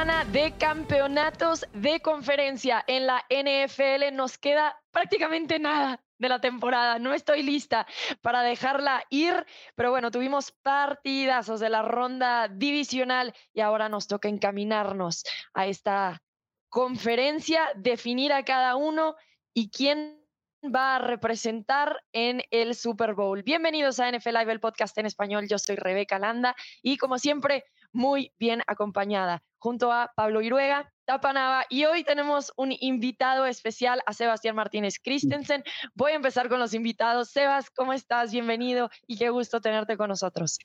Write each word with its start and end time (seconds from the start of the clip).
semana 0.00 0.24
de 0.32 0.56
campeonatos 0.56 1.66
de 1.74 2.00
conferencia 2.00 2.82
en 2.86 3.06
la 3.06 3.22
NFL. 3.28 4.16
Nos 4.16 4.38
queda 4.38 4.80
prácticamente 4.90 5.58
nada 5.58 6.02
de 6.16 6.28
la 6.30 6.40
temporada. 6.40 6.98
No 6.98 7.12
estoy 7.12 7.42
lista 7.42 7.86
para 8.22 8.42
dejarla 8.42 9.04
ir, 9.10 9.44
pero 9.74 9.90
bueno, 9.90 10.10
tuvimos 10.10 10.52
partidazos 10.52 11.60
de 11.60 11.68
la 11.68 11.82
ronda 11.82 12.48
divisional 12.48 13.34
y 13.52 13.60
ahora 13.60 13.90
nos 13.90 14.06
toca 14.06 14.30
encaminarnos 14.30 15.22
a 15.52 15.66
esta 15.66 16.22
conferencia, 16.70 17.68
definir 17.76 18.32
a 18.32 18.42
cada 18.42 18.76
uno 18.76 19.16
y 19.52 19.68
quién 19.68 20.18
va 20.64 20.96
a 20.96 20.98
representar 20.98 22.02
en 22.12 22.42
el 22.50 22.74
Super 22.74 23.12
Bowl. 23.12 23.42
Bienvenidos 23.42 24.00
a 24.00 24.10
NFL 24.10 24.38
Live, 24.38 24.52
el 24.52 24.60
podcast 24.60 24.96
en 24.96 25.04
español. 25.04 25.46
Yo 25.46 25.58
soy 25.58 25.76
Rebeca 25.76 26.18
Landa 26.18 26.56
y 26.80 26.96
como 26.96 27.18
siempre, 27.18 27.64
muy 27.92 28.32
bien 28.38 28.62
acompañada 28.66 29.42
junto 29.58 29.92
a 29.92 30.12
Pablo 30.16 30.40
Iruega, 30.40 30.92
Tapanava 31.04 31.66
y 31.68 31.84
hoy 31.84 32.02
tenemos 32.02 32.52
un 32.56 32.72
invitado 32.80 33.46
especial 33.46 34.02
a 34.06 34.12
Sebastián 34.12 34.56
Martínez 34.56 34.98
Christensen. 35.02 35.62
Voy 35.94 36.12
a 36.12 36.16
empezar 36.16 36.48
con 36.48 36.58
los 36.58 36.72
invitados. 36.72 37.30
Sebas, 37.30 37.70
¿cómo 37.70 37.92
estás? 37.92 38.32
Bienvenido 38.32 38.90
y 39.06 39.18
qué 39.18 39.28
gusto 39.28 39.60
tenerte 39.60 39.96
con 39.96 40.08
nosotros. 40.08 40.58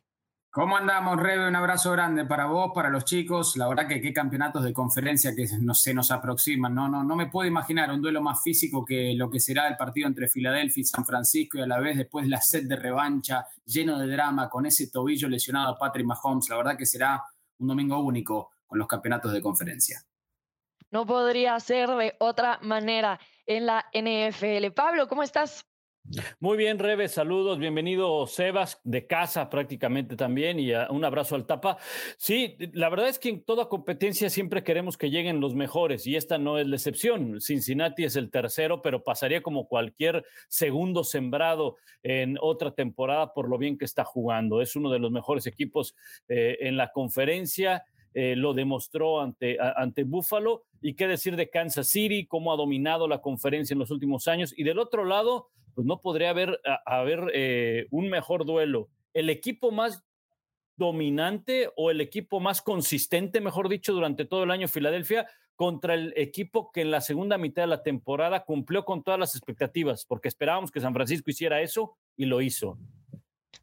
¿Cómo 0.55 0.77
andamos, 0.77 1.18
Rebe? 1.22 1.50
Un 1.50 1.55
abrazo 1.58 1.91
grande 1.91 2.23
para 2.23 2.45
vos, 2.45 2.72
para 2.73 2.90
los 2.90 3.04
chicos. 3.04 3.58
La 3.58 3.68
verdad 3.68 3.90
que 3.90 4.00
qué 4.00 4.13
campeonatos 4.13 4.63
de 4.63 4.72
conferencia 4.72 5.36
que 5.36 5.48
se 5.48 5.94
nos 5.94 6.12
aproximan. 6.12 6.73
No, 6.73 6.88
no, 6.88 7.04
no 7.04 7.18
me 7.18 7.27
puedo 7.27 7.46
imaginar 7.46 7.91
un 7.91 8.02
duelo 8.02 8.22
más 8.22 8.41
físico 8.41 8.86
que 8.86 9.13
lo 9.18 9.30
que 9.30 9.41
será 9.41 9.68
el 9.68 9.76
partido 9.76 10.08
entre 10.08 10.30
Filadelfia 10.30 10.80
y 10.80 10.86
San 10.86 11.05
Francisco 11.05 11.58
y 11.58 11.62
a 11.62 11.68
la 11.68 11.82
vez 11.82 11.98
después 11.98 12.26
la 12.30 12.40
set 12.40 12.63
de 12.68 12.77
revancha 12.77 13.46
lleno 13.66 13.99
de 13.99 14.08
drama 14.08 14.49
con 14.49 14.65
ese 14.65 14.90
tobillo 14.90 15.27
lesionado 15.27 15.74
a 15.74 15.77
Patrick 15.77 16.05
Mahomes. 16.05 16.48
La 16.48 16.55
verdad 16.55 16.77
que 16.77 16.85
será 16.85 17.21
un 17.58 17.68
domingo 17.68 17.99
único 17.99 18.52
con 18.65 18.80
los 18.80 18.87
campeonatos 18.87 19.34
de 19.34 19.41
conferencia. 19.41 20.04
No 20.90 21.05
podría 21.05 21.60
ser 21.60 21.90
de 21.90 22.15
otra 22.21 22.60
manera 22.62 23.20
en 23.46 23.65
la 23.65 23.87
NFL. 23.91 24.71
Pablo, 24.74 25.10
¿cómo 25.10 25.21
estás? 25.21 25.65
Muy 26.40 26.56
bien, 26.56 26.78
Rebe, 26.78 27.08
saludos, 27.08 27.58
bienvenido 27.58 28.28
Sebas, 28.28 28.80
de 28.84 29.08
casa 29.08 29.50
prácticamente 29.50 30.16
también, 30.16 30.60
y 30.60 30.72
un 30.72 31.04
abrazo 31.04 31.34
al 31.36 31.48
tapa. 31.48 31.78
Sí, 32.18 32.58
la 32.74 32.90
verdad 32.90 33.10
es 33.10 33.18
que 33.18 33.30
en 33.30 33.44
toda 33.44 33.70
competencia 33.70 34.30
siempre 34.30 34.64
queremos 34.64 34.98
que 34.98 35.10
lleguen 35.10 35.40
los 35.40 35.56
mejores, 35.56 36.06
y 36.06 36.16
esta 36.16 36.38
no 36.38 36.60
es 36.60 36.68
la 36.68 36.76
excepción. 36.76 37.42
Cincinnati 37.42 38.04
es 38.04 38.16
el 38.16 38.30
tercero, 38.30 38.84
pero 38.84 39.04
pasaría 39.04 39.42
como 39.42 39.68
cualquier 39.68 40.24
segundo 40.48 41.04
sembrado 41.04 41.78
en 42.04 42.38
otra 42.40 42.72
temporada 42.72 43.34
por 43.34 43.50
lo 43.50 43.58
bien 43.58 43.78
que 43.78 43.86
está 43.86 44.04
jugando. 44.04 44.62
Es 44.62 44.76
uno 44.76 44.92
de 44.92 45.00
los 45.00 45.12
mejores 45.12 45.48
equipos 45.48 45.96
eh, 46.28 46.58
en 46.62 46.78
la 46.78 46.92
conferencia. 46.92 47.84
Eh, 48.14 48.36
lo 48.38 48.54
demostró 48.54 49.22
ante, 49.22 49.58
ante 49.60 50.04
Buffalo. 50.04 50.64
Y 50.82 50.94
qué 50.94 51.08
decir 51.08 51.36
de 51.36 51.50
Kansas 51.50 51.88
City, 51.88 52.28
cómo 52.28 52.54
ha 52.54 52.56
dominado 52.56 53.08
la 53.08 53.22
conferencia 53.22 53.74
en 53.74 53.80
los 53.80 53.92
últimos 53.92 54.28
años. 54.28 54.54
Y 54.56 54.64
del 54.64 54.80
otro 54.80 55.04
lado, 55.04 55.50
pues 55.76 55.85
no 55.85 56.01
podría 56.01 56.29
haber, 56.29 56.59
haber 56.85 57.31
eh, 57.34 57.87
un 57.91 58.09
mejor 58.09 58.45
duelo. 58.45 58.90
El 59.13 59.29
equipo 59.29 59.71
más 59.71 60.04
dominante 60.77 61.70
o 61.76 61.91
el 61.91 62.01
equipo 62.01 62.40
más 62.40 62.62
consistente, 62.62 63.41
mejor 63.41 63.70
dicho, 63.70 63.93
durante 63.93 64.25
todo 64.25 64.44
el 64.44 64.51
año 64.51 64.68
Filadelfia 64.68 65.28
contra 65.56 65.94
el 65.94 66.13
equipo 66.18 66.72
que 66.72 66.81
en 66.81 66.91
la 66.91 67.01
segunda 67.01 67.38
mitad 67.38 67.63
de 67.63 67.68
la 67.68 67.84
temporada 67.84 68.44
cumplió 68.44 68.84
con 68.84 69.03
todas 69.03 69.19
las 69.19 69.35
expectativas, 69.35 70.06
porque 70.06 70.28
esperábamos 70.28 70.72
que 70.72 70.81
San 70.81 70.94
Francisco 70.94 71.29
hiciera 71.29 71.62
eso 71.62 71.97
y 72.18 72.25
lo 72.25 72.41
hizo. 72.41 72.78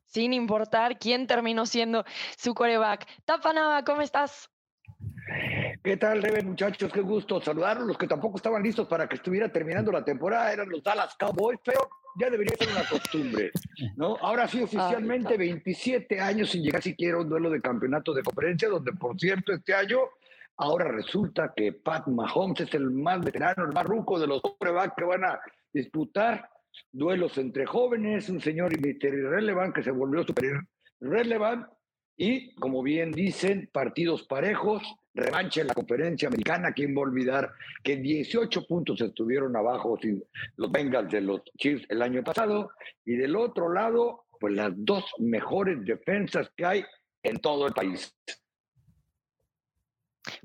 Sin 0.04 0.32
importar 0.32 0.98
quién 0.98 1.26
terminó 1.26 1.66
siendo 1.66 2.04
su 2.36 2.54
coreback. 2.54 3.06
Tapanaba, 3.24 3.84
¿cómo 3.84 4.02
estás? 4.02 4.50
¿Qué 5.82 5.96
tal, 5.96 6.22
Rebe, 6.22 6.42
muchachos? 6.42 6.92
Qué 6.92 7.00
gusto 7.00 7.40
saludarlos. 7.40 7.88
Los 7.88 7.98
que 7.98 8.06
tampoco 8.06 8.36
estaban 8.36 8.62
listos 8.62 8.86
para 8.86 9.08
que 9.08 9.16
estuviera 9.16 9.50
terminando 9.50 9.90
la 9.90 10.04
temporada 10.04 10.52
eran 10.52 10.68
los 10.68 10.82
Dallas 10.82 11.14
Cowboys, 11.16 11.58
pero 11.64 11.88
ya 12.18 12.30
debería 12.30 12.56
ser 12.56 12.68
una 12.70 12.88
costumbre, 12.88 13.50
¿no? 13.96 14.16
Ahora 14.20 14.46
sí, 14.48 14.62
oficialmente 14.62 15.36
27 15.36 16.20
años 16.20 16.50
sin 16.50 16.62
llegar 16.62 16.82
siquiera 16.82 17.16
a 17.16 17.20
un 17.20 17.28
duelo 17.28 17.50
de 17.50 17.60
campeonato 17.60 18.12
de 18.12 18.22
conferencia, 18.22 18.68
donde, 18.68 18.92
por 18.92 19.18
cierto, 19.18 19.52
este 19.52 19.74
año 19.74 19.98
ahora 20.56 20.88
resulta 20.88 21.52
que 21.56 21.72
Pat 21.72 22.06
Mahomes 22.08 22.60
es 22.60 22.74
el 22.74 22.90
más 22.90 23.20
veterano, 23.20 23.64
el 23.64 23.72
más 23.72 23.84
ruco 23.84 24.18
de 24.18 24.26
los 24.26 24.40
quarterbacks 24.42 24.94
que 24.96 25.04
van 25.04 25.24
a 25.24 25.40
disputar 25.72 26.48
duelos 26.90 27.38
entre 27.38 27.66
jóvenes, 27.66 28.28
un 28.28 28.40
señor 28.40 28.72
irrelevant 28.74 29.74
que 29.74 29.82
se 29.82 29.90
volvió 29.90 30.22
super 30.24 30.60
relevant 31.00 31.66
y, 32.16 32.54
como 32.56 32.82
bien 32.82 33.12
dicen, 33.12 33.68
partidos 33.72 34.22
parejos, 34.24 34.82
revancha 35.14 35.60
en 35.60 35.68
la 35.68 35.74
conferencia 35.74 36.28
americana. 36.28 36.72
¿Quién 36.72 36.94
va 36.94 37.00
a 37.00 37.04
olvidar 37.04 37.52
que 37.82 37.96
18 37.96 38.66
puntos 38.66 39.00
estuvieron 39.00 39.56
abajo 39.56 39.98
los 40.56 40.72
Bengals 40.72 41.10
de 41.10 41.20
los 41.20 41.42
Chiefs 41.58 41.86
el 41.88 42.02
año 42.02 42.22
pasado? 42.22 42.70
Y 43.04 43.16
del 43.16 43.36
otro 43.36 43.72
lado, 43.72 44.26
pues 44.40 44.54
las 44.54 44.72
dos 44.74 45.04
mejores 45.18 45.84
defensas 45.84 46.50
que 46.56 46.64
hay 46.64 46.84
en 47.22 47.38
todo 47.38 47.66
el 47.66 47.72
país. 47.72 48.14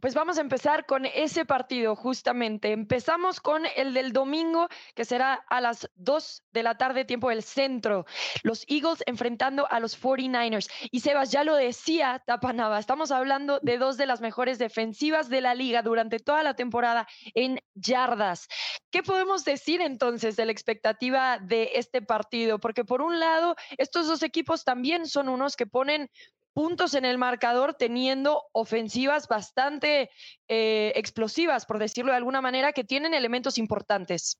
Pues 0.01 0.15
vamos 0.15 0.37
a 0.37 0.41
empezar 0.41 0.85
con 0.87 1.05
ese 1.05 1.45
partido 1.45 1.95
justamente. 1.95 2.71
Empezamos 2.71 3.39
con 3.39 3.63
el 3.75 3.93
del 3.93 4.11
domingo, 4.11 4.69
que 4.95 5.05
será 5.05 5.33
a 5.33 5.61
las 5.61 5.89
2 5.95 6.43
de 6.51 6.63
la 6.63 6.77
tarde, 6.77 7.05
tiempo 7.05 7.29
del 7.29 7.43
centro. 7.43 8.05
Los 8.41 8.65
Eagles 8.67 9.03
enfrentando 9.05 9.69
a 9.69 9.79
los 9.79 10.01
49ers. 10.01 10.69
Y 10.91 11.01
Sebas 11.01 11.31
ya 11.31 11.43
lo 11.43 11.55
decía, 11.55 12.23
Tapanaba, 12.25 12.79
estamos 12.79 13.11
hablando 13.11 13.59
de 13.61 13.77
dos 13.77 13.97
de 13.97 14.07
las 14.07 14.19
mejores 14.19 14.57
defensivas 14.57 15.29
de 15.29 15.41
la 15.41 15.53
liga 15.53 15.83
durante 15.83 16.17
toda 16.19 16.41
la 16.41 16.55
temporada 16.55 17.07
en 17.35 17.59
yardas. 17.75 18.47
¿Qué 18.89 19.03
podemos 19.03 19.45
decir 19.45 19.81
entonces 19.81 20.35
de 20.35 20.45
la 20.45 20.51
expectativa 20.51 21.37
de 21.37 21.71
este 21.75 22.01
partido? 22.01 22.59
Porque 22.59 22.83
por 22.83 23.01
un 23.01 23.19
lado, 23.19 23.55
estos 23.77 24.07
dos 24.07 24.23
equipos 24.23 24.63
también 24.63 25.05
son 25.05 25.29
unos 25.29 25.55
que 25.55 25.67
ponen 25.67 26.09
puntos 26.57 26.95
en 26.95 27.05
el 27.05 27.19
marcador 27.19 27.75
teniendo 27.75 28.45
ofensivas 28.51 29.27
bastante 29.27 30.09
eh, 30.47 30.91
explosivas, 30.95 31.67
por 31.67 31.77
decirlo 31.77 32.13
de 32.13 32.17
alguna 32.17 32.41
manera, 32.41 32.73
que 32.73 32.83
tienen 32.83 33.13
elementos 33.13 33.59
importantes. 33.59 34.39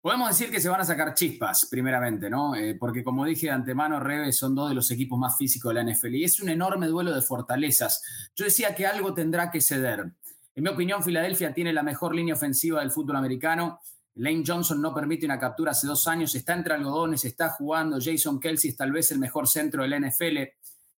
Podemos 0.00 0.28
decir 0.28 0.48
que 0.52 0.60
se 0.60 0.68
van 0.68 0.82
a 0.82 0.84
sacar 0.84 1.12
chispas, 1.12 1.66
primeramente, 1.68 2.30
¿no? 2.30 2.54
Eh, 2.54 2.76
porque 2.78 3.02
como 3.02 3.24
dije 3.24 3.46
de 3.46 3.52
antemano, 3.52 3.98
Reves 3.98 4.38
son 4.38 4.54
dos 4.54 4.68
de 4.68 4.76
los 4.76 4.88
equipos 4.92 5.18
más 5.18 5.36
físicos 5.36 5.74
de 5.74 5.82
la 5.82 5.92
NFL 5.92 6.14
y 6.14 6.22
es 6.22 6.38
un 6.38 6.50
enorme 6.50 6.86
duelo 6.86 7.12
de 7.12 7.20
fortalezas. 7.20 8.30
Yo 8.36 8.44
decía 8.44 8.72
que 8.76 8.86
algo 8.86 9.12
tendrá 9.12 9.50
que 9.50 9.60
ceder. 9.60 10.12
En 10.54 10.62
mi 10.62 10.68
opinión, 10.68 11.02
Filadelfia 11.02 11.52
tiene 11.52 11.72
la 11.72 11.82
mejor 11.82 12.14
línea 12.14 12.34
ofensiva 12.34 12.78
del 12.78 12.92
fútbol 12.92 13.16
americano. 13.16 13.80
Lane 14.14 14.44
Johnson 14.46 14.80
no 14.80 14.94
permite 14.94 15.26
una 15.26 15.40
captura 15.40 15.72
hace 15.72 15.88
dos 15.88 16.06
años, 16.06 16.32
está 16.36 16.54
entre 16.54 16.74
algodones, 16.74 17.24
está 17.24 17.48
jugando. 17.48 17.98
Jason 18.00 18.38
Kelsey 18.38 18.70
es 18.70 18.76
tal 18.76 18.92
vez 18.92 19.10
el 19.10 19.18
mejor 19.18 19.48
centro 19.48 19.82
de 19.82 19.88
la 19.88 19.98
NFL 19.98 20.38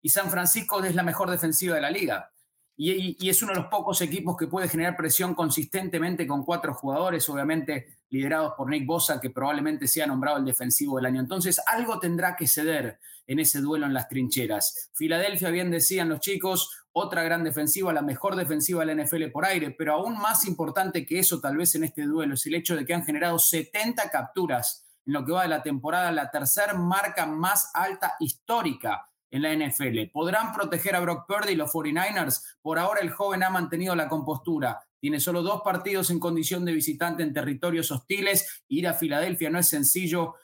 y 0.04 0.10
San 0.10 0.30
Francisco 0.30 0.84
es 0.84 0.94
la 0.94 1.02
mejor 1.02 1.30
defensiva 1.30 1.76
de 1.76 1.80
la 1.80 1.90
liga. 1.90 2.30
Y, 2.76 3.26
es 3.26 3.42
uno 3.42 3.54
de 3.54 3.60
los 3.60 3.68
pocos 3.68 4.02
equipos 4.02 4.36
que 4.36 4.48
puede 4.48 4.68
generar 4.68 4.98
presión 4.98 5.34
consistentemente 5.34 6.26
con 6.26 6.44
cuatro 6.44 6.74
jugadores, 6.74 7.26
obviamente 7.30 8.00
liderados 8.10 8.52
por 8.54 8.68
Nick 8.68 8.84
Bosa, 8.84 9.18
que 9.18 9.30
probablemente 9.30 9.88
sea 9.88 10.06
nombrado 10.06 10.36
el 10.36 10.44
defensivo 10.44 10.96
del 10.96 11.06
año. 11.06 11.20
Entonces, 11.20 11.58
algo 11.66 11.98
tendrá 12.00 12.36
que 12.36 12.46
ceder 12.46 12.98
en 13.26 13.38
ese 13.38 13.62
duelo 13.62 13.86
en 13.86 13.94
las 13.94 14.06
trincheras. 14.06 14.90
Filadelfia, 14.92 15.48
bien 15.48 15.70
decían 15.70 16.10
los 16.10 16.20
chicos, 16.20 16.84
otra 16.92 17.22
gran 17.22 17.42
defensiva, 17.42 17.90
la 17.94 18.02
mejor 18.02 18.36
defensiva 18.36 18.84
de 18.84 18.94
la 18.94 19.04
NFL 19.04 19.30
por 19.32 19.46
aire, 19.46 19.70
pero 19.70 19.94
aún 19.94 20.18
más 20.18 20.46
importante 20.46 21.06
que 21.06 21.20
eso, 21.20 21.40
tal 21.40 21.56
vez 21.56 21.74
en 21.76 21.84
este 21.84 22.02
duelo, 22.02 22.34
es 22.34 22.44
el 22.44 22.56
hecho 22.56 22.76
de 22.76 22.84
que 22.84 22.92
han 22.92 23.06
generado 23.06 23.38
70 23.38 24.10
capturas 24.10 24.84
en 25.06 25.14
lo 25.14 25.24
que 25.24 25.32
va 25.32 25.44
de 25.44 25.48
la 25.48 25.62
temporada, 25.62 26.12
la 26.12 26.30
tercera 26.30 26.74
marca 26.74 27.24
más 27.24 27.70
alta 27.72 28.16
histórica 28.20 29.08
en 29.34 29.42
la 29.42 29.52
NFL. 29.52 30.12
¿Podrán 30.12 30.52
proteger 30.54 30.94
a 30.94 31.00
Brock 31.00 31.26
Purdy 31.26 31.54
y 31.54 31.56
los 31.56 31.72
49ers? 31.72 32.40
Por 32.62 32.78
ahora 32.78 33.00
el 33.00 33.10
joven 33.10 33.42
ha 33.42 33.50
mantenido 33.50 33.96
la 33.96 34.08
compostura. 34.08 34.80
Tiene 35.00 35.18
solo 35.18 35.42
dos 35.42 35.62
partidos 35.64 36.10
en 36.10 36.20
condición 36.20 36.64
de 36.64 36.72
visitante 36.72 37.24
en 37.24 37.34
territorios 37.34 37.90
hostiles. 37.90 38.62
Ir 38.68 38.86
a 38.86 38.94
Filadelfia 38.94 39.50
no 39.50 39.58
es 39.58 39.68
sencillo. 39.68 40.34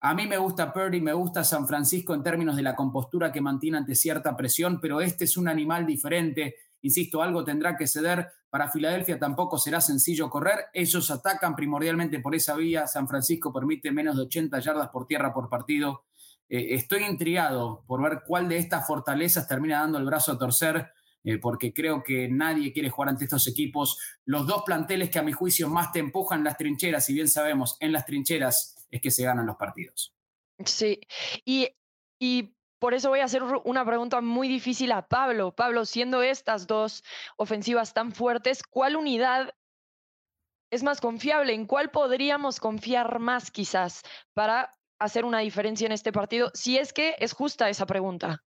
A 0.00 0.14
mí 0.14 0.26
me 0.26 0.38
gusta 0.38 0.72
Purdy, 0.72 0.98
me 1.02 1.12
gusta 1.12 1.44
San 1.44 1.68
Francisco 1.68 2.14
en 2.14 2.22
términos 2.22 2.56
de 2.56 2.62
la 2.62 2.74
compostura 2.74 3.30
que 3.30 3.42
mantiene 3.42 3.76
ante 3.76 3.94
cierta 3.94 4.34
presión, 4.34 4.80
pero 4.80 5.02
este 5.02 5.24
es 5.24 5.36
un 5.36 5.46
animal 5.46 5.84
diferente. 5.84 6.54
Insisto, 6.80 7.22
algo 7.22 7.44
tendrá 7.44 7.76
que 7.76 7.86
ceder. 7.86 8.28
Para 8.48 8.70
Filadelfia 8.70 9.18
tampoco 9.18 9.58
será 9.58 9.82
sencillo 9.82 10.30
correr. 10.30 10.68
Ellos 10.72 11.10
atacan 11.10 11.54
primordialmente 11.54 12.20
por 12.20 12.34
esa 12.34 12.56
vía. 12.56 12.86
San 12.86 13.06
Francisco 13.06 13.52
permite 13.52 13.92
menos 13.92 14.16
de 14.16 14.22
80 14.22 14.58
yardas 14.60 14.88
por 14.88 15.06
tierra 15.06 15.34
por 15.34 15.50
partido. 15.50 16.04
Eh, 16.48 16.74
estoy 16.74 17.04
intrigado 17.04 17.84
por 17.86 18.02
ver 18.02 18.22
cuál 18.26 18.48
de 18.48 18.58
estas 18.58 18.86
fortalezas 18.86 19.46
termina 19.46 19.80
dando 19.80 19.98
el 19.98 20.04
brazo 20.04 20.32
a 20.32 20.38
torcer, 20.38 20.92
eh, 21.24 21.38
porque 21.38 21.72
creo 21.72 22.02
que 22.02 22.28
nadie 22.28 22.72
quiere 22.72 22.90
jugar 22.90 23.10
ante 23.10 23.24
estos 23.24 23.46
equipos. 23.46 24.00
Los 24.24 24.46
dos 24.46 24.62
planteles 24.64 25.10
que 25.10 25.18
a 25.18 25.22
mi 25.22 25.32
juicio 25.32 25.68
más 25.68 25.92
te 25.92 25.98
empujan 25.98 26.44
las 26.44 26.56
trincheras, 26.56 27.04
si 27.04 27.12
bien 27.12 27.28
sabemos, 27.28 27.76
en 27.80 27.92
las 27.92 28.06
trincheras 28.06 28.86
es 28.90 29.00
que 29.00 29.10
se 29.10 29.24
ganan 29.24 29.46
los 29.46 29.56
partidos. 29.56 30.14
Sí, 30.64 31.00
y, 31.44 31.68
y 32.18 32.54
por 32.78 32.94
eso 32.94 33.10
voy 33.10 33.20
a 33.20 33.24
hacer 33.24 33.42
una 33.42 33.84
pregunta 33.84 34.20
muy 34.20 34.48
difícil 34.48 34.92
a 34.92 35.06
Pablo. 35.06 35.54
Pablo, 35.54 35.84
siendo 35.84 36.22
estas 36.22 36.66
dos 36.66 37.04
ofensivas 37.36 37.92
tan 37.92 38.12
fuertes, 38.12 38.62
¿cuál 38.62 38.96
unidad 38.96 39.54
es 40.70 40.82
más 40.82 41.00
confiable? 41.00 41.54
¿En 41.54 41.66
cuál 41.66 41.90
podríamos 41.90 42.60
confiar 42.60 43.18
más 43.18 43.50
quizás 43.50 44.02
para 44.34 44.77
hacer 44.98 45.24
una 45.24 45.40
diferencia 45.40 45.86
en 45.86 45.92
este 45.92 46.12
partido? 46.12 46.50
Si 46.54 46.78
es 46.78 46.92
que 46.92 47.16
es 47.18 47.32
justa 47.32 47.68
esa 47.68 47.86
pregunta. 47.86 48.42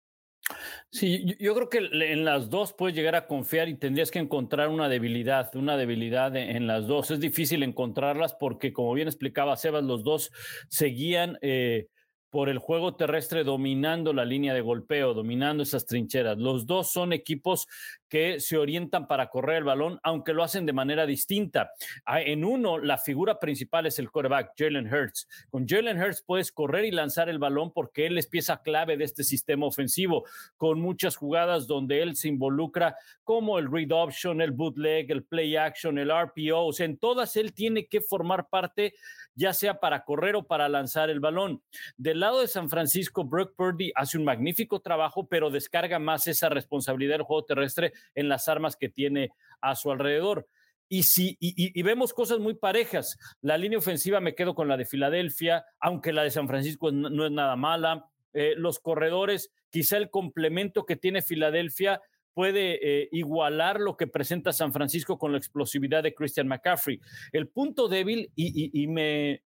Sí, 0.91 1.37
yo 1.38 1.55
creo 1.55 1.69
que 1.69 1.79
en 1.79 2.25
las 2.25 2.50
dos 2.50 2.73
puedes 2.73 2.97
llegar 2.97 3.14
a 3.14 3.26
confiar 3.26 3.69
y 3.69 3.76
tendrías 3.76 4.11
que 4.11 4.19
encontrar 4.19 4.69
una 4.69 4.88
debilidad, 4.88 5.55
una 5.55 5.76
debilidad 5.76 6.35
en 6.37 6.67
las 6.67 6.87
dos. 6.87 7.11
Es 7.11 7.20
difícil 7.20 7.62
encontrarlas 7.62 8.35
porque, 8.35 8.73
como 8.73 8.93
bien 8.94 9.06
explicaba 9.06 9.56
Sebas, 9.56 9.85
los 9.85 10.02
dos 10.02 10.32
seguían 10.69 11.38
eh, 11.43 11.87
por 12.31 12.49
el 12.49 12.58
juego 12.58 12.97
terrestre 12.97 13.44
dominando 13.44 14.12
la 14.12 14.25
línea 14.25 14.55
de 14.55 14.61
golpeo, 14.61 15.14
dominando 15.14 15.62
esas 15.62 15.87
trincheras. 15.87 16.38
Los 16.38 16.67
dos 16.67 16.91
son 16.91 17.12
equipos 17.12 17.67
que 18.11 18.41
se 18.41 18.59
orientan 18.59 19.07
para 19.07 19.31
correr 19.31 19.59
el 19.59 19.65
balón, 19.65 20.01
aunque 20.03 20.35
lo 20.35 20.43
hacen 20.43 20.67
de 20.67 20.73
manera 20.73 21.07
distinta. 21.07 21.71
Ah, 22.05 22.21
en 22.21 22.45
uno, 22.45 22.79
la 22.79 22.99
figura 22.99 23.39
principal 23.39 23.87
es 23.87 24.01
el 24.01 24.11
quarterback, 24.11 24.53
Jalen 24.59 24.93
Hurts. 24.93 25.29
Con 25.49 25.67
Jalen 25.67 26.03
Hurts 26.03 26.21
puedes 26.21 26.51
correr 26.51 26.85
y 26.85 26.91
lanzar 26.91 27.29
el 27.29 27.39
balón 27.39 27.73
porque 27.73 28.07
él 28.07 28.19
es 28.19 28.27
pieza 28.27 28.62
clave 28.62 28.97
de 28.97 29.05
este 29.05 29.23
sistema 29.23 29.65
ofensivo, 29.65 30.25
con 30.57 30.81
muchas 30.81 31.17
jugadas 31.17 31.69
donde 31.69 32.03
él 32.03 32.17
se 32.17 32.29
involucra, 32.29 32.97
como 33.23 33.61
el 33.61 33.71
read 33.71 33.93
option, 33.93 34.41
el 34.41 34.51
bootleg, 34.51 35.11
el 35.12 35.23
play 35.23 35.57
action, 35.57 35.97
el 35.97 36.11
RPO. 36.11 36.67
O 36.67 36.73
sea, 36.73 36.87
en 36.87 36.99
todas 36.99 37.37
él 37.37 37.55
tiene 37.55 37.87
que 37.87 38.01
formar 38.01 38.49
parte, 38.49 38.95
ya 39.37 39.55
sea 39.55 39.79
para 39.79 40.05
correr 40.05 40.35
o 40.35 40.43
para 40.43 40.69
lanzar 40.69 41.11
el 41.11 41.21
balón. 41.21 41.62
Del 41.97 42.19
lado 42.19 42.41
de 42.41 42.49
San 42.49 42.69
Francisco, 42.69 43.23
Brooke 43.23 43.55
Purdy 43.57 43.93
hace 43.95 44.19
un 44.19 44.25
magnífico 44.25 44.81
trabajo, 44.81 45.29
pero 45.29 45.49
descarga 45.49 46.01
más 46.01 46.27
esa 46.27 46.49
responsabilidad 46.49 47.15
del 47.15 47.23
juego 47.23 47.45
terrestre 47.45 47.93
en 48.14 48.29
las 48.29 48.49
armas 48.49 48.76
que 48.76 48.88
tiene 48.88 49.31
a 49.61 49.75
su 49.76 49.91
alrededor. 49.91 50.47
Y, 50.88 51.05
si, 51.05 51.37
y, 51.38 51.81
vemos 51.82 52.12
cosas 52.12 52.41
muy 52.41 52.55
parejas. 52.55 53.17
La 53.43 53.56
línea 53.56 53.79
ofensiva 53.79 54.20
me 54.20 54.35
quedo 54.35 54.56
con 54.56 54.67
la 54.67 54.76
de 54.76 54.87
Filadelfia, 54.87 55.64
aunque 55.79 56.12
la 56.12 56.25
de 56.25 56.32
San 56.32 56.49
Francisco 56.49 56.91
no, 56.91 57.25
es 57.25 57.31
nada 57.31 57.55
mala. 57.55 58.06
Eh, 58.32 58.55
los 58.56 58.81
corredores, 58.81 59.52
quizá 59.70 59.97
el 59.99 60.11
complemento 60.11 60.85
que 60.87 60.97
tiene 60.97 61.23
Filadelfia 61.23 62.00
puede 62.35 63.02
eh, 63.02 63.08
igualar 63.12 63.81
lo 63.81 63.97
que 63.97 64.06
presenta 64.06 64.52
San 64.52 64.73
Francisco 64.73 65.19
con 65.19 65.32
la 65.32 65.38
explosividad 65.38 66.02
de 66.02 66.14
Christian 66.14 66.49
McCaffrey. 66.49 67.00
El 67.32 67.49
punto 67.49 67.87
débil, 67.87 68.31
y, 68.35 68.87
me, 68.88 69.43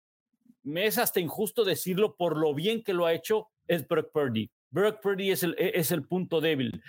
es 0.75 0.97
hasta 0.97 1.19
injusto 1.19 1.63
decirlo 1.65 2.15
por 2.15 2.38
lo 2.38 2.53
bien 2.53 2.83
que 2.83 2.94
lo 2.94 3.05
ha 3.05 3.13
hecho, 3.13 3.50
es 3.67 3.88
Brock 3.88 4.11
Purdy. 4.13 4.50
Brock 4.73 5.01
Purdy 5.01 5.29
es 5.29 5.43
el, 5.43 5.55
es 5.59 5.91
el 5.91 6.03
punto 6.03 6.41
débil. 6.41 6.81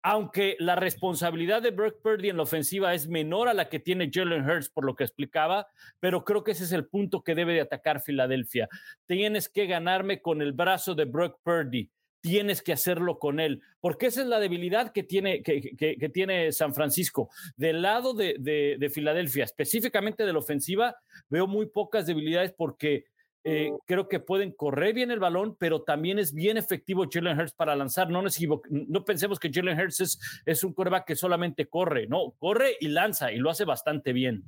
Aunque 0.00 0.56
la 0.60 0.76
responsabilidad 0.76 1.60
de 1.60 1.72
Brock 1.72 2.00
Purdy 2.00 2.28
en 2.28 2.36
la 2.36 2.44
ofensiva 2.44 2.94
es 2.94 3.08
menor 3.08 3.48
a 3.48 3.54
la 3.54 3.68
que 3.68 3.80
tiene 3.80 4.10
Jalen 4.12 4.48
Hurts, 4.48 4.68
por 4.68 4.84
lo 4.84 4.94
que 4.94 5.02
explicaba, 5.02 5.66
pero 5.98 6.24
creo 6.24 6.44
que 6.44 6.52
ese 6.52 6.62
es 6.62 6.72
el 6.72 6.86
punto 6.86 7.24
que 7.24 7.34
debe 7.34 7.54
de 7.54 7.60
atacar 7.60 8.00
Filadelfia. 8.00 8.68
Tienes 9.06 9.48
que 9.48 9.66
ganarme 9.66 10.22
con 10.22 10.40
el 10.40 10.52
brazo 10.52 10.94
de 10.94 11.04
Brock 11.04 11.40
Purdy. 11.42 11.90
Tienes 12.20 12.62
que 12.62 12.72
hacerlo 12.72 13.18
con 13.18 13.40
él, 13.40 13.60
porque 13.80 14.06
esa 14.06 14.22
es 14.22 14.28
la 14.28 14.38
debilidad 14.38 14.92
que 14.92 15.02
tiene, 15.02 15.42
que, 15.42 15.60
que, 15.76 16.08
tiene 16.08 16.52
San 16.52 16.72
Francisco. 16.72 17.28
Del 17.56 17.82
lado 17.82 18.14
de, 18.14 18.36
de, 18.38 18.76
de 18.78 18.90
Filadelfia, 18.90 19.42
específicamente 19.42 20.24
de 20.24 20.32
la 20.32 20.38
ofensiva, 20.38 20.94
veo 21.28 21.48
muy 21.48 21.66
pocas 21.66 22.06
debilidades 22.06 22.54
porque 22.56 23.06
eh, 23.44 23.72
creo 23.86 24.08
que 24.08 24.20
pueden 24.20 24.52
correr 24.52 24.94
bien 24.94 25.10
el 25.10 25.18
balón, 25.18 25.56
pero 25.58 25.82
también 25.82 26.18
es 26.18 26.32
bien 26.32 26.56
efectivo 26.56 27.06
Jalen 27.10 27.38
Hurts 27.38 27.52
para 27.52 27.74
lanzar. 27.74 28.08
No, 28.08 28.22
no 28.22 29.04
pensemos 29.04 29.40
que 29.40 29.50
Jalen 29.52 29.78
Hurts 29.78 30.00
es, 30.00 30.42
es 30.46 30.62
un 30.62 30.72
quarterback 30.72 31.06
que 31.06 31.16
solamente 31.16 31.66
corre, 31.66 32.06
no, 32.06 32.34
corre 32.38 32.76
y 32.80 32.88
lanza 32.88 33.32
y 33.32 33.38
lo 33.38 33.50
hace 33.50 33.64
bastante 33.64 34.12
bien. 34.12 34.44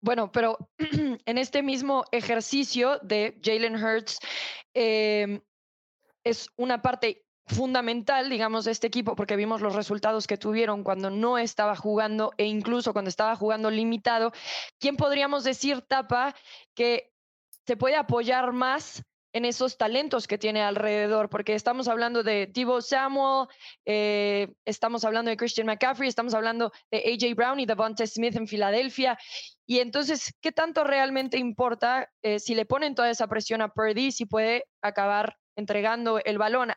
Bueno, 0.00 0.30
pero 0.32 0.56
en 1.26 1.38
este 1.38 1.62
mismo 1.62 2.04
ejercicio 2.12 2.98
de 3.02 3.38
Jalen 3.42 3.76
Hurts 3.76 4.18
em, 4.74 5.40
es 6.24 6.48
una 6.56 6.80
parte 6.80 7.24
fundamental, 7.48 8.28
digamos, 8.28 8.64
de 8.64 8.72
este 8.72 8.86
equipo, 8.86 9.16
porque 9.16 9.36
vimos 9.36 9.60
los 9.60 9.74
resultados 9.74 10.26
que 10.26 10.36
tuvieron 10.36 10.84
cuando 10.84 11.10
no 11.10 11.38
estaba 11.38 11.74
jugando 11.76 12.32
e 12.36 12.44
incluso 12.44 12.92
cuando 12.92 13.08
estaba 13.08 13.36
jugando 13.36 13.70
limitado. 13.70 14.32
¿Quién 14.78 14.96
podríamos 14.96 15.44
decir, 15.44 15.82
Tapa, 15.82 16.34
que 16.74 17.10
se 17.66 17.76
puede 17.76 17.96
apoyar 17.96 18.52
más 18.52 19.02
en 19.32 19.44
esos 19.44 19.76
talentos 19.76 20.26
que 20.26 20.38
tiene 20.38 20.62
alrededor? 20.62 21.28
Porque 21.30 21.54
estamos 21.54 21.88
hablando 21.88 22.22
de 22.22 22.46
Tibo 22.46 22.80
Samuel, 22.80 23.48
eh, 23.86 24.52
estamos 24.64 25.04
hablando 25.04 25.30
de 25.30 25.36
Christian 25.36 25.66
McCaffrey, 25.66 26.08
estamos 26.08 26.34
hablando 26.34 26.72
de 26.90 26.98
AJ 26.98 27.34
Brown 27.34 27.60
y 27.60 27.66
Devonta 27.66 28.06
Smith 28.06 28.36
en 28.36 28.46
Filadelfia. 28.46 29.18
Y 29.66 29.80
entonces, 29.80 30.34
¿qué 30.40 30.52
tanto 30.52 30.84
realmente 30.84 31.38
importa 31.38 32.10
eh, 32.22 32.38
si 32.38 32.54
le 32.54 32.66
ponen 32.66 32.94
toda 32.94 33.10
esa 33.10 33.26
presión 33.26 33.62
a 33.62 33.68
Purdy, 33.68 34.12
si 34.12 34.26
puede 34.26 34.64
acabar 34.82 35.36
entregando 35.56 36.20
el 36.24 36.38
balón? 36.38 36.72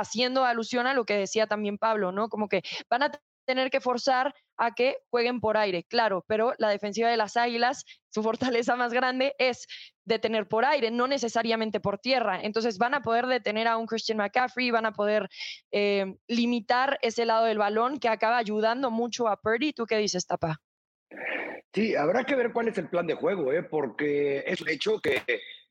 Haciendo 0.00 0.44
alusión 0.44 0.86
a 0.86 0.94
lo 0.94 1.04
que 1.04 1.16
decía 1.16 1.46
también 1.46 1.78
Pablo, 1.78 2.12
¿no? 2.12 2.28
Como 2.28 2.48
que 2.48 2.62
van 2.88 3.02
a 3.04 3.10
tener 3.44 3.70
que 3.70 3.80
forzar 3.80 4.34
a 4.56 4.74
que 4.74 4.96
jueguen 5.10 5.40
por 5.40 5.56
aire, 5.56 5.84
claro, 5.84 6.24
pero 6.26 6.54
la 6.58 6.68
defensiva 6.68 7.08
de 7.08 7.16
las 7.16 7.36
Águilas, 7.36 7.84
su 8.10 8.22
fortaleza 8.22 8.76
más 8.76 8.92
grande 8.92 9.34
es 9.38 9.66
detener 10.04 10.46
por 10.46 10.64
aire, 10.64 10.90
no 10.90 11.06
necesariamente 11.06 11.80
por 11.80 11.98
tierra. 11.98 12.40
Entonces 12.42 12.78
van 12.78 12.94
a 12.94 13.02
poder 13.02 13.26
detener 13.26 13.68
a 13.68 13.76
un 13.76 13.86
Christian 13.86 14.18
McCaffrey, 14.18 14.70
van 14.70 14.86
a 14.86 14.92
poder 14.92 15.28
eh, 15.72 16.16
limitar 16.28 16.98
ese 17.02 17.24
lado 17.26 17.46
del 17.46 17.58
balón 17.58 17.98
que 17.98 18.08
acaba 18.08 18.38
ayudando 18.38 18.90
mucho 18.90 19.28
a 19.28 19.40
Purdy. 19.40 19.72
¿Tú 19.72 19.86
qué 19.86 19.96
dices, 19.96 20.26
Tapa? 20.26 20.60
Sí, 21.74 21.96
habrá 21.96 22.22
que 22.22 22.36
ver 22.36 22.52
cuál 22.52 22.68
es 22.68 22.78
el 22.78 22.88
plan 22.88 23.06
de 23.08 23.14
juego, 23.14 23.52
¿eh? 23.52 23.64
porque 23.64 24.44
es 24.46 24.60
un 24.60 24.68
hecho 24.68 25.00
que 25.00 25.22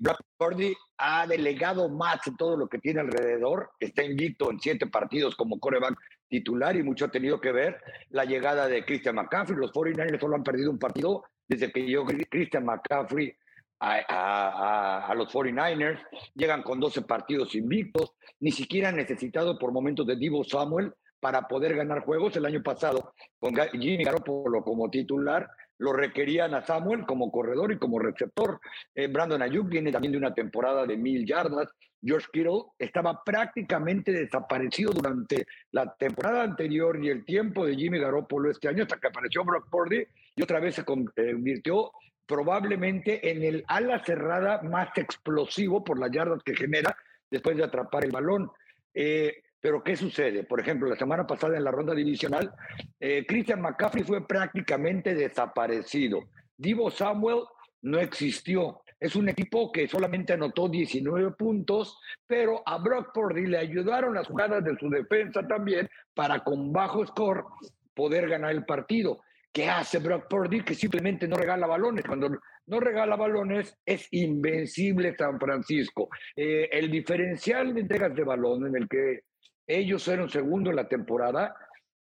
Brock 0.03 0.19
Purdy 0.37 0.75
ha 0.97 1.25
delegado 1.25 1.87
más 1.87 2.19
todo 2.37 2.57
lo 2.57 2.67
que 2.67 2.77
tiene 2.77 2.99
alrededor. 2.99 3.71
Está 3.79 4.03
invicto 4.03 4.51
en 4.51 4.59
siete 4.59 4.85
partidos 4.87 5.33
como 5.33 5.61
coreback 5.61 5.97
titular 6.27 6.75
y 6.75 6.83
mucho 6.83 7.05
ha 7.05 7.11
tenido 7.11 7.39
que 7.39 7.53
ver 7.53 7.81
la 8.09 8.25
llegada 8.25 8.67
de 8.67 8.83
Christian 8.83 9.15
McCaffrey. 9.15 9.57
Los 9.57 9.71
49ers 9.71 10.19
solo 10.19 10.35
han 10.35 10.43
perdido 10.43 10.71
un 10.71 10.77
partido 10.77 11.23
desde 11.47 11.71
que 11.71 11.85
llegó 11.85 12.05
Christian 12.29 12.65
McCaffrey 12.65 13.33
a, 13.79 15.07
a, 15.07 15.15
los 15.15 15.33
49ers. 15.33 16.01
Llegan 16.35 16.63
con 16.63 16.81
12 16.81 17.03
partidos 17.03 17.55
invictos. 17.55 18.13
Ni 18.41 18.51
siquiera 18.51 18.89
han 18.89 18.97
necesitado 18.97 19.57
por 19.57 19.71
momentos 19.71 20.05
de 20.05 20.17
Divo 20.17 20.43
Samuel 20.43 20.91
para 21.21 21.47
poder 21.47 21.77
ganar 21.77 22.01
juegos. 22.01 22.35
El 22.35 22.45
año 22.45 22.61
pasado, 22.61 23.13
con 23.39 23.55
Jimmy 23.55 24.03
Garoppolo 24.03 24.63
como 24.63 24.89
titular, 24.89 25.49
lo 25.83 25.91
requerían 25.91 26.53
a 26.53 26.65
Samuel 26.65 27.05
como 27.05 27.29
corredor 27.29 27.73
y 27.73 27.77
como 27.77 27.99
receptor. 27.99 28.61
Eh, 28.95 29.07
Brandon 29.07 29.41
Ayuk 29.41 29.67
viene 29.67 29.91
también 29.91 30.13
de 30.13 30.17
una 30.17 30.33
temporada 30.33 30.85
de 30.85 30.95
mil 30.95 31.25
yardas. 31.25 31.67
George 32.01 32.27
Kittle 32.31 32.67
estaba 32.79 33.21
prácticamente 33.21 34.13
desaparecido 34.13 34.93
durante 34.93 35.45
la 35.71 35.93
temporada 35.93 36.43
anterior 36.43 37.03
y 37.03 37.09
el 37.09 37.25
tiempo 37.25 37.65
de 37.65 37.75
Jimmy 37.75 37.99
Garoppolo 37.99 38.49
este 38.49 38.69
año 38.69 38.83
hasta 38.83 38.97
que 38.97 39.07
apareció 39.07 39.43
Brock 39.43 39.69
Purdy 39.69 40.07
y 40.37 40.41
otra 40.41 40.61
vez 40.61 40.75
se 40.75 40.85
convirtió 40.85 41.91
probablemente 42.25 43.29
en 43.29 43.43
el 43.43 43.65
ala 43.67 44.01
cerrada 44.05 44.61
más 44.61 44.87
explosivo 44.95 45.83
por 45.83 45.99
las 45.99 46.11
yardas 46.11 46.43
que 46.43 46.55
genera 46.55 46.95
después 47.29 47.57
de 47.57 47.65
atrapar 47.65 48.05
el 48.05 48.11
balón. 48.11 48.49
Eh, 48.93 49.43
pero 49.63 49.81
¿qué 49.81 49.95
sucede? 49.95 50.43
Por 50.43 50.59
ejemplo, 50.59 50.89
la 50.89 50.97
semana 50.97 51.25
pasada 51.25 51.55
en 51.55 51.63
la 51.63 51.71
ronda 51.71 51.95
divisional, 51.95 52.53
eh, 52.99 53.23
Christian 53.25 53.61
McCaffrey 53.61 54.03
fue 54.03 54.27
prácticamente 54.27 55.15
desaparecido. 55.15 56.25
Divo 56.57 56.91
Samuel 56.91 57.45
no 57.83 57.97
existió. 57.97 58.81
Es 58.99 59.15
un 59.15 59.29
equipo 59.29 59.71
que 59.71 59.87
solamente 59.87 60.33
anotó 60.33 60.67
19 60.67 61.31
puntos, 61.31 61.97
pero 62.27 62.61
a 62.65 62.77
Brock 62.77 63.13
Purdy 63.13 63.45
le 63.45 63.57
ayudaron 63.57 64.15
las 64.15 64.27
jugadas 64.27 64.65
de 64.65 64.75
su 64.77 64.89
defensa 64.89 65.47
también 65.47 65.89
para 66.13 66.43
con 66.43 66.73
bajo 66.73 67.05
score 67.05 67.45
poder 67.93 68.27
ganar 68.27 68.51
el 68.51 68.65
partido. 68.65 69.21
¿Qué 69.53 69.69
hace 69.69 69.99
Brock 69.99 70.27
Purdy? 70.29 70.61
Que 70.65 70.75
simplemente 70.75 71.25
no 71.25 71.37
regala 71.37 71.67
balones. 71.67 72.03
Cuando 72.05 72.37
no 72.65 72.79
regala 72.81 73.15
balones, 73.15 73.77
es 73.85 74.09
invencible 74.11 75.15
San 75.15 75.39
Francisco. 75.39 76.09
Eh, 76.35 76.67
el 76.69 76.91
diferencial 76.91 77.73
de 77.73 77.79
entregas 77.79 78.13
de 78.13 78.25
balón 78.25 78.67
en 78.67 78.75
el 78.75 78.89
que 78.89 79.21
ellos 79.67 80.03
fueron 80.03 80.29
segundo 80.29 80.69
en 80.69 80.75
la 80.75 80.87
temporada. 80.87 81.55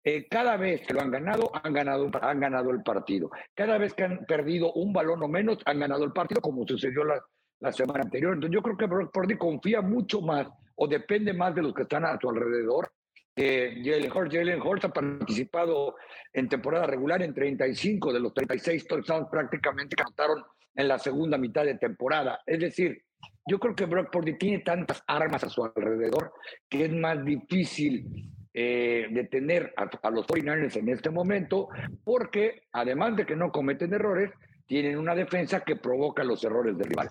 Eh, 0.04 0.28
cada 0.30 0.56
vez 0.58 0.86
que 0.88 0.94
lo 0.94 1.02
han 1.02 1.12
ganado, 1.12 1.52
han 1.62 1.74
ganado, 1.74 2.10
han 2.22 2.40
ganado 2.40 2.72
el 2.72 2.82
partido. 2.84 3.30
Cada 3.54 3.78
vez 3.78 3.94
que 3.94 4.04
han 4.04 4.26
perdido 4.26 4.72
un 4.74 4.94
balón 4.94 5.22
o 5.24 5.28
menos, 5.28 5.60
han 5.66 5.80
ganado 5.80 6.04
el 6.06 6.14
partido, 6.14 6.42
como 6.42 6.66
sucedió 6.66 7.04
la, 7.04 7.22
la 7.60 7.72
semana 7.72 8.02
anterior. 8.04 8.34
Entonces, 8.34 8.56
yo 8.56 8.62
creo 8.62 8.78
que 8.78 8.86
Brock 8.86 9.12
Purdy 9.12 9.38
confía 9.38 9.82
mucho 9.82 10.22
más 10.22 10.48
o 10.76 10.88
depende 10.88 11.34
más 11.34 11.54
de 11.54 11.62
los 11.62 11.74
que 11.74 11.84
están 11.84 12.06
a 12.06 12.18
su 12.20 12.30
alrededor. 12.30 12.92
Eh, 13.36 13.82
Jalen 13.84 14.12
Hurts, 14.12 14.36
Jalen 14.36 14.62
Hurts 14.62 14.86
ha 14.86 14.90
participado 14.90 15.96
en 16.34 16.50
temporada 16.50 16.88
regular 16.88 17.22
en 17.22 17.34
35 17.34 18.14
de 18.14 18.20
los 18.20 18.34
36 18.34 18.88
touchdowns 18.88 19.30
prácticamente 19.30 19.96
que 19.96 20.02
anotaron 20.02 20.44
en 20.76 20.88
la 20.88 20.98
segunda 20.98 21.38
mitad 21.38 21.66
de 21.66 21.76
temporada. 21.76 22.42
Es 22.46 22.60
decir, 22.60 23.02
yo 23.50 23.60
creo 23.60 23.76
que 23.76 23.86
Brock 23.86 24.12
Purdy 24.12 24.38
tiene 24.38 24.60
tantas 24.60 25.04
armas 25.08 25.44
a 25.44 25.50
su 25.50 25.64
alrededor 25.64 26.34
que 26.70 26.86
es 26.86 26.92
más 26.94 27.26
difícil 27.26 28.32
eh, 28.54 29.08
detener 29.10 29.74
a, 29.76 29.86
los 30.12 30.28
49ers 30.28 30.76
en 30.78 30.90
este 30.90 31.10
momento, 31.10 31.68
porque 32.04 32.62
además 32.72 33.16
de 33.16 33.26
que 33.26 33.36
no 33.36 33.52
cometen 33.52 33.94
errores, 33.94 34.32
tienen 34.68 35.00
una 35.00 35.16
defensa 35.16 35.62
que 35.62 35.76
provoca 35.76 36.24
los 36.24 36.44
errores 36.44 36.78
del 36.78 36.90
rival. 36.90 37.10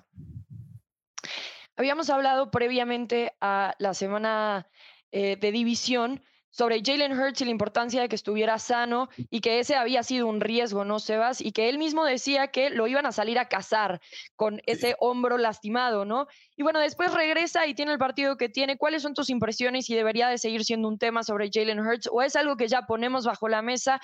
Habíamos 1.77 2.09
hablado 2.09 2.53
previamente 2.53 3.33
a 3.41 3.75
la 3.81 3.95
semana 3.95 4.69
eh, 5.11 5.37
de 5.41 5.53
división 5.53 6.23
sobre 6.59 6.83
Jalen 6.85 7.17
Hurts 7.17 7.41
y 7.41 7.45
la 7.45 7.53
importancia 7.53 8.03
de 8.03 8.09
que 8.09 8.17
estuviera 8.17 8.59
sano 8.59 9.09
y 9.31 9.41
que 9.41 9.61
ese 9.61 9.77
había 9.77 10.03
sido 10.03 10.27
un 10.27 10.41
riesgo, 10.41 10.85
¿no, 10.85 10.99
Sebas? 10.99 11.41
Y 11.41 11.53
que 11.53 11.69
él 11.69 11.79
mismo 11.79 12.05
decía 12.05 12.49
que 12.49 12.69
lo 12.69 12.89
iban 12.89 13.07
a 13.07 13.13
salir 13.13 13.39
a 13.39 13.49
cazar 13.49 14.01
con 14.35 14.61
ese 14.67 14.97
hombro 14.99 15.39
lastimado, 15.39 16.05
¿no? 16.05 16.27
Y 16.57 16.65
bueno, 16.65 16.81
después 16.81 17.15
regresa 17.15 17.69
y 17.69 17.75
tiene 17.75 17.93
el 17.93 17.99
partido 17.99 18.37
que 18.37 18.49
tiene. 18.49 18.77
¿Cuáles 18.77 19.03
son 19.03 19.15
tus 19.15 19.31
impresiones 19.31 19.89
y 19.89 19.95
debería 19.95 20.27
de 20.27 20.37
seguir 20.37 20.65
siendo 20.65 20.89
un 20.89 20.99
tema 20.99 21.23
sobre 21.23 21.49
Jalen 21.53 21.79
Hurts 21.79 22.09
o 22.11 22.23
es 22.23 22.35
algo 22.35 22.57
que 22.57 22.67
ya 22.67 22.83
ponemos 22.83 23.25
bajo 23.25 23.49
la 23.49 23.63
mesa 23.63 24.01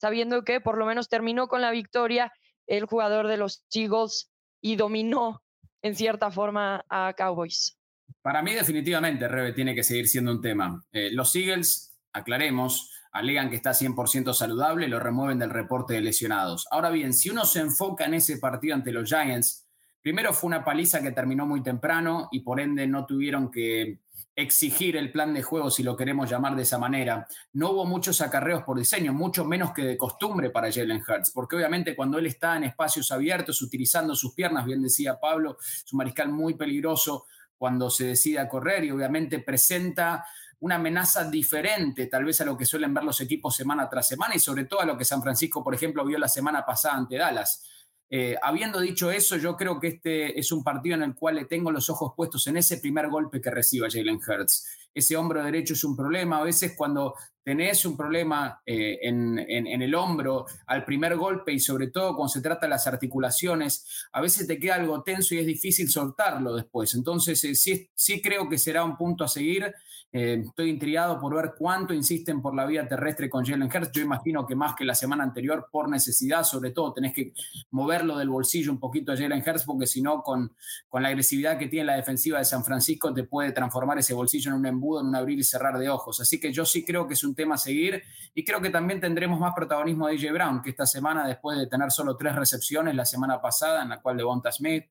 sabiendo 0.00 0.42
que 0.42 0.62
por 0.62 0.78
lo 0.78 0.86
menos 0.86 1.10
terminó 1.10 1.48
con 1.48 1.60
la 1.60 1.70
victoria 1.70 2.32
el 2.66 2.86
jugador 2.86 3.26
de 3.26 3.36
los 3.36 3.62
Eagles 3.74 4.30
y 4.62 4.76
dominó 4.76 5.42
en 5.82 5.94
cierta 5.94 6.30
forma 6.30 6.82
a 6.88 7.12
Cowboys? 7.14 7.76
Para 8.22 8.42
mí, 8.42 8.54
definitivamente, 8.54 9.28
Rebe 9.28 9.52
tiene 9.52 9.74
que 9.74 9.82
seguir 9.82 10.08
siendo 10.08 10.32
un 10.32 10.40
tema. 10.40 10.82
Eh, 10.92 11.10
los 11.12 11.34
Eagles, 11.34 11.89
aclaremos, 12.12 12.92
alegan 13.12 13.50
que 13.50 13.56
está 13.56 13.70
100% 13.70 14.32
saludable, 14.32 14.88
lo 14.88 15.00
remueven 15.00 15.38
del 15.38 15.50
reporte 15.50 15.94
de 15.94 16.00
lesionados. 16.00 16.66
Ahora 16.70 16.90
bien, 16.90 17.12
si 17.12 17.30
uno 17.30 17.44
se 17.44 17.60
enfoca 17.60 18.04
en 18.04 18.14
ese 18.14 18.38
partido 18.38 18.74
ante 18.74 18.92
los 18.92 19.08
Giants, 19.08 19.66
primero 20.02 20.32
fue 20.32 20.48
una 20.48 20.64
paliza 20.64 21.02
que 21.02 21.12
terminó 21.12 21.46
muy 21.46 21.62
temprano 21.62 22.28
y 22.32 22.40
por 22.40 22.60
ende 22.60 22.86
no 22.86 23.06
tuvieron 23.06 23.50
que 23.50 24.00
exigir 24.36 24.96
el 24.96 25.12
plan 25.12 25.34
de 25.34 25.42
juego, 25.42 25.70
si 25.70 25.82
lo 25.82 25.96
queremos 25.96 26.30
llamar 26.30 26.56
de 26.56 26.62
esa 26.62 26.78
manera. 26.78 27.26
No 27.52 27.72
hubo 27.72 27.84
muchos 27.84 28.20
acarreos 28.20 28.62
por 28.62 28.78
diseño, 28.78 29.12
mucho 29.12 29.44
menos 29.44 29.72
que 29.72 29.82
de 29.82 29.96
costumbre 29.98 30.50
para 30.50 30.72
Jalen 30.72 31.02
Hurts, 31.06 31.30
porque 31.32 31.56
obviamente 31.56 31.94
cuando 31.94 32.18
él 32.18 32.26
está 32.26 32.56
en 32.56 32.64
espacios 32.64 33.10
abiertos, 33.12 33.60
utilizando 33.60 34.14
sus 34.14 34.32
piernas, 34.34 34.64
bien 34.64 34.82
decía 34.82 35.18
Pablo, 35.20 35.58
es 35.60 35.92
un 35.92 35.98
mariscal 35.98 36.30
muy 36.30 36.54
peligroso, 36.54 37.26
cuando 37.60 37.90
se 37.90 38.06
decide 38.06 38.38
a 38.38 38.48
correr 38.48 38.84
y 38.84 38.90
obviamente 38.90 39.38
presenta 39.40 40.24
una 40.60 40.76
amenaza 40.76 41.28
diferente 41.28 42.06
tal 42.06 42.24
vez 42.24 42.40
a 42.40 42.44
lo 42.44 42.56
que 42.56 42.66
suelen 42.66 42.94
ver 42.94 43.04
los 43.04 43.20
equipos 43.20 43.56
semana 43.56 43.88
tras 43.88 44.08
semana 44.08 44.34
y 44.34 44.38
sobre 44.38 44.64
todo 44.64 44.80
a 44.80 44.86
lo 44.86 44.96
que 44.96 45.04
San 45.04 45.22
Francisco, 45.22 45.64
por 45.64 45.74
ejemplo, 45.74 46.04
vio 46.04 46.18
la 46.18 46.28
semana 46.28 46.64
pasada 46.64 46.96
ante 46.96 47.16
Dallas. 47.16 47.66
Eh, 48.12 48.36
habiendo 48.42 48.80
dicho 48.80 49.10
eso, 49.10 49.36
yo 49.36 49.56
creo 49.56 49.78
que 49.78 49.86
este 49.86 50.38
es 50.38 50.50
un 50.50 50.64
partido 50.64 50.96
en 50.96 51.02
el 51.02 51.14
cual 51.14 51.36
le 51.36 51.44
tengo 51.44 51.70
los 51.70 51.88
ojos 51.90 52.12
puestos 52.16 52.44
en 52.48 52.56
ese 52.56 52.78
primer 52.78 53.08
golpe 53.08 53.40
que 53.40 53.50
reciba 53.50 53.88
Jalen 53.88 54.16
Hurts. 54.16 54.88
Ese 54.92 55.16
hombro 55.16 55.44
derecho 55.44 55.74
es 55.74 55.84
un 55.84 55.96
problema. 55.96 56.38
A 56.38 56.42
veces 56.42 56.74
cuando 56.76 57.14
tenés 57.42 57.84
un 57.84 57.96
problema 57.96 58.60
eh, 58.66 58.98
en, 59.02 59.38
el 59.38 59.94
hombro 59.94 60.46
al 60.66 60.84
primer 60.84 61.16
golpe 61.16 61.52
y 61.52 61.60
sobre 61.60 61.88
todo 61.88 62.14
cuando 62.14 62.28
se 62.28 62.42
trata 62.42 62.66
de 62.66 62.70
las 62.70 62.86
articulaciones, 62.86 64.06
a 64.12 64.20
veces 64.20 64.46
te 64.46 64.58
queda 64.58 64.76
algo 64.76 65.02
tenso 65.02 65.34
y 65.34 65.38
es 65.38 65.46
difícil 65.46 65.88
soltarlo 65.88 66.54
después. 66.54 66.94
Entonces, 66.94 67.42
eh, 67.44 67.54
sí, 67.54 67.88
sí 67.94 68.20
creo 68.20 68.48
que 68.48 68.58
será 68.58 68.84
un 68.84 68.96
punto 68.96 69.24
a 69.24 69.28
seguir. 69.28 69.72
Eh, 70.12 70.42
estoy 70.44 70.70
intrigado 70.70 71.20
por 71.20 71.36
ver 71.36 71.52
cuánto 71.56 71.94
insisten 71.94 72.42
por 72.42 72.54
la 72.54 72.66
vía 72.66 72.88
terrestre 72.88 73.30
con 73.30 73.44
Jalen 73.44 73.70
Hurts. 73.72 73.92
Yo 73.92 74.02
imagino 74.02 74.44
que 74.44 74.56
más 74.56 74.74
que 74.74 74.84
la 74.84 74.94
semana 74.94 75.22
anterior 75.22 75.68
por 75.70 75.88
necesidad, 75.88 76.42
sobre 76.42 76.72
todo 76.72 76.92
tenés 76.92 77.12
que 77.12 77.32
moverlo 77.70 78.18
del 78.18 78.28
bolsillo 78.28 78.72
un 78.72 78.80
poquito 78.80 79.12
a 79.12 79.16
Jalen 79.16 79.42
Hurts 79.46 79.64
porque 79.64 79.86
si 79.86 80.02
no, 80.02 80.22
con, 80.22 80.52
con 80.88 81.02
la 81.02 81.10
agresividad 81.10 81.58
que 81.58 81.68
tiene 81.68 81.86
la 81.86 81.96
defensiva 81.96 82.38
de 82.38 82.44
San 82.44 82.64
Francisco, 82.64 83.14
te 83.14 83.22
puede 83.22 83.52
transformar 83.52 83.98
ese 83.98 84.12
bolsillo 84.14 84.50
en 84.50 84.56
un 84.56 84.66
embudo, 84.66 85.00
en 85.00 85.06
un 85.06 85.14
abrir 85.14 85.38
y 85.38 85.44
cerrar 85.44 85.78
de 85.78 85.88
ojos. 85.88 86.20
Así 86.20 86.40
que 86.40 86.52
yo 86.52 86.64
sí 86.64 86.84
creo 86.84 87.06
que 87.06 87.14
es 87.14 87.22
un 87.22 87.29
tema 87.34 87.54
a 87.54 87.58
seguir 87.58 88.02
y 88.34 88.44
creo 88.44 88.60
que 88.60 88.70
también 88.70 89.00
tendremos 89.00 89.38
más 89.40 89.54
protagonismo 89.54 90.06
de 90.06 90.14
AJ 90.14 90.32
Brown, 90.32 90.62
que 90.62 90.70
esta 90.70 90.86
semana, 90.86 91.26
después 91.26 91.58
de 91.58 91.66
tener 91.66 91.90
solo 91.90 92.16
tres 92.16 92.34
recepciones 92.34 92.94
la 92.94 93.04
semana 93.04 93.40
pasada, 93.40 93.82
en 93.82 93.88
la 93.88 94.00
cual 94.00 94.16
Devonta 94.16 94.52
Smith, 94.52 94.84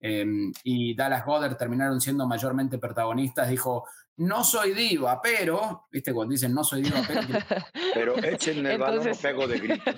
em, 0.00 0.52
y 0.64 0.94
Dallas 0.94 1.24
Goddard 1.24 1.56
terminaron 1.56 2.00
siendo 2.00 2.26
mayormente 2.26 2.78
protagonistas, 2.78 3.48
dijo, 3.48 3.86
no 4.16 4.44
soy 4.44 4.72
diva, 4.72 5.20
pero, 5.22 5.86
viste, 5.90 6.12
cuando 6.12 6.32
dicen 6.32 6.52
no 6.52 6.64
soy 6.64 6.82
diva, 6.82 7.00
pero... 7.06 7.20
pero 7.94 8.16
échenme 8.18 8.74
el 8.74 8.78
balón, 8.78 9.08
pego 9.20 9.46
de 9.46 9.58
gritos. 9.58 9.94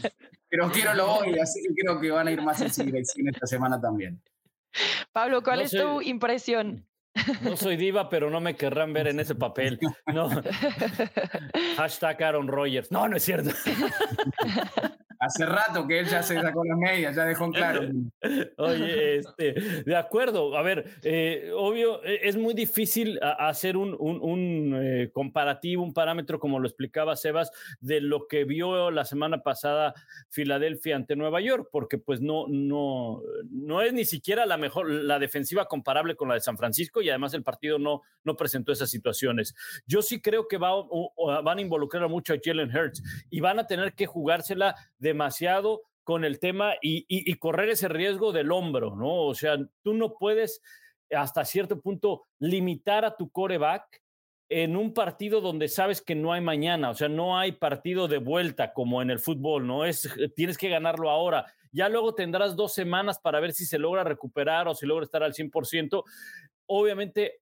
Pero 0.49 0.71
quiero 0.71 0.95
lo 0.95 1.15
hoy, 1.15 1.39
así 1.39 1.63
que 1.63 1.75
creo 1.75 1.99
que 1.99 2.11
van 2.11 2.29
a 2.29 2.31
ir 2.31 2.43
más 2.43 2.61
en 2.61 2.87
dirección 2.87 3.29
esta 3.29 3.47
semana 3.47 3.81
también. 3.81 4.23
Pablo, 5.13 5.43
¿cuál 5.43 5.63
es 5.63 5.71
tu 5.71 6.01
impresión? 6.03 6.87
No 7.43 7.57
soy 7.57 7.77
diva, 7.77 8.09
pero 8.09 8.31
no 8.31 8.41
me 8.41 8.57
querrán 8.57 8.93
ver 8.93 9.09
en 9.09 9.21
ese 9.21 9.35
papel. 9.35 9.79
No. 10.13 10.31
Hashtag 11.77 12.23
Aaron 12.23 12.49
Rodgers. 12.49 12.91
No, 12.91 13.09
no 13.09 13.17
es 13.17 13.25
cierto. 13.25 13.51
Hace 15.19 15.47
rato 15.47 15.87
que 15.87 16.01
él 16.01 16.07
ya 16.07 16.23
se 16.23 16.41
sacó 16.41 16.65
las 16.65 16.79
medias, 16.79 17.15
ya 17.15 17.25
dejó 17.25 17.45
en 17.47 17.53
claro. 17.53 17.89
Oye, 18.59 19.17
este, 19.17 19.55
de 19.85 19.97
acuerdo. 19.97 20.57
A 20.57 20.63
ver, 20.63 20.85
eh, 21.03 21.51
obvio, 21.55 22.05
e, 22.05 22.29
es 22.29 22.37
muy 22.37 22.55
difícil 22.55 23.19
hacer 23.23 23.77
un, 23.77 23.97
un, 23.99 24.79
eh, 24.83 25.11
comparativo, 25.13 25.83
un 25.83 25.95
parámetro, 25.95 26.39
como 26.39 26.59
lo 26.59 26.67
explicaba 26.67 27.17
Sebas, 27.17 27.51
de 27.81 28.01
lo 28.01 28.27
que 28.27 28.45
vio 28.45 28.91
la 28.91 29.05
semana 29.05 29.43
pasada 29.43 29.95
Filadelfia 30.29 30.97
ante 30.97 31.17
Nueva 31.17 31.41
York, 31.41 31.69
porque 31.71 31.99
pues 31.99 32.21
no, 32.21 32.47
no, 32.49 33.23
no 33.51 33.83
es 33.83 33.93
ni 33.93 34.05
siquiera 34.05 34.47
la 34.47 34.57
mejor, 34.57 34.91
la 34.91 35.19
defensiva 35.19 35.67
comparable 35.67 36.17
con 36.17 36.29
la 36.29 36.35
de 36.35 36.41
San 36.41 36.57
Francisco 36.57 37.03
y 37.03 37.09
además 37.09 37.35
el 37.35 37.43
partido 37.43 37.79
no, 37.79 38.03
no 38.25 38.37
presentó 38.37 38.73
esas 38.73 38.91
situaciones. 38.91 39.55
Yo 39.87 40.03
sí 40.03 40.21
creo 40.21 40.49
que 40.49 40.59
va, 40.59 40.73
van 41.43 41.59
a 41.59 41.61
involucrar 41.61 42.09
mucho 42.09 42.35
a 42.35 42.39
Jalen 42.43 42.75
Hurts 42.75 43.03
y 43.31 43.41
van 43.41 43.59
a 43.59 43.67
tener 43.67 43.95
que 43.95 44.07
jugársela 44.07 44.75
de 44.99 45.12
demasiado 45.13 45.83
con 46.05 46.25
el 46.25 46.39
tema 46.41 46.75
y, 46.81 47.35
correr 47.37 47.71
ese 47.71 47.89
riesgo 47.89 48.33
del 48.33 48.51
hombro, 48.51 48.97
¿no? 48.97 49.27
O 49.27 49.35
sea, 49.35 49.57
tú 49.83 49.95
no 49.95 50.15
puedes 50.19 50.61
hasta 51.11 51.45
cierto 51.45 51.81
punto 51.81 52.25
limitar 52.39 53.05
a 53.05 53.17
tu 53.17 53.31
coreback 53.31 54.03
en 54.49 54.77
un 54.77 54.93
partido 54.93 55.41
donde 55.41 55.69
sabes 55.69 56.03
que 56.03 56.15
no 56.15 56.33
hay 56.33 56.41
mañana, 56.41 56.91
o 56.91 56.95
sea, 56.95 57.09
no 57.09 57.39
hay 57.39 57.53
partido 57.53 58.09
de 58.09 58.19
vuelta 58.19 58.73
como 58.73 59.01
en 59.01 59.11
el 59.11 59.19
fútbol, 59.19 59.67
¿no? 59.67 59.85
Es, 59.85 60.09
tienes 60.35 60.59
que 60.59 60.69
ganarlo 60.69 61.11
ahora. 61.11 61.47
Ya 61.71 61.89
luego 61.89 62.15
tendrás 62.15 62.57
dos 62.57 62.75
semanas 62.75 63.19
para 63.19 63.41
ver 63.41 63.53
si 63.53 63.65
se 63.65 63.79
logra 63.79 64.05
recuperar 64.05 64.69
o 64.69 64.75
si 64.75 64.87
logra 64.87 65.05
estar 65.05 65.23
al 65.23 65.33
100%. 65.33 66.03
Obviamente, 66.67 67.41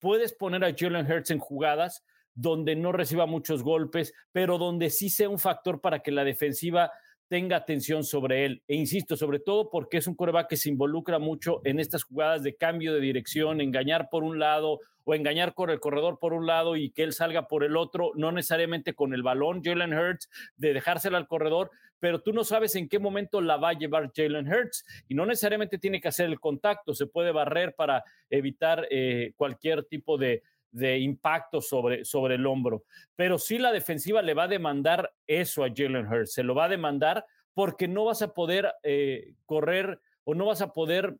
puedes 0.00 0.32
poner 0.32 0.64
a 0.64 0.74
Jalen 0.76 1.10
Hurts 1.10 1.30
en 1.30 1.38
jugadas 1.38 2.04
donde 2.34 2.76
no 2.76 2.92
reciba 2.92 3.26
muchos 3.26 3.62
golpes, 3.62 4.14
pero 4.32 4.58
donde 4.58 4.90
sí 4.90 5.10
sea 5.10 5.28
un 5.28 5.38
factor 5.38 5.80
para 5.80 6.00
que 6.00 6.12
la 6.12 6.24
defensiva 6.24 6.90
tenga 7.28 7.56
atención 7.56 8.04
sobre 8.04 8.44
él. 8.44 8.62
E 8.68 8.74
insisto, 8.74 9.16
sobre 9.16 9.38
todo 9.38 9.70
porque 9.70 9.96
es 9.96 10.06
un 10.06 10.14
coreback 10.14 10.50
que 10.50 10.58
se 10.58 10.68
involucra 10.68 11.18
mucho 11.18 11.62
en 11.64 11.80
estas 11.80 12.02
jugadas 12.04 12.42
de 12.42 12.56
cambio 12.56 12.92
de 12.92 13.00
dirección, 13.00 13.62
engañar 13.62 14.08
por 14.10 14.22
un 14.22 14.38
lado 14.38 14.80
o 15.04 15.14
engañar 15.14 15.54
con 15.54 15.70
el 15.70 15.80
corredor 15.80 16.18
por 16.18 16.34
un 16.34 16.46
lado 16.46 16.76
y 16.76 16.90
que 16.90 17.02
él 17.02 17.14
salga 17.14 17.48
por 17.48 17.64
el 17.64 17.76
otro, 17.76 18.12
no 18.16 18.32
necesariamente 18.32 18.94
con 18.94 19.14
el 19.14 19.22
balón, 19.22 19.62
Jalen 19.64 19.94
Hurts, 19.94 20.28
de 20.56 20.74
dejársela 20.74 21.18
al 21.18 21.26
corredor, 21.26 21.70
pero 21.98 22.20
tú 22.20 22.32
no 22.32 22.44
sabes 22.44 22.74
en 22.76 22.88
qué 22.88 22.98
momento 22.98 23.40
la 23.40 23.56
va 23.56 23.70
a 23.70 23.78
llevar 23.78 24.12
Jalen 24.14 24.46
Hurts 24.52 24.84
y 25.08 25.14
no 25.14 25.24
necesariamente 25.24 25.78
tiene 25.78 26.00
que 26.00 26.08
hacer 26.08 26.26
el 26.26 26.38
contacto, 26.38 26.94
se 26.94 27.06
puede 27.06 27.32
barrer 27.32 27.74
para 27.74 28.04
evitar 28.28 28.86
eh, 28.90 29.32
cualquier 29.36 29.84
tipo 29.84 30.18
de, 30.18 30.42
de 30.72 30.98
impacto 30.98 31.60
sobre, 31.60 32.04
sobre 32.04 32.34
el 32.34 32.46
hombro. 32.46 32.84
Pero 33.14 33.38
sí 33.38 33.58
la 33.58 33.70
defensiva 33.70 34.22
le 34.22 34.34
va 34.34 34.44
a 34.44 34.48
demandar 34.48 35.12
eso 35.26 35.64
a 35.64 35.68
Jalen 35.74 36.06
Hurts, 36.06 36.32
se 36.32 36.42
lo 36.42 36.54
va 36.54 36.64
a 36.64 36.70
demandar 36.70 37.24
porque 37.54 37.86
no 37.86 38.06
vas 38.06 38.22
a 38.22 38.32
poder 38.34 38.72
eh, 38.82 39.34
correr 39.46 40.00
o 40.24 40.34
no 40.34 40.46
vas 40.46 40.62
a 40.62 40.72
poder 40.72 41.16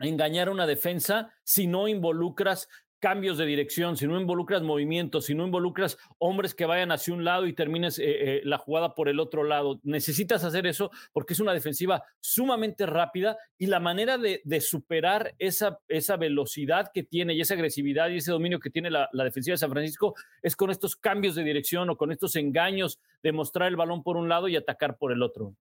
engañar 0.00 0.48
a 0.48 0.52
una 0.52 0.66
defensa 0.66 1.32
si 1.44 1.66
no 1.66 1.88
involucras 1.88 2.68
cambios 2.98 3.38
de 3.38 3.46
dirección, 3.46 3.96
si 3.96 4.06
no 4.06 4.20
involucras 4.20 4.62
movimientos, 4.62 5.26
si 5.26 5.34
no 5.34 5.44
involucras 5.44 5.98
hombres 6.18 6.54
que 6.54 6.66
vayan 6.66 6.92
hacia 6.92 7.14
un 7.14 7.24
lado 7.24 7.46
y 7.46 7.52
termines 7.52 7.98
eh, 7.98 8.04
eh, 8.06 8.40
la 8.44 8.58
jugada 8.58 8.94
por 8.94 9.08
el 9.08 9.20
otro 9.20 9.44
lado. 9.44 9.80
Necesitas 9.82 10.44
hacer 10.44 10.66
eso 10.66 10.90
porque 11.12 11.34
es 11.34 11.40
una 11.40 11.52
defensiva 11.52 12.04
sumamente 12.20 12.86
rápida 12.86 13.36
y 13.56 13.66
la 13.66 13.80
manera 13.80 14.18
de, 14.18 14.40
superar 14.60 15.34
esa, 15.38 15.78
esa, 15.88 16.16
velocidad 16.16 16.90
que 16.92 17.04
tiene 17.04 17.34
y 17.34 17.40
esa 17.40 17.54
agresividad 17.54 18.08
y 18.08 18.16
ese 18.16 18.32
dominio 18.32 18.58
que 18.58 18.70
tiene 18.70 18.90
la, 18.90 19.08
la, 19.12 19.24
defensiva 19.24 19.54
de 19.54 19.58
San 19.58 19.70
Francisco 19.70 20.14
es 20.42 20.56
con 20.56 20.70
estos 20.70 20.96
cambios 20.96 21.36
de 21.36 21.44
dirección 21.44 21.88
o 21.90 21.96
con 21.96 22.10
estos 22.10 22.34
engaños 22.36 22.98
de 23.22 23.32
mostrar 23.32 23.68
el 23.68 23.76
balón 23.76 24.02
por 24.02 24.16
un 24.16 24.28
lado 24.28 24.48
y 24.48 24.56
atacar 24.56 24.96
por 24.96 25.12
el 25.12 25.22
otro. 25.22 25.54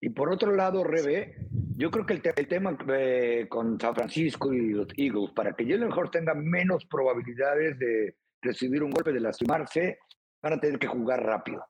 Y 0.00 0.10
por 0.10 0.32
otro 0.32 0.54
lado, 0.54 0.84
Rebe, 0.84 1.36
yo 1.76 1.90
creo 1.90 2.06
que 2.06 2.14
el, 2.14 2.48
tema 2.48 2.76
eh, 2.88 3.46
con 3.48 3.80
San 3.80 3.94
Francisco 3.94 4.52
y 4.52 4.70
los 4.70 4.88
Eagles, 4.96 5.30
para 5.34 5.52
que 5.52 5.64
Jalen 5.64 5.92
Hurts 5.92 6.12
tenga 6.12 6.34
menos 6.34 6.84
probabilidades 6.86 7.78
de 7.78 8.16
recibir 8.42 8.82
un 8.82 8.90
golpe, 8.90 9.12
de 9.12 9.20
lastimarse, 9.20 9.98
van 10.42 10.54
a 10.54 10.60
tener 10.60 10.78
que 10.78 10.86
jugar 10.86 11.24
rápido. 11.24 11.64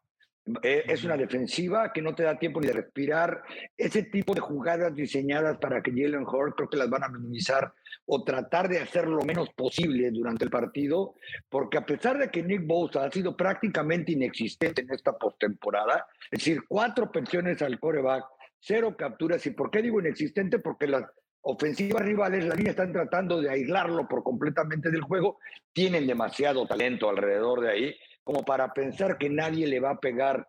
Eh, 0.63 0.85
es 0.87 1.05
una 1.05 1.17
defensiva 1.17 1.93
que 1.93 2.01
no 2.01 2.15
te 2.15 2.23
da 2.23 2.39
tiempo 2.39 2.61
ni 2.61 2.69
de 2.69 2.73
respirar. 2.73 3.43
Ese 3.77 4.05
tipo 4.05 4.35
de 4.35 4.41
jugadas 4.41 4.95
diseñadas 4.95 5.59
para 5.59 5.83
que 5.83 5.91
Jalen 5.91 6.27
Hurts 6.27 6.55
creo 6.57 6.69
que 6.71 6.77
las 6.77 6.89
van 6.89 7.05
a 7.05 7.09
minimizar 7.09 7.73
o 8.07 8.25
tratar 8.25 8.69
de 8.69 8.81
hacer 8.81 9.07
lo 9.07 9.23
menos 9.23 9.51
posible 9.51 10.11
durante 10.11 10.45
el 10.45 10.51
partido, 10.51 11.15
porque 11.49 11.77
a 11.77 11.85
pesar 11.85 12.19
de 12.19 12.31
que 12.31 12.43
Nick 12.43 12.67
Bosa 12.67 13.05
ha 13.05 13.11
sido 13.11 13.37
prácticamente 13.37 14.13
inexistente 14.13 14.83
en 14.83 14.91
esta 14.91 15.13
postemporada, 15.13 16.07
es 16.31 16.39
decir, 16.39 16.63
cuatro 16.67 17.13
pensiones 17.13 17.61
al 17.61 17.79
coreback, 17.79 18.25
cero 18.61 18.97
capturas. 18.97 19.45
¿Y 19.47 19.51
por 19.51 19.71
qué 19.71 19.83
digo 19.83 20.01
inexistente? 20.01 20.59
Porque 20.59 20.87
las 20.87 21.05
ofensivas 21.43 22.03
rivales, 22.03 22.45
la 22.45 22.55
línea 22.55 22.71
están 22.71 22.93
tratando 22.93 23.41
de 23.41 23.51
aislarlo 23.51 24.09
por 24.09 24.23
completamente 24.23 24.91
del 24.91 25.03
juego, 25.03 25.39
tienen 25.73 26.07
demasiado 26.07 26.67
talento 26.67 27.09
alrededor 27.11 27.61
de 27.61 27.71
ahí 27.71 27.97
como 28.29 28.43
para 28.43 28.75
pensar 28.75 29.17
que 29.17 29.31
nadie 29.31 29.67
le 29.67 29.81
va 29.81 29.93
a 29.93 29.99
pegar 29.99 30.47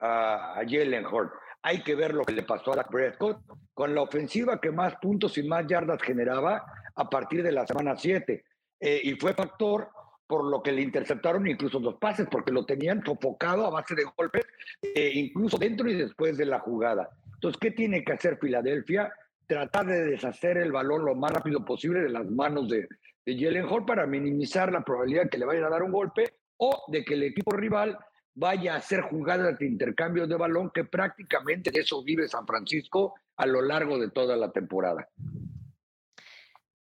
a, 0.00 0.62
Jalen 0.66 1.04
Hurt. 1.04 1.30
Hay 1.60 1.82
que 1.82 1.94
ver 1.94 2.14
lo 2.14 2.24
que 2.24 2.32
le 2.32 2.42
pasó 2.42 2.72
a 2.72 2.76
la 2.76 2.84
Prescott 2.84 3.42
con 3.74 3.94
la 3.94 4.00
ofensiva 4.00 4.58
que 4.58 4.70
más 4.70 4.96
puntos 4.96 5.36
y 5.36 5.42
más 5.42 5.66
yardas 5.66 6.00
generaba 6.00 6.64
a 6.94 7.10
partir 7.10 7.42
de 7.42 7.52
la 7.52 7.66
semana 7.66 7.98
7. 7.98 8.42
Eh, 8.80 9.00
y 9.04 9.12
fue 9.16 9.34
factor 9.34 9.90
por 10.26 10.42
lo 10.42 10.62
que 10.62 10.72
le 10.72 10.80
interceptaron 10.80 11.46
incluso 11.46 11.78
dos 11.80 11.96
pases, 11.96 12.26
porque 12.30 12.50
lo 12.50 12.64
tenían 12.64 13.04
sofocado 13.04 13.66
a 13.66 13.70
base 13.70 13.94
de 13.94 14.06
golpes, 14.16 14.46
eh, 14.80 15.10
incluso 15.12 15.58
dentro 15.58 15.86
y 15.90 15.96
después 15.96 16.38
de 16.38 16.46
la 16.46 16.60
jugada. 16.60 17.10
Entonces, 17.34 17.60
¿qué 17.60 17.72
tiene 17.72 18.04
que 18.04 18.12
hacer 18.12 18.38
Filadelfia? 18.40 19.12
Tratar 19.46 19.84
de 19.84 20.02
deshacer 20.06 20.56
el 20.56 20.72
balón 20.72 21.04
lo 21.04 21.14
más 21.14 21.32
rápido 21.32 21.62
posible 21.62 22.00
de 22.00 22.08
las 22.08 22.24
manos 22.24 22.70
de, 22.70 22.88
de 23.26 23.38
Jalen 23.38 23.66
Hall 23.66 23.84
para 23.84 24.06
minimizar 24.06 24.72
la 24.72 24.80
probabilidad 24.80 25.28
que 25.28 25.36
le 25.36 25.44
vayan 25.44 25.64
a 25.64 25.70
dar 25.70 25.82
un 25.82 25.92
golpe 25.92 26.38
o 26.58 26.84
de 26.88 27.04
que 27.04 27.14
el 27.14 27.24
equipo 27.24 27.52
rival 27.52 27.98
vaya 28.34 28.74
a 28.74 28.76
hacer 28.76 29.00
jugadas 29.02 29.58
de 29.58 29.66
intercambio 29.66 30.26
de 30.26 30.36
balón, 30.36 30.70
que 30.72 30.84
prácticamente 30.84 31.70
de 31.70 31.80
eso 31.80 32.04
vive 32.04 32.28
San 32.28 32.46
Francisco 32.46 33.14
a 33.36 33.46
lo 33.46 33.62
largo 33.62 33.98
de 33.98 34.10
toda 34.10 34.36
la 34.36 34.52
temporada. 34.52 35.08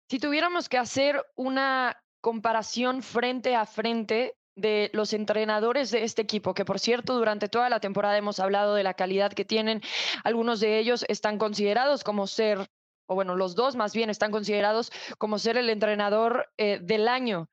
Si 0.08 0.18
tuviéramos 0.18 0.68
que 0.68 0.78
hacer 0.78 1.22
una 1.36 2.02
comparación 2.20 3.02
frente 3.02 3.54
a 3.56 3.66
frente 3.66 4.36
de 4.54 4.90
los 4.92 5.12
entrenadores 5.12 5.90
de 5.90 6.04
este 6.04 6.22
equipo, 6.22 6.54
que 6.54 6.64
por 6.64 6.78
cierto 6.78 7.16
durante 7.16 7.48
toda 7.48 7.68
la 7.68 7.80
temporada 7.80 8.18
hemos 8.18 8.38
hablado 8.38 8.74
de 8.74 8.82
la 8.82 8.94
calidad 8.94 9.32
que 9.32 9.44
tienen, 9.44 9.82
algunos 10.24 10.60
de 10.60 10.78
ellos 10.78 11.04
están 11.08 11.38
considerados 11.38 12.04
como 12.04 12.26
ser, 12.26 12.66
o 13.06 13.14
bueno, 13.14 13.36
los 13.36 13.54
dos 13.54 13.76
más 13.76 13.94
bien 13.94 14.10
están 14.10 14.30
considerados 14.30 14.92
como 15.18 15.38
ser 15.38 15.56
el 15.56 15.70
entrenador 15.70 16.50
eh, 16.58 16.78
del 16.82 17.08
año. 17.08 17.48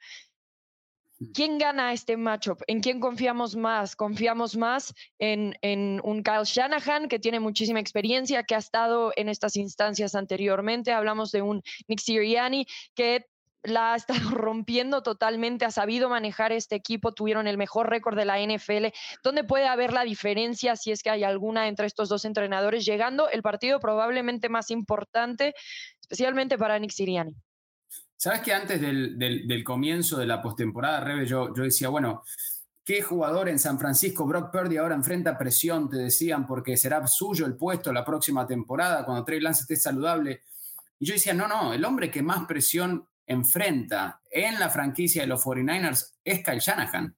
¿Quién 1.34 1.58
gana 1.58 1.92
este 1.92 2.16
matchup? 2.16 2.62
¿En 2.68 2.80
quién 2.80 3.02
confiamos 3.02 3.56
más? 3.56 3.96
Confiamos 3.98 4.56
más 4.56 4.94
en, 5.20 5.54
en, 5.62 6.00
un 6.06 6.24
Kyle 6.24 6.46
Shanahan 6.46 7.10
que 7.10 7.20
tiene 7.20 7.42
muchísima 7.42 7.82
experiencia, 7.82 8.44
que 8.44 8.56
ha 8.56 8.60
estado 8.60 9.12
en 9.18 9.28
estas 9.28 9.58
instancias 9.58 10.16
anteriormente. 10.16 10.94
Hablamos 10.94 11.32
de 11.32 11.42
un 11.42 11.62
Nick 11.90 12.00
Sirianni 12.00 12.66
que 12.96 13.26
la 13.64 13.94
ha 13.94 13.96
estado 13.98 14.20
rompiendo 14.32 15.04
totalmente, 15.04 15.66
ha 15.66 15.72
sabido 15.72 16.08
manejar 16.08 16.54
este 16.54 16.76
equipo, 16.76 17.14
tuvieron 17.14 17.48
el 17.48 17.58
mejor 17.58 17.90
récord 17.90 18.18
de 18.18 18.26
la 18.26 18.40
NFL. 18.40 18.88
¿Dónde 19.22 19.44
puede 19.44 19.68
haber 19.68 19.92
la 19.92 20.04
diferencia 20.04 20.78
si 20.78 20.92
es 20.92 21.04
que 21.04 21.10
hay 21.10 21.26
alguna 21.26 21.68
entre 21.68 21.88
estos 21.88 22.08
dos 22.08 22.24
entrenadores? 22.24 22.86
Llegando 22.86 23.30
el 23.30 23.42
partido 23.42 23.82
probablemente 23.82 24.48
más 24.48 24.72
importante, 24.72 25.54
especialmente 26.00 26.58
para 26.58 26.80
Nick 26.80 26.92
Sirianni. 26.92 27.36
Sabes 28.22 28.42
que 28.42 28.52
antes 28.52 28.82
del, 28.82 29.64
comienzo 29.64 30.18
de 30.18 30.26
la 30.26 30.42
postemporada, 30.42 31.00
Rebe, 31.00 31.26
yo, 31.26 31.56
yo 31.56 31.64
decía, 31.64 31.88
bueno, 31.88 32.22
¿qué 32.84 33.02
jugador 33.02 33.48
en 33.48 33.58
San 33.58 33.80
Francisco, 33.80 34.26
Brock 34.26 34.52
Purdy, 34.52 34.76
ahora 34.76 34.96
enfrenta 34.96 35.38
presión? 35.38 35.90
Te 35.90 35.96
decían, 35.96 36.46
porque 36.46 36.76
será 36.76 37.08
suyo 37.08 37.46
el 37.46 37.56
puesto 37.56 37.94
la 37.94 38.04
próxima 38.04 38.46
temporada, 38.46 39.06
cuando 39.06 39.24
Trey 39.24 39.40
Lance 39.40 39.62
esté 39.62 39.78
saludable. 39.78 40.42
Y 41.00 41.06
yo 41.06 41.14
decía, 41.14 41.34
no, 41.34 41.48
no, 41.48 41.72
el 41.72 41.86
hombre 41.86 42.12
que 42.12 42.22
más 42.22 42.46
presión 42.46 43.08
enfrenta 43.26 44.20
en 44.30 44.60
la 44.60 44.70
franquicia 44.70 45.22
de 45.22 45.30
los 45.30 45.42
49ers 45.42 46.16
es 46.22 46.44
Kyle 46.44 46.60
Shanahan. 46.60 47.16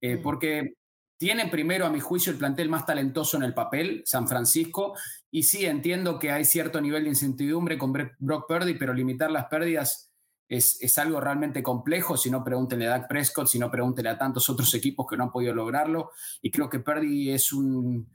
Eh, 0.00 0.16
mm. 0.16 0.22
Porque 0.22 0.76
tiene 1.18 1.48
primero, 1.48 1.84
a 1.84 1.90
mi 1.90 2.00
juicio, 2.00 2.32
el 2.32 2.38
plantel 2.38 2.70
más 2.70 2.86
talentoso 2.86 3.36
en 3.36 3.42
el 3.42 3.52
papel, 3.52 4.02
San 4.06 4.26
Francisco, 4.26 4.96
y 5.30 5.42
sí 5.42 5.66
entiendo 5.66 6.18
que 6.18 6.32
hay 6.32 6.46
cierto 6.46 6.80
nivel 6.80 7.02
de 7.02 7.10
incertidumbre 7.10 7.76
con 7.76 7.92
Brock 7.92 8.46
Purdy, 8.48 8.72
pero 8.78 8.94
limitar 8.94 9.30
las 9.30 9.44
pérdidas 9.44 10.07
es, 10.48 10.98
algo 10.98 11.20
realmente 11.20 11.62
complejo. 11.62 12.16
Si 12.16 12.30
no, 12.30 12.42
pregúntenle 12.42 12.86
a 12.86 12.90
Dak 12.90 13.08
Prescott, 13.08 13.48
si 13.48 13.58
no, 13.58 13.70
pregúntenle 13.70 14.10
a 14.10 14.18
tantos 14.18 14.48
otros 14.48 14.72
equipos 14.74 15.06
que 15.08 15.16
no 15.16 15.24
han 15.24 15.32
podido 15.32 15.54
lograrlo. 15.54 16.10
Y 16.42 16.50
creo 16.50 16.68
que 16.70 16.80
Purdy 16.80 17.30
es 17.30 17.52
un, 17.52 18.08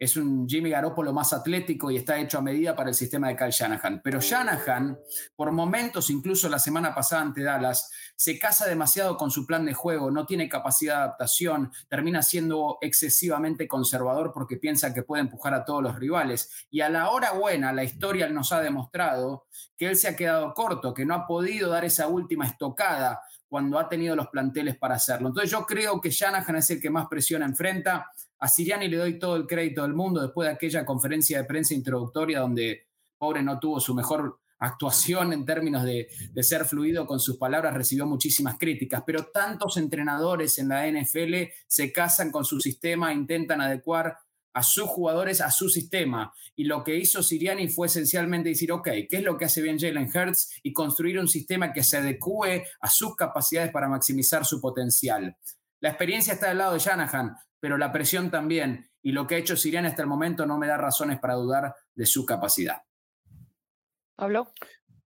es 0.00 0.16
un 0.16 0.48
Jimmy 0.48 0.70
Garoppolo 0.70 1.12
más 1.12 1.34
atlético 1.34 1.90
y 1.90 1.98
está 1.98 2.18
hecho 2.18 2.38
a 2.38 2.40
medida 2.40 2.74
para 2.74 2.88
el 2.88 2.94
sistema 2.94 3.28
de 3.28 3.36
Kyle 3.36 3.50
Shanahan. 3.50 4.00
Pero 4.02 4.18
Shanahan, 4.18 4.98
por 5.36 5.52
momentos, 5.52 6.08
incluso 6.08 6.48
la 6.48 6.58
semana 6.58 6.94
pasada 6.94 7.20
ante 7.20 7.42
Dallas, 7.42 7.90
se 8.16 8.38
casa 8.38 8.66
demasiado 8.66 9.18
con 9.18 9.30
su 9.30 9.46
plan 9.46 9.66
de 9.66 9.74
juego, 9.74 10.10
no 10.10 10.24
tiene 10.24 10.48
capacidad 10.48 10.94
de 10.94 11.02
adaptación, 11.02 11.70
termina 11.86 12.22
siendo 12.22 12.78
excesivamente 12.80 13.68
conservador 13.68 14.32
porque 14.32 14.56
piensa 14.56 14.94
que 14.94 15.02
puede 15.02 15.20
empujar 15.20 15.52
a 15.52 15.66
todos 15.66 15.82
los 15.82 15.98
rivales. 15.98 16.66
Y 16.70 16.80
a 16.80 16.88
la 16.88 17.10
hora 17.10 17.32
buena, 17.32 17.70
la 17.70 17.84
historia 17.84 18.26
nos 18.30 18.52
ha 18.52 18.62
demostrado 18.62 19.48
que 19.76 19.86
él 19.86 19.96
se 19.96 20.08
ha 20.08 20.16
quedado 20.16 20.54
corto, 20.54 20.94
que 20.94 21.04
no 21.04 21.14
ha 21.14 21.26
podido 21.26 21.68
dar 21.68 21.84
esa 21.84 22.08
última 22.08 22.46
estocada 22.46 23.20
cuando 23.50 23.78
ha 23.78 23.88
tenido 23.88 24.16
los 24.16 24.28
planteles 24.28 24.78
para 24.78 24.94
hacerlo. 24.94 25.28
Entonces 25.28 25.50
yo 25.50 25.66
creo 25.66 26.00
que 26.00 26.08
Shanahan 26.08 26.56
es 26.56 26.70
el 26.70 26.80
que 26.80 26.88
más 26.88 27.06
presión 27.08 27.42
enfrenta. 27.42 28.10
A 28.40 28.48
Siriani 28.48 28.88
le 28.88 28.96
doy 28.96 29.18
todo 29.18 29.36
el 29.36 29.46
crédito 29.46 29.82
del 29.82 29.92
mundo 29.92 30.22
después 30.22 30.48
de 30.48 30.54
aquella 30.54 30.86
conferencia 30.86 31.38
de 31.38 31.44
prensa 31.44 31.74
introductoria 31.74 32.40
donde 32.40 32.88
pobre 33.18 33.42
no 33.42 33.60
tuvo 33.60 33.80
su 33.80 33.94
mejor 33.94 34.40
actuación 34.60 35.32
en 35.32 35.44
términos 35.44 35.84
de, 35.84 36.08
ser 36.42 36.64
fluido 36.64 37.06
con 37.06 37.20
sus 37.20 37.36
palabras, 37.36 37.74
recibió 37.74 38.06
muchísimas 38.06 38.58
críticas, 38.58 39.02
pero 39.06 39.24
tantos 39.26 39.76
entrenadores 39.76 40.58
en 40.58 40.68
la 40.68 40.86
NFL 40.86 41.50
se 41.66 41.92
casan 41.92 42.30
con 42.30 42.44
su 42.44 42.60
sistema, 42.60 43.12
intentan 43.12 43.60
adecuar 43.60 44.18
a 44.52 44.62
sus 44.62 44.88
jugadores, 44.88 45.40
a 45.40 45.50
su 45.50 45.68
sistema. 45.68 46.32
Y 46.56 46.64
lo 46.64 46.82
que 46.82 46.96
hizo 46.96 47.22
Siriani 47.22 47.68
fue 47.68 47.86
esencialmente 47.86 48.50
decir, 48.50 48.72
ok, 48.72 48.88
¿qué 49.08 49.18
es 49.18 49.22
lo 49.22 49.36
que 49.36 49.46
hace 49.46 49.62
bien 49.62 49.78
Jalen 49.78 50.10
Hurts? 50.14 50.60
Y 50.62 50.72
construir 50.72 51.18
un 51.18 51.28
sistema 51.28 51.72
que 51.72 51.82
se 51.82 51.98
adecue 51.98 52.66
a 52.80 52.90
sus 52.90 53.16
capacidades 53.16 53.70
para 53.70 53.88
maximizar 53.88 54.44
su 54.44 54.60
potencial. 54.60 55.36
La 55.80 55.90
experiencia 55.90 56.34
está 56.34 56.48
del 56.48 56.58
lado 56.58 56.74
de 56.74 56.80
Shanahan, 56.80 57.34
pero 57.60 57.78
la 57.78 57.92
presión 57.92 58.30
también. 58.30 58.90
Y 59.02 59.12
lo 59.12 59.26
que 59.26 59.36
ha 59.36 59.38
hecho 59.38 59.56
Siriani 59.56 59.88
hasta 59.88 60.02
el 60.02 60.08
momento 60.08 60.46
no 60.46 60.58
me 60.58 60.66
da 60.66 60.76
razones 60.76 61.18
para 61.20 61.34
dudar 61.34 61.74
de 61.94 62.06
su 62.06 62.26
capacidad. 62.26 62.82
Pablo. 64.16 64.52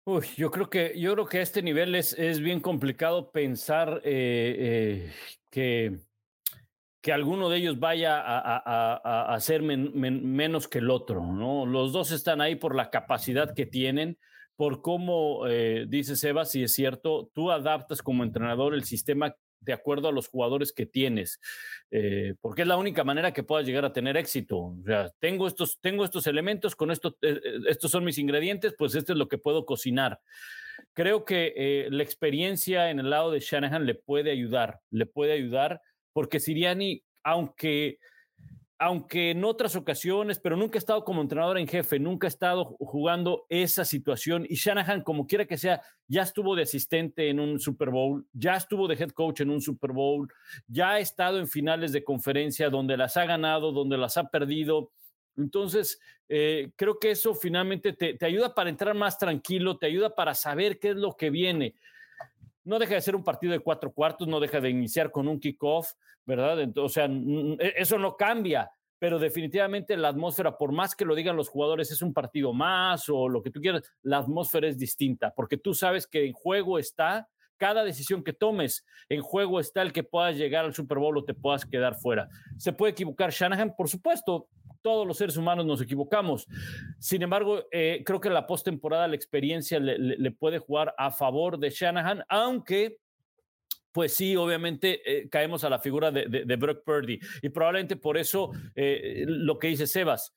Uy, 0.04 0.26
yo 0.36 0.50
creo 0.50 0.70
que, 0.70 0.98
yo 0.98 1.12
creo 1.14 1.26
que 1.26 1.38
a 1.38 1.42
este 1.42 1.62
nivel 1.62 1.94
es, 1.94 2.12
es 2.18 2.40
bien 2.40 2.60
complicado 2.60 3.30
pensar 3.30 4.00
eh, 4.04 4.56
eh, 4.58 5.12
que 5.50 5.98
que 7.04 7.12
alguno 7.12 7.50
de 7.50 7.58
ellos 7.58 7.78
vaya 7.78 8.22
a, 8.24 9.38
ser 9.38 9.60
menos 9.60 10.68
que 10.68 10.78
el 10.78 10.88
otro, 10.88 11.20
¿no? 11.20 11.66
Los 11.66 11.92
dos 11.92 12.10
están 12.12 12.40
ahí 12.40 12.56
por 12.56 12.74
la 12.74 12.88
capacidad 12.88 13.52
que 13.52 13.66
tienen, 13.66 14.16
por 14.56 14.80
cómo, 14.80 15.46
eh, 15.46 15.84
dice 15.86 16.16
Sebas, 16.16 16.52
si 16.52 16.62
es 16.62 16.72
cierto, 16.72 17.30
tú 17.34 17.50
adaptas 17.50 18.00
como 18.00 18.24
entrenador 18.24 18.72
el 18.72 18.84
sistema 18.84 19.36
de 19.64 19.72
acuerdo 19.72 20.09
a 20.09 20.12
los 20.12 20.29
jugadores 20.29 20.72
que 20.72 20.87
tienes, 20.87 21.40
eh, 21.90 22.35
porque 22.40 22.62
es 22.62 22.68
la 22.68 22.77
única 22.77 23.05
manera 23.05 23.33
que 23.33 23.42
puedas 23.42 23.66
llegar 23.66 23.85
a 23.85 23.92
tener 23.92 24.16
éxito. 24.16 24.74
Tengo 25.18 25.46
estos, 25.46 25.81
tengo 25.81 26.05
estos 26.05 26.27
elementos, 26.27 26.77
con 26.77 26.90
esto, 26.90 27.16
eh, 27.22 27.40
estos 27.68 27.90
son 27.90 28.05
mis 28.05 28.18
ingredientes, 28.18 28.74
pues 28.77 28.94
esto 28.94 29.12
es 29.12 29.18
lo 29.18 29.29
que 29.29 29.38
puedo 29.38 29.64
cocinar. 29.66 30.20
Creo 30.92 31.24
que 31.24 31.87
la 31.90 32.03
experiencia 32.03 32.90
en 32.90 32.98
el 32.98 33.11
lado 33.11 33.31
de 33.31 33.40
Shanahan 33.40 33.87
le 33.87 33.94
puede 33.94 34.31
ayudar, 34.31 34.81
le 34.90 35.07
puede 35.07 35.33
ayudar 35.33 35.81
porque 36.14 36.40
Siriani, 36.40 37.03
aunque, 37.22 37.98
aunque 38.78 39.30
en 39.30 39.44
otras 39.44 39.76
ocasiones, 39.76 40.40
pero 40.40 40.56
nunca 40.56 40.76
ha 40.76 40.80
estado 40.80 41.04
como 41.04 41.22
entrenador 41.22 41.58
en 41.58 41.68
jefe, 41.68 41.98
nunca 41.98 42.26
ha 42.26 42.28
estado 42.28 42.76
jugando 42.80 43.46
esa 43.48 43.84
situación. 43.84 44.46
Y 44.48 44.56
Shanahan, 44.56 45.02
como 45.02 45.26
quiera 45.26 45.46
que 45.46 45.56
sea, 45.56 45.80
ya 46.08 46.22
estuvo 46.22 46.56
de 46.56 46.62
asistente 46.62 47.28
en 47.28 47.38
un 47.38 47.60
Super 47.60 47.90
Bowl, 47.90 48.26
ya 48.32 48.56
estuvo 48.56 48.88
de 48.88 48.96
head 48.96 49.10
coach 49.10 49.40
en 49.40 49.50
un 49.50 49.60
Super 49.60 49.92
Bowl, 49.92 50.28
ya 50.66 50.92
ha 50.92 50.98
estado 50.98 51.38
en 51.38 51.46
finales 51.46 51.92
de 51.92 52.02
conferencia 52.02 52.68
donde 52.68 52.96
las 52.96 53.16
ha 53.16 53.26
ganado, 53.26 53.70
donde 53.70 53.96
las 53.96 54.16
ha 54.16 54.28
perdido. 54.28 54.90
Entonces, 55.37 56.00
eh, 56.28 56.70
creo 56.76 56.98
que 56.98 57.12
eso 57.12 57.34
finalmente 57.34 57.92
te, 57.92 58.14
te, 58.14 58.26
ayuda 58.26 58.54
para 58.54 58.70
entrar 58.70 58.94
más 58.94 59.18
tranquilo, 59.18 59.78
te 59.78 59.87
ayuda 59.87 60.14
para 60.14 60.34
saber 60.34 60.78
qué 60.78 60.90
es 60.90 60.96
lo 60.96 61.16
que 61.16 61.30
viene 61.30 61.74
no 62.64 62.79
deja 62.79 62.94
de 62.94 63.00
ser 63.00 63.14
un 63.14 63.24
partido 63.24 63.53
de 63.53 63.61
cuatro 63.61 63.92
cuartos, 63.92 64.27
no 64.27 64.40
deja 64.40 64.61
de 64.61 64.70
iniciar 64.70 65.11
con 65.11 65.29
un 65.29 65.38
kickoff, 65.38 65.92
¿verdad? 66.24 66.59
o 66.79 66.88
sea, 66.88 67.07
e, 67.07 67.74
eso 67.77 67.98
no 67.98 68.16
cambia, 68.16 68.70
pero 68.98 69.18
definitivamente 69.18 69.96
la 69.96 70.09
atmósfera, 70.09 70.57
por 70.57 70.72
más 70.72 70.94
que 70.94 71.05
lo 71.05 71.14
digan 71.14 71.37
los 71.37 71.48
jugadores, 71.48 71.90
es 71.90 72.03
un 72.03 72.14
partido 72.14 72.53
más 72.53 73.09
o 73.09 73.29
lo 73.29 73.42
que 73.42 73.50
tú 73.50 73.61
quieras, 73.61 73.83
la 74.03 74.18
atmósfera 74.18 74.68
es 74.68 74.79
distinta, 74.79 75.33
porque 75.35 75.57
tú 75.57 75.74
sabes 75.74 76.07
que 76.07 76.27
en 76.27 76.33
juego 76.33 76.79
está 76.79 77.29
cada 77.57 77.85
decisión 77.85 78.24
que 78.24 78.33
tomes 78.33 78.85
en 79.09 79.22
juego 79.22 79.61
está 79.61 79.83
el 79.83 79.92
que 79.92 80.03
puedas 80.03 80.37
llegar 80.37 80.64
al 80.64 80.74
Super 80.74 80.98
Bowl 80.98 81.16
o 81.18 81.24
te 81.24 81.35
puedas 81.35 81.64
quedar 81.64 81.94
fuera. 81.94 82.29
¿Se 82.57 82.72
puede 82.72 82.92
equivocar 82.92 83.31
Shanahan? 83.31 83.74
Por 83.77 83.88
supuesto, 83.88 84.48
todos 84.84 85.06
los 85.06 85.16
seres 85.16 85.38
humanos 85.38 85.64
nos 85.64 85.80
equivocamos. 85.80 86.46
Sin 86.98 87.22
embargo, 87.22 87.64
eh, 87.72 88.02
creo 88.04 88.20
que 88.20 88.28
la 88.28 88.46
postemporada, 88.46 89.08
la 89.08 89.16
experiencia 89.16 89.80
le, 89.80 90.30
puede 90.30 90.58
jugar 90.58 90.94
a 90.98 91.10
favor 91.10 91.58
de 91.58 91.70
Shanahan, 91.70 92.22
aunque 92.28 92.98
pues 93.92 94.12
sí, 94.12 94.36
obviamente 94.36 95.00
eh, 95.06 95.28
caemos 95.30 95.64
a 95.64 95.70
la 95.70 95.78
figura 95.78 96.10
de, 96.10 96.56
Brock 96.56 96.84
Purdy. 96.84 97.18
Y 97.40 97.48
probablemente 97.48 97.96
por 97.96 98.18
eso 98.18 98.50
eh, 98.74 99.24
lo 99.26 99.58
que 99.58 99.68
dice 99.68 99.86
Sebas, 99.86 100.34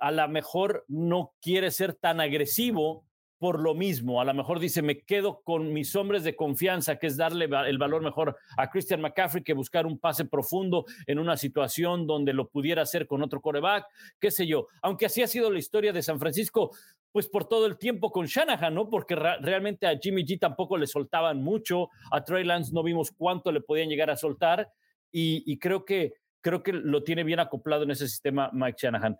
a 0.00 0.10
lo 0.10 0.28
mejor 0.28 0.84
no 0.88 1.34
quiere 1.40 1.70
ser 1.70 1.94
tan 1.94 2.20
agresivo 2.20 3.04
por 3.38 3.60
lo 3.60 3.74
mismo. 3.74 4.20
A 4.20 4.24
lo 4.24 4.34
mejor 4.34 4.60
dice, 4.60 4.82
me 4.82 5.00
quedo 5.02 5.42
con 5.42 5.72
mis 5.72 5.94
hombres 5.94 6.24
de 6.24 6.36
confianza, 6.36 6.96
que 6.96 7.06
es 7.06 7.16
darle 7.16 7.48
el 7.66 7.78
valor 7.78 8.02
mejor 8.02 8.36
a 8.56 8.70
Christian 8.70 9.00
McCaffrey 9.00 9.44
que 9.44 9.52
buscar 9.52 9.86
un 9.86 9.98
pase 9.98 10.24
profundo 10.24 10.86
en 11.06 11.18
una 11.18 11.36
situación 11.36 12.06
donde 12.06 12.32
lo 12.32 12.48
pudiera 12.48 12.82
hacer 12.82 13.06
con 13.06 13.22
otro 13.22 13.40
coreback, 13.40 13.86
qué 14.18 14.30
sé 14.30 14.46
yo. 14.46 14.66
Aunque 14.82 15.06
así 15.06 15.22
ha 15.22 15.26
sido 15.26 15.50
la 15.50 15.58
historia 15.58 15.92
de 15.92 16.02
San 16.02 16.18
Francisco, 16.18 16.70
pues 17.12 17.28
por 17.28 17.48
todo 17.48 17.66
el 17.66 17.78
tiempo 17.78 18.10
con 18.10 18.26
Shanahan, 18.26 18.74
¿no? 18.74 18.90
Porque 18.90 19.14
realmente 19.14 19.86
a 19.86 19.98
Jimmy 19.98 20.24
G 20.24 20.38
tampoco 20.38 20.76
le 20.76 20.86
soltaban 20.86 21.42
mucho, 21.42 21.88
a 22.10 22.22
Trey 22.24 22.44
Lance 22.44 22.72
no 22.74 22.82
vimos 22.82 23.10
cuánto 23.10 23.52
le 23.52 23.60
podían 23.60 23.88
llegar 23.88 24.10
a 24.10 24.16
soltar 24.16 24.70
y 25.10 25.58
creo 25.58 25.86
que 25.86 26.12
creo 26.46 26.62
que 26.62 26.72
lo 26.72 27.02
tiene 27.02 27.24
bien 27.24 27.40
acoplado 27.40 27.82
en 27.82 27.90
ese 27.90 28.06
sistema 28.06 28.50
Mike 28.52 28.78
Shanahan. 28.80 29.18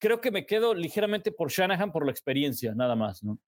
Creo 0.00 0.20
que 0.20 0.32
me 0.32 0.44
quedo 0.44 0.74
ligeramente 0.74 1.30
por 1.30 1.48
Shanahan 1.48 1.92
por 1.92 2.04
la 2.04 2.10
experiencia, 2.10 2.74
nada 2.74 2.96
más, 2.96 3.22
¿no? 3.22 3.38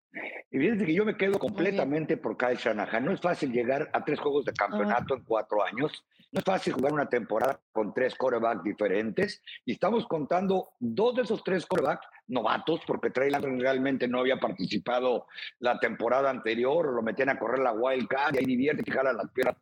Y 0.53 0.59
fíjense 0.59 0.87
que 0.87 0.95
yo 0.95 1.05
me 1.05 1.17
quedo 1.17 1.37
completamente 1.41 2.17
por 2.19 2.37
Kyle 2.37 2.57
Shanahan. 2.57 3.05
No 3.05 3.11
es 3.11 3.21
fácil 3.21 3.51
llegar 3.51 3.91
a 3.93 4.05
tres 4.05 4.21
juegos 4.21 4.45
de 4.45 4.53
campeonato 4.53 5.17
en 5.17 5.25
cuatro 5.25 5.65
años. 5.65 6.05
No 6.31 6.39
es 6.39 6.45
fácil 6.45 6.75
jugar 6.75 6.93
una 6.93 7.09
temporada 7.09 7.61
con 7.73 7.93
tres 7.93 8.15
corebacks 8.15 8.63
diferentes. 8.63 9.43
Y 9.65 9.73
estamos 9.73 10.07
contando 10.07 10.69
dos 10.79 11.17
de 11.17 11.23
esos 11.23 11.43
tres 11.43 11.67
corebacks 11.67 12.07
novatos, 12.29 12.81
porque 12.87 13.11
Trey 13.11 13.31
Lance 13.31 13.49
realmente 13.59 14.07
no 14.07 14.21
había 14.21 14.37
participado 14.37 15.27
la 15.59 15.81
temporada 15.81 16.31
anterior, 16.31 16.93
lo 16.95 17.03
metían 17.03 17.31
a 17.31 17.41
correr 17.41 17.59
la 17.59 17.73
wild 17.73 18.07
card 18.07 18.37
y 18.37 18.39
ahí 18.39 18.45
divierte 18.45 18.85
y 18.87 18.93
jala 18.93 19.13
las 19.13 19.33
piernas 19.33 19.57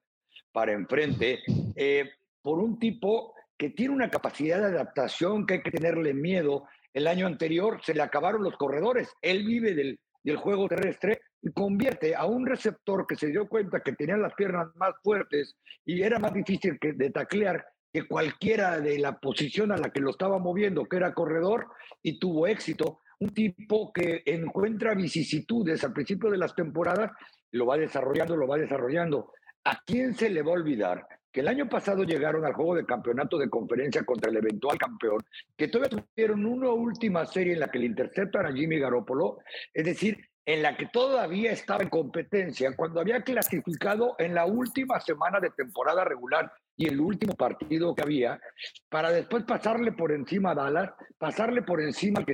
para 0.52 0.72
enfrente. 0.72 1.40
Eh, 1.74 2.10
por 2.42 2.58
un 2.58 2.78
tipo 2.78 3.33
que 3.56 3.70
tiene 3.70 3.94
una 3.94 4.10
capacidad 4.10 4.58
de 4.58 4.76
adaptación 4.76 5.46
que 5.46 5.54
hay 5.54 5.62
que 5.62 5.70
tenerle 5.70 6.14
miedo. 6.14 6.66
El 6.92 7.06
año 7.06 7.26
anterior 7.26 7.80
se 7.82 7.94
le 7.94 8.02
acabaron 8.02 8.42
los 8.42 8.56
corredores. 8.56 9.12
Él 9.22 9.44
vive 9.44 9.74
del, 9.74 9.98
del 10.22 10.36
juego 10.36 10.68
terrestre 10.68 11.20
y 11.42 11.52
convierte 11.52 12.14
a 12.14 12.24
un 12.24 12.46
receptor 12.46 13.06
que 13.06 13.16
se 13.16 13.28
dio 13.28 13.46
cuenta 13.48 13.80
que 13.80 13.92
tenía 13.92 14.16
las 14.16 14.34
piernas 14.34 14.68
más 14.76 14.94
fuertes 15.02 15.56
y 15.84 16.02
era 16.02 16.18
más 16.18 16.32
difícil 16.32 16.78
que, 16.80 16.92
de 16.92 17.10
taclear 17.10 17.64
que 17.92 18.08
cualquiera 18.08 18.80
de 18.80 18.98
la 18.98 19.20
posición 19.20 19.70
a 19.70 19.76
la 19.76 19.90
que 19.90 20.00
lo 20.00 20.10
estaba 20.10 20.38
moviendo, 20.38 20.86
que 20.86 20.96
era 20.96 21.14
corredor, 21.14 21.68
y 22.02 22.18
tuvo 22.18 22.48
éxito. 22.48 22.98
Un 23.20 23.32
tipo 23.32 23.92
que 23.92 24.22
encuentra 24.26 24.94
vicisitudes 24.94 25.84
al 25.84 25.92
principio 25.92 26.28
de 26.28 26.38
las 26.38 26.56
temporadas, 26.56 27.12
lo 27.52 27.66
va 27.66 27.76
desarrollando, 27.76 28.36
lo 28.36 28.48
va 28.48 28.56
desarrollando. 28.56 29.30
¿A 29.62 29.78
quién 29.86 30.14
se 30.14 30.28
le 30.28 30.42
va 30.42 30.50
a 30.50 30.54
olvidar 30.54 31.06
que 31.34 31.40
el 31.40 31.48
año 31.48 31.68
pasado 31.68 32.04
llegaron 32.04 32.44
al 32.44 32.52
juego 32.52 32.76
de 32.76 32.86
campeonato 32.86 33.36
de 33.36 33.50
conferencia 33.50 34.04
contra 34.04 34.30
el 34.30 34.36
eventual 34.36 34.78
campeón, 34.78 35.18
que 35.56 35.66
todavía 35.66 35.98
tuvieron 36.14 36.46
una 36.46 36.70
última 36.70 37.26
serie 37.26 37.54
en 37.54 37.60
la 37.60 37.72
que 37.72 37.80
le 37.80 37.86
interceptan 37.86 38.46
a 38.46 38.52
Jimmy 38.52 38.78
Garoppolo, 38.78 39.38
es 39.74 39.84
decir, 39.84 40.16
en 40.46 40.62
la 40.62 40.76
que 40.76 40.86
todavía 40.86 41.50
estaba 41.50 41.82
en 41.82 41.88
competencia, 41.88 42.76
cuando 42.76 43.00
había 43.00 43.22
clasificado 43.22 44.14
en 44.20 44.32
la 44.32 44.46
última 44.46 45.00
semana 45.00 45.40
de 45.40 45.50
temporada 45.50 46.04
regular 46.04 46.52
y 46.76 46.86
el 46.86 47.00
último 47.00 47.34
partido 47.34 47.96
que 47.96 48.02
había, 48.02 48.40
para 48.88 49.10
después 49.10 49.42
pasarle 49.42 49.90
por 49.90 50.12
encima 50.12 50.52
a 50.52 50.54
Dallas, 50.54 50.92
pasarle 51.18 51.62
por 51.62 51.82
encima 51.82 52.24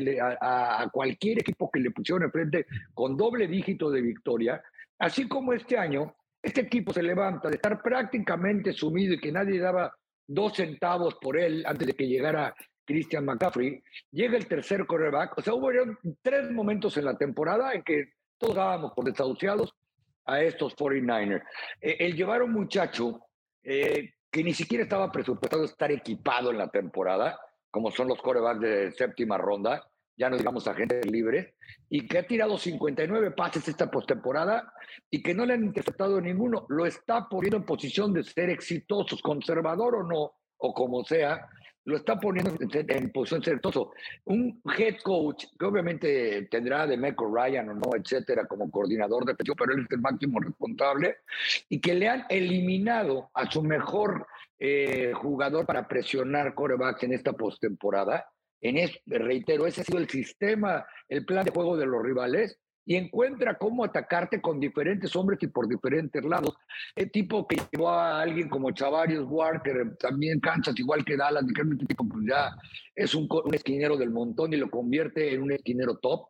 a, 0.43 0.83
a, 0.83 0.91
cualquier 0.91 1.39
equipo 1.39 1.71
que 1.71 1.81
le 1.81 1.91
pusieron 1.91 2.25
enfrente 2.25 2.67
con 2.93 3.17
doble 3.17 3.47
dígito 3.47 3.91
de 3.91 4.03
victoria, 4.03 4.63
así 4.99 5.27
como 5.27 5.55
este 5.55 5.79
año 5.79 6.15
este 6.43 6.63
equipo 6.63 6.93
se 6.93 7.03
levanta 7.03 7.49
de 7.49 7.57
estar 7.57 7.83
prácticamente 7.83 8.73
sumido 8.73 9.15
y 9.15 9.21
que 9.21 9.33
nadie 9.33 9.61
daba 9.61 9.93
dos 10.27 10.55
centavos 10.55 11.17
por 11.21 11.37
él 11.37 11.65
antes 11.67 11.87
de 11.87 11.95
que 11.95 12.07
llegara 12.07 12.55
Christian 12.85 13.25
McCaffrey. 13.25 13.83
Llega 14.11 14.37
el 14.37 14.47
tercer 14.47 14.87
quarterback. 14.87 15.39
O 15.39 15.43
sea, 15.43 15.55
hubo 15.55 15.71
tres 16.23 16.51
momentos 16.51 16.97
en 16.97 17.05
la 17.05 17.17
temporada 17.17 17.73
en 17.73 17.83
que 17.83 18.13
todos 18.39 18.57
dábamos 18.57 18.93
por 18.95 19.05
desahuciados 19.05 19.75
a 20.25 20.41
estos 20.43 20.75
49ers. 20.77 21.43
Eh, 21.81 21.97
el 22.01 22.17
llevar 22.17 22.41
a 22.41 22.45
un 22.45 22.53
muchacho 22.53 23.21
eh, 23.63 24.15
que 24.31 24.45
ni 24.45 24.55
siquiera 24.55 24.85
estaba 24.85 25.11
presupuestado 25.11 25.65
estar 25.65 25.91
equipado 25.93 26.51
en 26.51 26.59
la 26.59 26.69
temporada, 26.69 27.39
como 27.71 27.91
son 27.91 28.09
los 28.09 28.21
quarterbacks 28.21 28.61
de 28.61 28.93
séptima 28.93 29.37
ronda, 29.37 29.85
ya 30.17 30.29
no 30.29 30.37
digamos 30.37 30.67
agentes 30.69 31.11
libres, 31.11 31.55
y 31.89 32.07
que 32.07 32.19
ha 32.19 32.27
tirado 32.27 32.59
59 32.59 33.33
pases 33.33 33.67
esta 33.69 33.91
postemporada 33.91 34.73
y 35.11 35.23
que 35.23 35.35
no 35.35 35.47
le 35.47 35.55
han 35.55 35.65
interceptado 35.65 36.21
ninguno, 36.21 36.67
lo 36.69 36.87
está 36.87 37.29
poniendo 37.29 37.57
en 37.57 37.65
posición 37.65 38.13
de 38.13 38.23
ser 38.25 38.51
exitosos, 38.51 39.23
conservador 39.23 39.97
o 39.97 40.03
no, 40.03 40.33
o 40.59 40.75
como 40.75 41.05
sea, 41.05 41.49
lo 41.85 41.97
está 41.97 42.21
poniendo 42.21 42.55
en, 42.61 43.11
posición 43.11 43.41
de 43.41 43.45
ser 43.45 43.55
exitoso. 43.55 43.93
Un 44.25 44.61
head 44.77 44.99
coach, 45.03 45.47
que 45.59 45.65
obviamente 45.65 46.49
tendrá 46.51 46.87
de 46.87 46.97
Meco 46.97 47.27
Ryan 47.35 47.71
o 47.71 47.75
no, 47.75 47.91
etcétera, 47.97 48.47
como 48.47 48.71
coordinador 48.71 49.25
de 49.25 49.35
pero 49.35 49.73
él 49.73 49.85
es 49.85 49.91
el 49.91 50.01
máximo 50.01 50.41
responsable, 50.41 51.17
y 51.69 51.81
que 51.81 51.95
le 51.95 52.09
han 52.09 52.27
eliminado 52.29 53.31
a 53.35 53.51
su 53.51 53.63
mejor 53.63 54.27
eh, 54.59 55.13
jugador 55.15 55.65
para 55.65 55.89
presionar 55.89 56.55
corebacks 56.55 57.03
en 57.05 57.15
esta 57.15 57.33
postemporada 57.33 58.27
en 58.61 58.79
este, 58.79 59.19
reitero, 59.19 59.67
ese 59.67 59.81
ha 59.81 59.85
sido 59.85 59.99
el 59.99 60.09
sistema, 60.09 60.87
el 61.09 61.25
plan 61.25 61.45
de 61.45 61.51
juego 61.51 61.77
de 61.77 61.87
los 61.87 62.03
rivales, 62.03 62.59
y 62.91 62.97
encuentra 62.97 63.57
cómo 63.57 63.85
atacarte 63.85 64.41
con 64.41 64.59
diferentes 64.59 65.15
hombres 65.15 65.39
y 65.43 65.47
por 65.47 65.69
diferentes 65.69 66.25
lados. 66.25 66.57
El 66.97 67.11
tipo 67.11 67.47
que 67.47 67.57
llevó 67.71 67.91
a 67.91 68.21
alguien 68.21 68.49
como 68.49 68.73
Chavarius 68.73 69.27
Walker, 69.29 69.97
también 69.99 70.41
Kansas, 70.41 70.79
igual 70.79 71.05
que 71.05 71.17
Dallas, 71.17 71.45
pues 71.55 72.27
ya 72.29 72.57
es 72.95 73.15
un 73.15 73.29
esquinero 73.53 73.97
del 73.97 74.11
montón 74.11 74.53
y 74.53 74.57
lo 74.57 74.71
convierte 74.71 75.33
en 75.33 75.43
un 75.43 75.53
esquinero 75.53 75.99
top. 75.99 76.27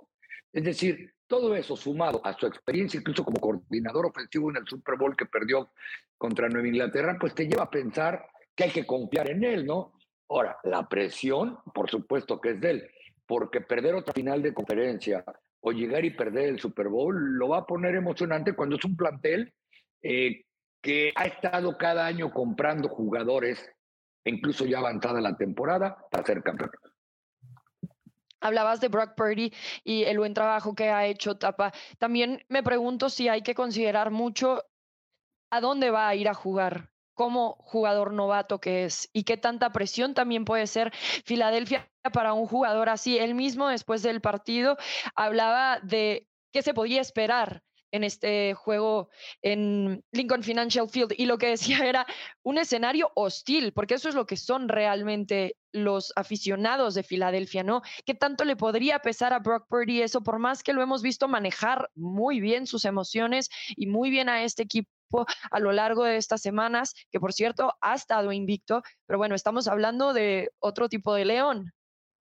Es 0.53 0.65
decir, 0.65 1.15
todo 1.27 1.55
eso 1.55 1.77
sumado 1.77 2.21
a 2.27 2.37
su 2.37 2.47
experiencia, 2.47 2.99
incluso 2.99 3.25
como 3.25 3.41
coordinador 3.41 4.07
ofensivo 4.07 4.51
en 4.51 4.57
el 4.57 4.67
Super 4.67 4.97
Bowl 4.99 5.17
que 5.17 5.27
perdió 5.27 5.71
contra 6.19 6.49
Nueva 6.49 6.69
Inglaterra, 6.69 7.17
pues 7.19 7.35
te 7.35 7.47
lleva 7.47 7.63
a 7.63 7.71
pensar 7.71 8.27
que 8.55 8.65
hay 8.65 8.71
que 8.71 8.85
confiar 8.85 9.31
en 9.31 9.45
él, 9.45 9.65
¿no? 9.65 9.93
Ahora, 10.31 10.59
la 10.63 10.89
presión, 10.89 11.59
por 11.75 11.91
supuesto 11.91 12.41
que 12.41 12.51
es 12.51 12.61
de 12.61 12.71
él, 12.71 12.91
porque 13.27 13.61
perder 13.61 13.97
otra 13.97 14.15
final 14.15 14.41
de 14.41 14.55
conferencia 14.55 15.25
o 15.61 15.73
llegar 15.73 16.05
y 16.05 16.11
perder 16.11 16.51
el 16.51 16.61
Super 16.61 16.89
Bowl 16.89 17.37
lo 17.37 17.49
va 17.49 17.59
a 17.59 17.67
poner 17.67 17.97
emocionante 17.97 18.55
cuando 18.55 18.77
es 18.77 18.85
un 18.85 18.97
plantel 18.97 19.53
eh, 20.03 20.45
que 20.81 21.13
ha 21.17 21.25
estado 21.25 21.77
cada 21.77 22.07
año 22.07 22.33
comprando 22.33 22.89
jugadores, 22.89 23.69
incluso 24.25 24.65
ya 24.67 24.79
avanzada 24.79 25.21
la 25.21 25.37
temporada, 25.37 25.99
para 26.13 26.25
ser 26.25 26.45
campeón. 26.45 26.71
Hablabas 28.41 28.81
de 28.81 28.89
Brock 28.89 29.17
Purdy 29.17 29.53
y 29.83 30.05
el 30.05 30.19
buen 30.19 30.33
trabajo 30.33 30.77
que 30.77 30.91
ha 30.91 31.07
hecho 31.07 31.39
Tapa. 31.39 31.73
También 31.99 32.45
me 32.49 32.63
pregunto 32.63 33.11
si 33.11 33.29
hay 33.29 33.43
que 33.43 33.57
considerar 33.57 34.13
mucho 34.13 34.63
a 35.51 35.61
dónde 35.61 35.91
va 35.91 36.09
a 36.09 36.15
ir 36.15 36.29
a 36.29 36.35
jugar 36.35 36.91
como 37.21 37.57
jugador 37.59 38.15
novato 38.15 38.63
que 38.63 38.87
es 38.87 39.11
y 39.13 39.25
qué 39.25 39.37
tanta 39.37 39.73
presión 39.73 40.15
también 40.15 40.47
puede 40.47 40.67
ser 40.67 40.91
Filadelfia 41.27 41.87
para 42.15 42.33
un 42.33 42.47
jugador 42.47 42.89
así. 42.89 43.19
Él 43.19 43.35
mismo 43.35 43.69
después 43.69 44.03
del 44.03 44.23
partido 44.23 44.79
hablaba 45.15 45.81
de 45.81 46.27
qué 46.51 46.63
se 46.63 46.73
podía 46.73 47.03
esperar 47.03 47.63
en 47.91 48.05
este 48.05 48.55
juego 48.55 49.11
en 49.43 50.03
Lincoln 50.13 50.43
Financial 50.43 50.89
Field 50.89 51.13
y 51.15 51.27
lo 51.27 51.37
que 51.37 51.49
decía 51.49 51.81
era 51.87 52.07
un 52.43 52.57
escenario 52.57 53.13
hostil, 53.15 53.75
porque 53.75 53.97
eso 53.97 54.09
es 54.09 54.15
lo 54.15 54.25
que 54.25 54.39
son 54.39 54.71
realmente 54.71 55.57
los 55.73 56.15
aficionados 56.17 56.95
de 56.95 57.03
Filadelfia, 57.03 57.63
¿no? 57.63 57.83
¿Qué 58.07 58.15
tanto 58.15 58.47
le 58.47 58.57
podría 58.57 59.01
pesar 59.01 59.35
a 59.35 59.41
Brock 59.41 59.67
Purdy 59.69 60.01
eso, 60.01 60.23
por 60.23 60.39
más 60.39 60.63
que 60.63 60.73
lo 60.73 60.81
hemos 60.81 61.03
visto 61.03 61.29
manejar 61.29 61.91
muy 61.95 62.41
bien 62.41 62.67
sus 62.67 62.87
emociones 62.87 63.51
y 63.77 63.89
muy 63.89 64.09
bien 64.09 64.31
a 64.31 64.43
este 64.43 64.63
equipo? 64.63 64.91
A 65.51 65.61
lo 65.61 65.73
largo 65.73 66.05
de 66.05 66.17
estas 66.17 66.41
semanas, 66.41 66.95
que 67.11 67.21
por 67.21 67.33
cierto 67.33 67.75
ha 67.81 67.95
estado 67.95 68.33
invicto, 68.33 68.83
pero 69.07 69.19
bueno, 69.19 69.35
estamos 69.35 69.69
hablando 69.69 70.13
de 70.13 70.51
otro 70.59 70.89
tipo 70.89 71.15
de 71.15 71.25
león. 71.25 71.73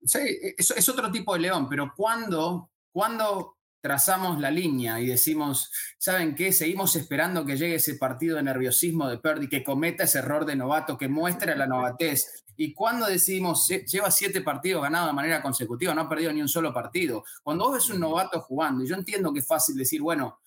Sí, 0.03 0.19
es, 0.57 0.71
es 0.71 0.89
otro 0.89 1.11
tipo 1.11 1.33
de 1.33 1.41
león, 1.41 1.67
pero 1.69 1.93
cuando, 1.95 2.71
cuando 2.91 3.57
trazamos 3.81 4.39
la 4.39 4.51
línea 4.51 4.99
y 4.99 5.07
decimos, 5.07 5.71
¿saben 5.97 6.35
qué? 6.35 6.53
Seguimos 6.53 6.95
esperando 6.95 7.43
que 7.43 7.57
llegue 7.57 7.75
ese 7.75 7.95
partido 7.95 8.37
de 8.37 8.43
nerviosismo 8.43 9.09
de 9.09 9.17
Purdy, 9.17 9.49
que 9.49 9.63
cometa 9.63 10.03
ese 10.03 10.19
error 10.19 10.45
de 10.45 10.55
novato, 10.55 10.97
que 10.97 11.09
muestre 11.09 11.55
la 11.55 11.65
novatez. 11.65 12.45
Y 12.55 12.73
cuando 12.73 13.07
decidimos, 13.07 13.67
lleva 13.67 14.11
siete 14.11 14.41
partidos 14.41 14.83
ganados 14.83 15.07
de 15.07 15.13
manera 15.13 15.41
consecutiva, 15.41 15.95
no 15.95 16.01
ha 16.01 16.09
perdido 16.09 16.31
ni 16.31 16.41
un 16.41 16.47
solo 16.47 16.71
partido. 16.71 17.23
Cuando 17.41 17.65
vos 17.65 17.73
ves 17.73 17.89
un 17.89 17.99
novato 17.99 18.39
jugando, 18.41 18.83
y 18.83 18.87
yo 18.87 18.95
entiendo 18.95 19.33
que 19.33 19.39
es 19.39 19.47
fácil 19.47 19.75
decir, 19.75 20.01
bueno, 20.01 20.39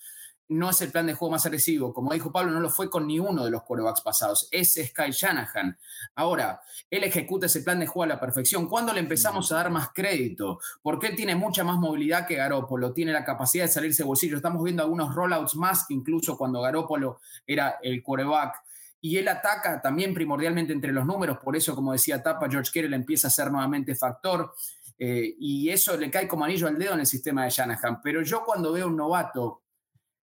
no 0.48 0.70
es 0.70 0.80
el 0.82 0.90
plan 0.90 1.06
de 1.06 1.14
juego 1.14 1.32
más 1.32 1.46
agresivo. 1.46 1.92
Como 1.92 2.12
dijo 2.12 2.30
Pablo, 2.30 2.52
no 2.52 2.60
lo 2.60 2.70
fue 2.70 2.90
con 2.90 3.06
ni 3.06 3.18
uno 3.18 3.44
de 3.44 3.50
los 3.50 3.62
quarterbacks 3.62 4.02
pasados. 4.02 4.48
Ese 4.50 4.82
es 4.82 4.92
Kyle 4.92 5.12
Shanahan. 5.12 5.76
Ahora, 6.14 6.60
él 6.90 7.04
ejecuta 7.04 7.46
ese 7.46 7.62
plan 7.62 7.80
de 7.80 7.86
juego 7.86 8.04
a 8.04 8.14
la 8.14 8.20
perfección. 8.20 8.68
¿Cuándo 8.68 8.92
le 8.92 9.00
empezamos 9.00 9.50
a 9.52 9.56
dar 9.56 9.70
más 9.70 9.90
crédito? 9.94 10.58
Porque 10.82 11.08
él 11.08 11.16
tiene 11.16 11.34
mucha 11.34 11.64
más 11.64 11.78
movilidad 11.78 12.26
que 12.26 12.36
Garópolo, 12.36 12.92
tiene 12.92 13.12
la 13.12 13.24
capacidad 13.24 13.64
de 13.64 13.72
salirse 13.72 14.02
de 14.02 14.06
bolsillo. 14.06 14.36
Estamos 14.36 14.62
viendo 14.62 14.82
algunos 14.82 15.14
rollouts 15.14 15.56
más 15.56 15.86
que 15.86 15.94
incluso 15.94 16.36
cuando 16.36 16.60
Garópolo 16.60 17.20
era 17.46 17.78
el 17.82 18.02
quarterback. 18.02 18.62
Y 19.00 19.18
él 19.18 19.28
ataca 19.28 19.82
también 19.82 20.14
primordialmente 20.14 20.72
entre 20.72 20.90
los 20.90 21.04
números, 21.04 21.36
por 21.36 21.54
eso, 21.56 21.74
como 21.74 21.92
decía 21.92 22.22
Tapa, 22.22 22.48
George 22.48 22.70
Kittle 22.72 22.96
empieza 22.96 23.28
a 23.28 23.30
ser 23.30 23.50
nuevamente 23.50 23.94
factor. 23.94 24.54
Eh, 24.98 25.34
y 25.38 25.68
eso 25.68 25.96
le 25.96 26.10
cae 26.10 26.28
como 26.28 26.44
anillo 26.44 26.68
al 26.68 26.78
dedo 26.78 26.94
en 26.94 27.00
el 27.00 27.06
sistema 27.06 27.44
de 27.44 27.50
Shanahan. 27.50 28.00
Pero 28.02 28.22
yo 28.22 28.44
cuando 28.44 28.72
veo 28.72 28.86
un 28.86 28.96
novato 28.96 29.63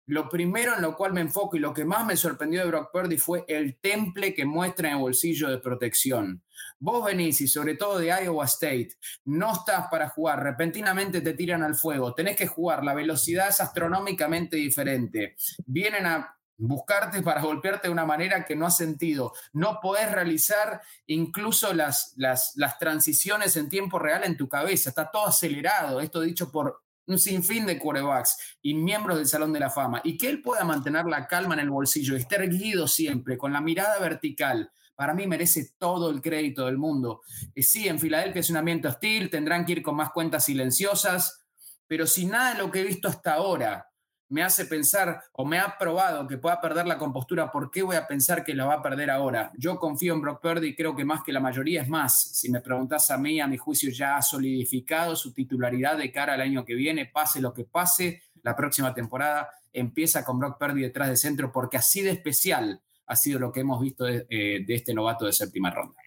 lo 0.09 0.29
primero 0.29 0.75
en 0.75 0.81
lo 0.81 0.97
cual 0.97 1.12
me 1.12 1.21
enfoco 1.21 1.57
y 1.57 1.61
lo 1.61 1.75
que 1.75 1.85
más 1.85 2.05
me 2.07 2.16
sorprendió 2.16 2.62
de 2.62 2.68
Brock 2.68 2.90
Purdy 2.90 3.18
fue 3.18 3.44
el 3.47 3.79
temple 3.79 4.33
que 4.33 4.47
muestra 4.47 4.88
en 4.88 4.94
el 4.94 5.01
bolsillo 5.01 5.51
de 5.51 5.59
protección. 5.59 6.42
Vos 6.79 7.05
venís 7.05 7.42
y 7.42 7.47
sobre 7.47 7.75
todo 7.75 7.99
de 7.99 8.07
Iowa 8.07 8.47
State, 8.47 8.97
no 9.27 9.53
estás 9.53 9.88
para 9.90 10.09
jugar, 10.09 10.42
repentinamente 10.42 11.21
te 11.21 11.35
tiran 11.35 11.62
al 11.62 11.75
fuego, 11.75 12.14
tenés 12.14 12.37
que 12.37 12.47
jugar, 12.47 12.85
la 12.85 12.94
velocidad 12.94 13.49
es 13.49 13.61
astronómicamente 13.61 14.57
diferente. 14.57 15.37
Vienen 15.66 16.07
a 16.07 16.35
buscarte 16.57 17.21
para 17.21 17.42
golpearte 17.42 17.88
de 17.88 17.92
una 17.92 18.07
manera 18.07 18.47
que 18.47 18.57
no 18.57 18.66
has 18.66 18.79
sentido. 18.79 19.35
No 19.53 19.79
podés 19.83 20.11
realizar 20.11 20.81
incluso 21.07 21.75
las, 21.75 22.14
las, 22.16 22.53
las 22.57 22.79
transiciones 22.79 23.57
en 23.59 23.68
tiempo 23.68 23.99
real 23.99 24.25
en 24.25 24.38
tu 24.38 24.49
cabeza, 24.49 24.88
está 24.88 25.11
todo 25.11 25.27
acelerado, 25.27 26.01
esto 26.01 26.23
dicho 26.23 26.51
por 26.51 26.88
un 27.09 27.18
sinfín 27.18 27.66
de 27.66 27.79
quarterbacks 27.79 28.57
y 28.62 28.75
miembros 28.75 29.16
del 29.16 29.27
Salón 29.27 29.53
de 29.53 29.61
la 29.61 29.71
Fama, 29.71 30.01
y 30.05 30.16
que 30.16 30.29
él 30.29 30.40
pueda 30.40 30.64
mantener 30.64 31.07
la 31.07 31.27
calma 31.27 31.55
en 31.55 31.61
el 31.61 31.71
bolsillo 31.71 32.14
y 32.14 32.21
estar 32.21 32.42
erguido 32.42 32.87
siempre, 32.87 33.37
con 33.37 33.53
la 33.53 33.61
mirada 33.61 33.99
vertical, 33.99 34.71
para 34.94 35.14
mí 35.14 35.27
merece 35.27 35.75
todo 35.79 36.11
el 36.11 36.21
crédito 36.21 36.66
del 36.66 36.77
mundo. 36.77 37.23
Eh, 37.55 37.62
sí, 37.62 37.88
en 37.88 37.99
Filadelfia 37.99 38.40
es 38.40 38.51
un 38.51 38.57
ambiente 38.57 38.88
hostil, 38.88 39.31
tendrán 39.31 39.64
que 39.64 39.73
ir 39.73 39.83
con 39.83 39.97
más 39.97 40.11
cuentas 40.11 40.44
silenciosas, 40.44 41.44
pero 41.87 42.07
si 42.07 42.27
nada 42.27 42.53
de 42.53 42.59
lo 42.59 42.71
que 42.71 42.81
he 42.81 42.85
visto 42.85 43.09
hasta 43.09 43.35
ahora 43.35 43.88
me 44.31 44.43
hace 44.43 44.67
pensar 44.67 45.23
o 45.33 45.45
me 45.45 45.59
ha 45.59 45.77
probado 45.79 46.27
que 46.27 46.38
pueda 46.38 46.61
perder 46.61 46.87
la 46.87 46.99
compostura, 46.99 47.51
¿por 47.51 47.71
qué 47.71 47.83
voy 47.83 47.97
a 47.97 48.07
pensar 48.07 48.45
que 48.45 48.55
la 48.55 48.67
va 48.67 48.75
a 48.75 48.83
perder 48.83 49.11
ahora? 49.11 49.53
Yo 49.57 49.79
confío 49.79 50.14
en 50.14 50.21
Brock 50.21 50.41
Purdy, 50.41 50.75
creo 50.75 50.95
que 50.95 51.05
más 51.05 51.23
que 51.23 51.33
la 51.33 51.41
mayoría 51.41 51.83
es 51.83 51.88
más. 51.88 52.21
Si 52.21 52.51
me 52.51 52.61
preguntas 52.61 53.11
a 53.11 53.19
mí, 53.19 53.41
a 53.41 53.47
mi 53.47 53.57
juicio 53.57 53.91
ya 53.91 54.17
ha 54.17 54.23
solidificado 54.23 55.17
su 55.17 55.33
titularidad 55.33 55.97
de 55.97 56.12
cara 56.12 56.35
al 56.35 56.41
año 56.41 56.64
que 56.64 56.75
viene, 56.75 57.07
pase 57.07 57.41
lo 57.41 57.55
que 57.55 57.64
pase, 57.64 58.23
la 58.43 58.55
próxima 58.55 58.95
temporada 58.95 59.51
empieza 59.73 60.25
con 60.25 60.38
Brock 60.38 60.59
Purdy 60.59 60.83
detrás 60.83 61.09
de 61.09 61.17
centro 61.17 61.53
porque 61.53 61.77
así 61.77 62.03
de 62.03 62.11
especial 62.11 62.81
ha 63.07 63.17
sido 63.17 63.38
lo 63.38 63.53
que 63.53 63.61
hemos 63.61 63.81
visto 63.81 64.05
de, 64.05 64.27
eh, 64.29 64.64
este 64.69 64.95
novato 64.95 65.25
de 65.25 65.33
séptima 65.33 65.71
ronda. 65.71 66.01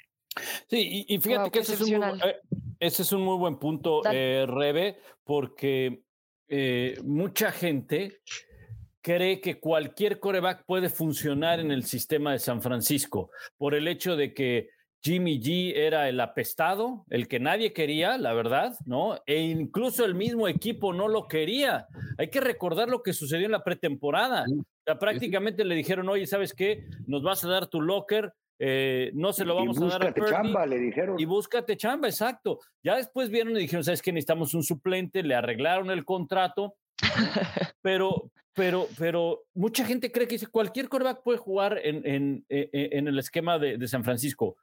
Sí, 0.68 1.06
y, 1.08 1.20
fíjate 1.20 1.52
que 1.52 1.60
ese 1.60 1.74
es, 1.74 1.82
un, 1.82 2.04
eh, 2.04 2.38
ese 2.80 3.02
es, 3.02 3.12
un, 3.12 3.22
muy 3.22 3.38
buen 3.38 3.58
punto, 3.58 4.02
eh, 4.10 4.46
Rebe, 4.48 4.98
porque 5.26 6.04
eh, 6.54 7.00
mucha 7.06 7.50
gente 7.54 8.20
cree 9.02 9.40
que 9.40 9.62
cualquier 9.62 10.20
coreback 10.20 10.66
puede 10.66 10.90
funcionar 10.90 11.62
en 11.62 11.72
el 11.72 11.86
sistema 11.86 12.34
de 12.34 12.40
San 12.40 12.62
Francisco 12.62 13.32
por 13.58 13.74
el 13.74 13.88
hecho 13.88 14.18
de 14.18 14.34
que 14.34 14.70
Jimmy 15.02 15.42
G 15.42 15.72
era 15.78 16.10
el 16.10 16.20
apestado, 16.20 17.06
el 17.10 17.30
que 17.30 17.40
nadie 17.40 17.72
quería, 17.72 18.18
la 18.18 18.34
verdad, 18.34 18.74
¿no? 18.86 19.18
E 19.26 19.40
incluso 19.40 20.04
el 20.04 20.14
mismo 20.14 20.50
equipo 20.50 20.92
no 20.92 21.08
lo 21.08 21.30
quería. 21.30 21.88
Hay 22.18 22.30
que 22.30 22.42
recordar 22.42 22.90
lo 22.90 23.02
que 23.02 23.14
sucedió 23.14 23.46
en 23.46 23.54
la 23.54 23.64
pretemporada. 23.64 24.46
prácticamente 25.00 25.64
le 25.64 25.76
dijeron, 25.76 26.10
oye, 26.10 26.28
¿sabes 26.28 26.54
qué? 26.54 26.84
Nos 27.08 27.24
vas 27.24 27.46
a 27.46 27.50
dar 27.50 27.68
tu 27.68 27.82
locker, 27.82 28.34
eh, 28.64 29.10
no 29.16 29.34
se 29.34 29.44
lo 29.44 29.56
vamos 29.56 29.82
a 29.82 29.86
dar 29.88 30.06
a 30.06 30.14
chamba, 30.14 30.68
le 30.68 30.78
dijeron. 30.78 31.20
Y 31.20 31.26
búscate 31.26 31.76
chamba, 31.76 32.08
exacto. 32.08 32.60
Ya 32.84 32.96
después 32.96 33.32
vieron 33.32 33.58
y 33.58 33.62
dijeron, 33.62 33.84
¿sabes 33.84 34.04
qué? 34.04 34.12
Necesitamos 34.12 34.54
un 34.54 34.62
suplente, 34.62 35.24
le 35.24 35.34
arreglaron 35.34 35.90
el 35.90 36.06
contrato, 36.06 36.76
pero, 37.82 38.30
pero, 38.54 38.88
pero 39.00 39.46
mucha 39.56 39.84
gente 39.84 40.12
cree 40.12 40.28
que 40.28 40.38
cualquier 40.46 40.90
coreback 40.90 41.24
puede 41.24 41.40
jugar 41.40 41.80
en, 41.84 42.06
en, 42.06 42.46
e, 42.50 42.70
e, 42.72 43.00
en 43.00 43.08
el 43.08 43.18
esquema 43.18 43.58
de, 43.58 43.80
de, 43.80 43.88
San 43.88 44.04
Francisco. 44.04 44.58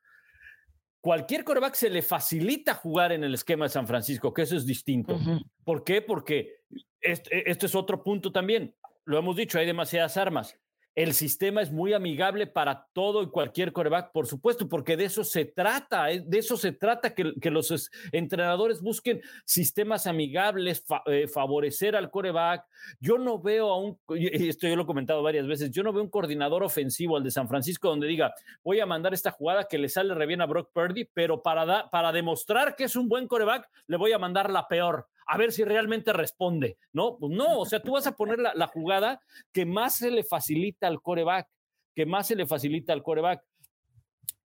Cualquier 1.00 1.42
coreback 1.42 1.74
se 1.74 1.90
le 1.90 2.02
facilita 2.02 2.74
jugar 2.74 3.10
en 3.10 3.24
el 3.24 3.34
esquema 3.34 3.64
de 3.64 3.70
San 3.70 3.88
Francisco, 3.88 4.32
que 4.32 4.42
eso 4.42 4.56
es 4.56 4.64
distinto. 4.64 5.18
¿Por 5.64 5.82
qué? 5.82 6.02
Porque 6.02 6.60
este, 7.00 7.50
esto 7.50 7.66
es 7.66 7.74
otro 7.74 8.04
punto 8.04 8.30
también. 8.30 8.76
Lo 9.06 9.18
hemos 9.18 9.34
dicho, 9.34 9.58
hay 9.58 9.66
demasiadas 9.66 10.16
armas. 10.16 10.56
El 10.98 11.14
sistema 11.14 11.62
es 11.62 11.70
muy 11.70 11.92
amigable 11.92 12.48
para 12.48 12.88
todo 12.92 13.22
y 13.22 13.28
cualquier 13.28 13.72
coreback, 13.72 14.10
por 14.10 14.26
supuesto, 14.26 14.68
porque 14.68 14.96
de 14.96 15.04
eso 15.04 15.22
se 15.22 15.44
trata, 15.44 16.10
eh, 16.10 16.24
de 16.26 16.38
eso 16.38 16.56
se 16.56 16.72
trata 16.72 17.14
que, 17.14 17.50
los 17.52 17.88
entrenadores 18.10 18.82
busquen 18.82 19.22
sistemas 19.44 20.08
amigables, 20.08 20.84
eh, 21.06 21.28
favorecer 21.28 21.94
al 21.94 22.10
coreback. 22.10 22.66
Yo 22.98 23.16
no 23.16 23.40
veo 23.40 23.70
a 23.70 23.78
un, 23.78 23.96
esto 24.08 24.66
yo 24.66 24.74
lo 24.74 24.82
he 24.82 24.86
comentado 24.86 25.22
varias 25.22 25.46
veces, 25.46 25.70
yo 25.70 25.84
no 25.84 25.92
veo 25.92 26.02
un 26.02 26.10
coordinador 26.10 26.64
ofensivo 26.64 27.16
al 27.16 27.22
de 27.22 27.30
San 27.30 27.46
Francisco 27.46 27.90
donde 27.90 28.08
diga, 28.08 28.34
voy 28.64 28.80
a 28.80 28.86
mandar 28.86 29.14
esta 29.14 29.30
jugada 29.30 29.68
que 29.68 29.78
le 29.78 29.88
sale 29.88 30.14
re 30.14 30.26
bien 30.26 30.40
a 30.40 30.46
Brock 30.46 30.72
Purdy, 30.72 31.04
pero 31.14 31.44
para, 31.44 31.88
para 31.90 32.10
demostrar 32.10 32.74
que 32.74 32.82
es 32.82 32.96
un 32.96 33.08
buen 33.08 33.28
coreback, 33.28 33.70
le 33.86 33.98
voy 33.98 34.10
a 34.10 34.18
mandar 34.18 34.50
la 34.50 34.66
peor 34.66 35.06
a 35.28 35.36
ver 35.36 35.52
si 35.52 35.62
realmente 35.62 36.12
responde, 36.12 36.78
¿no? 36.92 37.18
Pues 37.18 37.32
no, 37.32 37.60
o 37.60 37.66
sea, 37.66 37.80
tú 37.80 37.92
vas 37.92 38.06
a 38.06 38.16
poner 38.16 38.38
la, 38.38 38.66
jugada 38.66 39.20
que 39.52 39.66
más 39.66 39.96
se 39.96 40.10
le 40.10 40.24
facilita 40.24 40.86
al 40.86 41.02
coreback, 41.02 41.46
que 41.94 42.06
más 42.06 42.26
se 42.26 42.34
le 42.34 42.46
facilita 42.46 42.94
al 42.94 43.02
coreback. 43.02 43.42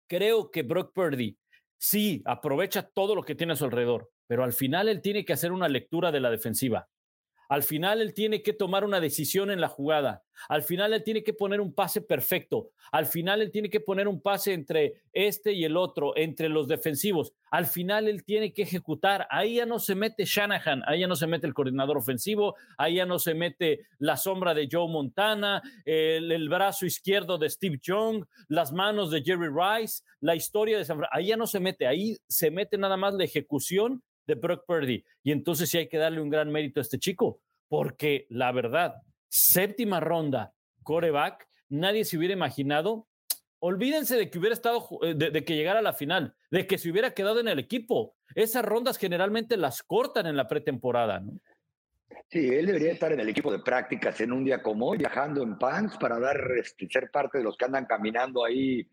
Creo 0.09 0.51
que 0.51 0.63
Brock 0.63 0.93
Purdy 0.93 1.39
sí 1.79 2.21
aprovecha 2.25 2.83
todo 2.83 3.15
lo 3.15 3.23
que 3.23 3.37
tiene 3.37 3.53
a 3.53 3.57
su 3.57 3.65
alrededor, 3.65 4.11
pero 4.27 4.43
al 4.43 4.53
final 4.53 4.89
él 4.89 5.01
tiene 5.01 5.25
que 5.25 5.33
hacer 5.33 5.53
una 5.53 5.69
lectura 5.69 6.11
de 6.11 6.21
la 6.21 6.31
defensiva. 6.31 6.89
Al 7.53 7.63
final 7.63 8.01
él 8.01 8.15
tiene 8.15 8.41
que 8.41 8.55
tomar 8.55 8.83
una 8.83 8.99
decisión 8.99 9.51
en 9.51 9.61
la 9.61 9.69
jugada. 9.69 10.23
Al 10.49 10.63
final 10.63 10.95
él 10.95 11.05
tiene 11.05 11.23
que 11.23 11.35
poner 11.35 11.61
un 11.61 11.75
pase 11.75 12.01
perfecto. 12.01 12.71
Al 12.91 13.05
final 13.05 13.43
él 13.43 13.51
tiene 13.51 13.69
que 13.69 13.79
poner 13.79 14.09
un 14.09 14.23
pase 14.23 14.55
entre 14.55 15.03
este 15.13 15.53
y 15.53 15.67
el 15.67 15.77
otro, 15.77 16.17
entre 16.17 16.49
los 16.49 16.67
defensivos. 16.67 17.35
Al 17.51 17.67
final 17.67 18.09
él 18.09 18.25
tiene 18.25 18.55
que 18.55 18.63
ejecutar. 18.63 19.27
Ahí 19.29 19.57
ya 19.57 19.67
no 19.67 19.79
se 19.81 19.95
mete 19.95 20.25
Shanahan, 20.25 20.83
ahí 20.87 21.01
ya 21.01 21.07
no 21.07 21.15
se 21.15 21.27
mete 21.27 21.47
el 21.47 21.53
coordinador 21.53 21.99
ofensivo, 21.99 22.57
ahí 22.79 22.95
ya 22.95 23.05
no 23.05 23.19
se 23.19 23.35
mete 23.35 23.81
la 23.99 24.17
sombra 24.17 24.55
de 24.55 24.67
Joe 24.73 24.89
Montana, 24.89 25.61
el, 25.85 26.49
brazo 26.49 26.87
izquierdo 26.87 27.37
de 27.37 27.51
Steve 27.51 27.79
Young, 27.83 28.25
las 28.49 28.73
manos 28.73 29.11
de 29.11 29.23
Jerry 29.23 29.49
Rice, 29.49 30.05
la 30.21 30.35
historia 30.35 30.79
de 30.79 30.87
San 30.87 30.97
Francisco. 30.97 31.19
Ahí 31.19 31.27
ya 31.27 31.37
no 31.37 31.47
se 31.47 31.61
mete, 31.61 31.87
ahí 31.87 32.17
se 32.27 32.51
mete 32.51 32.79
nada 32.79 32.97
más 32.97 33.13
la 33.13 33.25
ejecución 33.25 34.03
de 34.27 34.35
Brock 34.35 34.65
Purdy. 34.67 35.05
Y 35.23 35.33
entonces 35.33 35.71
sí 35.71 35.79
hay 35.79 35.89
que 35.89 35.99
darle 35.99 36.21
un 36.21 36.31
gran 36.31 36.51
mérito 36.51 36.81
a 36.81 36.83
este 36.83 36.99
chico, 36.99 37.41
porque 37.69 38.27
la 38.31 38.53
verdad, 38.53 38.97
séptima 39.29 40.01
ronda, 40.01 40.53
coreback, 40.83 41.49
nadie 41.69 42.05
se 42.05 42.17
hubiera 42.17 42.35
imaginado. 42.35 43.09
Olvídense 43.61 44.17
de 44.17 44.29
que 44.29 44.39
hubiera 44.39 44.55
estado, 44.55 44.87
eh, 45.03 45.15
de, 45.15 45.45
que 45.45 45.55
llegara 45.55 45.79
a 45.79 45.83
la 45.83 45.93
final, 45.93 46.35
de 46.51 46.67
que 46.67 46.79
se 46.79 46.91
hubiera 46.91 47.15
quedado 47.15 47.41
en 47.41 47.49
el 47.49 47.59
equipo. 47.59 48.17
Esas 48.35 48.65
rondas 48.65 48.99
generalmente 48.99 49.57
las 49.57 49.83
cortan 49.83 50.27
en 50.27 50.37
la 50.37 50.49
pretemporada, 50.49 51.21
¿no? 51.21 51.39
Sí, 52.29 52.49
él 52.49 52.67
debería 52.67 52.93
estar 52.93 53.13
en 53.13 53.21
el 53.21 53.29
equipo 53.29 53.53
de 53.53 53.59
prácticas 53.59 54.21
en 54.21 54.33
un 54.33 54.45
día 54.45 54.63
como 54.63 54.89
hoy, 54.89 54.99
viajando 54.99 55.43
en 55.43 55.59
pants 55.59 55.97
para 55.99 56.19
dar, 56.19 56.37
este, 56.59 56.89
ser 56.89 57.11
parte 57.11 57.39
de 57.39 57.45
los 57.45 57.57
que 57.57 57.67
andan 57.67 57.85
caminando 57.85 58.45
ahí 58.45 58.89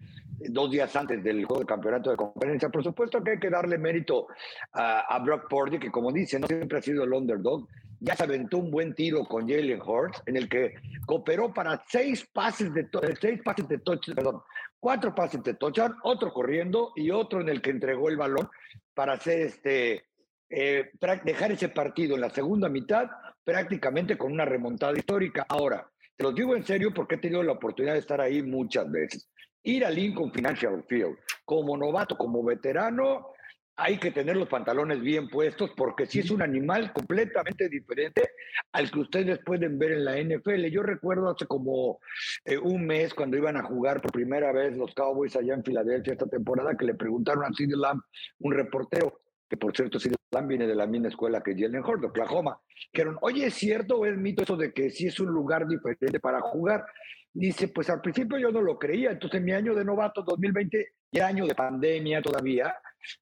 dos 0.49 0.71
días 0.71 0.95
antes 0.95 1.23
del 1.23 1.45
juego 1.45 1.61
de 1.61 1.65
campeonato 1.65 2.09
de 2.09 2.17
conferencia. 2.17 2.69
Por 2.69 2.83
supuesto 2.83 3.23
que 3.23 3.31
hay 3.31 3.39
que 3.39 3.49
darle 3.49 3.77
mérito 3.77 4.27
a, 4.73 5.19
Brock 5.19 5.49
Purdy, 5.49 5.79
que 5.79 5.91
como 5.91 6.11
dice, 6.11 6.39
no 6.39 6.47
siempre 6.47 6.79
ha 6.79 6.81
sido 6.81 7.03
el 7.03 7.13
underdog. 7.13 7.67
Ya 8.01 8.15
se 8.15 8.23
aventó 8.23 8.59
un 8.59 8.71
buen 8.71 8.95
tiro 8.95 9.25
con 9.25 9.47
Jalen 9.47 9.81
Hurts, 9.81 10.23
en 10.25 10.37
el 10.37 10.47
que 10.47 10.75
cooperó 11.05 11.53
para 11.53 11.83
seis 11.87 12.25
pases 12.31 12.73
de 12.73 12.81
eh, 12.81 13.13
seis 13.19 13.41
pases 13.43 13.67
de 13.67 13.79
touchdown, 13.79 14.15
perdón, 14.15 14.41
cuatro 14.79 15.13
pases 15.13 15.43
de 15.43 15.53
touchdown, 15.55 15.95
otro 16.03 16.31
corriendo 16.31 16.93
y 16.95 17.11
otro 17.11 17.41
en 17.41 17.49
el 17.49 17.61
que 17.61 17.71
entregó 17.71 18.07
el 18.07 18.15
balón 18.15 18.49
para 18.93 19.13
hacer 19.13 19.41
este 19.41 20.08
eh, 20.49 20.91
dejar 21.23 21.51
ese 21.51 21.69
partido 21.69 22.15
en 22.15 22.21
la 22.21 22.29
segunda 22.29 22.69
mitad 22.69 23.07
prácticamente 23.43 24.17
con 24.17 24.31
una 24.31 24.45
remontada 24.45 24.97
histórica. 24.97 25.45
Ahora, 25.49 25.89
te 26.15 26.23
lo 26.23 26.31
digo 26.31 26.55
en 26.55 26.63
serio 26.63 26.93
porque 26.93 27.15
he 27.15 27.19
tenido 27.19 27.43
la 27.43 27.53
oportunidad 27.53 27.93
de 27.93 27.99
estar 27.99 28.19
ahí 28.19 28.41
muchas 28.41 28.89
veces. 28.91 29.29
Ir 29.63 29.85
a 29.85 29.89
Lincoln 29.89 30.31
Financial 30.31 30.83
Field 30.87 31.17
como 31.45 31.77
novato, 31.77 32.17
como 32.17 32.43
veterano, 32.43 33.33
hay 33.79 33.97
que 33.97 34.11
tener 34.11 34.35
los 34.35 34.49
pantalones 34.49 34.99
bien 34.99 35.29
puestos 35.29 35.71
porque 35.75 36.05
si 36.05 36.19
es 36.19 36.29
un 36.31 36.41
animal 36.41 36.91
completamente 36.91 37.69
diferente 37.69 38.31
al 38.73 38.91
que 38.91 38.99
ustedes 38.99 39.39
pueden 39.45 39.79
ver 39.79 39.93
en 39.93 40.05
la 40.05 40.17
NFL. 40.17 40.65
Yo 40.65 40.83
recuerdo 40.83 41.29
hace 41.29 41.45
como 41.45 41.99
eh, 42.43 42.57
un 42.57 42.85
mes 42.85 43.13
cuando 43.13 43.37
iban 43.37 43.55
a 43.55 43.63
jugar 43.63 44.01
por 44.01 44.11
primera 44.11 44.51
vez 44.51 44.75
los 44.75 44.93
Cowboys 44.93 45.35
allá 45.37 45.53
en 45.53 45.63
Filadelfia 45.63 46.13
esta 46.13 46.27
temporada 46.27 46.75
que 46.77 46.85
le 46.85 46.95
preguntaron 46.95 47.45
a 47.45 47.53
Sid 47.53 47.73
Lamb, 47.73 48.01
un 48.39 48.53
reportero, 48.53 49.21
que 49.49 49.57
por 49.57 49.75
cierto, 49.75 49.99
si 49.99 50.09
viene 50.47 50.67
de 50.67 50.75
la 50.75 50.85
misma 50.85 51.07
escuela 51.07 51.41
que 51.41 51.55
Jalen 51.55 51.83
Hurd, 51.83 52.05
Oklahoma. 52.05 52.59
Dijeron, 52.93 53.17
oye, 53.21 53.47
¿es 53.47 53.55
cierto 53.55 53.97
o 53.97 54.05
es 54.05 54.15
mito 54.17 54.43
eso 54.43 54.55
de 54.55 54.71
que 54.71 54.91
sí 54.91 55.07
es 55.07 55.19
un 55.19 55.29
lugar 55.29 55.67
diferente 55.67 56.19
para 56.19 56.39
jugar? 56.39 56.85
Dice, 57.33 57.69
pues 57.69 57.89
al 57.89 58.01
principio 58.01 58.37
yo 58.37 58.51
no 58.51 58.61
lo 58.61 58.77
creía, 58.77 59.11
entonces 59.11 59.41
mi 59.41 59.51
año 59.51 59.73
de 59.73 59.85
novato, 59.85 60.21
2020, 60.23 60.93
y 61.11 61.19
año 61.19 61.45
de 61.45 61.55
pandemia 61.55 62.21
todavía, 62.21 62.75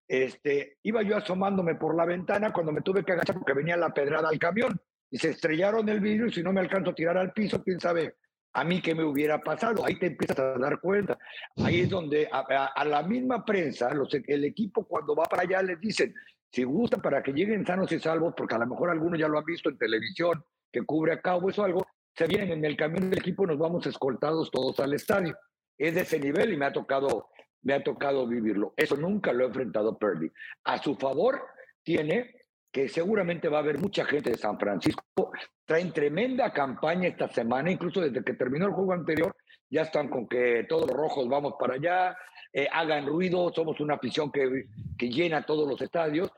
este, 0.07 0.77
iba 0.83 1.01
yo 1.03 1.15
asomándome 1.15 1.75
por 1.75 1.95
la 1.95 2.05
ventana 2.05 2.51
cuando 2.51 2.71
me 2.71 2.81
tuve 2.81 3.03
que 3.03 3.13
agachar 3.13 3.35
porque 3.37 3.53
venía 3.53 3.77
la 3.77 3.93
pedrada 3.93 4.29
al 4.29 4.39
camión 4.39 4.79
y 5.09 5.17
se 5.17 5.29
estrellaron 5.29 5.87
el 5.87 6.01
vidrio 6.01 6.27
y 6.27 6.33
si 6.33 6.43
no 6.43 6.51
me 6.51 6.59
alcanzo 6.59 6.91
a 6.91 6.95
tirar 6.95 7.17
al 7.17 7.31
piso, 7.31 7.63
quién 7.63 7.79
sabe 7.79 8.15
a 8.57 8.63
mí 8.63 8.81
qué 8.81 8.95
me 8.95 9.03
hubiera 9.03 9.39
pasado. 9.39 9.85
Ahí 9.85 9.99
te 9.99 10.07
empiezas 10.07 10.39
a 10.39 10.57
dar 10.57 10.79
cuenta. 10.79 11.17
Ahí 11.57 11.81
es 11.81 11.89
donde 11.91 12.27
a, 12.31 12.85
la 12.85 13.03
misma 13.03 13.45
prensa, 13.45 13.93
los, 13.93 14.11
el 14.11 14.45
equipo 14.45 14.83
cuando 14.87 15.15
va 15.15 15.25
para 15.25 15.43
allá 15.43 15.61
les 15.61 15.79
dicen, 15.79 16.11
si 16.51 16.63
gustan 16.63 16.99
para 16.99 17.21
que 17.21 17.33
lleguen 17.33 17.67
sanos 17.67 17.91
y 17.91 17.99
salvos, 17.99 18.33
porque 18.35 18.55
a 18.55 18.57
lo 18.57 18.65
mejor 18.65 18.89
algunos 18.89 19.19
ya 19.19 19.27
lo 19.27 19.37
han 19.37 19.45
visto 19.45 19.69
en 19.69 19.77
televisión, 19.77 20.43
que 20.71 20.81
cubre 20.81 21.13
a 21.13 21.21
cabo 21.21 21.51
eso 21.51 21.63
algo, 21.63 21.85
se 22.15 22.25
vienen 22.25 22.51
en 22.51 22.65
el 22.65 22.75
camión 22.75 23.11
del 23.11 23.19
equipo 23.19 23.45
nos 23.45 23.59
vamos 23.59 23.85
escoltados 23.85 24.49
todos 24.49 24.79
al 24.79 24.95
estadio. 24.95 25.37
Es 25.77 25.93
de 25.93 26.01
ese 26.01 26.19
nivel 26.19 26.51
y 26.51 26.57
me 26.57 26.65
ha 26.65 26.73
tocado, 26.73 27.29
me 27.61 27.75
ha 27.75 27.83
tocado 27.83 28.25
vivirlo. 28.25 28.73
Eso 28.75 28.97
nunca 28.97 29.33
lo 29.33 29.43
ha 29.43 29.47
enfrentado 29.49 29.99
Purdy. 29.99 30.31
A 30.63 30.81
su 30.81 30.95
favor 30.95 31.43
tiene 31.83 32.37
que 32.71 32.88
seguramente 32.88 33.49
va 33.49 33.58
a 33.58 33.62
haber 33.62 33.80
mucha 33.80 34.06
gente 34.06 34.32
de 34.32 34.38
San 34.38 34.60
Francisco. 34.60 35.32
Traen 35.65 35.91
tremenda 35.91 36.51
campaña 36.53 37.08
esta 37.08 37.27
semana, 37.27 37.71
incluso 37.71 38.01
desde 38.01 38.23
que 38.23 38.34
terminó 38.34 38.67
el 38.67 38.73
juego 38.73 38.93
anterior, 38.93 39.36
ya 39.69 39.82
están 39.82 40.10
con 40.10 40.27
que 40.27 40.65
todos 40.67 40.88
los 40.88 40.95
rojos 40.95 41.27
vamos 41.27 41.56
para 41.60 41.75
allá, 41.75 42.17
eh, 42.53 42.67
hagan 42.71 43.06
ruido, 43.06 43.51
somos 43.53 43.80
una 43.80 43.95
afición 43.95 44.32
que, 44.32 44.65
que 44.97 45.10
llena 45.10 45.45
todos 45.45 45.67
los 45.67 45.82
estadios, 45.82 46.32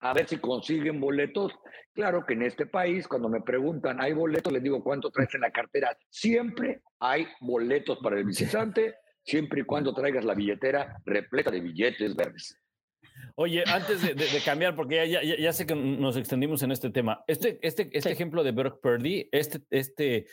a 0.00 0.12
ver 0.12 0.28
si 0.28 0.38
consiguen 0.38 1.00
boletos. 1.00 1.52
Claro 1.92 2.24
que 2.26 2.34
en 2.34 2.42
este 2.42 2.66
país, 2.66 3.08
cuando 3.08 3.28
me 3.28 3.40
preguntan, 3.40 4.00
¿hay 4.00 4.12
boletos? 4.12 4.52
Les 4.52 4.62
digo, 4.62 4.84
¿cuánto 4.84 5.10
traes 5.10 5.34
en 5.34 5.40
la 5.40 5.50
cartera? 5.50 5.96
Siempre 6.10 6.82
hay 7.00 7.26
boletos 7.40 7.98
para 7.98 8.18
el 8.18 8.24
visitante, 8.24 8.96
siempre 9.22 9.62
y 9.62 9.64
cuando 9.64 9.94
traigas 9.94 10.24
la 10.24 10.34
billetera 10.34 11.00
repleta 11.04 11.50
de 11.50 11.60
billetes 11.60 12.14
verdes. 12.14 12.56
Oye, 13.38 13.64
antes 13.66 14.00
de, 14.00 14.40
cambiar, 14.44 14.74
porque 14.74 15.10
ya, 15.10 15.22
ya, 15.22 15.52
sé 15.52 15.66
que 15.66 15.74
nos 15.74 16.16
extendimos 16.16 16.62
en 16.62 16.72
este 16.72 16.88
tema, 16.88 17.22
este, 17.26 17.58
este, 17.60 17.90
este 17.92 18.10
ejemplo 18.10 18.42
de 18.42 18.52
Burke 18.52 18.80
Purdy, 18.80 19.28
este, 19.30 19.60
este 19.68 20.26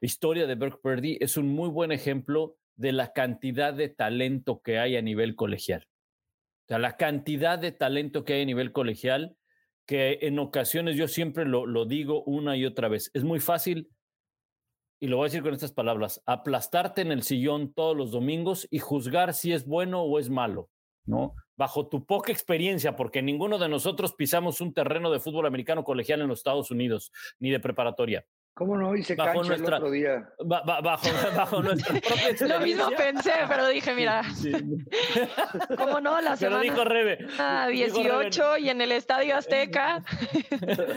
historia 0.00 0.46
de 0.46 0.54
Burke 0.54 0.78
Purdy 0.82 1.18
es 1.20 1.36
un 1.36 1.48
muy 1.48 1.68
buen 1.68 1.92
ejemplo 1.92 2.56
de 2.74 2.92
la 2.92 3.12
cantidad 3.12 3.74
de 3.74 3.90
talento 3.90 4.62
que 4.62 4.78
hay 4.78 4.96
a 4.96 5.02
nivel 5.02 5.36
colegial. 5.36 5.86
O 6.64 6.68
sea, 6.68 6.78
la 6.78 6.96
cantidad 6.96 7.58
de 7.58 7.72
talento 7.72 8.24
que 8.24 8.32
hay 8.32 8.42
a 8.42 8.46
nivel 8.46 8.72
colegial, 8.72 9.36
que 9.86 10.20
en 10.22 10.38
ocasiones 10.38 10.96
yo 10.96 11.08
siempre 11.08 11.44
lo, 11.44 11.66
lo 11.66 11.84
digo 11.84 12.24
una 12.24 12.56
y 12.56 12.64
otra 12.64 12.88
vez, 12.88 13.10
es 13.12 13.22
muy 13.22 13.38
fácil, 13.38 13.90
y 14.98 15.08
lo 15.08 15.18
voy 15.18 15.24
a 15.24 15.28
decir 15.28 15.42
con 15.42 15.52
estas 15.52 15.72
palabras, 15.72 16.22
aplastarte 16.24 17.02
en 17.02 17.12
el 17.12 17.22
sillón 17.22 17.74
todos 17.74 17.94
los 17.94 18.12
domingos 18.12 18.66
y 18.70 18.78
juzgar 18.78 19.34
si 19.34 19.52
es 19.52 19.66
bueno 19.66 20.02
o 20.02 20.18
es 20.18 20.30
malo, 20.30 20.70
¿no? 21.06 21.34
bajo 21.56 21.88
tu 21.88 22.04
poca 22.04 22.32
experiencia, 22.32 22.96
porque 22.96 23.22
ninguno 23.22 23.58
de 23.58 23.68
nosotros 23.68 24.14
pisamos 24.14 24.60
un 24.60 24.74
terreno 24.74 25.10
de 25.10 25.20
fútbol 25.20 25.46
americano 25.46 25.84
colegial 25.84 26.20
en 26.20 26.28
los 26.28 26.40
Estados 26.40 26.70
Unidos, 26.70 27.12
ni 27.38 27.50
de 27.50 27.60
preparatoria. 27.60 28.26
¿Cómo 28.56 28.74
no? 28.74 28.96
Hice 28.96 29.14
bajo 29.14 29.34
cancha 29.34 29.48
nuestra, 29.48 29.76
el 29.76 29.82
otro 29.82 29.90
día. 29.90 30.32
bajo, 30.46 30.82
bajo 31.36 31.62
nuestra 31.62 32.00
propia 32.00 32.48
Lo 32.48 32.60
mismo 32.60 32.88
pensé, 32.96 33.32
pero 33.46 33.68
dije, 33.68 33.94
mira. 33.94 34.22
¿Cómo 35.76 36.00
no? 36.00 36.18
La 36.22 36.38
semana 36.38 36.62
pero 36.62 36.72
dijo 36.72 36.84
Rebe. 36.84 37.18
18 37.70 38.56
y 38.56 38.70
en 38.70 38.80
el 38.80 38.92
Estadio 38.92 39.36
Azteca. 39.36 40.02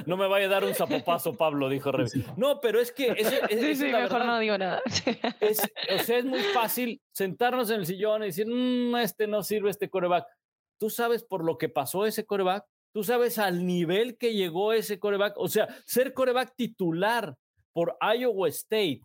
No 0.06 0.16
me 0.16 0.28
vaya 0.30 0.46
a 0.46 0.50
dar 0.50 0.64
un 0.64 0.74
zapopazo, 0.74 1.36
Pablo, 1.36 1.68
dijo 1.68 1.92
Rebe. 1.92 2.10
No, 2.38 2.62
pero 2.62 2.80
es 2.80 2.94
que... 2.94 3.14
sí, 3.50 3.76
sí, 3.76 3.88
mejor 3.88 4.24
no 4.24 4.40
digo 4.40 4.58
nada. 4.58 4.82
Es, 5.42 5.62
o 5.94 6.04
sea, 6.04 6.20
es 6.20 6.26
muy 6.26 6.40
fácil 6.40 7.02
sentarnos 7.12 7.70
en 7.72 7.82
el 7.82 7.86
sillón 7.86 8.24
y 8.24 8.28
decir, 8.28 8.48
mmm, 8.48 8.96
este 8.96 9.28
no 9.28 9.44
sirve, 9.44 9.70
este 9.70 9.90
coreback 9.90 10.26
¿Tú 10.80 10.90
sabes 10.90 11.24
por 11.24 11.44
lo 11.44 11.58
que 11.58 11.68
pasó 11.68 12.06
ese 12.06 12.26
coreback? 12.26 12.66
¿Tú 12.94 13.04
sabes 13.04 13.38
al 13.38 13.66
nivel 13.66 14.18
que 14.18 14.34
llegó 14.34 14.72
ese 14.72 14.98
coreback? 14.98 15.34
O 15.38 15.50
sea, 15.50 15.68
ser 15.86 16.14
coreback 16.14 16.56
titular 16.56 17.36
por 17.74 17.98
Iowa 18.02 18.48
State 18.50 19.02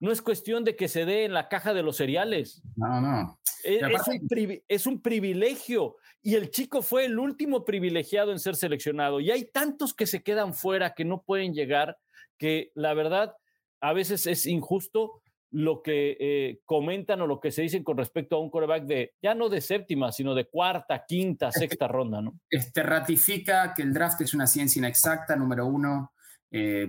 no 0.00 0.12
es 0.12 0.20
cuestión 0.20 0.64
de 0.64 0.76
que 0.76 0.88
se 0.88 1.04
dé 1.04 1.24
en 1.24 1.32
la 1.32 1.48
caja 1.48 1.72
de 1.72 1.82
los 1.82 1.96
cereales. 1.96 2.62
No, 2.76 3.00
no. 3.00 3.38
E, 3.64 3.76
es, 3.76 4.08
un, 4.08 4.62
es, 4.68 4.86
un, 4.86 5.00
privilegio 5.00 5.96
y 6.20 6.34
el 6.34 6.50
chico 6.50 6.82
fue 6.82 7.06
el 7.06 7.18
último 7.18 7.64
privilegiado 7.64 8.30
en 8.30 8.38
ser 8.38 8.56
seleccionado. 8.56 9.20
Y 9.20 9.30
hay 9.30 9.44
tantos 9.46 9.94
que 9.94 10.06
se 10.06 10.22
quedan 10.22 10.52
fuera 10.52 10.94
que 10.94 11.04
no 11.04 11.22
pueden 11.22 11.54
llegar, 11.54 11.96
que 12.38 12.70
la 12.74 12.92
verdad 12.92 13.34
a 13.80 13.92
veces 13.92 14.26
es 14.26 14.46
injusto 14.46 15.22
lo 15.50 15.82
que 15.82 16.16
eh, 16.18 16.60
comentan 16.64 17.20
o 17.20 17.28
lo 17.28 17.38
que 17.38 17.52
se 17.52 17.62
dicen 17.62 17.84
con 17.84 17.96
respecto 17.96 18.36
a 18.36 18.40
un 18.40 18.50
coreback 18.50 18.84
de, 18.84 19.14
ya 19.22 19.34
no 19.34 19.48
de 19.48 19.60
séptima, 19.60 20.10
sino 20.10 20.34
de 20.34 20.46
cuarta, 20.46 21.04
quinta, 21.06 21.52
sexta 21.52 21.86
ronda, 21.86 22.20
¿no? 22.20 22.40
Este 22.50 22.82
ratifica 22.82 23.72
que 23.72 23.82
el 23.82 23.94
draft 23.94 24.20
es 24.20 24.34
una 24.34 24.48
ciencia 24.48 24.80
inexacta, 24.80 25.36
número 25.36 25.66
uno. 25.66 26.12
Eh, 26.50 26.88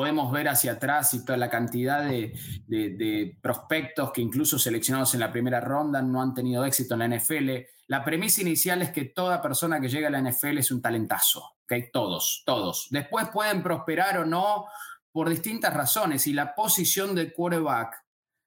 podemos 0.00 0.32
ver 0.32 0.48
hacia 0.48 0.72
atrás 0.72 1.12
y 1.12 1.26
toda 1.26 1.36
la 1.36 1.50
cantidad 1.50 2.02
de, 2.02 3.36
prospectos 3.42 4.12
que 4.12 4.22
incluso 4.22 4.58
seleccionados 4.58 5.12
en 5.12 5.20
la 5.20 5.30
primera 5.30 5.60
ronda 5.60 6.00
no 6.00 6.22
han 6.22 6.32
tenido 6.32 6.64
éxito 6.64 6.94
en 6.94 7.00
la 7.00 7.18
NFL. 7.18 7.50
La 7.86 8.02
premisa 8.02 8.40
inicial 8.40 8.80
es 8.80 8.92
que 8.92 9.04
toda 9.04 9.42
persona 9.42 9.78
que 9.78 9.90
llega 9.90 10.08
a 10.08 10.10
la 10.10 10.22
NFL 10.22 10.56
es 10.56 10.70
un 10.70 10.80
talentazo, 10.80 11.40
¿ok? 11.64 11.90
Todos, 11.92 12.42
todos. 12.46 12.86
Después 12.88 13.28
pueden 13.28 13.62
prosperar 13.62 14.16
o 14.16 14.24
no, 14.24 14.64
por 15.12 15.28
distintas 15.28 15.74
razones 15.74 16.26
y 16.26 16.32
la 16.32 16.54
posición 16.54 17.14
de 17.14 17.34
quarterback 17.34 18.02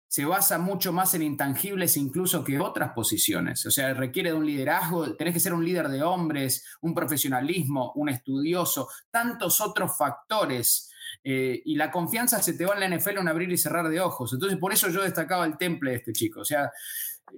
se 0.08 0.26
basa 0.26 0.58
mucho 0.58 0.92
más 0.92 1.14
en 1.14 1.22
intangibles 1.22 1.98
incluso 1.98 2.44
que 2.44 2.60
otras 2.60 2.94
posiciones. 2.94 3.64
O 3.68 3.70
sea, 3.70 3.94
requiere 3.94 4.32
de 4.32 4.38
un 4.38 4.48
liderazgo, 4.48 5.16
tenés 5.16 5.36
que 5.36 5.40
ser 5.40 5.54
un 5.54 5.64
líder 5.64 5.90
de 5.90 6.02
hombres, 6.02 6.66
un 6.82 6.96
profesionalismo, 6.96 7.92
un 7.94 8.10
estudioso, 8.10 8.90
tantos 9.12 9.62
otros 9.62 9.96
factores. 9.96 10.90
Eh, 11.24 11.62
y 11.66 11.76
la 11.76 11.92
confianza 11.92 12.42
se 12.42 12.54
te 12.54 12.66
va 12.66 12.76
en 12.76 12.80
la 12.80 12.98
NFL 12.98 13.20
un 13.20 13.28
abrir 13.28 13.52
y 13.52 13.58
cerrar 13.58 13.88
de 13.90 14.00
ojos. 14.00 14.34
Entonces, 14.34 14.58
por 14.58 14.74
eso 14.74 14.90
yo 14.90 15.02
destacaba 15.02 15.46
el 15.46 15.58
temple 15.58 15.92
de 15.92 15.98
este 15.98 16.14
chico. 16.14 16.42
O 16.42 16.46
sea, 16.46 16.72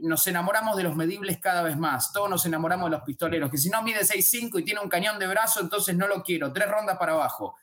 nos 0.01 0.25
enamoramos 0.28 0.75
de 0.75 0.84
los 0.84 0.95
medibles 0.95 1.39
cada 1.39 1.63
vez 1.63 1.78
más. 1.78 2.12
Todos 2.12 2.30
nos 2.30 2.45
enamoramos 2.45 2.89
de 2.89 2.97
los 2.97 3.06
pistoleros, 3.06 3.49
que 3.49 3.58
si 3.58 3.69
no 3.69 3.82
mide 3.84 4.01
6'5 4.01 4.60
y 4.60 4.63
tiene 4.63 4.82
un 4.82 4.89
cañón 4.89 5.19
de 5.19 5.28
brazo, 5.28 5.62
entonces 5.62 5.95
no 5.95 6.08
lo 6.08 6.23
quiero. 6.23 6.51
Tres 6.51 6.69
rondas 6.69 6.97
para 6.97 7.13
abajo. 7.13 7.56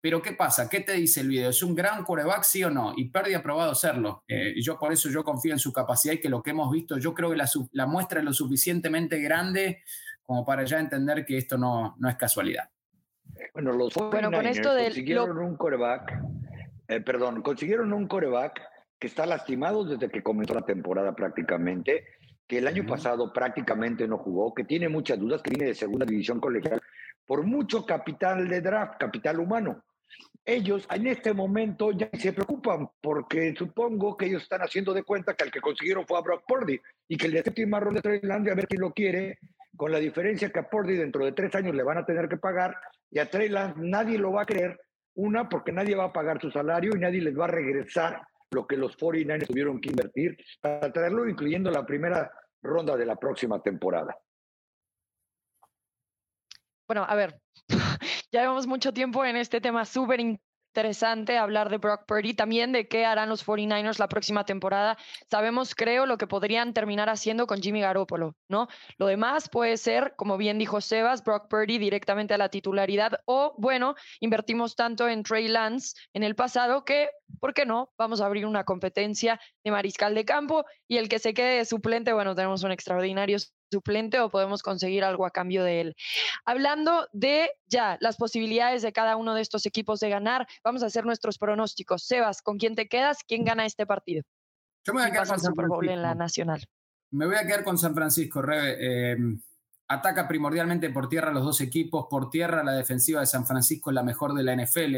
Pero 0.00 0.22
¿qué 0.22 0.32
pasa? 0.32 0.68
¿Qué 0.68 0.80
te 0.80 0.92
dice 0.92 1.20
el 1.20 1.28
video? 1.28 1.50
¿Es 1.50 1.62
un 1.62 1.74
gran 1.74 2.04
coreback, 2.04 2.44
sí 2.44 2.62
o 2.62 2.70
no? 2.70 2.92
Y 2.96 3.10
Perdi 3.10 3.34
ha 3.34 3.42
probado 3.42 3.74
serlo. 3.74 4.22
Eh, 4.28 4.54
yo 4.62 4.78
por 4.78 4.92
eso 4.92 5.08
yo 5.08 5.24
confío 5.24 5.52
en 5.52 5.58
su 5.58 5.72
capacidad 5.72 6.14
y 6.14 6.20
que 6.20 6.28
lo 6.28 6.40
que 6.40 6.50
hemos 6.50 6.70
visto, 6.70 6.98
yo 6.98 7.14
creo 7.14 7.30
que 7.30 7.36
la, 7.72 7.86
muestra 7.86 8.20
es 8.20 8.24
lo 8.24 8.32
suficientemente 8.32 9.20
grande 9.20 9.82
como 10.22 10.44
para 10.44 10.64
ya 10.64 10.78
entender 10.78 11.24
que 11.24 11.38
esto 11.38 11.58
no, 11.58 11.96
no 11.98 12.08
es 12.08 12.16
casualidad. 12.16 12.70
Bueno, 13.54 13.72
los 13.72 13.94
bueno, 13.94 14.30
con 14.30 14.46
esto 14.46 14.70
consiguieron 14.70 15.38
un 15.38 15.56
coreback, 15.56 16.20
eh, 16.88 17.00
perdón, 17.00 17.42
consiguieron 17.42 17.92
un 17.92 18.06
coreback 18.06 18.60
que 18.98 19.06
está 19.06 19.26
lastimado 19.26 19.84
desde 19.84 20.10
que 20.10 20.22
comenzó 20.22 20.54
la 20.54 20.64
temporada 20.64 21.14
prácticamente, 21.14 22.04
que 22.46 22.58
el 22.58 22.66
año 22.66 22.84
pasado 22.86 23.32
prácticamente 23.32 24.08
no 24.08 24.18
jugó, 24.18 24.54
que 24.54 24.64
tiene 24.64 24.88
muchas 24.88 25.18
dudas, 25.18 25.42
que 25.42 25.50
viene 25.50 25.66
de 25.66 25.74
segunda 25.74 26.06
división 26.06 26.40
colegial, 26.40 26.80
por 27.26 27.44
mucho 27.44 27.84
capital 27.84 28.48
de 28.48 28.60
draft, 28.60 28.98
capital 28.98 29.38
humano. 29.38 29.84
Ellos 30.44 30.88
en 30.90 31.06
este 31.06 31.34
momento 31.34 31.92
ya 31.92 32.08
se 32.14 32.32
preocupan 32.32 32.88
porque 33.02 33.54
supongo 33.54 34.16
que 34.16 34.26
ellos 34.26 34.42
están 34.42 34.62
haciendo 34.62 34.94
de 34.94 35.02
cuenta 35.02 35.34
que 35.34 35.44
el 35.44 35.50
que 35.50 35.60
consiguieron 35.60 36.06
fue 36.06 36.18
a 36.18 36.22
Brock 36.22 36.44
Purdy 36.48 36.80
y 37.06 37.16
que 37.18 37.26
el 37.26 37.34
de 37.34 37.42
séptima 37.42 37.78
ronda 37.78 38.00
de 38.00 38.18
Trey 38.18 38.30
a 38.30 38.54
ver 38.54 38.66
quién 38.66 38.80
lo 38.80 38.92
quiere, 38.92 39.38
con 39.76 39.92
la 39.92 39.98
diferencia 39.98 40.50
que 40.50 40.58
a 40.58 40.68
Purdy 40.68 40.96
dentro 40.96 41.24
de 41.24 41.32
tres 41.32 41.54
años 41.54 41.74
le 41.74 41.82
van 41.82 41.98
a 41.98 42.04
tener 42.04 42.28
que 42.28 42.36
pagar 42.36 42.76
y 43.10 43.18
a 43.18 43.30
Trey 43.30 43.50
nadie 43.76 44.18
lo 44.18 44.32
va 44.32 44.42
a 44.42 44.46
querer, 44.46 44.78
una 45.14 45.48
porque 45.48 45.72
nadie 45.72 45.94
va 45.94 46.04
a 46.04 46.12
pagar 46.12 46.40
su 46.40 46.50
salario 46.50 46.94
y 46.94 47.00
nadie 47.00 47.20
les 47.20 47.38
va 47.38 47.44
a 47.44 47.48
regresar 47.48 48.20
lo 48.50 48.66
que 48.66 48.76
los 48.76 48.96
49ers 48.96 49.46
tuvieron 49.46 49.80
que 49.80 49.90
invertir 49.90 50.36
para 50.60 50.92
traerlo, 50.92 51.28
incluyendo 51.28 51.70
la 51.70 51.84
primera 51.84 52.30
ronda 52.62 52.96
de 52.96 53.06
la 53.06 53.16
próxima 53.16 53.62
temporada. 53.62 54.16
Bueno, 56.86 57.04
a 57.06 57.14
ver, 57.14 57.38
ya 58.32 58.40
llevamos 58.40 58.66
mucho 58.66 58.92
tiempo 58.92 59.24
en 59.24 59.36
este 59.36 59.60
tema 59.60 59.84
súper 59.84 60.20
interesante 60.78 61.36
hablar 61.38 61.70
de 61.70 61.78
Brock 61.78 62.06
Purdy, 62.06 62.34
también 62.34 62.70
de 62.70 62.86
qué 62.86 63.04
harán 63.04 63.28
los 63.28 63.44
49ers 63.44 63.98
la 63.98 64.08
próxima 64.08 64.44
temporada. 64.44 64.96
Sabemos, 65.28 65.74
creo, 65.74 66.06
lo 66.06 66.18
que 66.18 66.28
podrían 66.28 66.72
terminar 66.72 67.08
haciendo 67.08 67.48
con 67.48 67.60
Jimmy 67.60 67.80
Garoppolo, 67.80 68.36
¿no? 68.48 68.68
Lo 68.96 69.08
demás 69.08 69.48
puede 69.48 69.76
ser, 69.76 70.14
como 70.14 70.36
bien 70.36 70.56
dijo 70.56 70.80
Sebas, 70.80 71.24
Brock 71.24 71.48
Purdy 71.48 71.78
directamente 71.78 72.34
a 72.34 72.38
la 72.38 72.48
titularidad 72.48 73.20
o, 73.24 73.56
bueno, 73.58 73.96
invertimos 74.20 74.76
tanto 74.76 75.08
en 75.08 75.24
Trey 75.24 75.48
Lance 75.48 75.96
en 76.12 76.22
el 76.22 76.36
pasado 76.36 76.84
que, 76.84 77.10
¿por 77.40 77.54
qué 77.54 77.66
no? 77.66 77.92
Vamos 77.98 78.20
a 78.20 78.26
abrir 78.26 78.46
una 78.46 78.62
competencia 78.62 79.40
de 79.64 79.72
mariscal 79.72 80.14
de 80.14 80.24
campo 80.24 80.64
y 80.86 80.98
el 80.98 81.08
que 81.08 81.18
se 81.18 81.34
quede 81.34 81.56
de 81.56 81.64
suplente, 81.64 82.12
bueno, 82.12 82.36
tenemos 82.36 82.62
un 82.62 82.70
extraordinario 82.70 83.38
suplente 83.70 84.20
o 84.20 84.30
podemos 84.30 84.62
conseguir 84.62 85.04
algo 85.04 85.26
a 85.26 85.30
cambio 85.30 85.64
de 85.64 85.80
él. 85.80 85.96
Hablando 86.44 87.08
de 87.12 87.50
ya 87.66 87.96
las 88.00 88.16
posibilidades 88.16 88.82
de 88.82 88.92
cada 88.92 89.16
uno 89.16 89.34
de 89.34 89.42
estos 89.42 89.66
equipos 89.66 90.00
de 90.00 90.08
ganar, 90.08 90.46
vamos 90.64 90.82
a 90.82 90.86
hacer 90.86 91.04
nuestros 91.04 91.38
pronósticos. 91.38 92.04
Sebas, 92.04 92.42
¿con 92.42 92.58
quién 92.58 92.74
te 92.74 92.88
quedas? 92.88 93.18
¿Quién 93.26 93.44
gana 93.44 93.66
este 93.66 93.86
partido? 93.86 94.22
Yo 94.84 94.94
me 94.94 95.00
voy 95.00 95.08
a 95.08 95.12
quedar 95.12 95.28
con 95.28 95.40
Super 95.40 95.66
Bowl 95.66 95.88
en 95.88 96.02
la 96.02 96.14
Nacional. 96.14 96.64
Me 97.10 97.26
voy 97.26 97.36
a 97.36 97.46
quedar 97.46 97.64
con 97.64 97.78
San 97.78 97.94
Francisco, 97.94 98.42
Rebe. 98.42 99.12
Em, 99.12 99.40
Ataca 99.90 100.28
primordialmente 100.28 100.90
por 100.90 101.08
tierra 101.08 101.32
los 101.32 101.44
dos 101.44 101.62
equipos. 101.62 102.06
Por 102.10 102.28
tierra, 102.28 102.62
la 102.62 102.72
defensiva 102.72 103.20
de 103.20 103.26
San 103.26 103.46
Francisco 103.46 103.88
es 103.88 103.94
la 103.94 104.02
mejor 104.02 104.34
de 104.34 104.42
la 104.42 104.54
NFL. 104.54 104.96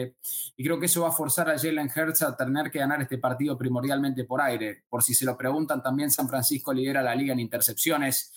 Y 0.56 0.64
creo 0.64 0.80
que 0.80 0.86
eso 0.86 1.02
va 1.02 1.10
a 1.10 1.12
forzar 1.12 1.48
a 1.48 1.56
Jalen 1.56 1.88
Hurts 1.94 2.22
a 2.22 2.36
tener 2.36 2.72
que 2.72 2.80
ganar 2.80 3.00
este 3.00 3.16
partido 3.16 3.56
primordialmente 3.56 4.24
por 4.24 4.40
aire. 4.40 4.82
Por 4.88 5.04
si 5.04 5.14
se 5.14 5.24
lo 5.24 5.36
preguntan, 5.36 5.80
también 5.80 6.10
San 6.10 6.28
Francisco 6.28 6.72
lidera 6.72 7.02
la 7.02 7.14
liga 7.14 7.32
en 7.32 7.38
intercepciones. 7.38 8.32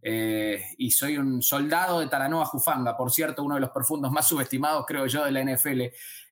Eh, 0.00 0.62
y 0.78 0.92
soy 0.92 1.18
un 1.18 1.42
soldado 1.42 1.98
de 1.98 2.06
Talanoa 2.06 2.46
Jufanga, 2.46 2.96
por 2.96 3.10
cierto, 3.10 3.42
uno 3.42 3.56
de 3.56 3.62
los 3.62 3.70
profundos 3.70 4.12
más 4.12 4.28
subestimados, 4.28 4.84
creo 4.86 5.06
yo, 5.06 5.24
de 5.24 5.32
la 5.32 5.42
NFL. 5.42 5.82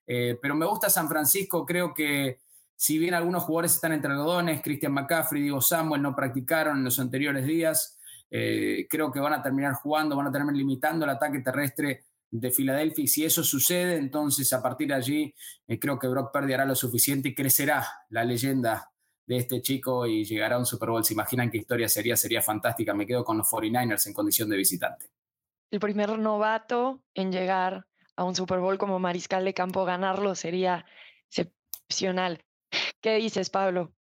Eh, 0.07 0.39
pero 0.41 0.55
me 0.55 0.65
gusta 0.65 0.89
San 0.89 1.09
Francisco. 1.09 1.65
Creo 1.65 1.93
que 1.93 2.39
si 2.77 2.97
bien 2.97 3.13
algunos 3.13 3.43
jugadores 3.43 3.75
están 3.75 3.91
entre 3.91 4.11
algodones, 4.11 4.61
Christian 4.61 4.93
McCaffrey, 4.93 5.41
Diego 5.41 5.61
Samuel 5.61 6.01
no 6.01 6.15
practicaron 6.15 6.77
en 6.77 6.83
los 6.85 6.99
anteriores 6.99 7.45
días. 7.45 7.97
Eh, 8.29 8.87
creo 8.89 9.11
que 9.11 9.19
van 9.19 9.33
a 9.33 9.41
terminar 9.41 9.73
jugando, 9.73 10.15
van 10.15 10.27
a 10.27 10.31
terminar 10.31 10.55
limitando 10.55 11.05
el 11.05 11.11
ataque 11.11 11.39
terrestre 11.39 12.05
de 12.31 12.51
Filadelfia 12.51 13.03
y 13.03 13.07
si 13.07 13.23
eso 13.23 13.43
sucede, 13.43 13.97
entonces 13.97 14.51
a 14.51 14.61
partir 14.61 14.89
de 14.89 14.95
allí 14.95 15.33
eh, 15.67 15.79
creo 15.79 15.97
que 15.97 16.07
Brock 16.07 16.33
Purdy 16.33 16.53
hará 16.53 16.65
lo 16.65 16.75
suficiente 16.75 17.29
y 17.29 17.35
crecerá 17.35 17.85
la 18.09 18.23
leyenda 18.23 18.91
de 19.25 19.37
este 19.37 19.61
chico 19.61 20.05
y 20.05 20.25
llegará 20.25 20.55
a 20.55 20.59
un 20.59 20.65
Super 20.65 20.89
Bowl. 20.89 21.03
¿Se 21.03 21.13
imaginan 21.13 21.49
qué 21.49 21.57
historia 21.57 21.89
sería? 21.89 22.15
Sería 22.15 22.41
fantástica. 22.41 22.93
Me 22.93 23.07
quedo 23.07 23.23
con 23.23 23.37
los 23.37 23.47
49ers 23.47 24.07
en 24.07 24.13
condición 24.13 24.49
de 24.49 24.57
visitante. 24.57 25.07
El 25.71 25.79
primer 25.79 26.17
novato 26.19 27.01
en 27.13 27.31
llegar 27.31 27.87
a 28.15 28.23
un 28.23 28.35
Super 28.35 28.59
Bowl 28.59 28.77
como 28.77 28.99
mariscal 28.99 29.43
de 29.45 29.53
campo, 29.53 29.83
ganarlo 29.83 30.35
sería 30.35 30.85
excepcional. 31.27 32.43
¿Qué 33.01 33.15
dices, 33.15 33.49
Pablo? 33.49 33.94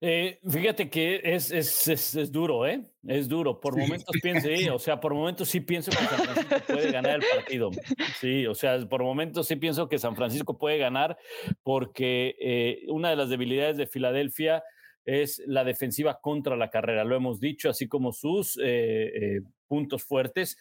Eh, 0.00 0.40
fíjate 0.48 0.90
que 0.90 1.20
es, 1.24 1.50
es, 1.50 1.88
es, 1.88 2.32
duro, 2.32 2.66
¿eh? 2.66 2.84
Es 3.06 3.28
duro. 3.28 3.60
Por 3.60 3.76
momentos 3.76 4.14
pienso, 4.22 4.48
o 4.74 4.78
sea, 4.78 5.00
por 5.00 5.14
momentos 5.14 5.48
sí 5.48 5.60
pienso 5.60 5.90
que 5.90 5.96
San 5.96 6.24
Francisco 6.24 6.56
puede 6.66 6.92
ganar 6.92 7.16
el 7.16 7.24
partido. 7.36 7.70
Sí, 8.20 8.46
o 8.46 8.54
sea, 8.54 8.78
por 8.88 9.02
momentos 9.02 9.46
sí 9.46 9.56
pienso 9.56 9.88
que 9.88 9.98
San 9.98 10.16
Francisco 10.16 10.58
puede 10.58 10.78
ganar 10.78 11.18
porque 11.62 12.36
eh, 12.40 12.84
una 12.88 13.10
de 13.10 13.16
las 13.16 13.30
debilidades 13.30 13.76
de 13.76 13.86
Filadelfia 13.86 14.62
es 15.04 15.42
la 15.46 15.64
defensiva 15.64 16.20
contra 16.20 16.56
la 16.56 16.70
carrera. 16.70 17.04
Lo 17.04 17.16
hemos 17.16 17.40
dicho, 17.40 17.68
así 17.68 17.88
como 17.88 18.12
sus 18.12 18.58
eh, 18.62 19.40
puntos 19.66 20.04
fuertes. 20.04 20.58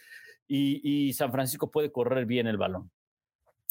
Y, 0.47 0.81
y 0.83 1.13
San 1.13 1.31
Francisco 1.31 1.71
puede 1.71 1.91
correr 1.91 2.25
bien 2.25 2.47
el 2.47 2.57
balón. 2.57 2.91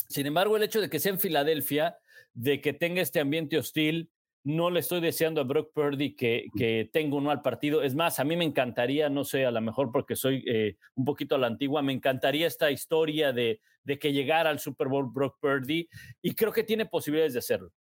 Sin 0.08 0.26
embargo, 0.26 0.56
el 0.56 0.62
hecho 0.62 0.80
de 0.80 0.88
que 0.88 0.98
sea 0.98 1.12
en 1.12 1.20
Filadelfia, 1.20 1.98
de 2.32 2.60
que 2.60 2.72
tenga 2.72 3.02
este 3.02 3.20
ambiente 3.20 3.58
hostil, 3.58 4.10
no 4.44 4.70
le 4.70 4.80
estoy 4.80 5.00
deseando 5.00 5.40
a 5.40 5.44
Brock 5.44 5.72
Purdy 5.74 6.14
que, 6.14 6.46
que, 6.56 6.88
tenga 6.92 7.16
un 7.16 7.24
mal 7.24 7.42
partido. 7.42 7.82
Es 7.82 7.94
más, 7.94 8.18
a 8.20 8.24
mí 8.24 8.36
me 8.36 8.44
encantaría, 8.44 9.10
no 9.10 9.24
sé, 9.24 9.44
a 9.44 9.50
lo 9.50 9.60
mejor 9.60 9.92
porque 9.92 10.16
soy 10.16 10.42
eh, 10.46 10.76
un 10.94 11.04
poquito 11.04 11.34
a 11.34 11.38
la 11.38 11.46
antigua, 11.46 11.82
me 11.82 11.92
encantaría 11.92 12.46
esta 12.46 12.70
historia 12.70 13.32
de, 13.32 13.60
de, 13.84 13.98
que 13.98 14.12
llegara 14.12 14.50
al 14.50 14.58
Super 14.58 14.88
Bowl 14.88 15.10
Brock 15.12 15.38
Purdy 15.40 15.88
y 16.22 16.34
creo 16.34 16.52
que 16.52 16.64
tiene 16.64 16.86
posibilidades 16.86 17.34
de 17.34 17.40
hacerlo. 17.40 17.72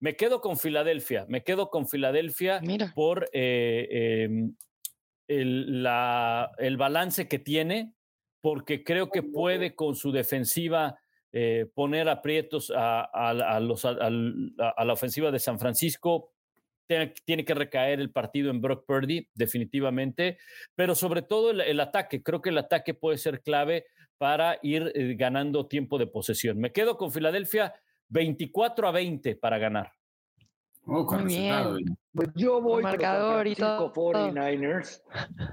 Me 0.00 0.14
quedo 0.14 0.40
con 0.40 0.56
Filadelfia, 0.56 1.26
me 1.28 1.42
quedo 1.42 1.70
con 1.70 1.88
Filadelfia 1.88 2.60
por 2.94 3.28
eh, 3.32 4.24
em, 4.24 4.54
el, 5.26 5.82
la, 5.82 6.52
el 6.58 6.76
balance 6.76 7.26
que 7.26 7.38
tiene, 7.40 7.92
porque 8.40 8.84
creo 8.84 9.10
que 9.10 9.22
puede 9.22 9.74
con 9.74 9.96
su 9.96 10.12
defensiva 10.12 11.00
eh, 11.40 11.70
poner 11.72 12.08
aprietos 12.08 12.72
a, 12.74 13.02
a, 13.02 13.60
los, 13.60 13.84
a, 13.84 13.94
la 13.94 14.92
ofensiva 14.92 15.30
de 15.30 15.38
San 15.38 15.60
Francisco. 15.60 16.32
Tiene, 16.88 17.44
que 17.44 17.54
recaer 17.54 18.00
el 18.00 18.10
partido 18.10 18.50
en 18.50 18.60
Brock 18.60 18.84
Purdy, 18.84 19.28
definitivamente, 19.34 20.38
pero 20.74 20.96
sobre 20.96 21.22
todo 21.22 21.52
el, 21.52 21.78
ataque. 21.78 22.24
Creo 22.24 22.42
que 22.42 22.48
el 22.48 22.58
ataque 22.58 22.92
puede 22.92 23.18
ser 23.18 23.40
clave 23.40 23.86
para 24.16 24.58
ir 24.62 24.90
eh, 24.96 25.14
ganando 25.16 25.68
tiempo 25.68 25.96
de 25.96 26.08
posesión. 26.08 26.58
Me 26.58 26.72
quedo 26.72 26.96
con 26.96 27.12
Filadelfia 27.12 27.72
24 28.08 28.88
a 28.88 28.90
20 28.90 29.36
para 29.36 29.58
ganar. 29.58 29.92
Oh, 30.86 31.06
pues 31.06 32.30
yo 32.34 32.60
voy 32.60 32.82
con 32.82 32.98
San 32.98 33.32
Francisco 33.32 33.92
49ers. 33.92 35.02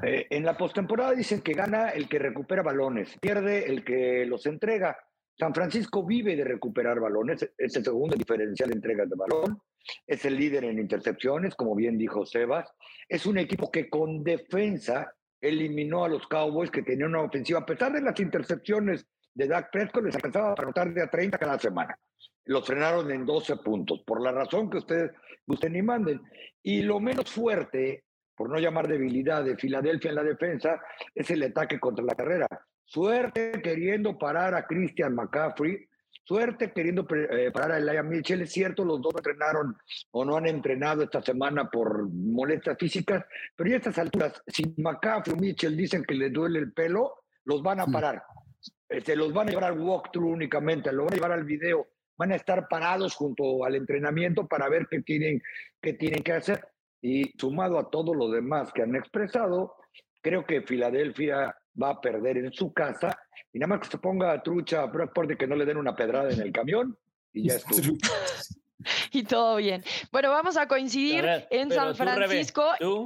Eh, 0.02 0.26
en 0.32 0.46
la 0.46 0.58
postemporada 0.58 1.12
dicen 1.12 1.42
que 1.42 1.54
gana 1.54 1.90
el 1.90 2.10
que 2.10 2.18
recupera 2.18 2.64
balones, 2.64 3.16
pierde 3.20 3.72
el 3.72 3.84
que 3.84 4.26
los 4.26 4.48
entrega. 4.48 4.98
San 5.38 5.54
Francisco 5.54 6.06
vive 6.06 6.36
de 6.36 6.44
recuperar 6.46 7.00
balones, 7.00 7.50
es 7.58 7.76
el 7.76 7.84
segundo 7.84 8.16
diferencial 8.16 8.70
de 8.70 8.76
entregas 8.76 9.10
de 9.10 9.16
balón, 9.16 9.62
es 10.08 10.24
el 10.26 10.38
líder 10.38 10.64
en 10.66 10.80
intercepciones, 10.80 11.56
como 11.56 11.76
bien 11.76 11.98
dijo 11.98 12.26
Sebas, 12.26 12.72
es 13.10 13.26
un 13.26 13.38
equipo 13.38 13.70
que 13.70 13.90
con 13.90 14.24
defensa 14.24 15.14
eliminó 15.42 16.06
a 16.06 16.10
los 16.10 16.26
Cowboys 16.28 16.72
que 16.72 16.84
tenían 16.84 17.10
una 17.10 17.22
ofensiva, 17.22 17.60
a 17.60 17.66
pesar 17.66 17.92
de 17.92 18.02
las 18.02 18.20
intercepciones 18.20 19.06
de 19.34 19.48
Dak 19.48 19.70
Prescott, 19.72 20.06
les 20.06 20.16
alcanzaba 20.16 20.56
para 20.56 20.68
anotar 20.68 20.94
de 20.94 21.04
a 21.04 21.10
30 21.10 21.38
cada 21.38 21.60
semana. 21.60 22.00
Los 22.46 22.66
frenaron 22.66 23.12
en 23.12 23.26
12 23.26 23.58
puntos, 23.58 24.02
por 24.06 24.22
la 24.22 24.32
razón 24.32 24.70
que 24.70 24.78
ustedes 24.78 25.12
gusten 25.46 25.74
ni 25.74 25.82
manden. 25.82 26.22
Y 26.64 26.82
lo 26.82 27.00
menos 27.00 27.30
fuerte, 27.30 28.06
por 28.36 28.50
no 28.50 28.58
llamar 28.58 28.88
debilidad 28.88 29.44
de 29.44 29.58
Filadelfia 29.58 30.10
en 30.10 30.16
la 30.16 30.24
defensa, 30.24 30.82
es 31.14 31.30
el 31.32 31.44
ataque 31.44 31.80
contra 31.80 32.06
la 32.06 32.16
carrera. 32.16 32.48
Suerte 32.86 33.62
queriendo 33.64 34.18
parar 34.18 34.54
a 34.54 34.66
Christian 34.66 35.16
McCaffrey, 35.16 35.88
suerte 36.24 36.72
queriendo 36.72 37.06
eh, 37.12 37.52
parar 37.52 37.72
a 37.74 37.78
Elijah 37.80 38.04
Mitchell. 38.04 38.42
Es 38.44 38.52
cierto, 38.52 38.86
los 38.86 39.02
dos 39.02 39.14
entrenaron 39.18 39.76
o 40.12 40.24
no 40.24 40.38
han 40.38 40.48
entrenado 40.48 41.04
esta 41.04 41.22
semana 41.22 41.70
por 41.70 42.08
molestias 42.10 42.78
físicas, 42.80 43.26
pero 43.56 43.70
ya 43.70 43.76
a 43.76 43.80
estas 43.80 43.98
alturas, 43.98 44.42
si 44.48 44.74
McCaffrey 44.78 45.36
o 45.36 45.40
Mitchell 45.40 45.76
dicen 45.76 46.04
que 46.04 46.14
les 46.14 46.32
duele 46.32 46.60
el 46.60 46.74
pelo, 46.74 47.24
los 47.44 47.62
van 47.64 47.80
a 47.80 47.88
parar. 47.88 48.24
Se 48.60 48.98
este, 48.98 49.16
los 49.16 49.34
van 49.34 49.48
a 49.48 49.52
llevar 49.52 49.72
al 49.72 49.80
walkthrough 49.80 50.32
únicamente, 50.32 50.92
los 50.92 51.06
van 51.06 51.14
a 51.14 51.16
llevar 51.16 51.32
al 51.32 51.44
video. 51.44 51.88
Van 52.18 52.32
a 52.32 52.36
estar 52.36 52.68
parados 52.70 53.14
junto 53.16 53.66
al 53.66 53.76
entrenamiento 53.76 54.48
para 54.48 54.70
ver 54.70 54.88
qué 54.90 55.02
tienen, 55.02 55.42
qué 55.82 55.94
tienen 55.94 56.24
que 56.24 56.34
hacer. 56.34 56.68
Y 57.02 57.38
sumado 57.38 57.78
a 57.78 57.90
todo 57.90 58.14
lo 58.14 58.30
demás 58.30 58.72
que 58.72 58.84
han 58.84 58.96
expresado, 58.96 59.76
creo 60.22 60.46
que 60.46 60.62
Filadelfia 60.62 61.56
va 61.82 61.92
a 61.92 62.02
perder 62.02 62.38
en 62.38 62.54
su 62.54 62.74
casa 62.74 63.18
y 63.52 63.60
nada 63.60 63.76
más 63.76 63.80
que 63.82 63.92
se 63.92 63.98
ponga 63.98 64.42
trucha 64.42 64.92
por 64.92 65.28
de 65.28 65.38
que 65.38 65.48
no 65.48 65.56
le 65.56 65.66
den 65.66 65.78
una 65.78 65.96
pedrada 65.96 66.32
en 66.32 66.42
el 66.42 66.52
camión 66.52 66.98
y 67.34 67.48
ya 67.48 67.56
estuvo. 67.56 67.98
y 69.12 69.24
todo 69.24 69.58
bien. 69.58 69.84
Bueno, 70.12 70.30
vamos 70.30 70.58
a 70.58 70.68
coincidir 70.68 71.26
en 71.50 71.72
San 71.72 71.96
Francisco. 71.96 72.64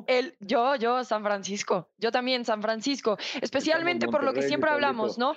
el, 0.08 0.36
yo, 0.40 0.76
yo, 0.76 1.04
San 1.04 1.24
Francisco. 1.24 1.90
Yo 1.98 2.12
también, 2.12 2.46
San 2.46 2.62
Francisco. 2.62 3.18
Especialmente 3.42 4.08
por 4.08 4.24
lo 4.24 4.34
que 4.34 4.42
siempre 4.42 4.70
hablamos, 4.70 5.18
¿no? 5.18 5.36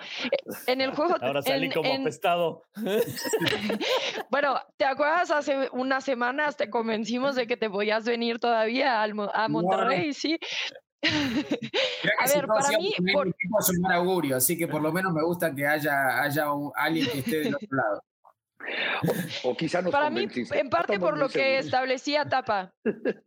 En 0.66 0.80
el 0.80 0.90
juego. 0.94 1.16
Ahora 1.20 1.42
salí 1.42 1.70
como 1.70 1.92
apestado. 1.92 2.62
bueno, 4.30 4.60
¿te 4.76 4.84
acuerdas? 4.84 5.30
Hace 5.30 5.68
unas 5.72 6.04
semanas 6.04 6.56
te 6.56 6.70
convencimos 6.70 7.36
de 7.36 7.46
que 7.46 7.56
te 7.56 7.70
podías 7.70 8.04
venir 8.04 8.38
todavía 8.38 9.02
a 9.02 9.48
Monterrey, 9.48 10.12
¿sí? 10.12 10.38
a 12.18 12.26
ver, 12.26 12.46
para 12.46 12.78
mí. 12.78 12.92
Por... 13.12 13.28
Es 13.28 13.70
un 13.78 13.92
augurio, 13.92 14.36
así 14.36 14.56
que 14.56 14.68
por 14.68 14.82
lo 14.82 14.92
menos 14.92 15.12
me 15.12 15.22
gusta 15.22 15.54
que 15.54 15.66
haya, 15.66 16.22
haya 16.22 16.46
alguien 16.76 17.08
que 17.10 17.18
esté 17.18 17.40
del 17.40 17.54
otro 17.54 17.68
lado. 17.70 18.02
O, 19.42 19.56
quizá 19.56 19.82
Para 19.82 20.10
mí, 20.10 20.28
en 20.52 20.70
parte 20.70 20.98
por 21.00 21.18
lo 21.18 21.28
que 21.28 21.58
establecía 21.58 22.26
Tapa, 22.26 22.72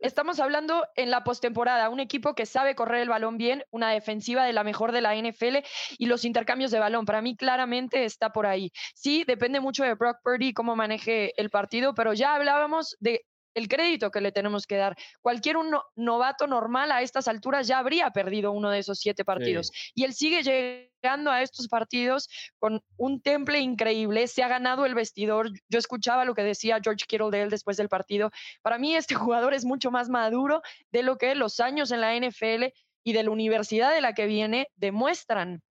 estamos 0.00 0.40
hablando 0.40 0.86
en 0.96 1.10
la 1.10 1.24
postemporada, 1.24 1.90
un 1.90 2.00
equipo 2.00 2.34
que 2.34 2.46
sabe 2.46 2.74
correr 2.74 3.02
el 3.02 3.08
balón 3.08 3.36
bien, 3.36 3.62
una 3.70 3.90
defensiva 3.90 4.44
de 4.44 4.52
la 4.52 4.64
mejor 4.64 4.92
de 4.92 5.02
la 5.02 5.14
NFL 5.14 5.58
y 5.98 6.06
los 6.06 6.24
intercambios 6.24 6.70
de 6.70 6.78
balón. 6.78 7.04
Para 7.04 7.22
mí, 7.22 7.36
claramente 7.36 8.04
está 8.04 8.30
por 8.30 8.46
ahí. 8.46 8.72
Sí, 8.94 9.24
depende 9.26 9.60
mucho 9.60 9.84
de 9.84 9.94
Brock 9.94 10.18
Purdy 10.22 10.52
cómo 10.52 10.74
maneje 10.74 11.32
el 11.40 11.50
partido, 11.50 11.94
pero 11.94 12.14
ya 12.14 12.34
hablábamos 12.34 12.96
de 13.00 13.22
el 13.56 13.68
crédito 13.68 14.10
que 14.10 14.20
le 14.20 14.32
tenemos 14.32 14.66
que 14.66 14.76
dar. 14.76 14.96
Cualquier 15.22 15.56
un 15.56 15.74
novato 15.96 16.46
normal 16.46 16.92
a 16.92 17.00
estas 17.00 17.26
alturas 17.26 17.66
ya 17.66 17.78
habría 17.78 18.10
perdido 18.10 18.52
uno 18.52 18.68
de 18.68 18.80
esos 18.80 18.98
siete 18.98 19.24
partidos. 19.24 19.72
Y 19.94 20.04
él 20.04 20.12
sigue 20.12 20.42
llegando 20.42 21.30
a 21.30 21.40
estos 21.40 21.66
partidos 21.66 22.28
con 22.58 22.82
un 22.98 23.22
temple 23.22 23.60
increíble. 23.60 24.28
Se 24.28 24.42
ha 24.42 24.48
ganado 24.48 24.84
el 24.84 24.94
vestidor. 24.94 25.50
Yo 25.70 25.78
escuchaba 25.78 26.26
lo 26.26 26.34
que 26.34 26.42
decía 26.42 26.80
George 26.82 27.06
Kittle 27.08 27.30
de 27.30 27.42
él 27.42 27.50
después 27.50 27.78
del 27.78 27.88
partido. 27.88 28.30
Para 28.60 28.76
mí 28.76 28.94
este 28.94 29.14
jugador 29.14 29.54
es 29.54 29.64
mucho 29.64 29.90
más 29.90 30.10
maduro 30.10 30.60
de 30.92 31.02
lo 31.02 31.16
que 31.16 31.34
los 31.34 31.58
años 31.58 31.90
en 31.92 32.02
la 32.02 32.14
NFL 32.14 32.66
y 33.04 33.12
de 33.14 33.22
la 33.22 33.30
universidad 33.30 33.94
de 33.94 34.02
la 34.02 34.12
que 34.12 34.26
viene 34.26 34.68
demuestran. 34.76 35.62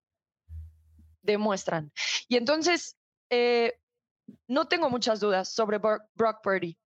Demuestran. 1.22 1.92
Y 2.26 2.36
entonces, 2.36 2.96
eh, 3.30 3.74
no 4.48 4.66
tengo 4.66 4.90
muchas 4.90 5.20
dudas 5.20 5.52
sobre 5.52 5.78
Brock 5.78 6.42
Purdy 6.42 6.76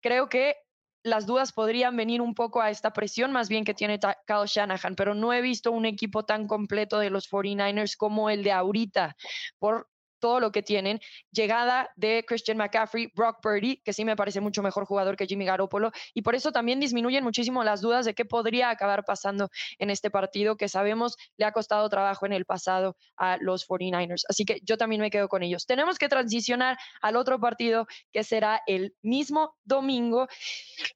creo 0.00 0.28
que 0.28 0.56
las 1.04 1.26
dudas 1.26 1.52
podrían 1.52 1.96
venir 1.96 2.20
un 2.20 2.34
poco 2.34 2.60
a 2.60 2.70
esta 2.70 2.92
presión 2.92 3.32
más 3.32 3.48
bien 3.48 3.64
que 3.64 3.74
tiene 3.74 3.98
Kyle 3.98 4.46
Shanahan, 4.46 4.94
pero 4.96 5.14
no 5.14 5.32
he 5.32 5.40
visto 5.40 5.72
un 5.72 5.86
equipo 5.86 6.24
tan 6.24 6.46
completo 6.46 6.98
de 6.98 7.10
los 7.10 7.30
49ers 7.30 7.96
como 7.96 8.30
el 8.30 8.42
de 8.42 8.52
ahorita, 8.52 9.16
por 9.58 9.88
todo 10.18 10.40
lo 10.40 10.52
que 10.52 10.62
tienen. 10.62 11.00
Llegada 11.30 11.90
de 11.96 12.24
Christian 12.26 12.56
McCaffrey, 12.56 13.12
Brock 13.14 13.38
Purdy, 13.42 13.78
que 13.78 13.92
sí 13.92 14.04
me 14.04 14.16
parece 14.16 14.40
mucho 14.40 14.62
mejor 14.62 14.84
jugador 14.84 15.16
que 15.16 15.26
Jimmy 15.26 15.44
Garoppolo, 15.44 15.90
y 16.14 16.22
por 16.22 16.34
eso 16.34 16.52
también 16.52 16.80
disminuyen 16.80 17.24
muchísimo 17.24 17.64
las 17.64 17.80
dudas 17.80 18.04
de 18.04 18.14
qué 18.14 18.24
podría 18.24 18.70
acabar 18.70 19.04
pasando 19.04 19.50
en 19.78 19.90
este 19.90 20.10
partido 20.10 20.56
que 20.56 20.68
sabemos 20.68 21.16
le 21.36 21.44
ha 21.44 21.52
costado 21.52 21.88
trabajo 21.88 22.26
en 22.26 22.32
el 22.32 22.44
pasado 22.44 22.96
a 23.16 23.36
los 23.40 23.66
49ers. 23.68 24.24
Así 24.28 24.44
que 24.44 24.60
yo 24.62 24.76
también 24.76 25.00
me 25.00 25.10
quedo 25.10 25.28
con 25.28 25.42
ellos. 25.42 25.66
Tenemos 25.66 25.98
que 25.98 26.08
transicionar 26.08 26.78
al 27.00 27.16
otro 27.16 27.40
partido 27.40 27.86
que 28.12 28.24
será 28.24 28.62
el 28.66 28.94
mismo 29.02 29.56
domingo. 29.64 30.28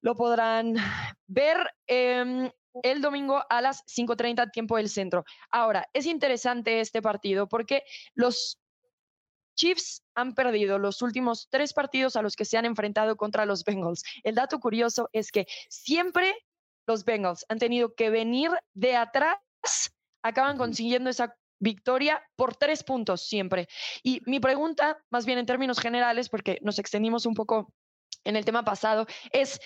Lo 0.01 0.15
podrán 0.15 0.75
ver. 1.27 1.59
Em, 1.87 2.51
el 2.83 3.03
domingo 3.03 3.45
a 3.49 3.61
las 3.61 3.85
5.30 3.87 4.51
tiempo 4.51 4.77
del 4.77 4.89
centro. 4.89 5.25
Ahora, 5.51 5.89
es 5.93 6.07
interesante 6.07 6.81
este 6.81 7.03
partido 7.03 7.49
porque 7.49 7.83
los 8.15 8.59
Chiefs 9.63 10.03
han 10.17 10.35
perdido 10.35 10.77
los 10.81 11.03
últimos 11.03 11.47
tres 11.49 11.73
partidos 11.73 12.17
a 12.17 12.23
los 12.23 12.35
que 12.35 12.45
se 12.45 12.59
han 12.59 12.65
enfrentado 12.65 13.17
contra 13.17 13.47
los 13.47 13.63
Bengals. 13.63 14.03
El 14.25 14.35
dato 14.35 14.59
curioso 14.59 15.09
es 15.13 15.31
que 15.31 15.47
siempre 15.69 16.35
los 16.85 17.05
Bengals 17.05 17.47
han 17.49 17.61
tenido 17.61 17.95
que 17.95 18.11
venir 18.11 18.51
de 18.75 18.97
atrás, 18.97 19.39
acaban 20.21 20.59
consiguiendo 20.59 21.11
esa 21.11 21.37
victoria 21.61 22.21
por 22.35 22.57
tres 22.57 22.83
puntos 22.83 23.29
siempre. 23.29 23.69
Y 24.03 24.21
mi 24.27 24.41
pregunta, 24.41 24.99
más 25.11 25.27
bien 25.27 25.39
en 25.39 25.47
términos 25.47 25.79
generales, 25.79 26.29
porque 26.29 26.59
nos 26.63 26.81
extendimos 26.81 27.25
un 27.25 27.35
poco 27.35 27.73
en 28.25 28.35
el 28.35 28.45
tema 28.45 28.65
pasado, 28.65 29.07
es, 29.31 29.61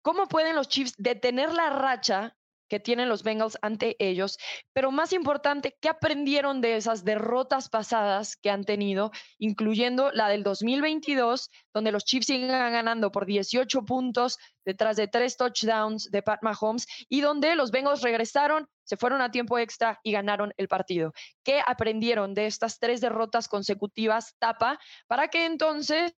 ¿cómo 0.00 0.28
pueden 0.28 0.56
los 0.56 0.68
Chiefs 0.68 0.94
detener 0.96 1.52
la 1.52 1.68
racha 1.68 2.38
que 2.70 2.80
tienen 2.80 3.08
los 3.08 3.24
Bengals 3.24 3.58
ante 3.60 3.96
ellos, 3.98 4.38
pero 4.72 4.92
más 4.92 5.12
importante, 5.12 5.76
¿qué 5.80 5.88
aprendieron 5.88 6.60
de 6.60 6.76
esas 6.76 7.04
derrotas 7.04 7.68
pasadas 7.68 8.36
que 8.36 8.48
han 8.48 8.64
tenido, 8.64 9.10
incluyendo 9.38 10.12
la 10.12 10.28
del 10.28 10.44
2022, 10.44 11.50
donde 11.74 11.92
los 11.92 12.04
Chiefs 12.04 12.28
siguen 12.28 12.48
ganando 12.48 13.10
por 13.10 13.26
18 13.26 13.84
puntos 13.84 14.38
detrás 14.64 14.96
de 14.96 15.08
tres 15.08 15.36
touchdowns 15.36 16.10
de 16.10 16.22
Pat 16.22 16.42
Mahomes 16.42 16.86
y 17.08 17.20
donde 17.20 17.56
los 17.56 17.72
Bengals 17.72 18.02
regresaron, 18.02 18.68
se 18.84 18.96
fueron 18.96 19.20
a 19.20 19.32
tiempo 19.32 19.58
extra 19.58 19.98
y 20.04 20.12
ganaron 20.12 20.52
el 20.56 20.68
partido? 20.68 21.12
¿Qué 21.42 21.60
aprendieron 21.66 22.34
de 22.34 22.46
estas 22.46 22.78
tres 22.78 23.00
derrotas 23.00 23.48
consecutivas, 23.48 24.36
tapa, 24.38 24.78
para 25.08 25.26
que 25.26 25.44
entonces 25.44 26.14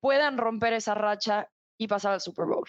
puedan 0.00 0.38
romper 0.38 0.72
esa 0.72 0.94
racha 0.94 1.48
y 1.78 1.86
pasar 1.86 2.14
al 2.14 2.20
Super 2.20 2.46
Bowl? 2.46 2.66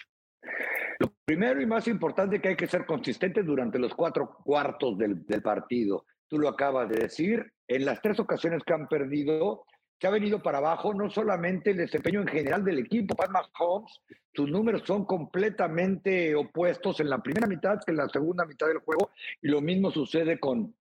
Lo 0.99 1.13
primero 1.25 1.61
y 1.61 1.65
más 1.65 1.87
importante 1.87 2.41
que 2.41 2.49
hay 2.49 2.55
que 2.55 2.67
ser 2.67 2.85
consistente 2.85 3.43
durante 3.43 3.77
los 3.77 3.93
cuatro 3.93 4.37
cuartos 4.43 4.97
del, 4.97 5.23
partido. 5.43 6.05
Tú 6.27 6.39
lo 6.39 6.49
acabas 6.49 6.89
de 6.89 6.97
decir, 6.97 7.53
en 7.67 7.85
las 7.85 8.01
tres 8.01 8.19
ocasiones 8.19 8.63
que 8.63 8.73
han 8.73 8.87
perdido, 8.87 9.63
se 9.99 10.07
ha 10.07 10.11
venido 10.11 10.41
para 10.41 10.57
abajo 10.59 10.93
no 10.93 11.09
solamente 11.09 11.71
el 11.71 11.77
desempeño 11.77 12.21
en 12.21 12.27
general 12.27 12.63
del 12.63 12.79
equipo, 12.79 13.15
Pat 13.15 13.29
Mahomes, 13.29 13.91
sus 14.33 14.49
números 14.49 14.83
son 14.85 15.05
completamente 15.05 16.35
opuestos 16.35 16.99
en 16.99 17.09
la 17.09 17.19
primera 17.19 17.47
mitad 17.47 17.79
que 17.83 17.91
en 17.91 17.97
la 17.97 18.09
segunda 18.09 18.45
mitad 18.45 18.67
del 18.67 18.79
juego, 18.79 19.11
y 19.41 19.47
lo 19.47 19.61
mismo 19.61 19.91
sucede 19.91 20.39
con, 20.39 20.75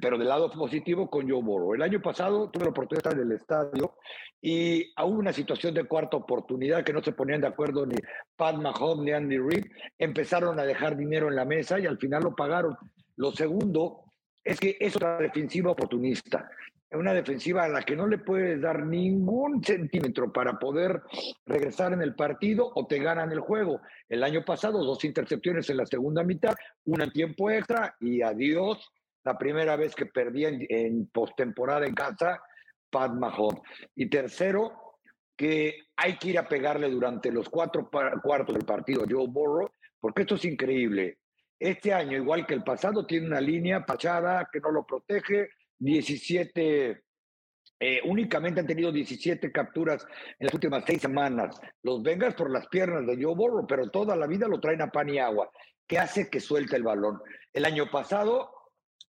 pero 0.00 0.18
del 0.18 0.28
lado 0.28 0.50
positivo 0.50 1.08
con 1.10 1.28
Joe 1.28 1.42
Burrow. 1.42 1.74
El 1.74 1.82
año 1.82 2.00
pasado 2.00 2.50
tuve 2.50 2.64
la 2.64 2.70
oportunidad 2.70 3.02
de 3.02 3.10
estar 3.10 3.20
en 3.20 3.30
el 3.30 3.36
estadio 3.36 3.94
y 4.40 4.92
hubo 5.02 5.18
una 5.18 5.32
situación 5.32 5.74
de 5.74 5.84
cuarta 5.84 6.16
oportunidad 6.16 6.84
que 6.84 6.92
no 6.92 7.02
se 7.02 7.12
ponían 7.12 7.40
de 7.40 7.48
acuerdo 7.48 7.84
ni 7.86 7.96
Pat 8.36 8.56
Mahomes 8.56 9.04
ni 9.04 9.12
Andy 9.12 9.38
Reid. 9.38 9.66
Empezaron 9.98 10.58
a 10.58 10.64
dejar 10.64 10.96
dinero 10.96 11.28
en 11.28 11.36
la 11.36 11.44
mesa 11.44 11.78
y 11.78 11.86
al 11.86 11.98
final 11.98 12.24
lo 12.24 12.34
pagaron. 12.34 12.76
Lo 13.16 13.32
segundo 13.32 14.04
es 14.42 14.58
que 14.60 14.76
es 14.80 14.96
otra 14.96 15.18
defensiva 15.18 15.72
oportunista. 15.72 16.48
Una 16.92 17.12
defensiva 17.12 17.64
a 17.64 17.68
la 17.68 17.82
que 17.82 17.96
no 17.96 18.06
le 18.06 18.18
puedes 18.18 18.60
dar 18.60 18.86
ningún 18.86 19.62
centímetro 19.62 20.32
para 20.32 20.58
poder 20.58 21.02
regresar 21.44 21.92
en 21.92 22.00
el 22.00 22.14
partido 22.14 22.70
o 22.74 22.86
te 22.86 23.00
ganan 23.00 23.32
el 23.32 23.40
juego. 23.40 23.80
El 24.08 24.22
año 24.22 24.44
pasado, 24.44 24.84
dos 24.84 25.04
intercepciones 25.04 25.68
en 25.68 25.78
la 25.78 25.86
segunda 25.86 26.22
mitad, 26.22 26.54
una 26.84 27.04
en 27.04 27.10
tiempo 27.10 27.50
extra 27.50 27.96
y 28.00 28.22
adiós 28.22 28.88
la 29.26 29.36
primera 29.36 29.74
vez 29.74 29.92
que 29.96 30.06
perdía 30.06 30.50
en, 30.50 31.08
postemporada 31.08 31.84
en 31.84 31.94
casa, 31.94 32.40
Pat 32.88 33.12
Mahomes. 33.12 33.60
Y 33.96 34.08
tercero, 34.08 35.00
que 35.36 35.80
hay 35.96 36.16
que 36.16 36.28
ir 36.28 36.38
a 36.38 36.48
pegarle 36.48 36.88
durante 36.88 37.32
los 37.32 37.48
cuatro 37.48 37.90
cuartos 38.22 38.54
del 38.54 38.64
partido 38.64 39.04
Joe 39.10 39.26
Burrow, 39.26 39.68
porque 39.98 40.22
esto 40.22 40.36
es 40.36 40.44
increíble. 40.44 41.18
Este 41.58 41.92
año, 41.92 42.16
igual 42.16 42.46
que 42.46 42.54
el 42.54 42.62
pasado, 42.62 43.04
tiene 43.04 43.26
una 43.26 43.40
línea 43.40 43.84
pachada 43.84 44.48
que 44.52 44.60
no 44.60 44.70
lo 44.70 44.86
protege, 44.86 45.48
17, 45.80 47.02
eh, 47.80 48.00
únicamente 48.04 48.60
han 48.60 48.66
tenido 48.68 48.92
17 48.92 49.50
capturas 49.50 50.06
en 50.38 50.46
las 50.46 50.54
últimas 50.54 50.84
seis 50.86 51.02
semanas. 51.02 51.60
Los 51.82 52.00
vengas 52.00 52.36
por 52.36 52.48
las 52.48 52.68
piernas 52.68 53.04
de 53.08 53.20
Joe 53.20 53.34
Burrow, 53.34 53.66
pero 53.66 53.90
toda 53.90 54.14
la 54.14 54.28
vida 54.28 54.46
lo 54.46 54.60
traen 54.60 54.82
a 54.82 54.92
pan 54.92 55.08
y 55.08 55.18
agua, 55.18 55.50
que 55.84 55.98
hace 55.98 56.30
que 56.30 56.38
suelte 56.38 56.76
el 56.76 56.84
balón. 56.84 57.20
El 57.52 57.64
año 57.64 57.90
pasado 57.90 58.55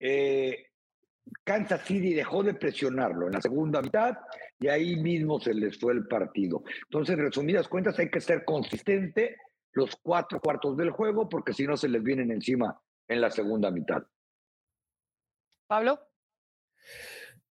eh, 0.05 0.67
Kansas 1.45 1.83
City 1.83 2.13
dejó 2.13 2.43
de 2.43 2.55
presionarlo 2.55 3.27
en 3.27 3.35
la 3.35 3.41
segunda 3.41 3.81
mitad 3.81 4.19
y 4.59 4.67
ahí 4.67 4.97
mismo 4.97 5.41
se 5.41 5.55
les 5.55 5.79
fue 5.79 5.93
el 5.93 6.09
partido. 6.09 6.65
Entonces, 6.85 7.17
resumidas 7.17 7.69
cuentas, 7.69 7.99
hay 8.01 8.11
que 8.11 8.21
ser 8.21 8.45
consistente 8.45 9.37
los 9.73 9.95
cuatro 10.03 10.41
cuartos 10.41 10.77
del 10.77 10.91
juego 10.91 11.29
porque 11.29 11.53
si 11.53 11.67
no 11.67 11.77
se 11.77 11.89
les 11.89 12.03
vienen 12.03 12.33
encima 12.33 12.79
en 13.07 13.21
la 13.21 13.31
segunda 13.31 13.71
mitad. 13.71 14.03
Pablo. 15.69 16.01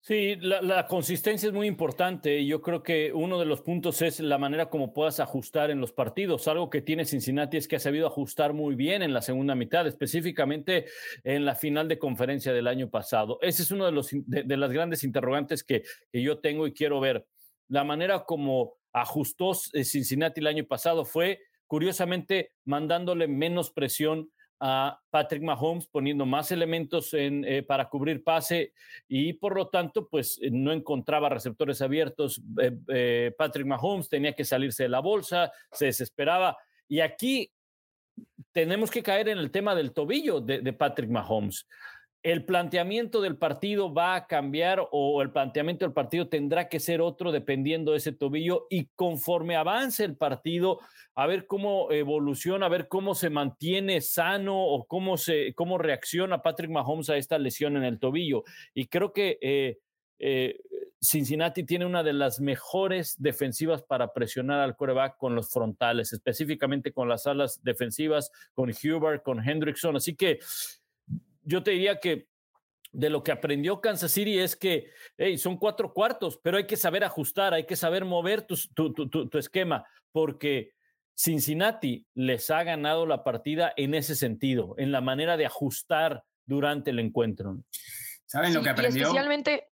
Sí, 0.03 0.36
la, 0.40 0.86
consistencia 0.86 1.48
es 1.48 1.53
muy 1.53 1.66
importante 1.66 2.46
yo 2.46 2.62
creo 2.62 2.82
que 2.82 3.12
uno 3.12 3.38
de 3.38 3.44
los 3.44 3.61
puntos 3.61 4.01
es 4.01 4.18
la 4.18 4.38
manera 4.38 4.70
como 4.70 4.94
puedas 4.94 5.20
ajustar 5.20 5.70
en 5.70 5.78
los 5.78 5.92
partidos. 5.92 6.48
Algo 6.48 6.70
que 6.70 6.80
tiene 6.80 7.05
Cincinnati 7.05 7.59
es 7.59 7.68
que 7.68 7.76
ha 7.76 7.80
sabido 7.80 8.07
ajustar 8.07 8.55
muy 8.55 8.76
bien 8.76 9.03
en 9.03 9.12
la 9.12 9.20
segunda 9.20 9.55
mitad, 9.55 9.86
específicamente 9.86 10.86
en 11.22 11.44
la 11.44 11.55
final 11.55 11.86
de 11.86 11.98
conferencia 11.98 12.55
del 12.55 12.66
año 12.66 12.88
pasado. 12.88 13.38
Ese 13.42 13.62
es 13.62 13.70
uno 13.72 13.84
de, 13.84 13.92
los, 13.92 14.09
de, 14.11 14.57
las 14.57 14.72
grandes 14.72 15.05
interrogantes 15.05 15.62
que, 15.62 15.82
que 16.11 16.22
yo 16.22 16.38
tengo 16.38 16.66
y 16.66 16.72
quiero 16.72 16.98
ver. 16.98 17.26
La 17.68 17.84
manera 17.84 18.24
como 18.24 18.78
ajustó 18.94 19.53
eh, 19.74 19.84
Cincinnati 19.84 20.40
el 20.40 20.46
año 20.46 20.64
pasado 20.64 21.05
fue, 21.05 21.40
curiosamente, 21.66 22.55
mandándole 22.64 23.28
menos 23.28 23.70
presión 23.70 24.30
a 24.61 25.00
Patrick 25.11 25.42
Mahomes 25.42 25.86
poniendo 25.86 26.26
más 26.26 26.52
elementos 26.52 27.14
en, 27.14 27.44
eh, 27.44 27.62
para 27.62 27.88
cubrir 27.88 28.22
pase 28.22 28.74
y 29.08 29.32
por 29.32 29.56
lo 29.56 29.68
tanto 29.68 30.06
pues 30.08 30.38
eh, 30.42 30.50
no 30.50 30.72
encontraba 30.72 31.30
receptores 31.30 31.80
abiertos. 31.80 32.42
Eh, 32.88 33.32
Patrick 33.36 33.66
Mahomes 33.66 34.08
tenía 34.08 34.34
que 34.34 34.44
salirse 34.44 34.84
de 34.84 34.90
la 34.90 35.00
bolsa, 35.00 35.50
se 35.72 35.86
desesperaba 35.86 36.56
y 36.86 37.00
aquí 37.00 37.50
tenemos 38.52 38.90
que 38.90 39.02
caer 39.02 39.28
en 39.28 39.38
el 39.38 39.50
tema 39.50 39.74
del 39.74 39.92
tobillo 39.92 40.40
de 40.40 40.72
Patrick 40.74 41.08
Mahomes 41.08 41.66
el 42.22 42.44
planteamiento 42.44 43.22
del 43.22 43.38
partido 43.38 43.92
va 43.92 44.14
a 44.14 44.26
cambiar 44.26 44.86
o 44.90 45.22
el 45.22 45.30
planteamiento 45.30 45.86
del 45.86 45.94
partido 45.94 46.28
tendrá 46.28 46.68
que 46.68 46.78
ser 46.78 47.00
otro 47.00 47.32
dependiendo 47.32 47.92
de 47.92 47.98
ese 47.98 48.12
tobillo 48.12 48.66
y 48.68 48.86
conforme 48.94 49.56
avance 49.56 50.04
el 50.04 50.16
partido, 50.16 50.80
a 51.14 51.26
ver 51.26 51.46
cómo 51.46 51.90
evoluciona, 51.90 52.66
a 52.66 52.70
ver 52.70 52.88
cómo 52.88 53.14
se 53.14 53.30
mantiene 53.30 54.02
sano 54.02 54.62
o 54.62 54.86
cómo, 54.86 55.16
se, 55.16 55.54
cómo 55.54 55.78
reacciona 55.78 56.42
Patrick 56.42 56.70
Mahomes 56.70 57.08
a 57.08 57.16
esta 57.16 57.38
lesión 57.38 57.78
en 57.78 57.84
el 57.84 57.98
tobillo. 57.98 58.44
Y 58.74 58.88
creo 58.88 59.14
que 59.14 59.38
eh, 59.40 59.78
eh, 60.18 60.60
Cincinnati 61.00 61.64
tiene 61.64 61.86
una 61.86 62.02
de 62.02 62.12
las 62.12 62.40
mejores 62.40 63.16
defensivas 63.18 63.82
para 63.82 64.12
presionar 64.12 64.60
al 64.60 64.76
quarterback 64.76 65.16
con 65.16 65.34
los 65.34 65.48
frontales, 65.48 66.12
específicamente 66.12 66.92
con 66.92 67.08
las 67.08 67.26
alas 67.26 67.62
defensivas, 67.62 68.30
con 68.52 68.70
Hubert, 68.70 69.22
con 69.22 69.46
Hendrickson. 69.46 69.96
Así 69.96 70.14
que 70.14 70.40
yo 71.43 71.62
te 71.62 71.72
diría 71.72 72.01
que 72.01 72.28
de 72.93 73.11
lo 73.11 73.22
que 73.22 73.32
aprendió 73.32 73.80
Kansas 73.80 74.12
City 74.12 74.38
es 74.38 74.57
que 74.57 74.91
son 75.38 75.57
cuatro 75.57 75.93
cuartos, 75.93 76.38
pero 76.43 76.57
hay 76.57 76.66
que 76.66 76.76
saber 76.76 77.05
ajustar, 77.05 77.55
hay 77.55 77.64
que 77.64 77.76
saber 77.76 78.05
mover 78.05 78.43
tu, 78.43 78.57
tu, 78.74 79.38
esquema, 79.38 79.86
porque 80.12 80.72
Cincinnati 81.16 82.07
les 82.14 82.51
ha 82.51 82.62
ganado 82.64 83.07
la 83.07 83.22
partida 83.22 83.72
en 83.76 83.95
ese 83.95 84.16
sentido, 84.16 84.74
en 84.78 84.91
la 84.91 85.01
manera 85.01 85.36
de 85.36 85.47
ajustar 85.47 86.24
durante 86.47 86.91
el 86.91 86.99
encuentro. 86.99 87.62
¿Saben 88.26 88.55
lo 88.55 88.62
que 88.62 88.70
aprendió? 88.70 89.03
especialmente, 89.03 89.68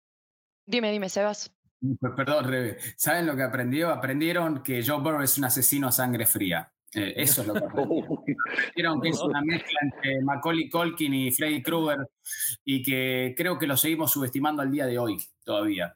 dime, 0.65 0.91
dime, 0.91 1.09
Sebas. 1.09 1.53
Pues 1.99 2.13
perdón, 2.15 2.45
Rebe. 2.45 2.77
¿Saben 2.95 3.27
lo 3.27 3.35
que 3.35 3.43
aprendió? 3.43 3.89
Aprendieron 3.89 4.63
que 4.63 4.83
Joe 4.85 5.01
Burrow 5.01 5.21
es 5.21 5.37
un 5.37 5.43
asesino 5.43 5.89
a 5.89 5.91
sangre 5.91 6.25
fría. 6.25 6.71
Eh, 6.95 7.13
eso 7.17 7.41
es 7.41 7.47
lo 7.47 7.53
que 7.53 7.61
Vieron 8.75 9.01
que 9.01 9.09
es 9.09 9.19
una 9.21 9.41
mezcla 9.41 9.79
entre 9.81 10.21
Macaulay 10.21 10.69
Colkin 10.69 11.13
y 11.13 11.31
Freddy 11.31 11.61
Krueger 11.61 12.07
y 12.65 12.83
que 12.83 13.33
creo 13.35 13.57
que 13.57 13.67
lo 13.67 13.77
seguimos 13.77 14.11
subestimando 14.11 14.61
al 14.61 14.71
día 14.71 14.85
de 14.85 14.99
hoy 14.99 15.17
todavía. 15.43 15.95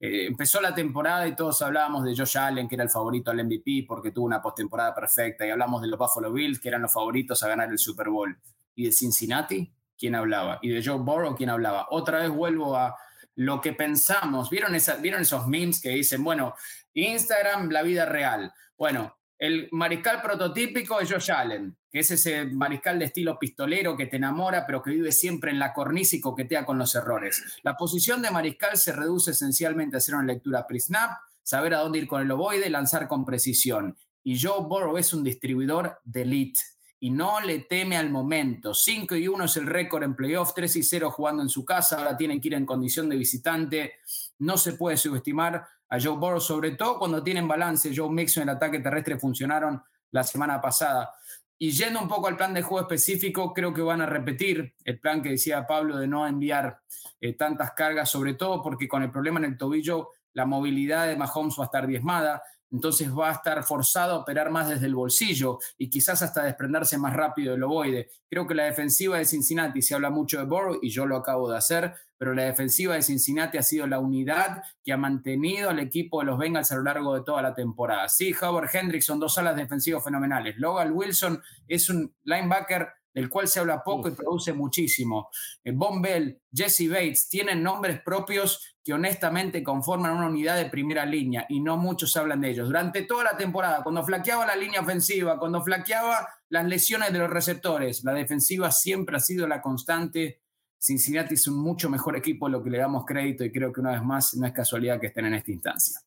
eh, 0.00 0.26
empezó 0.26 0.60
la 0.60 0.74
temporada 0.74 1.26
y 1.26 1.34
todos 1.34 1.62
hablábamos 1.62 2.04
de 2.04 2.16
Josh 2.16 2.36
Allen, 2.38 2.68
que 2.68 2.74
era 2.74 2.84
el 2.84 2.90
favorito 2.90 3.30
al 3.30 3.44
MVP 3.44 3.84
porque 3.88 4.10
tuvo 4.10 4.26
una 4.26 4.42
postemporada 4.42 4.94
perfecta, 4.94 5.46
y 5.46 5.50
hablamos 5.50 5.80
de 5.82 5.88
los 5.88 5.98
Buffalo 5.98 6.32
Bills, 6.32 6.60
que 6.60 6.68
eran 6.68 6.82
los 6.82 6.92
favoritos 6.92 7.42
a 7.42 7.48
ganar 7.48 7.70
el 7.70 7.78
Super 7.78 8.08
Bowl. 8.10 8.36
¿Y 8.74 8.86
de 8.86 8.92
Cincinnati? 8.92 9.72
¿Quién 9.96 10.14
hablaba? 10.16 10.58
¿Y 10.60 10.70
de 10.70 10.84
Joe 10.84 10.98
Burrow? 10.98 11.36
¿Quién 11.36 11.50
hablaba? 11.50 11.86
Otra 11.90 12.18
vez 12.18 12.30
vuelvo 12.30 12.76
a 12.76 12.96
lo 13.36 13.60
que 13.60 13.72
pensamos. 13.72 14.50
¿Vieron, 14.50 14.74
esa, 14.74 14.96
¿Vieron 14.96 15.22
esos 15.22 15.46
memes 15.46 15.80
que 15.80 15.90
dicen, 15.90 16.22
bueno, 16.24 16.54
Instagram, 16.92 17.70
la 17.70 17.82
vida 17.82 18.04
real? 18.04 18.52
Bueno, 18.76 19.16
el 19.38 19.68
mariscal 19.72 20.22
prototípico 20.22 21.00
es 21.00 21.10
Josh 21.10 21.30
Allen, 21.30 21.76
que 21.90 22.00
es 22.00 22.10
ese 22.10 22.44
mariscal 22.44 22.98
de 22.98 23.06
estilo 23.06 23.38
pistolero 23.38 23.96
que 23.96 24.06
te 24.06 24.16
enamora, 24.16 24.64
pero 24.66 24.82
que 24.82 24.90
vive 24.90 25.12
siempre 25.12 25.50
en 25.50 25.58
la 25.58 25.72
cornisa 25.72 26.16
y 26.16 26.20
coquetea 26.20 26.64
con 26.64 26.78
los 26.78 26.94
errores. 26.94 27.42
La 27.62 27.76
posición 27.76 28.22
de 28.22 28.30
mariscal 28.30 28.76
se 28.76 28.92
reduce 28.92 29.32
esencialmente 29.32 29.96
a 29.96 29.98
hacer 29.98 30.14
una 30.14 30.24
lectura 30.32 30.66
pre-snap, 30.66 31.18
saber 31.42 31.74
a 31.74 31.80
dónde 31.80 31.98
ir 31.98 32.06
con 32.06 32.22
el 32.22 32.30
ovoide, 32.30 32.70
lanzar 32.70 33.08
con 33.08 33.24
precisión. 33.24 33.96
Y 34.22 34.40
Joe 34.40 34.66
Burrow 34.66 34.96
es 34.96 35.12
un 35.12 35.22
distribuidor 35.22 36.00
de 36.04 36.22
elite 36.22 36.60
y 37.00 37.10
no 37.10 37.38
le 37.40 37.58
teme 37.58 37.98
al 37.98 38.08
momento. 38.08 38.72
5 38.72 39.16
y 39.16 39.28
1 39.28 39.44
es 39.44 39.56
el 39.58 39.66
récord 39.66 40.04
en 40.04 40.16
playoff, 40.16 40.54
3 40.54 40.76
y 40.76 40.82
0 40.82 41.10
jugando 41.10 41.42
en 41.42 41.50
su 41.50 41.62
casa, 41.62 41.98
ahora 41.98 42.16
tienen 42.16 42.40
que 42.40 42.48
ir 42.48 42.54
en 42.54 42.64
condición 42.64 43.10
de 43.10 43.16
visitante. 43.16 43.96
No 44.38 44.56
se 44.56 44.72
puede 44.72 44.96
subestimar 44.96 45.66
a 45.88 46.00
Joe 46.00 46.16
Burrow, 46.16 46.40
sobre 46.40 46.72
todo 46.72 46.98
cuando 46.98 47.22
tienen 47.22 47.46
balance. 47.46 47.92
Joe 47.94 48.10
Mixon 48.10 48.42
y 48.42 48.44
el 48.44 48.50
ataque 48.50 48.80
terrestre 48.80 49.18
funcionaron 49.18 49.82
la 50.10 50.24
semana 50.24 50.60
pasada. 50.60 51.14
Y 51.58 51.70
yendo 51.70 52.00
un 52.00 52.08
poco 52.08 52.28
al 52.28 52.36
plan 52.36 52.52
de 52.52 52.62
juego 52.62 52.82
específico, 52.82 53.52
creo 53.54 53.72
que 53.72 53.82
van 53.82 54.00
a 54.00 54.06
repetir 54.06 54.74
el 54.84 54.98
plan 54.98 55.22
que 55.22 55.30
decía 55.30 55.66
Pablo 55.66 55.96
de 55.96 56.06
no 56.06 56.26
enviar 56.26 56.80
eh, 57.20 57.34
tantas 57.34 57.72
cargas, 57.72 58.10
sobre 58.10 58.34
todo 58.34 58.62
porque 58.62 58.88
con 58.88 59.02
el 59.02 59.10
problema 59.10 59.38
en 59.38 59.46
el 59.46 59.56
tobillo, 59.56 60.10
la 60.32 60.46
movilidad 60.46 61.06
de 61.06 61.16
Mahomes 61.16 61.56
va 61.58 61.64
a 61.64 61.66
estar 61.66 61.86
diezmada 61.86 62.42
entonces 62.74 63.08
va 63.16 63.30
a 63.30 63.34
estar 63.34 63.62
forzado 63.62 64.14
a 64.14 64.18
operar 64.18 64.50
más 64.50 64.68
desde 64.68 64.86
el 64.86 64.96
bolsillo 64.96 65.60
y 65.78 65.88
quizás 65.88 66.22
hasta 66.22 66.42
desprenderse 66.42 66.98
más 66.98 67.14
rápido 67.14 67.52
del 67.52 67.62
ovoide. 67.62 68.10
Creo 68.28 68.48
que 68.48 68.54
la 68.54 68.64
defensiva 68.64 69.16
de 69.16 69.24
Cincinnati, 69.24 69.80
se 69.80 69.94
habla 69.94 70.10
mucho 70.10 70.38
de 70.38 70.44
Burrow 70.44 70.80
y 70.82 70.90
yo 70.90 71.06
lo 71.06 71.16
acabo 71.16 71.48
de 71.48 71.56
hacer, 71.56 71.94
pero 72.18 72.34
la 72.34 72.42
defensiva 72.42 72.94
de 72.94 73.02
Cincinnati 73.02 73.58
ha 73.58 73.62
sido 73.62 73.86
la 73.86 74.00
unidad 74.00 74.64
que 74.82 74.92
ha 74.92 74.96
mantenido 74.96 75.70
al 75.70 75.78
equipo 75.78 76.18
de 76.18 76.26
los 76.26 76.36
Bengals 76.36 76.72
a 76.72 76.76
lo 76.76 76.82
largo 76.82 77.14
de 77.14 77.22
toda 77.22 77.42
la 77.42 77.54
temporada. 77.54 78.08
Sí, 78.08 78.34
Howard 78.42 78.74
Hendricks 78.74 79.06
son 79.06 79.20
dos 79.20 79.38
alas 79.38 79.54
defensivas 79.54 80.02
fenomenales. 80.02 80.56
Logan 80.58 80.90
Wilson 80.92 81.40
es 81.68 81.88
un 81.88 82.12
linebacker 82.24 82.88
del 83.14 83.28
cual 83.28 83.46
se 83.46 83.60
habla 83.60 83.82
poco 83.82 84.08
y 84.08 84.12
produce 84.12 84.52
muchísimo. 84.52 85.30
Eh, 85.62 85.72
Von 85.72 86.02
Bell, 86.02 86.40
Jesse 86.52 86.88
Bates 86.88 87.28
tienen 87.28 87.62
nombres 87.62 88.00
propios 88.02 88.76
que 88.82 88.92
honestamente 88.92 89.62
conforman 89.62 90.12
una 90.12 90.26
unidad 90.26 90.56
de 90.56 90.66
primera 90.66 91.06
línea 91.06 91.46
y 91.48 91.60
no 91.60 91.76
muchos 91.76 92.16
hablan 92.16 92.40
de 92.40 92.50
ellos. 92.50 92.66
Durante 92.66 93.02
toda 93.02 93.24
la 93.24 93.36
temporada, 93.36 93.82
cuando 93.82 94.04
flaqueaba 94.04 94.44
la 94.44 94.56
línea 94.56 94.80
ofensiva, 94.80 95.38
cuando 95.38 95.62
flaqueaba 95.62 96.28
las 96.50 96.66
lesiones 96.66 97.12
de 97.12 97.20
los 97.20 97.30
receptores, 97.30 98.02
la 98.04 98.12
defensiva 98.12 98.70
siempre 98.70 99.16
ha 99.16 99.20
sido 99.20 99.46
la 99.46 99.62
constante. 99.62 100.42
Cincinnati 100.78 101.34
es 101.34 101.46
un 101.46 101.56
mucho 101.56 101.88
mejor 101.88 102.16
equipo 102.16 102.46
de 102.46 102.52
lo 102.52 102.62
que 102.62 102.68
le 102.68 102.78
damos 102.78 103.06
crédito 103.06 103.44
y 103.44 103.52
creo 103.52 103.72
que 103.72 103.80
una 103.80 103.92
vez 103.92 104.02
más 104.02 104.34
no 104.34 104.46
es 104.46 104.52
casualidad 104.52 105.00
que 105.00 105.06
estén 105.06 105.26
en 105.26 105.34
esta 105.34 105.52
instancia. 105.52 106.00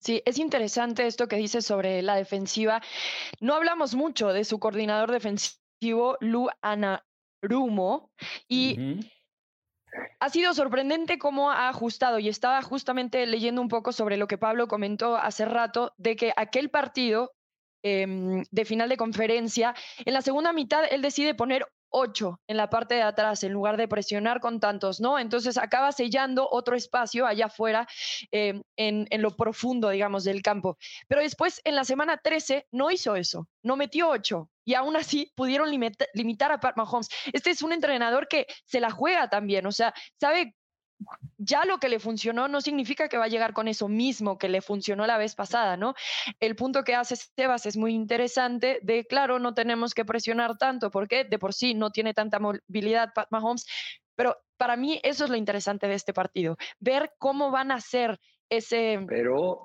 Sí, 0.00 0.20
es 0.26 0.38
interesante 0.38 1.06
esto 1.06 1.28
que 1.28 1.36
dices 1.36 1.64
sobre 1.64 2.02
la 2.02 2.16
defensiva. 2.16 2.82
No 3.40 3.54
hablamos 3.54 3.94
mucho 3.94 4.32
de 4.32 4.44
su 4.44 4.58
coordinador 4.58 5.12
defensivo 5.12 5.63
Lu 5.80 6.48
Anarumo 6.62 8.10
y 8.48 9.00
ha 10.20 10.28
sido 10.28 10.54
sorprendente 10.54 11.18
cómo 11.18 11.50
ha 11.50 11.68
ajustado 11.68 12.18
y 12.18 12.28
estaba 12.28 12.62
justamente 12.62 13.26
leyendo 13.26 13.60
un 13.60 13.68
poco 13.68 13.92
sobre 13.92 14.16
lo 14.16 14.26
que 14.26 14.38
Pablo 14.38 14.66
comentó 14.66 15.16
hace 15.16 15.44
rato 15.44 15.92
de 15.98 16.16
que 16.16 16.32
aquel 16.36 16.70
partido 16.70 17.32
em, 17.82 18.44
de 18.50 18.64
final 18.64 18.88
de 18.88 18.96
conferencia, 18.96 19.74
en 20.04 20.14
la 20.14 20.22
segunda 20.22 20.52
mitad 20.52 20.84
él 20.90 21.02
decide 21.02 21.34
poner 21.34 21.66
ocho 21.94 22.40
en 22.48 22.56
la 22.56 22.68
parte 22.68 22.96
de 22.96 23.02
atrás 23.02 23.44
en 23.44 23.52
lugar 23.52 23.76
de 23.76 23.86
presionar 23.86 24.40
con 24.40 24.58
tantos, 24.58 25.00
¿no? 25.00 25.18
Entonces 25.18 25.56
acaba 25.56 25.92
sellando 25.92 26.48
otro 26.50 26.74
espacio 26.74 27.26
allá 27.26 27.46
afuera 27.46 27.86
em, 28.32 28.62
en, 28.76 29.06
en, 29.10 29.22
lo 29.22 29.30
profundo, 29.36 29.88
digamos, 29.90 30.24
del 30.24 30.42
campo. 30.42 30.76
Pero 31.06 31.22
después 31.22 31.60
en 31.64 31.76
la 31.76 31.84
semana 31.84 32.16
13 32.16 32.66
no 32.72 32.90
hizo 32.90 33.14
eso, 33.14 33.48
no 33.62 33.76
metió 33.76 34.08
ocho, 34.10 34.50
y 34.64 34.74
aún 34.74 34.96
así 34.96 35.32
pudieron 35.36 35.70
limitar 35.70 36.52
a 36.52 36.58
Pat 36.58 36.76
Mahomes. 36.76 37.08
Este 37.32 37.50
es 37.50 37.62
un 37.62 37.72
entrenador 37.72 38.28
que 38.28 38.46
se 38.64 38.80
la 38.80 38.90
juega 38.90 39.28
también, 39.28 39.66
o 39.66 39.72
sea, 39.72 39.94
sabe 40.18 40.54
ya 41.38 41.64
lo 41.64 41.78
que 41.78 41.88
le 41.88 42.00
funcionó 42.00 42.48
no 42.48 42.60
significa 42.60 43.08
que 43.08 43.18
va 43.18 43.24
a 43.24 43.28
llegar 43.28 43.52
con 43.52 43.68
eso 43.68 43.88
mismo 43.88 44.38
que 44.38 44.48
le 44.48 44.62
funcionó 44.62 45.06
la 45.06 45.18
vez 45.18 45.34
pasada, 45.34 45.76
¿no? 45.76 45.94
El 46.40 46.56
punto 46.56 46.84
que 46.84 46.94
hace 46.94 47.16
Sebas 47.16 47.66
es 47.66 47.76
muy 47.76 47.94
interesante 47.94 48.78
de, 48.82 49.04
claro, 49.06 49.38
no 49.38 49.54
tenemos 49.54 49.94
que 49.94 50.04
presionar 50.04 50.56
tanto 50.56 50.90
porque 50.90 51.24
de 51.24 51.38
por 51.38 51.52
sí 51.52 51.74
no 51.74 51.90
tiene 51.90 52.14
tanta 52.14 52.38
movilidad 52.38 53.12
Pat 53.14 53.28
Mahomes, 53.30 53.66
pero 54.14 54.36
para 54.56 54.76
mí 54.76 55.00
eso 55.02 55.24
es 55.24 55.30
lo 55.30 55.36
interesante 55.36 55.88
de 55.88 55.94
este 55.94 56.14
partido, 56.14 56.56
ver 56.78 57.12
cómo 57.18 57.50
van 57.50 57.72
a 57.72 57.80
ser 57.80 58.20
ese 58.50 58.98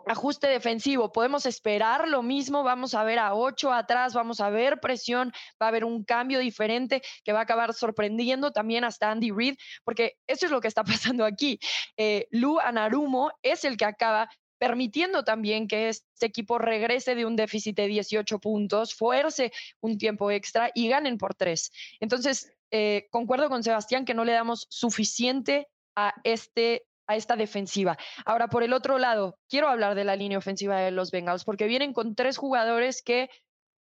ajuste 0.08 0.48
defensivo. 0.48 1.12
Podemos 1.12 1.46
esperar 1.46 2.08
lo 2.08 2.24
mismo, 2.24 2.64
vamos 2.64 2.94
a 2.94 3.04
ver 3.04 3.20
a 3.20 3.34
ocho 3.34 3.72
atrás, 3.72 4.14
vamos 4.14 4.40
a 4.40 4.50
ver 4.50 4.80
presión, 4.80 5.32
va 5.62 5.68
a 5.68 5.70
haber 5.70 5.86
un 5.86 6.04
cambio 6.04 6.40
diferente 6.40 7.02
que 7.24 7.34
va 7.34 7.40
a 7.40 7.44
acabar 7.44 7.74
sorprendiendo 7.74 8.52
también 8.52 8.84
hasta 8.84 9.12
Andy 9.12 9.32
Reid, 9.32 9.56
porque 9.84 10.18
eso 10.28 10.46
es 10.46 10.52
lo 10.52 10.62
que 10.62 10.68
está 10.68 10.84
pasando 11.14 11.26
aquí. 11.26 11.60
Eh, 11.98 12.28
Lu 12.32 12.60
Anarumo 12.60 13.32
es 13.42 13.66
el 13.66 13.78
que 13.78 13.86
acaba 13.86 14.30
permitiendo 14.60 15.24
también 15.24 15.68
que 15.68 15.90
este 15.90 16.26
equipo 16.26 16.58
regrese 16.58 17.16
de 17.16 17.26
un 17.26 17.36
déficit 17.36 17.78
de 17.78 17.88
18 17.88 18.40
puntos, 18.40 18.94
fuerce 18.94 19.52
un 19.80 19.98
tiempo 19.98 20.30
extra 20.32 20.70
y 20.76 20.90
ganen 20.90 21.18
por 21.18 21.34
tres. 21.34 21.72
Entonces, 22.00 22.52
eh, 22.72 23.08
concuerdo 23.10 23.50
con 23.50 23.64
Sebastián 23.64 24.06
que 24.06 24.14
no 24.14 24.26
le 24.26 24.34
damos 24.34 24.68
suficiente 24.70 25.68
a 25.96 26.14
este 26.24 26.86
a 27.10 27.16
esta 27.16 27.36
defensiva. 27.36 27.98
Ahora, 28.24 28.48
por 28.48 28.64
el 28.64 28.72
otro 28.72 29.00
lado, 29.00 29.38
quiero 29.50 29.68
hablar 29.68 29.96
de 29.96 30.04
la 30.04 30.16
línea 30.16 30.38
ofensiva 30.38 30.80
de 30.80 30.92
los 30.92 31.10
Bengals, 31.10 31.44
porque 31.44 31.66
vienen 31.66 31.92
con 31.92 32.14
tres 32.14 32.38
jugadores 32.38 33.02
que 33.02 33.30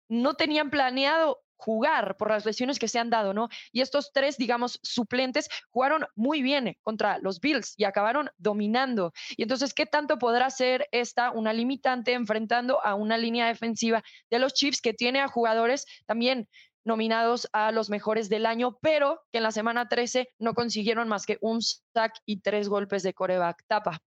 no 0.07 0.35
tenían 0.35 0.69
planeado 0.69 1.41
jugar 1.57 2.15
por 2.17 2.29
las 2.29 2.45
lesiones 2.45 2.79
que 2.79 2.87
se 2.87 2.99
han 2.99 3.09
dado, 3.09 3.33
¿no? 3.33 3.49
Y 3.73 3.81
estos 3.81 4.11
tres, 4.13 4.37
digamos, 4.37 4.79
suplentes 4.81 5.49
jugaron 5.71 6.05
muy 6.15 6.41
bien 6.41 6.77
contra 6.83 7.17
los 7.17 7.41
Bills 7.41 7.73
y 7.75 7.83
acabaron 7.83 8.29
dominando. 8.37 9.11
Y 9.35 9.43
entonces, 9.43 9.73
¿qué 9.73 9.85
tanto 9.85 10.17
podrá 10.19 10.49
ser 10.49 10.87
esta 10.91 11.31
una 11.31 11.51
limitante 11.51 12.13
enfrentando 12.13 12.81
a 12.85 12.95
una 12.95 13.17
línea 13.17 13.47
defensiva 13.47 14.03
de 14.29 14.39
los 14.39 14.53
Chiefs 14.53 14.81
que 14.81 14.93
tiene 14.93 15.19
a 15.19 15.27
jugadores 15.27 15.85
también 16.05 16.47
nominados 16.87 17.47
a 17.53 17.71
los 17.71 17.89
mejores 17.89 18.29
del 18.29 18.45
año, 18.45 18.79
pero 18.81 19.21
que 19.31 19.37
en 19.37 19.43
la 19.43 19.51
semana 19.51 19.87
13 19.87 20.29
no 20.39 20.53
consiguieron 20.53 21.07
más 21.07 21.25
que 21.25 21.37
un 21.41 21.61
sack 21.61 22.13
y 22.25 22.41
tres 22.41 22.69
golpes 22.69 23.03
de 23.03 23.13
coreback. 23.13 23.63
Tapa. 23.67 24.01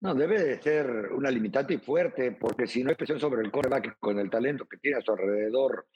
No, 0.00 0.14
debe 0.14 0.42
de 0.42 0.60
ser 0.60 0.86
una 1.12 1.30
limitante 1.30 1.74
y 1.74 1.78
fuerte, 1.78 2.32
porque 2.32 2.66
si 2.66 2.84
no 2.84 2.90
hay 2.90 2.96
presión 2.96 3.18
sobre 3.18 3.42
el 3.42 3.50
coreback 3.50 3.98
con 3.98 4.18
el 4.18 4.28
talento 4.28 4.66
que 4.66 4.76
tiene 4.76 4.98
a 4.98 5.00
su 5.00 5.12
alrededor, 5.12 5.86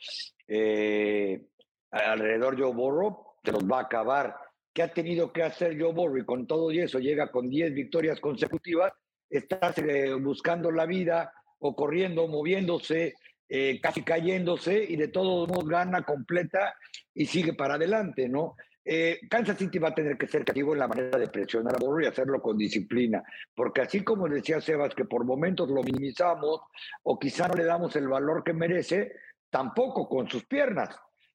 eh, 0.46 1.46
alrededor 1.90 2.58
Joe 2.58 2.72
Burrow, 2.72 3.36
se 3.44 3.52
los 3.52 3.64
va 3.64 3.80
a 3.80 3.82
acabar. 3.82 4.34
¿Qué 4.72 4.82
ha 4.82 4.92
tenido 4.92 5.32
que 5.32 5.42
hacer 5.42 5.78
Joe 5.78 5.92
Burrow? 5.92 6.16
Y 6.16 6.24
con 6.24 6.46
todo 6.46 6.72
y 6.72 6.80
eso 6.80 6.98
llega 6.98 7.30
con 7.30 7.50
10 7.50 7.74
victorias 7.74 8.18
consecutivas, 8.20 8.92
está 9.28 9.74
eh, 9.76 10.14
buscando 10.14 10.70
la 10.70 10.86
vida 10.86 11.32
o 11.58 11.76
corriendo, 11.76 12.28
moviéndose, 12.28 13.14
eh, 13.48 13.80
casi 13.80 14.02
cayéndose 14.02 14.84
y 14.84 14.96
de 14.96 15.08
todos 15.08 15.48
modos 15.48 15.68
gana 15.68 16.02
completa 16.02 16.74
y 17.14 17.26
sigue 17.26 17.54
para 17.54 17.74
adelante, 17.74 18.28
¿no? 18.28 18.56
Eh, 18.90 19.20
Kansas 19.28 19.58
City 19.58 19.78
va 19.78 19.88
a 19.88 19.94
tener 19.94 20.16
que 20.16 20.26
ser 20.26 20.44
creativo 20.44 20.72
en 20.72 20.78
la 20.78 20.88
manera 20.88 21.18
de 21.18 21.28
presionar 21.28 21.74
a 21.74 21.78
Burrow 21.78 22.00
y 22.00 22.06
hacerlo 22.06 22.40
con 22.40 22.56
disciplina, 22.56 23.22
porque 23.54 23.82
así 23.82 24.02
como 24.02 24.26
decía 24.28 24.62
Sebas, 24.62 24.94
que 24.94 25.04
por 25.04 25.24
momentos 25.24 25.68
lo 25.68 25.82
minimizamos 25.82 26.60
o 27.02 27.18
quizá 27.18 27.48
no 27.48 27.54
le 27.54 27.64
damos 27.64 27.94
el 27.96 28.08
valor 28.08 28.42
que 28.42 28.54
merece, 28.54 29.12
tampoco 29.50 30.08
con 30.08 30.28
sus 30.28 30.46
piernas. 30.46 30.88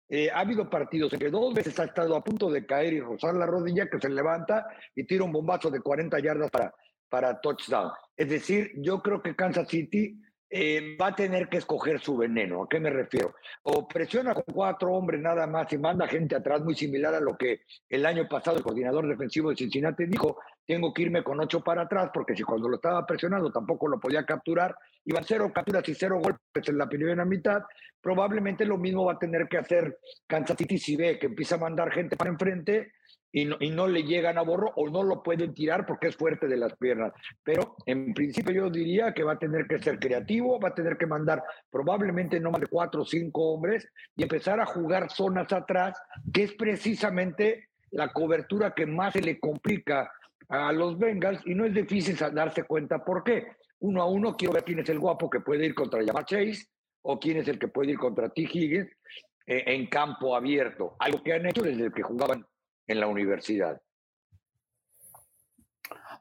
Eh, 0.10 0.32
ha 0.32 0.40
habido 0.40 0.68
partidos 0.68 1.14
en 1.14 1.20
que 1.20 1.30
dos 1.30 1.54
veces 1.54 1.80
ha 1.80 1.86
estado 1.86 2.16
a 2.16 2.24
punto 2.24 2.50
de 2.50 2.66
caer 2.66 2.94
y 2.94 3.00
rozar 3.00 3.36
la 3.36 3.46
rodilla, 3.46 3.88
que 3.88 4.00
se 4.00 4.10
levanta 4.10 4.68
y 4.96 5.04
tira 5.06 5.24
un 5.24 5.32
bombazo 5.32 5.70
de 5.70 5.80
40 5.80 6.20
yardas 6.20 6.50
para, 6.50 6.74
para 7.08 7.40
touchdown. 7.40 7.92
Es 8.18 8.30
decir, 8.30 8.72
yo 8.78 9.00
creo 9.02 9.22
que 9.22 9.36
Kansas 9.36 9.68
City 9.68 10.20
eh, 10.56 10.96
va 11.02 11.08
a 11.08 11.16
tener 11.16 11.50
que 11.50 11.58
escoger 11.58 12.00
su 12.00 12.16
veneno. 12.16 12.62
¿A 12.62 12.70
qué 12.70 12.80
me 12.80 12.92
refiero? 12.92 13.34
O 13.64 13.88
presiona 13.88 14.36
con 14.36 14.44
cuatro 14.54 14.94
hombres 14.94 15.20
nada 15.20 15.48
más 15.48 15.74
y 15.74 15.80
manda 15.80 16.08
gente 16.08 16.36
atrás, 16.36 16.62
muy 16.62 16.76
similar 16.76 17.16
a 17.16 17.20
lo 17.20 17.36
que 17.36 17.62
el 17.90 18.06
año 18.06 18.28
pasado 18.30 18.58
el 18.58 18.64
coordinador 18.64 19.08
defensivo 19.08 19.50
de 19.50 19.56
Cincinnati 19.56 20.06
dijo, 20.06 20.38
tengo 20.68 20.94
que 20.94 21.02
irme 21.02 21.24
con 21.24 21.40
ocho 21.40 21.62
para 21.64 21.82
atrás, 21.82 22.12
porque 22.14 22.36
si 22.36 22.44
cuando 22.44 22.70
lo 22.70 22.76
estaba 22.76 23.04
presionando 23.04 23.52
tampoco 23.52 23.88
lo 23.88 24.00
podía 24.00 24.28
capturar, 24.28 24.76
iban 25.06 25.24
cero 25.24 25.52
capturas 25.52 25.90
y 25.90 25.96
cero 25.96 26.20
golpes 26.22 26.70
en 26.70 26.78
la 26.78 26.88
primera 26.88 27.26
mitad, 27.26 27.64
probablemente 28.00 28.64
lo 28.64 28.78
mismo 28.78 29.06
va 29.06 29.14
a 29.14 29.20
tener 29.20 29.48
que 29.48 29.58
hacer 29.58 29.98
Kansas 30.28 30.56
City 30.56 30.78
si 30.78 30.96
ve 30.96 31.18
que 31.18 31.26
empieza 31.26 31.56
a 31.56 31.60
mandar 31.62 31.92
gente 31.92 32.16
para 32.16 32.30
enfrente 32.30 32.92
y 33.36 33.46
no, 33.46 33.58
y 33.60 33.72
no, 33.72 33.88
le 33.88 34.04
llegan 34.04 34.38
a 34.38 34.44
Borro 34.44 34.72
o 34.76 34.88
no 34.90 35.02
lo 35.02 35.24
pueden 35.24 35.56
tirar 35.56 35.88
porque 35.88 36.08
es 36.08 36.16
fuerte 36.16 36.48
de 36.48 36.56
las 36.56 36.78
piernas. 36.78 37.14
Pero 37.44 37.76
en 37.88 38.14
principio 38.14 38.54
yo 38.54 38.70
diría 38.70 39.12
que 39.12 39.24
va 39.24 39.34
a 39.34 39.40
tener 39.40 39.66
que 39.66 39.80
ser 39.80 40.00
creativo, 40.00 40.60
va 40.60 40.70
a 40.70 40.76
tener 40.76 40.98
que 40.98 41.08
mandar 41.08 41.44
probablemente 41.72 42.40
no 42.40 42.52
más 42.52 42.62
de 42.62 42.68
cuatro 42.68 43.02
o 43.02 43.06
cinco 43.06 43.52
hombres 43.52 43.90
y 44.16 44.22
empezar 44.22 44.60
a 44.60 44.68
jugar 44.68 45.10
zonas 45.10 45.52
atrás, 45.52 46.00
que 46.32 46.44
es 46.44 46.54
precisamente 46.54 47.70
la 47.90 48.14
cobertura 48.14 48.76
que 48.76 48.86
más 48.86 49.14
se 49.14 49.22
le 49.22 49.40
complica 49.40 50.12
a 50.50 50.72
los 50.72 51.00
Bengals 51.00 51.42
y 51.46 51.56
no 51.56 51.66
es 51.66 51.74
difícil 51.74 52.16
darse 52.34 52.64
cuenta 52.66 53.04
por 53.04 53.24
qué. 53.24 53.48
Uno 53.80 54.04
a 54.04 54.06
uno 54.06 54.36
quiero 54.36 54.54
ver 54.54 54.64
quién 54.64 54.80
es 54.80 54.90
el 54.90 55.00
guapo 55.00 55.28
que 55.28 55.40
puede 55.40 55.66
ir 55.66 55.74
contra 55.74 56.04
Yamar 56.04 56.26
Chase 56.26 56.68
o 57.02 57.20
quién 57.20 57.38
es 57.38 57.48
el 57.48 57.58
que 57.58 57.68
puede 57.68 57.92
ir 57.92 57.98
contra 57.98 58.30
T. 58.30 58.44
Eh, 59.46 59.64
en 59.66 59.88
campo 59.88 60.36
abierto, 60.36 60.96
algo 61.00 61.22
que 61.22 61.34
han 61.34 61.46
hecho 61.46 61.64
desde 61.64 61.92
que 61.92 62.02
jugaban 62.02 62.46
en 62.88 63.00
la 63.00 63.08
universidad. 63.08 63.82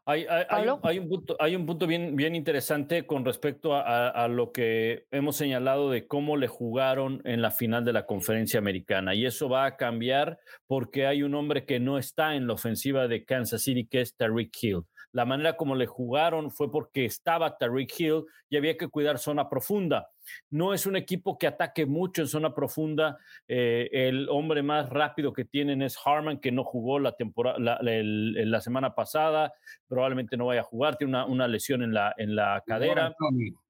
Hay, 0.04 0.98
un 0.98 1.08
punto, 1.08 1.36
hay 1.38 1.54
un 1.54 1.64
punto 1.64 1.86
bien, 1.86 2.16
bien 2.16 2.34
interesante 2.34 3.06
con 3.06 3.24
respecto 3.24 3.74
a, 3.74 4.26
lo 4.26 4.50
que 4.50 5.06
hemos 5.12 5.36
señalado 5.36 5.90
de 5.90 6.08
cómo 6.08 6.36
le 6.36 6.48
jugaron 6.48 7.20
en 7.24 7.40
la 7.40 7.52
final 7.52 7.84
de 7.84 7.92
la 7.92 8.04
conferencia 8.04 8.58
americana. 8.58 9.14
Y 9.14 9.26
eso 9.26 9.48
va 9.48 9.64
a 9.64 9.76
cambiar 9.76 10.40
porque 10.66 11.06
hay 11.06 11.22
un 11.22 11.36
hombre 11.36 11.64
que 11.64 11.78
no 11.78 11.98
está 11.98 12.34
en 12.34 12.48
la 12.48 12.54
ofensiva 12.54 13.06
de 13.06 13.24
Kansas 13.24 13.62
City, 13.62 13.86
que 13.86 14.00
es 14.00 14.16
Tariq 14.16 14.50
Hill. 14.60 14.82
La 15.12 15.24
manera 15.24 15.56
como 15.56 15.74
le 15.74 15.86
jugaron 15.86 16.50
fue 16.50 16.70
porque 16.70 17.04
estaba 17.04 17.56
Tariq 17.56 18.00
Hill 18.00 18.24
y 18.48 18.56
había 18.56 18.76
que 18.76 18.88
cuidar 18.88 19.18
zona 19.18 19.48
profunda. 19.48 20.08
No 20.50 20.72
es 20.72 20.86
un 20.86 20.96
equipo 20.96 21.38
que 21.38 21.46
ataque 21.46 21.84
mucho 21.84 22.22
en 22.22 22.28
zona 22.28 22.54
profunda. 22.54 23.18
Eh, 23.46 23.88
el 23.92 24.28
hombre 24.30 24.62
más 24.62 24.88
rápido 24.88 25.32
que 25.32 25.44
tienen 25.44 25.82
es 25.82 25.98
Harman, 26.02 26.40
que 26.40 26.50
no 26.50 26.64
jugó 26.64 26.98
la, 26.98 27.12
temporada, 27.12 27.58
la, 27.58 28.60
semana 28.60 28.94
pasada. 28.94 29.52
Probablemente 29.86 30.36
no 30.36 30.46
vaya 30.46 30.60
a 30.60 30.64
jugar, 30.64 30.96
tiene 30.96 31.10
una, 31.10 31.26
una 31.26 31.48
lesión 31.48 31.82
en 31.82 31.92
la, 31.92 32.14
en 32.16 32.34
la 32.34 32.62
cadera. 32.66 33.14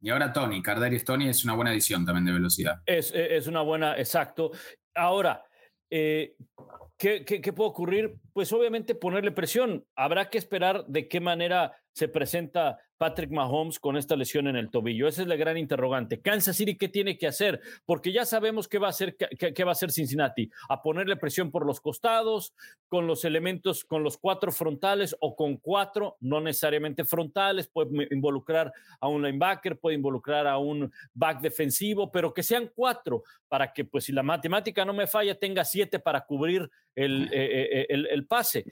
Y 0.01 0.11
ahora 0.11 0.33
Tony, 0.33 0.63
Cardarius 0.63 1.05
Tony 1.05 1.29
es 1.29 1.45
una 1.45 1.55
buena 1.55 1.71
adición 1.71 2.05
también 2.05 2.27
de 2.27 2.33
velocidad. 2.33 2.83
Es, 2.87 3.13
es 3.15 3.47
una 3.47 3.63
buena, 3.63 3.99
exacto. 3.99 4.53
Ahora, 4.95 5.45
eh, 5.95 6.37
¿qué, 7.03 7.25
qué, 7.25 7.41
qué 7.41 7.53
puede 7.53 7.71
ocurrir? 7.71 8.15
Pues 8.33 8.53
obviamente 8.53 8.95
ponerle 8.95 9.33
presión. 9.33 9.85
Habrá 9.97 10.31
que 10.31 10.39
esperar 10.39 10.87
de 10.87 11.09
qué 11.09 11.21
manera 11.21 11.77
se 11.93 12.07
presenta 12.07 12.79
Patrick 13.03 13.33
Mahomes 13.33 13.81
con 13.81 13.97
esta 13.97 14.15
lesión 14.15 14.47
en 14.47 14.55
el 14.55 14.71
tobillo? 14.71 15.09
Esa 15.09 15.23
es 15.23 15.27
la 15.27 15.35
gran 15.35 15.59
interrogante. 15.59 16.21
Kansas 16.21 16.55
City, 16.55 16.77
¿qué 16.77 16.89
tiene 16.89 17.19
que 17.19 17.27
hacer? 17.27 17.61
Porque 17.85 18.13
ya 18.13 18.25
sabemos 18.25 18.69
qué 18.69 18.79
va 18.79 18.87
a 18.87 18.91
hacer, 18.91 19.17
qué, 19.17 19.65
va 19.65 19.71
a 19.71 19.73
hacer 19.73 19.91
Cincinnati. 19.91 20.49
A 20.69 20.81
ponerle 20.81 21.17
presión 21.17 21.51
por 21.51 21.67
los 21.67 21.81
costados, 21.81 22.55
con 22.87 23.09
los 23.09 23.25
elementos, 23.25 23.83
con 23.83 24.05
los 24.05 24.19
cuatro 24.19 24.53
frontales 24.53 25.17
o 25.19 25.35
con 25.35 25.57
cuatro, 25.57 26.17
no 26.21 26.41
necesariamente 26.41 27.05
frontales. 27.05 27.67
Puede 27.67 28.07
involucrar 28.13 28.73
a 29.01 29.09
un 29.09 29.23
linebacker, 29.23 29.81
puede 29.81 29.97
involucrar 29.97 30.47
a 30.47 30.59
un 30.59 30.93
back 31.13 31.41
defensivo, 31.41 32.13
pero 32.13 32.33
que 32.33 32.45
sean 32.45 32.71
cuatro 32.73 33.25
para 33.49 33.73
que, 33.73 33.85
pues, 33.85 34.05
si 34.05 34.13
la 34.13 34.23
matemática 34.23 34.85
no 34.85 34.93
me 34.93 35.09
falla, 35.09 35.35
tenga 35.35 35.65
siete 35.65 35.99
para 35.99 36.25
cubrir 36.25 36.71
el, 36.95 37.25
eh, 37.33 37.81
eh, 37.81 37.87
el, 37.89 38.07
el 38.07 38.27
pase. 38.27 38.65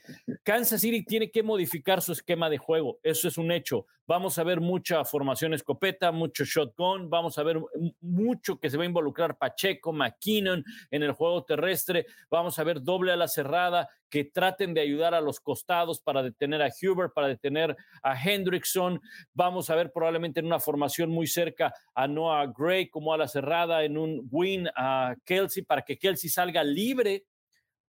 Kansas 0.45 0.81
City 0.81 1.05
tiene 1.05 1.33
que 1.33 1.43
modificar 1.43 2.01
su 2.01 2.13
esquema 2.13 2.49
de 2.49 2.59
juego. 2.59 3.01
Eso 3.03 3.27
es 3.27 3.37
un 3.37 3.51
hecho. 3.51 3.87
Vamos 4.11 4.41
a 4.41 4.43
ver 4.43 4.61
mucha 4.61 5.05
formación 5.05 5.55
escopeta, 5.55 6.11
mucho 6.11 6.45
shotgun, 6.45 7.09
vamos 7.09 7.39
a 7.39 7.45
ver 7.45 7.61
mucho 8.01 8.59
que 8.59 8.69
se 8.69 8.77
va 8.77 8.83
a 8.83 8.87
involucrar 8.87 9.39
Pacheco, 9.39 9.93
McKinnon 9.93 10.65
en 10.91 11.03
el 11.05 11.13
juego 11.13 11.45
terrestre, 11.45 12.07
vamos 12.29 12.59
a 12.59 12.65
ver 12.65 12.83
doble 12.83 13.13
a 13.13 13.17
la 13.17 13.29
cerrada, 13.29 13.89
que 14.11 14.25
traten 14.25 14.75
de 14.75 14.81
ayudar 14.81 15.15
a 15.15 15.21
los 15.21 15.39
costados 15.39 16.01
para 16.01 16.25
detener 16.25 16.61
a 16.61 16.71
Huber, 16.83 17.11
para 17.15 17.29
detener 17.29 17.77
a 18.03 18.21
Hendrickson. 18.21 19.01
Vamos 19.33 19.71
a 19.71 19.77
ver 19.77 19.93
probablemente 19.93 20.41
en 20.41 20.47
una 20.47 20.59
formación 20.59 21.11
muy 21.11 21.29
cerca 21.29 21.73
a 21.95 22.09
Noah 22.09 22.47
Gray 22.47 22.89
como 22.91 23.15
a 23.15 23.17
la 23.17 23.29
cerrada, 23.29 23.85
en 23.85 23.97
un 23.97 24.27
win 24.33 24.69
a 24.75 25.15
Kelsey, 25.25 25.63
para 25.63 25.83
que 25.83 25.97
Kelsey 25.97 26.29
salga 26.29 26.65
libre 26.65 27.27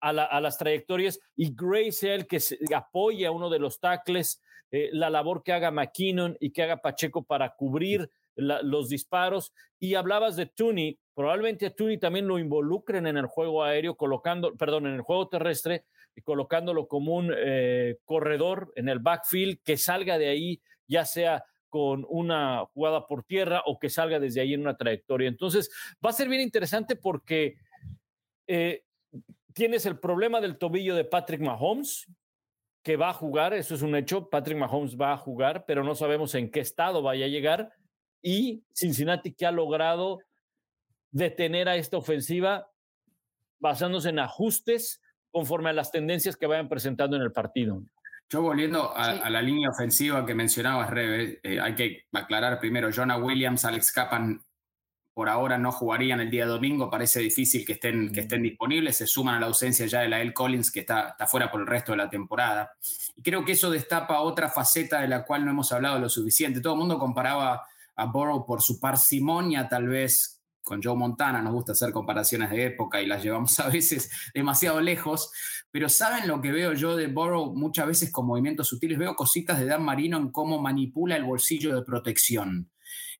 a, 0.02 0.40
las 0.40 0.58
trayectorias 0.58 1.20
y 1.36 1.54
Gray 1.54 1.92
sea 1.92 2.14
el 2.14 2.26
que 2.26 2.40
apoye 2.74 3.24
a 3.24 3.30
uno 3.30 3.48
de 3.48 3.60
los 3.60 3.78
tackles 3.80 4.42
eh, 4.70 4.88
la 4.92 5.10
labor 5.10 5.42
que 5.42 5.52
haga 5.52 5.70
McKinnon 5.70 6.36
y 6.40 6.50
que 6.50 6.62
haga 6.62 6.78
Pacheco 6.78 7.22
para 7.22 7.54
cubrir 7.54 8.10
los 8.34 8.88
disparos. 8.88 9.52
Y 9.78 9.94
hablabas 9.94 10.36
de 10.36 10.46
Tooney, 10.46 10.98
probablemente 11.14 11.66
a 11.66 11.74
también 12.00 12.26
lo 12.26 12.38
involucren 12.38 13.06
en 13.06 13.18
el 13.18 13.26
juego 13.26 13.62
aéreo, 13.62 13.96
colocando, 13.96 14.56
perdón, 14.56 14.86
en 14.86 14.94
el 14.94 15.02
juego 15.02 15.28
terrestre, 15.28 15.84
y 16.14 16.22
colocándolo 16.22 16.88
como 16.88 17.14
un 17.16 17.32
eh, 17.36 17.98
corredor 18.04 18.72
en 18.76 18.88
el 18.88 18.98
backfield, 18.98 19.58
que 19.62 19.76
salga 19.76 20.18
de 20.18 20.28
ahí, 20.28 20.62
ya 20.86 21.04
sea 21.04 21.44
con 21.68 22.04
una 22.08 22.66
jugada 22.74 23.06
por 23.06 23.24
tierra 23.24 23.62
o 23.64 23.78
que 23.78 23.88
salga 23.88 24.20
desde 24.20 24.40
ahí 24.40 24.54
en 24.54 24.60
una 24.60 24.76
trayectoria. 24.76 25.28
Entonces, 25.28 25.70
va 26.04 26.10
a 26.10 26.14
ser 26.14 26.28
bien 26.28 26.42
interesante 26.42 26.96
porque 26.96 27.56
eh, 28.46 28.84
tienes 29.54 29.86
el 29.86 29.98
problema 29.98 30.40
del 30.40 30.58
tobillo 30.58 30.94
de 30.94 31.04
Patrick 31.04 31.40
Mahomes, 31.40 32.06
que 32.82 32.96
va 32.96 33.10
a 33.10 33.14
jugar, 33.14 33.54
eso 33.54 33.74
es 33.74 33.82
un 33.82 33.94
hecho, 33.94 34.28
Patrick 34.28 34.58
Mahomes 34.58 34.96
va 34.96 35.12
a 35.12 35.16
jugar, 35.16 35.64
pero 35.66 35.84
no 35.84 35.94
sabemos 35.94 36.34
en 36.34 36.50
qué 36.50 36.60
estado 36.60 37.02
vaya 37.02 37.26
a 37.26 37.28
llegar. 37.28 37.72
Y 38.20 38.64
Cincinnati 38.74 39.32
que 39.32 39.46
ha 39.46 39.52
logrado 39.52 40.18
detener 41.10 41.68
a 41.68 41.76
esta 41.76 41.96
ofensiva 41.96 42.70
basándose 43.60 44.08
en 44.08 44.18
ajustes 44.18 45.00
conforme 45.30 45.70
a 45.70 45.72
las 45.72 45.90
tendencias 45.90 46.36
que 46.36 46.46
vayan 46.46 46.68
presentando 46.68 47.16
en 47.16 47.22
el 47.22 47.32
partido. 47.32 47.82
Yo 48.28 48.42
volviendo 48.42 48.94
a, 48.96 49.28
la 49.28 49.42
línea 49.42 49.68
ofensiva 49.68 50.24
que 50.24 50.34
mencionabas, 50.34 50.90
Rebe, 50.90 51.40
eh, 51.42 51.60
hay 51.60 51.74
que 51.74 52.06
aclarar 52.12 52.58
primero, 52.58 52.90
Jonah 52.90 53.18
Williams, 53.18 53.64
Alex 53.64 53.92
Kappan 53.92 54.42
por 55.14 55.28
ahora 55.28 55.58
no 55.58 55.72
jugarían 55.72 56.20
el 56.20 56.30
día 56.30 56.46
domingo, 56.46 56.90
parece 56.90 57.20
difícil 57.20 57.64
que 57.66 57.74
estén, 57.74 58.12
que 58.12 58.20
estén 58.20 58.42
disponibles, 58.42 58.96
se 58.96 59.06
suman 59.06 59.36
a 59.36 59.40
la 59.40 59.46
ausencia 59.46 59.86
ya 59.86 60.00
de 60.00 60.08
la 60.08 60.20
El 60.20 60.32
Collins, 60.32 60.70
que 60.70 60.80
está, 60.80 61.10
está 61.10 61.26
fuera 61.26 61.50
por 61.50 61.60
el 61.60 61.66
resto 61.66 61.92
de 61.92 61.98
la 61.98 62.08
temporada. 62.08 62.72
Y 63.16 63.22
creo 63.22 63.44
que 63.44 63.52
eso 63.52 63.70
destapa 63.70 64.20
otra 64.20 64.48
faceta 64.48 65.00
de 65.00 65.08
la 65.08 65.24
cual 65.24 65.44
no 65.44 65.50
hemos 65.50 65.70
hablado 65.72 65.98
lo 65.98 66.08
suficiente. 66.08 66.60
Todo 66.60 66.74
el 66.74 66.78
mundo 66.78 66.98
comparaba 66.98 67.62
a 67.96 68.06
Burrow 68.06 68.46
por 68.46 68.62
su 68.62 68.80
parsimonia, 68.80 69.68
tal 69.68 69.88
vez 69.88 70.42
con 70.62 70.82
Joe 70.82 70.96
Montana, 70.96 71.42
nos 71.42 71.52
gusta 71.52 71.72
hacer 71.72 71.92
comparaciones 71.92 72.50
de 72.50 72.66
época 72.66 73.02
y 73.02 73.06
las 73.06 73.22
llevamos 73.22 73.58
a 73.58 73.68
veces 73.68 74.10
demasiado 74.34 74.80
lejos, 74.80 75.30
pero 75.70 75.88
¿saben 75.88 76.28
lo 76.28 76.40
que 76.40 76.52
veo 76.52 76.72
yo 76.72 76.96
de 76.96 77.08
Burrow 77.08 77.54
muchas 77.54 77.86
veces 77.86 78.12
con 78.12 78.26
movimientos 78.26 78.68
sutiles? 78.68 78.98
Veo 78.98 79.16
cositas 79.16 79.58
de 79.58 79.66
Dan 79.66 79.82
Marino 79.82 80.18
en 80.18 80.30
cómo 80.30 80.60
manipula 80.60 81.16
el 81.16 81.24
bolsillo 81.24 81.74
de 81.74 81.82
protección. 81.82 82.70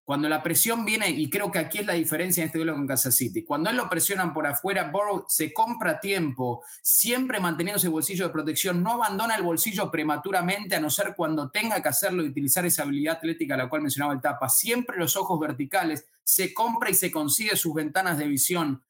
Cuando 0.05 0.29
la 0.29 0.43
presión 0.43 0.85
viene, 0.85 1.11
y 1.11 1.31
creo 1.31 1.53
que 1.53 1.61
aquí 1.61 1.79
es 1.79 1.87
la 1.87 1.93
diferencia 1.93 2.43
en 2.43 2.47
este 2.47 2.59
duelo 2.59 2.75
con 2.75 2.89
Kansas 2.89 3.15
City, 3.15 3.45
cuando 3.45 3.71
él 3.71 3.77
lo 3.77 3.89
presionan 3.89 4.33
por 4.33 4.47
afuera, 4.47 4.91
Burrow 4.91 5.27
se 5.29 5.53
compra 5.53 6.01
tiempo, 6.01 6.65
siempre 6.83 7.39
manteniendo 7.39 7.79
ese 7.79 7.89
bolsillo 7.89 8.27
de 8.27 8.33
protección, 8.33 8.83
no 8.83 8.95
abandona 8.95 9.37
el 9.37 9.45
bolsillo 9.45 9.93
prematuramente, 9.93 10.75
a 10.75 10.81
no 10.81 10.91
ser 10.91 11.15
cuando 11.17 11.51
tenga 11.51 11.81
que 11.81 11.89
hacerlo 11.89 12.25
y 12.25 12.29
utilizar 12.29 12.67
esa 12.67 12.83
habilidad 12.83 13.19
atlética 13.19 13.55
a 13.55 13.59
la 13.59 13.69
cual 13.69 13.83
mencionaba 13.83 14.13
el 14.13 14.21
Tapa, 14.21 14.49
siempre 14.49 14.99
los 14.99 15.17
ojos 15.17 15.39
verticales, 15.39 16.05
se 16.25 16.53
compra 16.53 16.91
y 16.91 16.95
se 16.95 17.13
consigue 17.13 17.57
sus 17.57 17.73
ventanas 17.73 18.19
de 18.19 18.27
visión. 18.27 18.83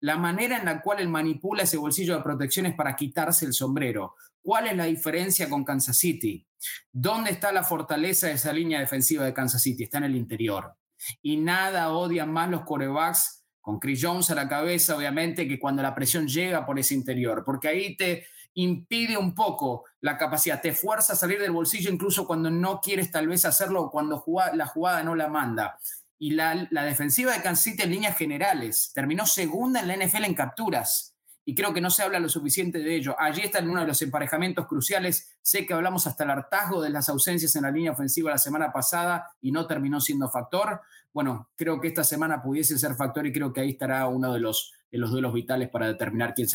La 0.00 0.16
manera 0.16 0.58
en 0.58 0.66
la 0.66 0.82
cual 0.82 1.00
él 1.00 1.08
manipula 1.08 1.62
ese 1.62 1.76
bolsillo 1.78 2.14
de 2.14 2.22
protección 2.22 2.66
es 2.66 2.74
para 2.74 2.94
quitarse 2.94 3.46
el 3.46 3.52
sombrero. 3.52 4.16
¿Cuál 4.42 4.68
es 4.68 4.76
la 4.76 4.84
diferencia 4.84 5.48
con 5.48 5.64
Kansas 5.64 5.98
City? 5.98 6.46
¿Dónde 6.92 7.30
está 7.30 7.52
la 7.52 7.64
fortaleza 7.64 8.26
de 8.26 8.34
esa 8.34 8.52
línea 8.52 8.80
defensiva 8.80 9.24
de 9.24 9.34
Kansas 9.34 9.62
City? 9.62 9.84
Está 9.84 9.98
en 9.98 10.04
el 10.04 10.16
interior. 10.16 10.74
Y 11.22 11.36
nada 11.36 11.90
odian 11.90 12.32
más 12.32 12.50
los 12.50 12.62
corebacks 12.62 13.44
con 13.60 13.78
Chris 13.78 14.00
Jones 14.02 14.30
a 14.30 14.34
la 14.34 14.48
cabeza, 14.48 14.96
obviamente, 14.96 15.46
que 15.46 15.58
cuando 15.58 15.82
la 15.82 15.94
presión 15.94 16.26
llega 16.26 16.64
por 16.64 16.78
ese 16.78 16.94
interior, 16.94 17.42
porque 17.44 17.68
ahí 17.68 17.96
te 17.96 18.26
impide 18.54 19.16
un 19.16 19.34
poco 19.34 19.84
la 20.00 20.16
capacidad, 20.16 20.60
te 20.60 20.72
fuerza 20.72 21.12
a 21.12 21.16
salir 21.16 21.40
del 21.40 21.52
bolsillo 21.52 21.92
incluso 21.92 22.26
cuando 22.26 22.50
no 22.50 22.80
quieres 22.80 23.10
tal 23.10 23.28
vez 23.28 23.44
hacerlo 23.44 23.82
o 23.82 23.90
cuando 23.90 24.24
la 24.54 24.66
jugada 24.66 25.02
no 25.02 25.14
la 25.14 25.28
manda. 25.28 25.78
Y 26.18 26.30
la, 26.30 26.66
la 26.70 26.82
defensiva 26.82 27.32
de 27.32 27.42
Kansas 27.42 27.64
City 27.64 27.82
en 27.82 27.90
líneas 27.90 28.16
generales 28.16 28.90
terminó 28.94 29.26
segunda 29.26 29.80
en 29.80 29.88
la 29.88 29.96
NFL 29.96 30.24
en 30.24 30.34
capturas 30.34 31.14
y 31.48 31.54
creo 31.54 31.72
que 31.72 31.80
no 31.80 31.88
se 31.88 32.02
habla 32.02 32.20
lo 32.20 32.28
suficiente 32.28 32.78
de 32.80 32.94
ello. 32.94 33.16
Allí 33.18 33.40
está 33.40 33.60
en 33.60 33.70
uno 33.70 33.80
de 33.80 33.86
los 33.86 34.02
emparejamientos 34.02 34.66
cruciales. 34.66 35.38
Sé 35.40 35.64
que 35.64 35.72
hablamos 35.72 36.06
hasta 36.06 36.24
el 36.24 36.30
hartazgo 36.30 36.82
de 36.82 36.90
las 36.90 37.08
ausencias 37.08 37.56
en 37.56 37.62
la 37.62 37.70
línea 37.70 37.92
ofensiva 37.92 38.30
la 38.30 38.36
semana 38.36 38.70
pasada 38.70 39.30
y 39.40 39.50
no 39.50 39.66
terminó 39.66 39.98
siendo 39.98 40.28
factor. 40.28 40.82
Bueno, 41.10 41.48
creo 41.56 41.80
que 41.80 41.88
esta 41.88 42.04
semana 42.04 42.42
pudiese 42.42 42.76
ser 42.76 42.96
factor 42.96 43.26
y 43.26 43.32
creo 43.32 43.50
que 43.50 43.62
ahí 43.62 43.70
estará 43.70 44.06
uno 44.08 44.30
de 44.34 44.40
los, 44.40 44.74
de 44.90 44.98
los 44.98 45.10
duelos 45.10 45.32
vitales 45.32 45.70
para 45.70 45.86
determinar 45.86 46.34
quién, 46.34 46.48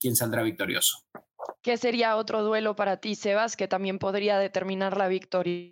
quién 0.00 0.16
saldrá 0.16 0.42
victorioso. 0.42 1.04
¿Qué 1.62 1.76
sería 1.76 2.16
otro 2.16 2.42
duelo 2.42 2.74
para 2.74 2.96
ti, 2.96 3.14
Sebas, 3.14 3.56
que 3.56 3.68
también 3.68 4.00
podría 4.00 4.40
determinar 4.40 4.96
la 4.96 5.06
victoria? 5.06 5.70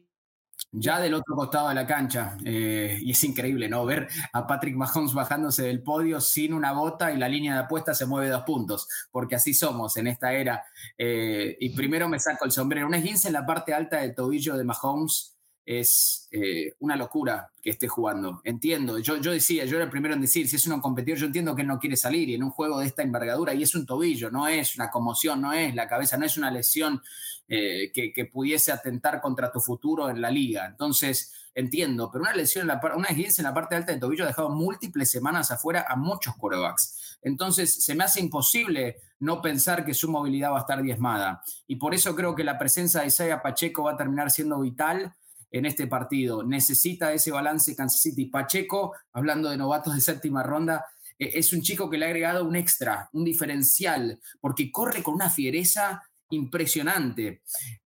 Ya 0.73 1.01
del 1.01 1.14
otro 1.14 1.35
costado 1.35 1.68
de 1.68 1.75
la 1.75 1.87
cancha. 1.87 2.37
Eh, 2.45 2.99
y 3.01 3.11
es 3.11 3.25
increíble, 3.25 3.68
¿no? 3.68 3.85
Ver 3.85 4.09
a 4.33 4.47
Patrick 4.47 4.77
Mahomes 4.77 5.14
bajándose 5.14 5.64
del 5.64 5.83
podio 5.83 6.21
sin 6.21 6.55
una 6.55 6.73
bota 6.73 7.12
y 7.12 7.18
la 7.18 7.29
línea 7.29 7.55
de 7.55 7.61
apuesta 7.61 7.95
se 7.95 8.07
mueve 8.07 8.29
dos 8.29 8.43
puntos, 8.43 8.89
porque 9.11 9.37
así 9.37 9.55
somos 9.55 9.97
en 9.97 10.07
esta 10.07 10.33
era. 10.33 10.64
Eh, 10.97 11.57
y 11.61 11.71
primero 11.71 12.09
me 12.09 12.18
saco 12.18 12.45
el 12.45 12.53
sombrero. 12.53 12.87
Una 12.87 12.99
esguince 12.99 13.29
en 13.29 13.35
la 13.35 13.47
parte 13.47 13.75
alta 13.75 13.99
del 13.99 14.14
tobillo 14.14 14.57
de 14.57 14.64
Mahomes 14.64 15.37
es 15.65 16.29
eh, 16.33 16.75
una 16.81 16.97
locura 16.97 17.51
que 17.63 17.71
esté 17.71 17.87
jugando. 17.87 18.41
Entiendo, 18.45 18.99
yo, 18.99 19.19
yo 19.19 19.33
decía, 19.33 19.65
yo 19.65 19.77
era 19.77 19.85
el 19.85 19.91
primero 19.91 20.15
en 20.15 20.21
decir, 20.21 20.49
si 20.49 20.57
es 20.57 20.67
un 20.67 20.81
competidor, 20.81 21.19
yo 21.19 21.27
entiendo 21.27 21.55
que 21.55 21.63
él 21.63 21.69
no 21.69 21.79
quiere 21.79 21.97
salir 21.97 22.29
y 22.29 22.35
en 22.35 22.43
un 22.43 22.51
juego 22.51 22.81
de 22.81 22.87
esta 22.87 23.03
envergadura, 23.03 23.55
y 23.55 23.63
es 23.63 23.75
un 23.75 23.87
tobillo, 23.87 24.31
no 24.31 24.49
es 24.49 24.77
una 24.77 24.91
conmoción, 24.91 25.41
no 25.41 25.53
es 25.53 25.75
la 25.75 25.87
cabeza, 25.87 26.17
no 26.17 26.27
es 26.27 26.37
una 26.37 26.51
lesión 26.51 27.03
eh, 27.49 27.91
que, 27.93 28.25
pudiese 28.27 28.73
atentar 28.73 29.21
contra 29.21 29.51
tu 29.51 29.61
futuro 29.61 30.09
en 30.09 30.21
la 30.21 30.31
liga. 30.31 30.67
Entonces, 30.67 31.33
entiendo, 31.55 32.11
pero 32.11 32.23
una 32.23 32.33
lesión, 32.33 32.63
en 32.63 32.69
la, 32.69 32.81
una 32.97 33.09
esguince 33.09 33.43
en 33.43 33.47
la 33.47 33.55
parte 33.55 33.75
alta 33.75 33.93
del 33.93 34.01
tobillo 34.01 34.25
ha 34.25 34.29
dejado 34.29 34.51
múltiples 34.51 35.11
semanas 35.11 35.51
afuera 35.51 35.85
a 35.89 35.97
muchos 35.97 36.37
quarterbacks. 36.37 37.19
Entonces, 37.23 37.85
se 37.85 37.95
me 37.95 38.05
hace 38.05 38.21
imposible 38.21 38.99
no 39.19 39.43
pensar 39.43 39.85
que 39.85 39.95
su 39.95 40.11
movilidad 40.11 40.53
va 40.53 40.59
a 40.59 40.61
estar 40.61 40.81
diezmada. 40.81 41.43
Y 41.67 41.77
por 41.77 41.95
eso 41.95 42.15
creo 42.15 42.35
que 42.35 42.45
la 42.45 42.59
presencia 42.59 43.01
de 43.01 43.09
Isaiah 43.09 43.43
Pacheco 43.43 43.83
va 43.83 43.93
a 43.93 43.97
terminar 43.97 44.31
siendo 44.31 44.61
vital 44.61 45.15
en 45.51 45.66
este 45.66 45.86
partido. 45.86 46.42
Necesita 46.42 47.12
ese 47.12 47.30
balance 47.30 47.74
Kansas 47.74 48.01
City. 48.01 48.26
Pacheco, 48.26 48.94
hablando 49.12 49.51
de 49.51 49.57
novatos 49.57 49.94
de 49.94 50.01
séptima 50.01 50.42
ronda, 50.42 50.84
e, 51.18 51.38
es 51.38 51.53
un 51.53 51.62
chico 51.62 51.88
que 51.90 51.98
le 51.98 52.07
ha 52.07 52.09
agregado 52.09 52.44
un 52.44 52.57
extra, 52.57 53.09
un 53.12 53.24
diferencial, 53.24 54.20
porque 54.40 54.70
corre 54.70 55.03
con 55.03 55.14
una 55.14 55.30
fiereza 55.30 56.03
impresionante. 56.30 57.42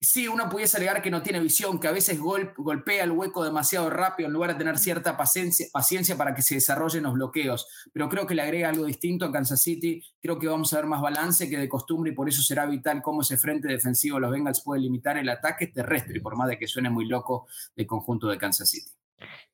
Sí, 0.08 0.28
uno 0.28 0.48
pudiese 0.48 0.78
alegar 0.78 1.02
que 1.02 1.10
no 1.10 1.24
tiene 1.24 1.40
visión, 1.40 1.80
que 1.80 1.88
a 1.88 1.92
veces 1.92 2.20
golpea 2.20 3.04
el 3.04 3.12
hueco 3.12 3.44
demasiado 3.44 3.90
rápido 3.90 4.28
en 4.28 4.34
lugar 4.34 4.52
de 4.52 4.60
tener 4.60 4.78
cierta 4.78 5.18
paciencia, 5.18 6.16
para 6.16 6.36
que 6.36 6.44
se 6.44 6.56
desarrollen 6.56 7.02
los 7.02 7.14
bloqueos. 7.14 7.68
Pero 7.92 8.08
creo 8.08 8.28
que 8.28 8.36
le 8.36 8.44
agrega 8.44 8.70
algo 8.70 8.86
distinto 8.86 9.26
a 9.26 9.32
Kansas 9.32 9.64
City. 9.64 10.04
Creo 10.22 10.38
que 10.38 10.48
vamos 10.48 10.72
a 10.74 10.76
ver 10.76 10.86
más 10.86 11.02
balance 11.02 11.50
que 11.50 11.58
de 11.58 11.68
costumbre 11.68 12.12
y 12.12 12.14
por 12.14 12.30
eso 12.30 12.44
será 12.44 12.68
vital 12.68 13.02
cómo 13.02 13.22
ese 13.22 13.36
frente 13.36 13.68
defensivo 13.68 14.18
de 14.18 14.22
los 14.22 14.32
Bengals 14.32 14.62
puede 14.64 14.82
limitar 14.82 15.18
el 15.18 15.28
ataque 15.28 15.68
terrestre, 15.68 16.22
por 16.22 16.38
más 16.38 16.50
de 16.50 16.60
que 16.60 16.68
suene 16.68 16.92
muy 16.92 17.08
loco 17.08 17.48
el 17.76 17.88
conjunto 17.88 18.28
de 18.28 18.38
Kansas 18.38 18.70
City. 18.70 18.92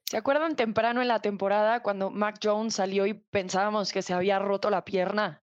¿Se 0.04 0.18
acuerdan 0.18 0.58
temprano 0.58 1.02
en 1.02 1.08
la 1.08 1.22
temporada 1.22 1.82
cuando 1.82 2.12
Mac 2.12 2.40
Jones 2.44 2.74
salió 2.74 3.06
y 3.06 3.14
pensábamos 3.14 3.94
que 3.94 4.02
se 4.02 4.14
había 4.14 4.38
roto 4.38 4.70
la 4.70 4.84
pierna? 4.84 5.41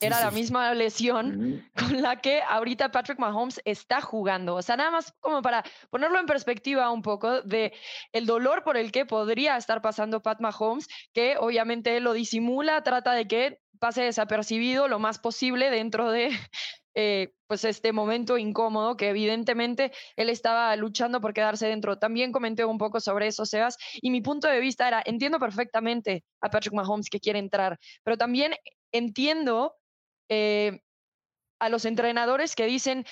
Era 0.00 0.20
la 0.20 0.30
misma 0.30 0.74
lesión 0.74 1.66
con 1.76 2.02
la 2.02 2.20
que 2.20 2.42
ahorita 2.42 2.90
Patrick 2.90 3.18
Mahomes 3.18 3.60
está 3.64 4.00
jugando. 4.00 4.54
O 4.54 4.62
sea, 4.62 4.76
nada 4.76 4.90
más 4.90 5.12
como 5.20 5.40
para 5.40 5.64
ponerlo 5.90 6.18
en 6.18 6.26
perspectiva 6.26 6.90
un 6.90 7.02
poco 7.02 7.42
de 7.42 7.72
el 8.12 8.26
dolor 8.26 8.62
por 8.62 8.76
el 8.76 8.92
que 8.92 9.06
podría 9.06 9.56
estar 9.56 9.80
pasando 9.80 10.22
Pat 10.22 10.40
Mahomes, 10.40 10.86
que 11.14 11.36
obviamente 11.38 11.98
lo 12.00 12.12
disimula, 12.12 12.82
trata 12.82 13.12
de 13.12 13.26
que 13.26 13.58
pase 13.78 14.02
desapercibido 14.02 14.88
lo 14.88 14.98
más 14.98 15.18
posible 15.18 15.70
dentro 15.70 16.10
de 16.10 16.28
eh, 16.94 17.32
pues 17.46 17.64
este 17.64 17.92
momento 17.92 18.38
incómodo 18.38 18.96
que 18.96 19.10
evidentemente 19.10 19.92
él 20.16 20.28
estaba 20.28 20.74
luchando 20.76 21.20
por 21.20 21.32
quedarse 21.32 21.68
dentro. 21.68 21.98
También 21.98 22.32
comenté 22.32 22.64
un 22.64 22.78
poco 22.78 23.00
sobre 23.00 23.28
eso, 23.28 23.46
Sebas, 23.46 23.76
y 23.94 24.10
mi 24.10 24.20
punto 24.20 24.48
de 24.48 24.60
vista 24.60 24.88
era, 24.88 25.02
entiendo 25.06 25.38
perfectamente 25.38 26.24
a 26.42 26.50
Patrick 26.50 26.74
Mahomes 26.74 27.08
que 27.08 27.20
quiere 27.20 27.38
entrar, 27.38 27.78
pero 28.02 28.16
también 28.16 28.54
entiendo 28.92 29.74
eh, 30.28 30.80
a 31.60 31.68
los 31.68 31.84
entrenadores 31.84 32.54
que 32.54 32.66
dicen, 32.66 33.04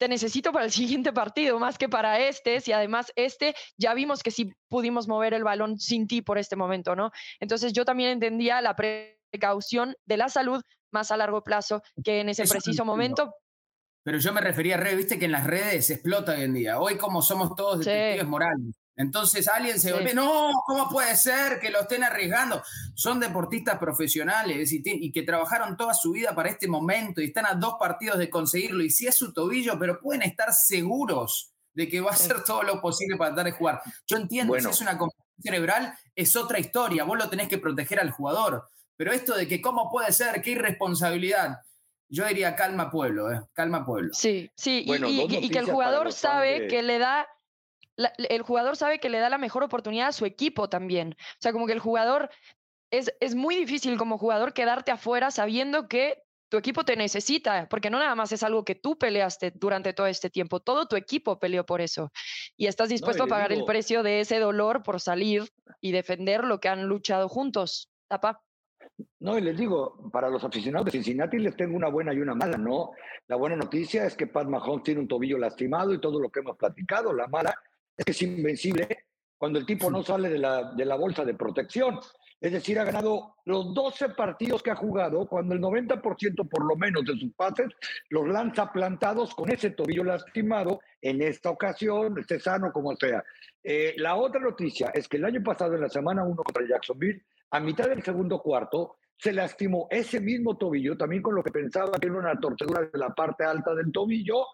te 0.00 0.08
necesito 0.08 0.52
para 0.52 0.64
el 0.64 0.70
siguiente 1.02 1.12
partido 1.12 1.58
más 1.58 1.78
que 1.78 1.88
para 1.88 2.18
este, 2.20 2.60
y 2.64 2.72
además 2.72 3.12
este 3.16 3.54
ya 3.76 3.94
vimos 3.94 4.22
que 4.22 4.30
sí 4.30 4.52
pudimos 4.68 5.06
mover 5.08 5.34
el 5.34 5.44
balón 5.44 5.78
sin 5.78 6.06
ti 6.06 6.22
por 6.22 6.38
este 6.38 6.56
momento, 6.56 6.96
¿no? 6.96 7.10
Entonces 7.38 7.72
yo 7.72 7.84
también 7.84 8.10
entendía 8.10 8.60
la 8.60 8.74
precaución 8.74 9.94
de 10.06 10.16
la 10.16 10.28
salud 10.28 10.62
más 10.92 11.10
a 11.10 11.16
largo 11.16 11.44
plazo 11.44 11.82
que 12.02 12.20
en 12.20 12.30
ese 12.30 12.46
preciso 12.46 12.84
momento. 12.84 13.32
Pero 14.02 14.18
yo 14.18 14.32
me 14.32 14.40
refería, 14.40 14.78
Re, 14.78 14.96
viste 14.96 15.18
que 15.18 15.26
en 15.26 15.32
las 15.32 15.46
redes 15.46 15.86
se 15.86 15.94
explota 15.94 16.32
hoy 16.32 16.42
en 16.42 16.54
día. 16.54 16.80
Hoy 16.80 16.96
como 16.96 17.20
somos 17.20 17.54
todos 17.54 17.80
detectives 17.80 18.26
morales. 18.26 18.79
Entonces 19.00 19.48
alguien 19.48 19.80
se 19.80 19.92
golpea, 19.92 20.12
no, 20.12 20.52
¿cómo 20.66 20.90
puede 20.90 21.16
ser 21.16 21.58
que 21.58 21.70
lo 21.70 21.80
estén 21.80 22.04
arriesgando? 22.04 22.62
Son 22.94 23.18
deportistas 23.18 23.78
profesionales 23.78 24.70
y, 24.72 25.10
que 25.10 25.22
trabajaron 25.22 25.74
toda 25.74 25.94
su 25.94 26.12
vida 26.12 26.34
para 26.34 26.50
este 26.50 26.68
momento 26.68 27.22
y 27.22 27.26
están 27.26 27.46
a 27.46 27.54
dos 27.54 27.76
partidos 27.80 28.18
de 28.18 28.28
conseguirlo. 28.28 28.84
Y 28.84 28.90
si 28.90 29.06
es 29.06 29.14
su 29.14 29.32
tobillo, 29.32 29.78
pero 29.78 29.98
pueden 29.98 30.20
estar 30.20 30.52
seguros 30.52 31.50
de 31.72 31.88
que 31.88 32.02
va 32.02 32.10
a 32.10 32.14
hacer 32.14 32.44
todo 32.44 32.62
lo 32.62 32.78
posible 32.82 33.16
para 33.16 33.30
tratar 33.30 33.50
de 33.50 33.58
jugar. 33.58 33.80
Yo 34.06 34.18
entiendo, 34.18 34.54
si 34.60 34.68
es 34.68 34.80
una 34.82 34.98
confusión 34.98 35.34
cerebral, 35.42 35.94
es 36.14 36.36
otra 36.36 36.58
historia. 36.58 37.04
Vos 37.04 37.16
lo 37.16 37.30
tenés 37.30 37.48
que 37.48 37.56
proteger 37.56 38.00
al 38.00 38.10
jugador. 38.10 38.68
Pero 38.98 39.12
esto 39.12 39.34
de 39.34 39.48
que 39.48 39.62
cómo 39.62 39.90
puede 39.90 40.12
ser, 40.12 40.42
qué 40.42 40.50
irresponsabilidad. 40.50 41.56
Yo 42.10 42.26
diría 42.26 42.54
calma 42.54 42.90
pueblo, 42.90 43.32
¿eh? 43.32 43.40
calma 43.54 43.86
pueblo. 43.86 44.10
Sí, 44.12 44.50
sí, 44.54 44.84
y, 44.86 45.48
que 45.48 45.58
el 45.58 45.70
jugador 45.70 46.12
sabe 46.12 46.68
que 46.68 46.82
le 46.82 46.98
da 46.98 47.26
el 48.16 48.42
jugador 48.42 48.76
sabe 48.76 48.98
que 48.98 49.08
le 49.08 49.18
da 49.18 49.28
la 49.28 49.38
mejor 49.38 49.62
oportunidad 49.62 50.08
a 50.08 50.12
su 50.12 50.24
equipo 50.26 50.68
también. 50.68 51.16
O 51.18 51.40
sea, 51.40 51.52
como 51.52 51.66
que 51.66 51.72
el 51.72 51.80
jugador, 51.80 52.30
es, 52.90 53.12
es 53.20 53.34
muy 53.34 53.56
difícil 53.56 53.96
como 53.96 54.18
jugador 54.18 54.52
quedarte 54.52 54.90
afuera 54.90 55.30
sabiendo 55.30 55.88
que 55.88 56.22
tu 56.50 56.56
equipo 56.56 56.84
te 56.84 56.96
necesita, 56.96 57.68
porque 57.70 57.90
no 57.90 58.00
nada 58.00 58.14
más 58.16 58.32
es 58.32 58.42
algo 58.42 58.64
que 58.64 58.74
tú 58.74 58.98
peleaste 58.98 59.52
durante 59.52 59.92
todo 59.92 60.08
este 60.08 60.30
tiempo, 60.30 60.58
todo 60.58 60.86
tu 60.86 60.96
equipo 60.96 61.38
peleó 61.38 61.64
por 61.64 61.80
eso. 61.80 62.10
Y 62.56 62.66
estás 62.66 62.88
dispuesto 62.88 63.22
a 63.22 63.28
pagar 63.28 63.52
el 63.52 63.64
precio 63.64 64.02
de 64.02 64.20
ese 64.20 64.40
dolor 64.40 64.82
por 64.82 65.00
salir 65.00 65.44
y 65.80 65.92
defender 65.92 66.44
lo 66.44 66.58
que 66.58 66.68
han 66.68 66.86
luchado 66.86 67.28
juntos. 67.28 67.88
Tapa. 68.08 68.42
No, 69.20 69.38
y 69.38 69.40
les 69.40 69.56
digo, 69.56 70.10
para 70.10 70.28
los 70.28 70.42
aficionados 70.42 70.86
de 70.86 70.90
Cincinnati 70.90 71.38
les 71.38 71.56
tengo 71.56 71.76
una 71.76 71.88
buena 71.88 72.12
y 72.12 72.18
una 72.18 72.34
mala, 72.34 72.58
¿no? 72.58 72.90
La 73.28 73.36
buena 73.36 73.54
noticia 73.54 74.04
es 74.04 74.16
que 74.16 74.26
Pat 74.26 74.48
Mahomes 74.48 74.82
tiene 74.82 75.00
un 75.00 75.08
tobillo 75.08 75.38
lastimado 75.38 75.94
y 75.94 76.00
todo 76.00 76.18
lo 76.18 76.30
que 76.30 76.40
hemos 76.40 76.56
platicado. 76.56 77.12
La 77.12 77.28
mala 77.28 77.54
es 77.96 78.04
que 78.04 78.12
es 78.12 78.22
invencible 78.22 79.06
cuando 79.36 79.58
el 79.58 79.66
tipo 79.66 79.90
no 79.90 80.02
sale 80.02 80.28
de 80.28 80.38
la, 80.38 80.72
de 80.72 80.84
la 80.84 80.96
bolsa 80.96 81.24
de 81.24 81.34
protección. 81.34 81.98
Es 82.40 82.52
decir, 82.52 82.78
ha 82.78 82.84
ganado 82.84 83.36
los 83.44 83.74
12 83.74 84.10
partidos 84.10 84.62
que 84.62 84.70
ha 84.70 84.76
jugado, 84.76 85.26
cuando 85.26 85.54
el 85.54 85.60
90% 85.60 86.48
por 86.48 86.64
lo 86.64 86.74
menos 86.76 87.04
de 87.04 87.18
sus 87.18 87.32
pases 87.34 87.68
los 88.08 88.26
lanza 88.28 88.72
plantados 88.72 89.34
con 89.34 89.50
ese 89.50 89.70
tobillo 89.70 90.04
lastimado. 90.04 90.80
En 91.02 91.20
esta 91.22 91.50
ocasión, 91.50 92.18
esté 92.18 92.40
sano 92.40 92.72
como 92.72 92.96
sea. 92.96 93.22
Eh, 93.62 93.94
la 93.98 94.16
otra 94.16 94.40
noticia 94.40 94.90
es 94.94 95.06
que 95.06 95.18
el 95.18 95.24
año 95.26 95.42
pasado, 95.42 95.74
en 95.74 95.82
la 95.82 95.88
semana 95.90 96.24
1 96.24 96.42
contra 96.42 96.66
Jacksonville, 96.66 97.22
a 97.50 97.60
mitad 97.60 97.88
del 97.88 98.02
segundo 98.02 98.40
cuarto, 98.40 98.96
se 99.18 99.32
lastimó 99.34 99.86
ese 99.90 100.18
mismo 100.18 100.56
tobillo, 100.56 100.96
también 100.96 101.20
con 101.20 101.34
lo 101.34 101.42
que 101.42 101.50
pensaba 101.50 101.98
que 101.98 102.08
era 102.08 102.16
una 102.16 102.40
torcedura 102.40 102.82
de 102.82 102.98
la 102.98 103.10
parte 103.10 103.44
alta 103.44 103.74
del 103.74 103.92
tobillo. 103.92 104.46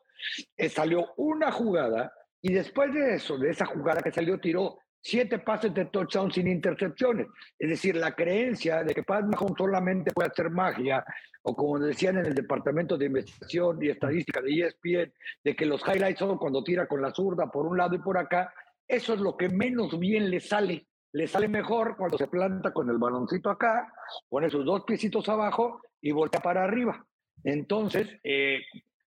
Eh, 0.57 0.69
salió 0.69 1.13
una 1.17 1.53
jugada 1.53 2.13
y 2.43 2.53
después 2.53 2.93
de 2.93 3.15
eso, 3.15 3.37
de 3.39 3.51
esa 3.51 3.67
jugada 3.67 4.03
que 4.03 4.13
salió, 4.13 4.39
tiró 4.39 4.79
siete 5.01 5.39
pases 5.39 5.73
de 5.73 5.85
touchdown 5.87 6.33
sin 6.33 6.49
intercepciones. 6.49 7.29
Es 7.59 7.71
decir, 7.71 7.97
la 7.97 8.13
creencia 8.13 8.83
de 8.83 8.93
que 8.93 9.05
Pat 9.05 9.25
Mahomes 9.25 9.55
solamente 9.57 10.13
puede 10.13 10.29
hacer 10.29 10.51
magia, 10.51 11.05
o 11.43 11.55
como 11.55 11.79
decían 11.79 12.19
en 12.19 12.27
el 12.27 12.35
Departamento 12.35 12.99
de 12.99 13.07
Investigación 13.07 13.79
y 13.81 13.89
Estadística 13.89 14.43
de 14.43 14.53
ESPN, 14.53 15.13
de 15.45 15.57
que 15.57 15.65
los 15.65 15.81
highlights 15.87 16.19
son 16.19 16.39
cuando 16.39 16.65
tira 16.65 16.89
con 16.89 17.01
la 17.01 17.13
zurda 17.13 17.47
por 17.51 17.67
un 17.67 17.79
lado 17.79 17.95
y 17.95 18.01
por 18.01 18.19
acá, 18.19 18.53
eso 18.89 19.15
es 19.15 19.21
lo 19.21 19.37
que 19.37 19.49
menos 19.49 19.97
bien 19.99 20.29
le 20.29 20.41
sale. 20.41 20.89
Le 21.13 21.29
sale 21.29 21.49
mejor 21.49 21.97
cuando 21.97 22.19
se 22.19 22.27
planta 22.27 22.73
con 22.73 22.91
el 22.91 22.99
baloncito 22.99 23.49
acá, 23.49 23.93
pone 24.29 24.51
sus 24.51 24.65
dos 24.65 24.83
piecitos 24.85 25.29
abajo 25.29 25.81
y 26.01 26.11
voltea 26.11 26.41
para 26.41 26.65
arriba. 26.65 27.07
Entonces, 27.45 28.09
eh, 28.25 28.61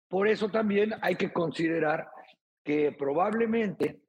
por 0.07 0.27
eso 0.27 0.49
también 0.49 0.93
hay 1.01 1.15
que 1.15 1.31
considerar 1.31 2.07
que 2.63 2.91
probablemente 2.91 4.01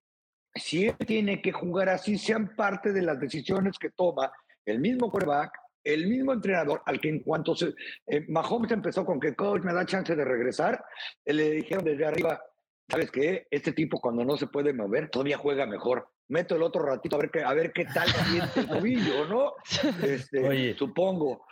si 0.54 0.86
él 0.86 0.96
tiene 1.06 1.40
que 1.40 1.52
jugar 1.52 1.88
así, 1.88 2.18
sean 2.18 2.54
parte 2.56 2.92
de 2.92 3.02
las 3.02 3.20
decisiones 3.20 3.78
que 3.78 3.90
toma 3.90 4.32
el 4.64 4.80
mismo 4.80 5.10
quarterback, 5.10 5.52
el 5.84 6.06
mismo 6.06 6.32
entrenador, 6.32 6.82
al 6.84 7.00
que 7.00 7.08
en 7.08 7.20
cuanto 7.20 7.54
se, 7.54 7.74
eh, 8.06 8.26
Mahomes 8.28 8.70
empezó 8.72 9.04
con 9.04 9.18
que 9.18 9.34
coach 9.34 9.62
me 9.62 9.72
da 9.72 9.86
chance 9.86 10.14
de 10.14 10.24
regresar, 10.24 10.84
le 11.24 11.50
dijeron 11.50 11.84
desde 11.84 12.04
arriba, 12.04 12.42
¿sabes 12.88 13.10
qué? 13.10 13.46
Este 13.50 13.72
tipo 13.72 14.00
cuando 14.00 14.24
no 14.24 14.36
se 14.36 14.48
puede 14.48 14.72
mover 14.72 15.08
todavía 15.08 15.38
juega 15.38 15.66
mejor. 15.66 16.08
Meto 16.28 16.54
el 16.54 16.62
otro 16.62 16.82
ratito 16.82 17.16
a 17.16 17.20
ver 17.20 17.30
qué, 17.30 17.42
a 17.42 17.54
ver 17.54 17.72
qué 17.72 17.86
tal 17.86 18.08
siente 18.08 18.60
el 18.60 18.68
tobillo, 18.68 19.26
¿no? 19.26 19.54
Este, 20.06 20.74
supongo. 20.74 21.46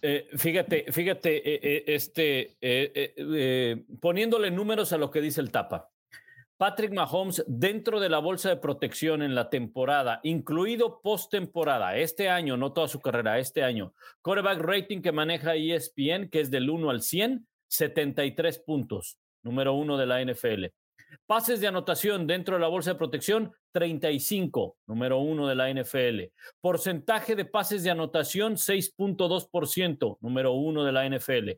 Eh, 0.00 0.28
fíjate, 0.36 0.90
fíjate, 0.90 1.42
eh, 1.44 1.84
este, 1.86 2.56
poniéndole 4.00 4.50
números 4.50 4.92
a 4.92 4.98
lo 4.98 5.10
que 5.10 5.20
dice 5.20 5.40
el 5.40 5.50
Tapa. 5.50 5.93
Patrick 6.56 6.92
Mahomes 6.92 7.44
dentro 7.48 7.98
de 7.98 8.08
la 8.08 8.18
bolsa 8.18 8.48
de 8.48 8.56
protección 8.56 9.22
en 9.22 9.34
la 9.34 9.50
temporada, 9.50 10.20
incluido 10.22 11.00
postemporada, 11.02 11.96
este 11.96 12.28
año, 12.28 12.56
no 12.56 12.72
toda 12.72 12.86
su 12.86 13.00
carrera, 13.00 13.38
este 13.40 13.64
año. 13.64 13.92
Quarterback 14.22 14.60
rating 14.60 15.02
que 15.02 15.10
maneja 15.10 15.56
ESPN, 15.56 16.28
que 16.30 16.40
es 16.40 16.50
del 16.50 16.70
1 16.70 16.90
al 16.90 17.02
100, 17.02 17.46
73 17.66 18.58
puntos, 18.60 19.18
número 19.42 19.74
uno 19.74 19.98
de 19.98 20.06
la 20.06 20.24
NFL. 20.24 20.66
Pases 21.26 21.60
de 21.60 21.66
anotación 21.66 22.26
dentro 22.26 22.54
de 22.54 22.60
la 22.60 22.68
bolsa 22.68 22.92
de 22.92 22.98
protección, 22.98 23.52
35, 23.72 24.76
número 24.86 25.18
uno 25.18 25.48
de 25.48 25.54
la 25.54 25.72
NFL. 25.72 26.32
Porcentaje 26.60 27.34
de 27.34 27.44
pases 27.44 27.82
de 27.82 27.90
anotación, 27.90 28.54
6.2%, 28.54 30.18
número 30.20 30.52
uno 30.52 30.84
de 30.84 30.92
la 30.92 31.08
NFL. 31.08 31.50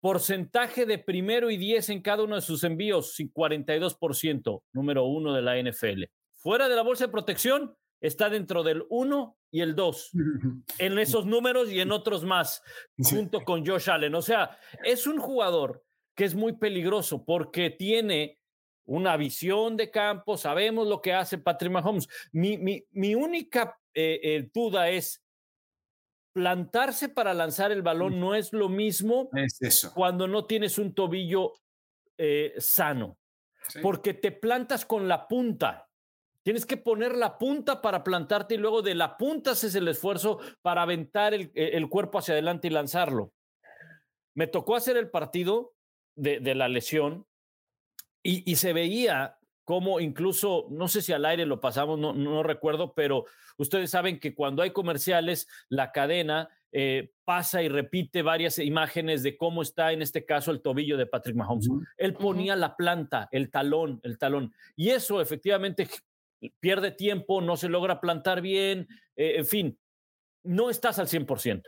Porcentaje 0.00 0.86
de 0.86 0.98
primero 0.98 1.50
y 1.50 1.56
10 1.56 1.90
en 1.90 2.02
cada 2.02 2.22
uno 2.22 2.36
de 2.36 2.42
sus 2.42 2.64
envíos, 2.64 3.14
42%, 3.18 4.62
número 4.72 5.04
uno 5.04 5.32
de 5.32 5.42
la 5.42 5.60
NFL. 5.60 6.04
Fuera 6.36 6.68
de 6.68 6.76
la 6.76 6.82
bolsa 6.82 7.06
de 7.06 7.12
protección, 7.12 7.76
está 8.00 8.30
dentro 8.30 8.62
del 8.62 8.84
1 8.90 9.36
y 9.50 9.60
el 9.60 9.74
2 9.74 10.10
en 10.78 10.98
esos 10.98 11.26
números 11.26 11.70
y 11.70 11.80
en 11.80 11.92
otros 11.92 12.24
más, 12.24 12.62
junto 12.96 13.40
con 13.40 13.66
Josh 13.66 13.90
Allen. 13.90 14.14
O 14.14 14.22
sea, 14.22 14.58
es 14.84 15.06
un 15.06 15.18
jugador 15.18 15.84
que 16.14 16.24
es 16.24 16.34
muy 16.34 16.54
peligroso 16.54 17.24
porque 17.24 17.70
tiene 17.70 18.38
una 18.88 19.16
visión 19.16 19.76
de 19.76 19.90
campo, 19.90 20.36
sabemos 20.36 20.88
lo 20.88 21.02
que 21.02 21.12
hace 21.12 21.38
Patrick 21.38 21.70
Mahomes. 21.70 22.08
Mi, 22.32 22.56
mi, 22.56 23.14
única 23.14 23.78
eh, 23.92 24.18
eh, 24.22 24.50
duda 24.52 24.88
es, 24.88 25.22
plantarse 26.38 27.08
para 27.08 27.34
lanzar 27.34 27.72
el 27.72 27.82
balón 27.82 28.20
no 28.20 28.36
es 28.36 28.52
lo 28.52 28.68
mismo 28.68 29.28
cuando 29.92 30.28
no 30.28 30.44
tienes 30.44 30.78
un 30.78 30.94
tobillo 30.94 31.52
eh, 32.16 32.54
sano, 32.58 33.18
porque 33.82 34.14
te 34.14 34.30
plantas 34.30 34.86
con 34.86 35.08
la 35.08 35.26
punta. 35.26 35.88
Tienes 36.44 36.64
que 36.64 36.76
poner 36.76 37.16
la 37.16 37.38
punta 37.38 37.82
para 37.82 38.04
plantarte 38.04 38.54
y 38.54 38.58
luego 38.58 38.82
de 38.82 38.94
la 38.94 39.16
punta 39.16 39.50
haces 39.50 39.74
el 39.74 39.88
esfuerzo 39.88 40.38
para 40.62 40.82
aventar 40.82 41.34
el, 41.34 41.50
e, 41.56 41.84
cuerpo 41.88 42.20
hacia 42.20 42.34
adelante 42.34 42.68
y 42.68 42.70
lanzarlo. 42.70 43.32
Me 44.34 44.46
tocó 44.46 44.76
hacer 44.76 44.96
el 44.96 45.10
partido 45.10 45.74
de, 46.14 46.54
la 46.54 46.68
lesión 46.68 47.26
y, 48.22 48.54
se 48.54 48.72
veía 48.72 49.37
como 49.68 50.00
incluso, 50.00 50.66
no 50.70 50.88
sé 50.88 51.02
si 51.02 51.12
al 51.12 51.26
aire 51.26 51.44
lo 51.44 51.60
pasamos, 51.60 51.98
no, 51.98 52.14
no 52.14 52.42
recuerdo, 52.42 52.94
pero 52.94 53.26
ustedes 53.58 53.90
saben 53.90 54.18
que 54.18 54.34
cuando 54.34 54.62
hay 54.62 54.70
comerciales, 54.70 55.46
la 55.68 55.92
cadena 55.92 56.48
eh, 56.72 57.12
pasa 57.26 57.62
y 57.62 57.68
repite 57.68 58.22
varias 58.22 58.58
imágenes 58.60 59.22
de 59.22 59.36
cómo 59.36 59.60
está 59.60 59.92
en 59.92 60.00
este 60.00 60.24
caso 60.24 60.52
el 60.52 60.62
tobillo 60.62 60.96
de 60.96 61.04
Patrick 61.04 61.36
Mahomes. 61.36 61.68
Él 61.98 62.14
ponía 62.14 62.56
la 62.56 62.76
planta, 62.76 63.28
el 63.30 63.50
talón, 63.50 64.00
el 64.04 64.16
talón. 64.16 64.54
Y 64.74 64.88
eso 64.88 65.20
efectivamente 65.20 65.86
pierde 66.60 66.90
tiempo, 66.90 67.42
no 67.42 67.58
se 67.58 67.68
logra 67.68 68.00
plantar 68.00 68.40
bien, 68.40 68.88
eh, 69.16 69.34
en 69.36 69.44
fin, 69.44 69.78
no 70.44 70.70
estás 70.70 70.98
al 70.98 71.08
100%. 71.08 71.62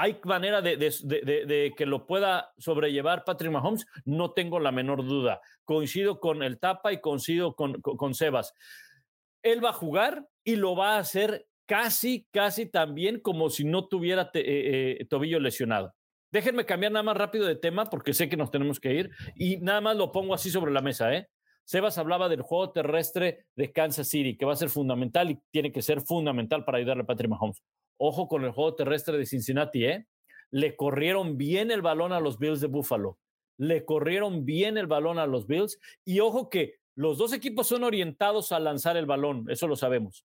¿Hay 0.00 0.18
manera 0.24 0.62
de, 0.62 1.74
que 1.76 1.84
lo 1.84 2.06
pueda 2.06 2.54
sobrellevar 2.56 3.22
Patrick 3.22 3.52
Mahomes? 3.52 3.86
No 4.06 4.32
tengo 4.32 4.58
la 4.58 4.72
menor 4.72 5.04
duda. 5.06 5.42
Coincido 5.66 6.20
con 6.20 6.42
el 6.42 6.58
Tapa 6.58 6.90
y 6.94 7.02
coincido 7.02 7.54
con, 7.54 7.82
con, 7.82 8.14
Sebas. 8.14 8.54
Él 9.42 9.62
va 9.62 9.70
a 9.70 9.74
jugar 9.74 10.26
y 10.42 10.56
lo 10.56 10.74
va 10.74 10.94
a 10.94 11.00
hacer 11.00 11.46
casi, 11.66 12.26
casi 12.30 12.64
también 12.64 13.20
como 13.20 13.50
si 13.50 13.64
no 13.64 13.88
tuviera 13.88 14.30
eh, 14.32 14.96
eh, 15.00 15.04
tobillo 15.04 15.38
lesionado. 15.38 15.92
Déjenme 16.32 16.64
cambiar 16.64 16.92
nada 16.92 17.02
más 17.02 17.18
rápido 17.18 17.44
de 17.44 17.56
tema 17.56 17.84
porque 17.90 18.14
sé 18.14 18.30
que 18.30 18.38
nos 18.38 18.50
tenemos 18.50 18.80
que 18.80 18.94
ir 18.94 19.10
y 19.34 19.58
nada 19.58 19.82
más 19.82 19.98
lo 19.98 20.12
pongo 20.12 20.32
así 20.32 20.48
sobre 20.50 20.72
la 20.72 20.80
mesa. 20.80 21.12
¿eh? 21.12 21.28
Sebas 21.66 21.98
hablaba 21.98 22.30
del 22.30 22.40
juego 22.40 22.72
terrestre 22.72 23.44
de 23.54 23.70
Kansas 23.70 24.08
City, 24.08 24.38
que 24.38 24.46
va 24.46 24.54
a 24.54 24.56
ser 24.56 24.70
fundamental 24.70 25.30
y 25.30 25.38
tiene 25.50 25.72
que 25.72 25.82
ser 25.82 26.00
fundamental 26.00 26.64
para 26.64 26.78
ayudarle 26.78 27.02
a 27.02 27.06
Patrick 27.06 27.28
Mahomes. 27.28 27.62
Ojo 28.02 28.28
con 28.28 28.44
el 28.44 28.52
juego 28.52 28.74
terrestre 28.74 29.18
de 29.18 29.26
Cincinnati, 29.26 29.84
¿eh? 29.84 30.06
Le 30.50 30.74
corrieron 30.74 31.36
bien 31.36 31.70
el 31.70 31.82
balón 31.82 32.14
a 32.14 32.20
los 32.20 32.38
Bills 32.38 32.62
de 32.62 32.66
Buffalo. 32.66 33.18
Le 33.58 33.84
corrieron 33.84 34.46
bien 34.46 34.78
el 34.78 34.86
balón 34.86 35.18
a 35.18 35.26
los 35.26 35.46
Bills. 35.46 35.78
Y 36.06 36.20
ojo 36.20 36.48
que 36.48 36.76
los 36.94 37.18
dos 37.18 37.34
equipos 37.34 37.66
son 37.66 37.84
orientados 37.84 38.52
a 38.52 38.58
lanzar 38.58 38.96
el 38.96 39.04
balón, 39.04 39.44
eso 39.50 39.68
lo 39.68 39.76
sabemos. 39.76 40.24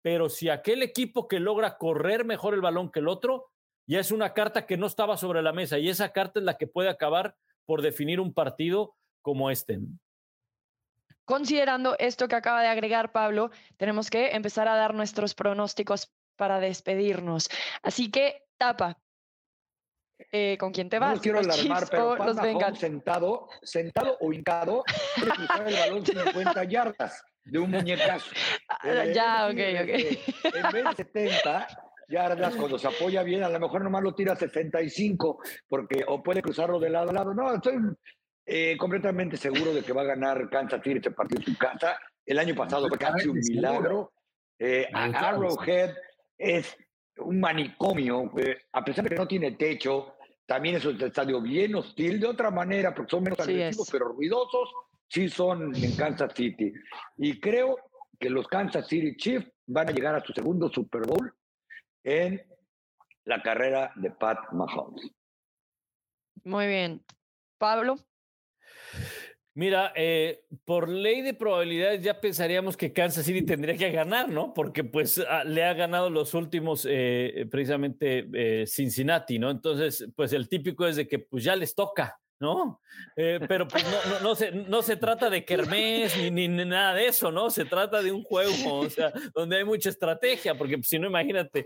Pero 0.00 0.30
si 0.30 0.48
aquel 0.48 0.82
equipo 0.82 1.28
que 1.28 1.40
logra 1.40 1.76
correr 1.76 2.24
mejor 2.24 2.54
el 2.54 2.62
balón 2.62 2.90
que 2.90 3.00
el 3.00 3.08
otro, 3.08 3.50
ya 3.86 4.00
es 4.00 4.12
una 4.12 4.32
carta 4.32 4.64
que 4.64 4.78
no 4.78 4.86
estaba 4.86 5.18
sobre 5.18 5.42
la 5.42 5.52
mesa 5.52 5.78
y 5.78 5.90
esa 5.90 6.12
carta 6.12 6.40
es 6.40 6.46
la 6.46 6.56
que 6.56 6.66
puede 6.66 6.88
acabar 6.88 7.36
por 7.66 7.82
definir 7.82 8.18
un 8.18 8.32
partido 8.32 8.94
como 9.20 9.50
este. 9.50 9.78
Considerando 11.26 11.96
esto 11.98 12.28
que 12.28 12.36
acaba 12.36 12.62
de 12.62 12.68
agregar 12.68 13.12
Pablo, 13.12 13.50
tenemos 13.76 14.08
que 14.08 14.30
empezar 14.30 14.68
a 14.68 14.74
dar 14.74 14.94
nuestros 14.94 15.34
pronósticos 15.34 16.10
para 16.40 16.58
despedirnos. 16.58 17.50
Así 17.82 18.10
que, 18.10 18.46
tapa. 18.56 18.98
Eh, 20.32 20.56
¿Con 20.58 20.72
quién 20.72 20.88
te 20.88 20.98
vas? 20.98 21.16
No 21.16 21.20
quiero 21.20 21.38
alarmar, 21.40 21.86
pero 21.90 22.16
los 22.16 22.78
sentado, 22.78 23.48
sentado 23.62 24.16
o 24.20 24.32
hincado, 24.32 24.82
quiere 25.16 25.32
cruzar 25.32 25.68
el 25.68 25.74
balón 25.74 26.06
50 26.06 26.64
yardas 26.64 27.22
de 27.44 27.58
un 27.58 27.70
muñecazo. 27.70 28.30
Ah, 28.70 29.04
ya, 29.14 29.48
ok, 29.48 29.60
ok. 29.82 30.54
En 30.54 30.72
vez 30.72 30.84
de 30.84 31.04
70 31.04 31.68
yardas, 32.08 32.56
cuando 32.56 32.78
se 32.78 32.88
apoya 32.88 33.22
bien, 33.22 33.44
a 33.44 33.50
lo 33.50 33.60
mejor 33.60 33.84
nomás 33.84 34.02
lo 34.02 34.14
tira 34.14 34.32
a 34.32 34.36
75, 34.36 35.40
porque, 35.68 36.04
o 36.08 36.22
puede 36.22 36.40
cruzarlo 36.40 36.80
de 36.80 36.88
lado 36.88 37.10
a 37.10 37.12
lado. 37.12 37.34
No, 37.34 37.54
estoy 37.54 37.74
eh, 38.46 38.78
completamente 38.78 39.36
seguro 39.36 39.74
de 39.74 39.82
que 39.82 39.92
va 39.92 40.02
a 40.02 40.06
ganar 40.16 40.48
Kansas 40.48 40.82
City 40.82 40.96
este 40.96 41.10
partido 41.10 41.42
en 41.42 41.52
su 41.52 41.58
casa. 41.58 41.98
El 42.24 42.38
año 42.38 42.54
pasado 42.54 42.88
fue 42.88 42.96
casi 42.96 43.28
un 43.28 43.38
milagro. 43.38 44.12
Eh, 44.58 44.86
Arrowhead 44.92 45.94
es 46.40 46.76
un 47.18 47.38
manicomio, 47.38 48.32
eh, 48.38 48.62
a 48.72 48.82
pesar 48.82 49.04
de 49.04 49.10
que 49.10 49.16
no 49.16 49.28
tiene 49.28 49.52
techo, 49.52 50.14
también 50.46 50.76
es 50.76 50.84
un 50.86 51.00
estadio 51.00 51.40
bien 51.40 51.74
hostil, 51.74 52.18
de 52.18 52.26
otra 52.26 52.50
manera, 52.50 52.94
porque 52.94 53.10
son 53.10 53.24
menos 53.24 53.38
agresivos, 53.38 53.88
pero 53.92 54.08
ruidosos, 54.08 54.70
sí 55.06 55.28
son 55.28 55.74
en 55.76 55.94
Kansas 55.96 56.32
City. 56.34 56.72
Y 57.18 57.38
creo 57.38 57.76
que 58.18 58.30
los 58.30 58.48
Kansas 58.48 58.88
City 58.88 59.16
Chiefs 59.16 59.52
van 59.66 59.90
a 59.90 59.92
llegar 59.92 60.14
a 60.14 60.24
su 60.24 60.32
segundo 60.32 60.70
Super 60.70 61.02
Bowl 61.06 61.32
en 62.02 62.42
la 63.24 63.42
carrera 63.42 63.92
de 63.96 64.10
Pat 64.10 64.38
Mahomes. 64.52 65.10
Muy 66.42 66.66
bien. 66.66 67.04
Pablo. 67.58 67.96
Mira, 69.54 69.92
eh, 69.96 70.44
por 70.64 70.88
ley 70.88 71.22
de 71.22 71.34
probabilidades 71.34 72.02
ya 72.02 72.20
pensaríamos 72.20 72.76
que 72.76 72.92
Kansas 72.92 73.26
City 73.26 73.42
tendría 73.42 73.76
que 73.76 73.90
ganar, 73.90 74.28
¿no? 74.28 74.54
Porque 74.54 74.84
pues 74.84 75.20
ah, 75.28 75.42
le 75.44 75.64
ha 75.64 75.74
ganado 75.74 76.08
los 76.08 76.34
últimos, 76.34 76.86
eh, 76.88 77.48
precisamente 77.50 78.28
eh, 78.32 78.66
Cincinnati, 78.66 79.40
¿no? 79.40 79.50
Entonces, 79.50 80.08
pues 80.14 80.32
el 80.32 80.48
típico 80.48 80.86
es 80.86 80.94
de 80.94 81.08
que 81.08 81.18
pues 81.18 81.42
ya 81.42 81.56
les 81.56 81.74
toca, 81.74 82.20
¿no? 82.40 82.80
Eh, 83.16 83.38
pero 83.46 83.68
pues 83.68 83.84
no, 83.84 84.12
no, 84.12 84.20
no, 84.20 84.34
se, 84.34 84.50
no 84.50 84.82
se 84.82 84.96
trata 84.96 85.30
de 85.30 85.44
kermés 85.44 86.16
ni, 86.16 86.48
ni, 86.48 86.64
nada 86.64 86.94
de 86.94 87.06
eso, 87.06 87.30
¿no? 87.30 87.50
Se 87.50 87.64
trata 87.64 88.02
de 88.02 88.10
un 88.10 88.24
juego, 88.24 88.80
o 88.80 88.90
sea, 88.90 89.12
donde 89.34 89.58
hay 89.58 89.64
mucha 89.64 89.90
estrategia, 89.90 90.56
porque 90.56 90.76
pues, 90.78 90.88
si 90.88 90.98
no, 90.98 91.06
imagínate. 91.06 91.64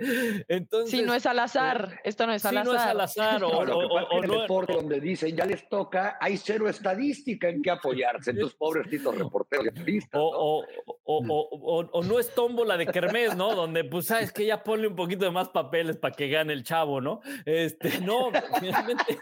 Entonces, 0.48 0.90
si 0.90 1.02
no 1.02 1.14
es 1.14 1.26
al 1.26 1.38
azar, 1.38 2.00
esto 2.04 2.26
no 2.26 2.34
es 2.34 2.44
al 2.44 2.58
azar. 2.58 2.66
no 2.66 2.74
es 2.74 2.82
al 2.82 3.00
azar, 3.00 3.44
o, 3.44 3.48
o, 3.48 4.18
en 4.18 4.24
el 4.24 4.40
deporte 4.40 4.72
donde 4.72 5.00
dicen 5.00 5.36
ya 5.36 5.46
les 5.46 5.68
toca, 5.68 6.18
hay 6.20 6.36
cero 6.36 6.68
estadística 6.68 7.48
en 7.48 7.62
que 7.62 7.70
apoyarse, 7.70 8.30
entonces 8.30 8.56
pobrecitos 8.56 9.16
reporteros 9.16 9.74
o, 10.12 10.64
o, 11.04 12.02
no 12.02 12.18
es 12.18 12.34
tómbola 12.34 12.76
de 12.76 12.86
kermés, 12.86 13.36
¿no? 13.36 13.54
Donde 13.54 13.84
pues 13.84 14.06
sabes 14.06 14.32
que 14.32 14.46
ya 14.46 14.62
ponle 14.62 14.88
un 14.88 14.96
poquito 14.96 15.24
de 15.24 15.30
más 15.30 15.48
papeles 15.48 15.96
para 15.96 16.14
que 16.14 16.28
gane 16.28 16.52
el 16.52 16.64
chavo, 16.64 17.00
¿no? 17.00 17.20
Este, 17.44 18.00
no, 18.00 18.30
finalmente. 18.60 19.18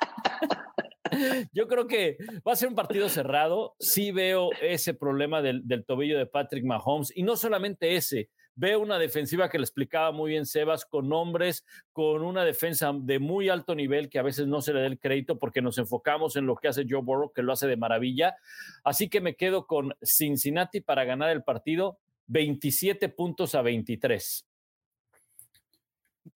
Yo 1.52 1.68
creo 1.68 1.86
que 1.86 2.16
va 2.46 2.52
a 2.52 2.56
ser 2.56 2.68
un 2.68 2.74
partido 2.74 3.08
cerrado. 3.08 3.74
Sí 3.78 4.12
veo 4.12 4.50
ese 4.60 4.94
problema 4.94 5.42
del, 5.42 5.84
tobillo 5.86 6.18
de 6.18 6.26
Patrick 6.26 6.64
Mahomes 6.64 7.12
y 7.14 7.22
no 7.22 7.36
solamente 7.36 7.96
ese. 7.96 8.30
Veo 8.54 8.80
una 8.80 8.98
defensiva 8.98 9.48
que 9.48 9.58
le 9.58 9.64
explicaba 9.64 10.12
muy 10.12 10.32
bien 10.32 10.44
Sebas, 10.44 10.84
con 10.84 11.10
hombres, 11.12 11.64
con 11.92 12.22
una 12.22 12.44
defensa 12.44 12.92
de 12.94 13.18
muy 13.18 13.48
alto 13.48 13.74
nivel 13.74 14.10
que 14.10 14.18
a 14.18 14.22
veces 14.22 14.46
no 14.46 14.60
se 14.60 14.74
le 14.74 14.80
da 14.80 14.86
el 14.86 14.98
crédito 14.98 15.38
porque 15.38 15.62
nos 15.62 15.78
enfocamos 15.78 16.36
en 16.36 16.44
lo 16.44 16.56
que 16.56 16.68
hace 16.68 16.84
Joe 16.88 17.00
Burrow, 17.00 17.32
que 17.32 17.42
lo 17.42 17.52
hace 17.52 17.66
de 17.66 17.78
maravilla. 17.78 18.36
Así 18.84 19.08
que 19.08 19.22
me 19.22 19.36
quedo 19.36 19.66
con 19.66 19.94
Cincinnati 20.02 20.82
para 20.82 21.04
ganar 21.04 21.30
el 21.30 21.42
partido 21.42 21.98
27 22.26 23.08
puntos 23.08 23.54
a 23.54 23.62
23. 23.62 24.46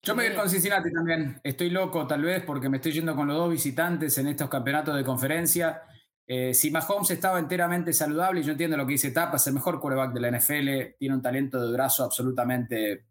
Yo 0.01 0.15
me 0.15 0.27
voy 0.27 0.35
con 0.35 0.49
Cincinnati 0.49 0.91
también. 0.91 1.39
Estoy 1.43 1.69
loco, 1.69 2.05
tal 2.05 2.21
vez, 2.21 2.43
porque 2.43 2.69
me 2.69 2.77
estoy 2.77 2.91
yendo 2.91 3.15
con 3.15 3.27
los 3.27 3.37
dos 3.37 3.51
visitantes 3.51 4.17
en 4.17 4.27
estos 4.27 4.49
campeonatos 4.49 4.95
de 4.95 5.03
conferencia. 5.03 5.83
Eh, 6.25 6.53
si 6.53 6.71
Mahomes 6.71 7.09
estaba 7.11 7.39
enteramente 7.39 7.93
saludable, 7.93 8.41
y 8.41 8.43
yo 8.43 8.51
entiendo 8.51 8.75
lo 8.75 8.85
que 8.85 8.93
dice 8.93 9.11
Tapa, 9.11 9.37
es 9.37 9.47
el 9.47 9.53
mejor 9.53 9.79
quarterback 9.79 10.13
de 10.13 10.19
la 10.19 10.37
NFL, 10.37 10.95
tiene 10.99 11.15
un 11.15 11.21
talento 11.21 11.65
de 11.65 11.71
brazo 11.71 12.03
absolutamente 12.03 13.05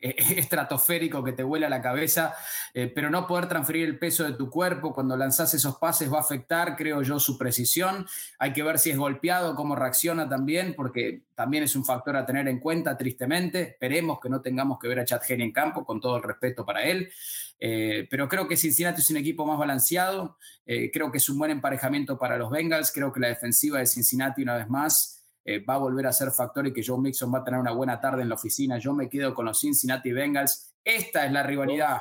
estratosférico 0.00 1.22
que 1.22 1.32
te 1.32 1.42
vuela 1.42 1.68
la 1.68 1.82
cabeza, 1.82 2.34
eh, 2.72 2.90
pero 2.94 3.10
no 3.10 3.26
poder 3.26 3.48
transferir 3.48 3.86
el 3.86 3.98
peso 3.98 4.24
de 4.24 4.32
tu 4.32 4.48
cuerpo 4.50 4.94
cuando 4.94 5.16
lanzas 5.16 5.52
esos 5.54 5.76
pases 5.76 6.12
va 6.12 6.18
a 6.18 6.22
afectar, 6.22 6.76
creo 6.76 7.02
yo, 7.02 7.20
su 7.20 7.36
precisión. 7.36 8.06
Hay 8.38 8.52
que 8.52 8.62
ver 8.62 8.78
si 8.78 8.90
es 8.90 8.96
golpeado, 8.96 9.54
cómo 9.54 9.76
reacciona 9.76 10.28
también, 10.28 10.74
porque 10.74 11.22
también 11.34 11.64
es 11.64 11.76
un 11.76 11.84
factor 11.84 12.16
a 12.16 12.24
tener 12.24 12.48
en 12.48 12.60
cuenta, 12.60 12.96
tristemente. 12.96 13.62
Esperemos 13.62 14.18
que 14.20 14.28
no 14.28 14.40
tengamos 14.40 14.78
que 14.78 14.88
ver 14.88 15.00
a 15.00 15.04
Chad 15.04 15.22
Henne 15.28 15.44
en 15.44 15.52
campo, 15.52 15.84
con 15.84 16.00
todo 16.00 16.16
el 16.16 16.22
respeto 16.22 16.64
para 16.64 16.82
él. 16.82 17.10
Eh, 17.58 18.06
pero 18.10 18.26
creo 18.26 18.48
que 18.48 18.56
Cincinnati 18.56 19.02
es 19.02 19.10
un 19.10 19.18
equipo 19.18 19.44
más 19.44 19.58
balanceado, 19.58 20.38
creo 20.64 21.10
que 21.10 21.18
es 21.18 21.28
un 21.28 21.36
buen 21.36 21.50
emparejamiento 21.50 22.16
para 22.16 22.38
los 22.38 22.48
Bengals, 22.48 22.90
creo 22.90 23.12
que 23.12 23.20
la 23.20 23.28
defensiva 23.28 23.80
de 23.80 23.86
Cincinnati 23.86 24.42
una 24.42 24.56
vez 24.56 24.68
más 24.68 25.19
eh, 25.44 25.64
va 25.64 25.74
a 25.74 25.78
volver 25.78 26.06
a 26.06 26.12
ser 26.12 26.30
factor 26.30 26.66
y 26.66 26.72
que 26.72 26.82
Joe 26.84 27.00
Mixon 27.00 27.32
va 27.32 27.38
a 27.38 27.44
tener 27.44 27.60
una 27.60 27.72
buena 27.72 28.00
tarde 28.00 28.22
en 28.22 28.28
la 28.28 28.34
oficina. 28.34 28.78
Yo 28.78 28.92
me 28.92 29.08
quedo 29.08 29.34
con 29.34 29.46
los 29.46 29.60
Cincinnati 29.60 30.12
Bengals. 30.12 30.74
Esta 30.84 31.26
es 31.26 31.32
la 31.32 31.42
rivalidad. 31.42 31.98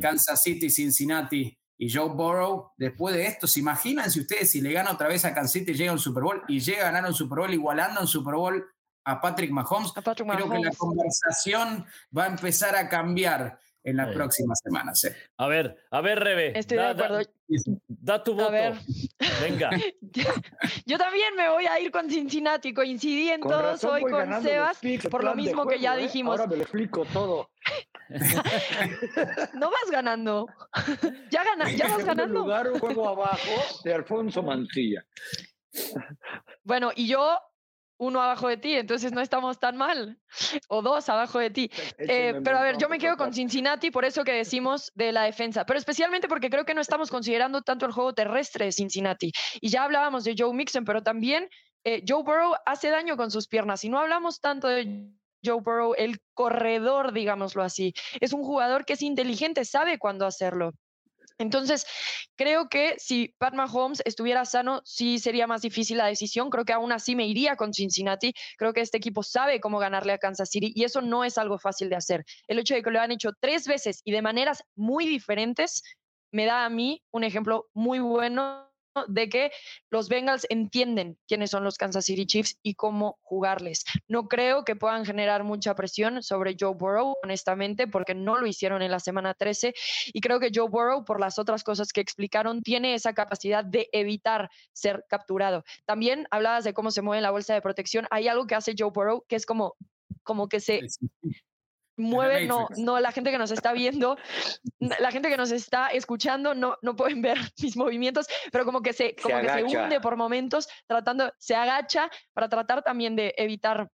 Kansas 0.00 0.40
City, 0.40 0.70
Cincinnati 0.70 1.58
y 1.76 1.92
Joe 1.92 2.10
Burrow. 2.10 2.70
Después 2.76 3.14
de 3.14 3.26
esto, 3.26 3.46
¿se 3.46 3.60
imaginan 3.60 4.10
si 4.10 4.20
ustedes, 4.20 4.50
si 4.50 4.60
le 4.60 4.72
gana 4.72 4.92
otra 4.92 5.08
vez 5.08 5.24
a 5.24 5.34
Kansas 5.34 5.52
City, 5.52 5.74
llega 5.74 5.90
a 5.90 5.94
un 5.94 5.98
Super 5.98 6.22
Bowl 6.22 6.42
y 6.46 6.60
llega 6.60 6.82
a 6.82 6.92
ganar 6.92 7.08
un 7.08 7.14
Super 7.14 7.38
Bowl 7.38 7.52
igualando 7.52 8.00
un 8.00 8.06
Super 8.06 8.34
Bowl 8.34 8.64
a 9.04 9.20
Patrick 9.20 9.50
Mahomes? 9.50 9.92
Creo 9.92 10.50
que 10.50 10.58
la 10.58 10.70
conversación 10.76 11.84
va 12.16 12.24
a 12.24 12.28
empezar 12.28 12.76
a 12.76 12.88
cambiar 12.88 13.58
en 13.84 13.96
las 13.96 14.14
próximas 14.14 14.60
semanas. 14.62 15.04
¿eh? 15.04 15.16
A 15.36 15.46
ver, 15.46 15.76
a 15.90 16.00
ver, 16.00 16.20
Rebe. 16.20 16.58
Estoy 16.58 16.78
da, 16.78 16.94
de 16.94 17.04
acuerdo. 17.04 17.30
Da, 17.88 18.22
tu 18.22 18.34
voto. 18.34 18.50
Venga. 19.40 19.70
Yo 20.86 20.98
también 20.98 21.34
me 21.36 21.48
voy 21.48 21.66
a 21.66 21.80
ir 21.80 21.90
con 21.90 22.08
Cincinnati, 22.08 22.72
coincidí 22.72 23.30
en 23.30 23.40
todos 23.40 23.82
hoy 23.84 24.02
con 24.02 24.42
Sebas, 24.42 24.80
por 25.10 25.24
lo 25.24 25.34
mismo 25.34 25.66
que 25.66 25.78
ya 25.78 25.96
¿eh? 25.96 26.02
dijimos. 26.02 26.38
Ahora 26.38 26.50
me 26.50 26.56
lo 26.56 26.62
explico 26.62 27.04
todo. 27.12 27.50
no 29.54 29.70
vas 29.70 29.90
ganando. 29.90 30.46
Ya, 31.30 31.44
gana, 31.44 31.70
ya 31.70 31.88
vas 31.88 32.04
ganando. 32.04 32.40
lugar 32.40 32.70
un 32.70 32.78
juego 32.78 33.08
abajo 33.08 33.80
de 33.84 33.94
Alfonso 33.94 34.42
Mancilla. 34.42 35.04
Bueno, 36.62 36.90
y 36.94 37.06
yo 37.08 37.38
uno 38.02 38.20
abajo 38.20 38.48
de 38.48 38.56
ti, 38.56 38.74
entonces 38.74 39.12
no 39.12 39.20
estamos 39.20 39.58
tan 39.58 39.76
mal, 39.76 40.18
o 40.68 40.82
dos 40.82 41.08
abajo 41.08 41.38
de 41.38 41.50
ti. 41.50 41.70
Eh, 41.98 42.40
pero 42.42 42.58
a 42.58 42.62
ver, 42.62 42.76
yo 42.76 42.88
me 42.88 42.98
quedo 42.98 43.16
con 43.16 43.32
Cincinnati 43.32 43.90
por 43.90 44.04
eso 44.04 44.24
que 44.24 44.32
decimos 44.32 44.90
de 44.94 45.12
la 45.12 45.22
defensa, 45.22 45.64
pero 45.64 45.78
especialmente 45.78 46.28
porque 46.28 46.50
creo 46.50 46.64
que 46.64 46.74
no 46.74 46.80
estamos 46.80 47.10
considerando 47.10 47.62
tanto 47.62 47.86
el 47.86 47.92
juego 47.92 48.12
terrestre 48.12 48.64
de 48.66 48.72
Cincinnati. 48.72 49.32
Y 49.60 49.68
ya 49.68 49.84
hablábamos 49.84 50.24
de 50.24 50.34
Joe 50.36 50.52
Mixon, 50.52 50.84
pero 50.84 51.02
también 51.02 51.48
eh, 51.84 52.02
Joe 52.06 52.22
Burrow 52.22 52.54
hace 52.66 52.90
daño 52.90 53.16
con 53.16 53.30
sus 53.30 53.46
piernas 53.46 53.84
y 53.84 53.88
no 53.88 53.98
hablamos 53.98 54.40
tanto 54.40 54.68
de 54.68 55.08
Joe 55.44 55.60
Burrow, 55.60 55.94
el 55.96 56.20
corredor, 56.34 57.12
digámoslo 57.12 57.62
así. 57.62 57.94
Es 58.20 58.32
un 58.32 58.42
jugador 58.42 58.84
que 58.84 58.94
es 58.94 59.02
inteligente, 59.02 59.64
sabe 59.64 59.98
cuándo 59.98 60.26
hacerlo. 60.26 60.72
Entonces, 61.38 61.86
creo 62.36 62.68
que 62.68 62.94
si 62.98 63.34
Pat 63.38 63.54
Mahomes 63.54 64.02
estuviera 64.04 64.44
sano, 64.44 64.80
sí 64.84 65.18
sería 65.18 65.46
más 65.46 65.62
difícil 65.62 65.98
la 65.98 66.06
decisión. 66.06 66.50
Creo 66.50 66.64
que 66.64 66.72
aún 66.72 66.92
así 66.92 67.16
me 67.16 67.26
iría 67.26 67.56
con 67.56 67.72
Cincinnati. 67.72 68.32
Creo 68.56 68.72
que 68.72 68.80
este 68.80 68.98
equipo 68.98 69.22
sabe 69.22 69.60
cómo 69.60 69.78
ganarle 69.78 70.12
a 70.12 70.18
Kansas 70.18 70.50
City 70.50 70.72
y 70.74 70.84
eso 70.84 71.00
no 71.00 71.24
es 71.24 71.38
algo 71.38 71.58
fácil 71.58 71.88
de 71.88 71.96
hacer. 71.96 72.24
El 72.46 72.58
hecho 72.58 72.74
de 72.74 72.82
que 72.82 72.90
lo 72.90 73.00
han 73.00 73.12
hecho 73.12 73.30
tres 73.40 73.66
veces 73.66 74.00
y 74.04 74.12
de 74.12 74.22
maneras 74.22 74.62
muy 74.74 75.06
diferentes 75.06 75.82
me 76.32 76.46
da 76.46 76.64
a 76.64 76.70
mí 76.70 77.02
un 77.10 77.24
ejemplo 77.24 77.66
muy 77.74 77.98
bueno 77.98 78.71
de 79.08 79.28
que 79.28 79.50
los 79.90 80.08
Bengals 80.08 80.46
entienden 80.50 81.18
quiénes 81.26 81.50
son 81.50 81.64
los 81.64 81.76
Kansas 81.76 82.04
City 82.04 82.26
Chiefs 82.26 82.58
y 82.62 82.74
cómo 82.74 83.18
jugarles. 83.22 83.84
No 84.08 84.28
creo 84.28 84.64
que 84.64 84.76
puedan 84.76 85.04
generar 85.04 85.44
mucha 85.44 85.74
presión 85.74 86.22
sobre 86.22 86.56
Joe 86.58 86.74
Burrow, 86.74 87.14
honestamente, 87.22 87.86
porque 87.86 88.14
no 88.14 88.38
lo 88.38 88.46
hicieron 88.46 88.82
en 88.82 88.90
la 88.90 89.00
semana 89.00 89.34
13 89.34 89.74
y 90.12 90.20
creo 90.20 90.40
que 90.40 90.50
Joe 90.54 90.68
Burrow, 90.68 91.04
por 91.04 91.20
las 91.20 91.38
otras 91.38 91.64
cosas 91.64 91.92
que 91.92 92.00
explicaron, 92.00 92.62
tiene 92.62 92.94
esa 92.94 93.14
capacidad 93.14 93.64
de 93.64 93.88
evitar 93.92 94.50
ser 94.72 95.04
capturado. 95.08 95.64
También 95.84 96.26
hablabas 96.30 96.64
de 96.64 96.74
cómo 96.74 96.90
se 96.90 97.02
mueve 97.02 97.22
la 97.22 97.30
bolsa 97.30 97.54
de 97.54 97.62
protección. 97.62 98.06
Hay 98.10 98.28
algo 98.28 98.46
que 98.46 98.54
hace 98.54 98.74
Joe 98.76 98.90
Burrow 98.90 99.24
que 99.28 99.36
es 99.36 99.46
como 99.46 99.76
como 100.24 100.48
que 100.48 100.60
se, 100.60 100.80
mueve, 101.96 102.46
no, 102.46 102.68
no, 102.76 103.00
la 103.00 103.12
gente 103.12 103.30
que 103.30 103.38
nos 103.38 103.50
está 103.50 103.72
viendo, 103.72 104.16
la 104.78 105.10
gente 105.10 105.28
que 105.28 105.36
nos 105.36 105.50
está 105.50 105.88
escuchando 105.88 106.54
no, 106.54 106.76
no 106.82 106.96
pueden 106.96 107.22
ver 107.22 107.36
mis 107.62 107.76
movimientos, 107.76 108.26
pero 108.50 108.64
como 108.64 108.82
que 108.82 108.92
se, 108.92 109.14
como 109.16 109.40
que 109.40 109.48
se 109.48 109.64
hunde 109.64 110.00
por 110.00 110.16
momentos, 110.16 110.68
tratando, 110.86 111.32
se 111.38 111.54
agacha 111.54 112.10
para 112.32 112.48
tratar 112.48 112.82
también 112.82 113.16
de 113.16 113.34
evitar 113.36 113.90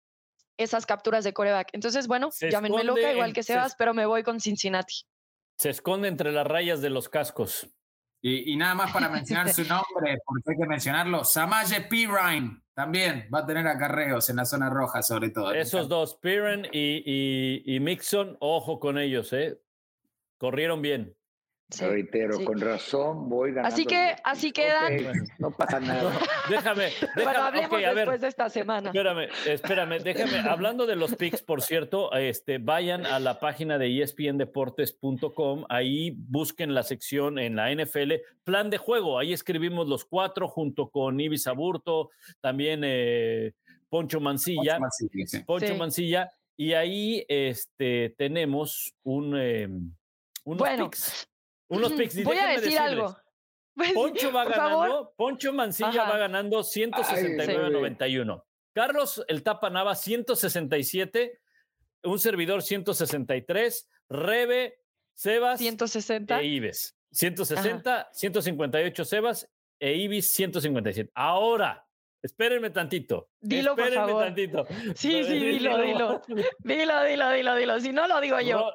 esas 0.57 0.85
capturas 0.85 1.23
de 1.23 1.33
coreback. 1.33 1.69
Entonces, 1.73 2.07
bueno, 2.07 2.29
llámenme 2.39 2.83
loca, 2.83 3.11
igual 3.11 3.33
que 3.33 3.43
Sebas, 3.43 3.75
pero 3.77 3.93
me 3.93 4.05
voy 4.05 4.23
con 4.23 4.39
Cincinnati. 4.39 5.03
Se 5.57 5.69
esconde 5.69 6.07
entre 6.07 6.31
las 6.31 6.47
rayas 6.47 6.81
de 6.81 6.89
los 6.89 7.09
cascos. 7.09 7.69
Y, 8.27 8.55
nada 8.55 8.73
más 8.73 8.91
para 8.91 9.07
mencionar 9.07 9.53
su 9.53 9.61
nombre, 9.65 10.17
porque 10.25 10.51
hay 10.51 10.57
que 10.57 10.65
mencionarlo, 10.65 11.23
Samaje 11.23 11.81
Pirine 11.81 12.59
también 12.73 13.29
va 13.31 13.39
a 13.39 13.45
tener 13.45 13.67
acarreos 13.67 14.27
en 14.31 14.37
la 14.37 14.45
zona 14.45 14.67
roja, 14.67 15.03
sobre 15.03 15.29
todo. 15.29 15.53
Esos 15.53 15.87
dos, 15.87 16.15
Piran 16.15 16.65
y, 16.71 17.61
y, 17.63 17.79
Mixon, 17.79 18.35
ojo 18.39 18.79
con 18.79 18.97
ellos, 18.97 19.31
¿eh? 19.31 19.61
Corrieron 20.39 20.81
bien. 20.81 21.14
Reitero, 21.69 22.43
con 22.45 22.59
razón 22.59 23.27
voy 23.27 23.49
ganando. 23.49 23.73
Así 23.73 23.85
que, 23.85 24.15
así 24.23 24.51
quedan. 24.51 24.97
no 25.39 25.51
pasa 25.51 25.79
nada. 25.79 26.11
déjame, 26.49 26.91
déjame. 27.15 27.37
hablemos 27.37 27.95
después 27.95 28.21
de 28.21 28.27
esta 28.27 28.49
semana. 28.49 28.89
Espérame, 28.89 29.29
espérame, 29.45 29.99
déjame. 29.99 30.49
Hablando 30.49 30.85
de 30.85 30.95
los 30.95 31.15
picks, 31.15 31.41
por 31.41 31.61
cierto, 31.61 32.13
este, 32.13 32.59
vayan 32.59 33.05
a 33.05 33.19
la 33.19 33.39
página 33.39 33.77
de 33.77 34.01
espndeportes.com. 34.01 35.65
Ahí 35.69 36.11
busquen 36.11 36.73
la 36.73 36.83
sección 36.83 37.39
en 37.39 37.55
la 37.55 37.73
NFL, 37.73 38.13
plan 38.43 38.69
de 38.69 38.77
juego. 38.77 39.17
Ahí 39.17 39.33
escribimos 39.33 39.87
los 39.87 40.05
cuatro 40.05 40.47
junto 40.47 40.89
con 40.89 41.19
Ibis 41.19 41.47
Aburto, 41.47 42.11
también 42.41 42.81
eh, 42.83 43.53
Poncho 43.89 44.19
Mancilla. 44.19 44.77
Poncho 45.45 45.75
Mancilla. 45.75 46.31
Y 46.57 46.73
ahí 46.73 47.25
este, 47.27 48.15
tenemos 48.17 48.93
un, 49.03 49.35
eh, 49.37 49.67
unos 50.45 50.59
bueno, 50.59 50.85
picks 50.85 51.27
unos 51.67 51.93
picks. 51.93 52.23
Voy 52.23 52.37
a 52.37 52.47
decir 52.59 52.77
algo. 52.77 53.15
Poncho 53.93 54.31
va 54.31 54.45
ganando, 54.45 55.13
Poncho 55.17 55.51
Mancilla 55.51 56.05
va 56.05 56.17
ganando 56.17 56.63
169-91. 56.63 58.41
Carlos 58.73 59.23
el 59.27 59.43
Tapa 59.43 59.69
Nava 59.69 59.95
167, 59.95 61.39
un 62.03 62.19
servidor 62.19 62.61
163, 62.61 63.89
Rebe, 64.09 64.79
Sebas 65.13 65.59
160 65.59 66.41
e 66.41 66.45
Ibes. 66.45 66.95
160, 67.11 68.09
158 68.11 69.05
Sebas 69.05 69.49
e 69.79 69.93
Ibis 69.93 70.33
157. 70.33 71.11
Ahora, 71.13 71.84
Espérenme 72.25 72.71
tantito. 72.71 73.29
Dilo, 73.39 73.71
Espérenme 73.71 73.97
por 73.99 74.09
favor. 74.09 74.23
tantito. 74.25 74.65
Sí, 74.95 75.23
sí, 75.23 75.33
dilo, 75.39 75.77
dilo. 75.77 76.21
Dilo, 76.57 77.03
dilo, 77.03 77.29
dilo, 77.29 77.55
dilo. 77.55 77.79
Si 77.79 77.93
no, 77.93 78.07
lo 78.07 78.19
digo 78.19 78.39
yo. 78.41 78.73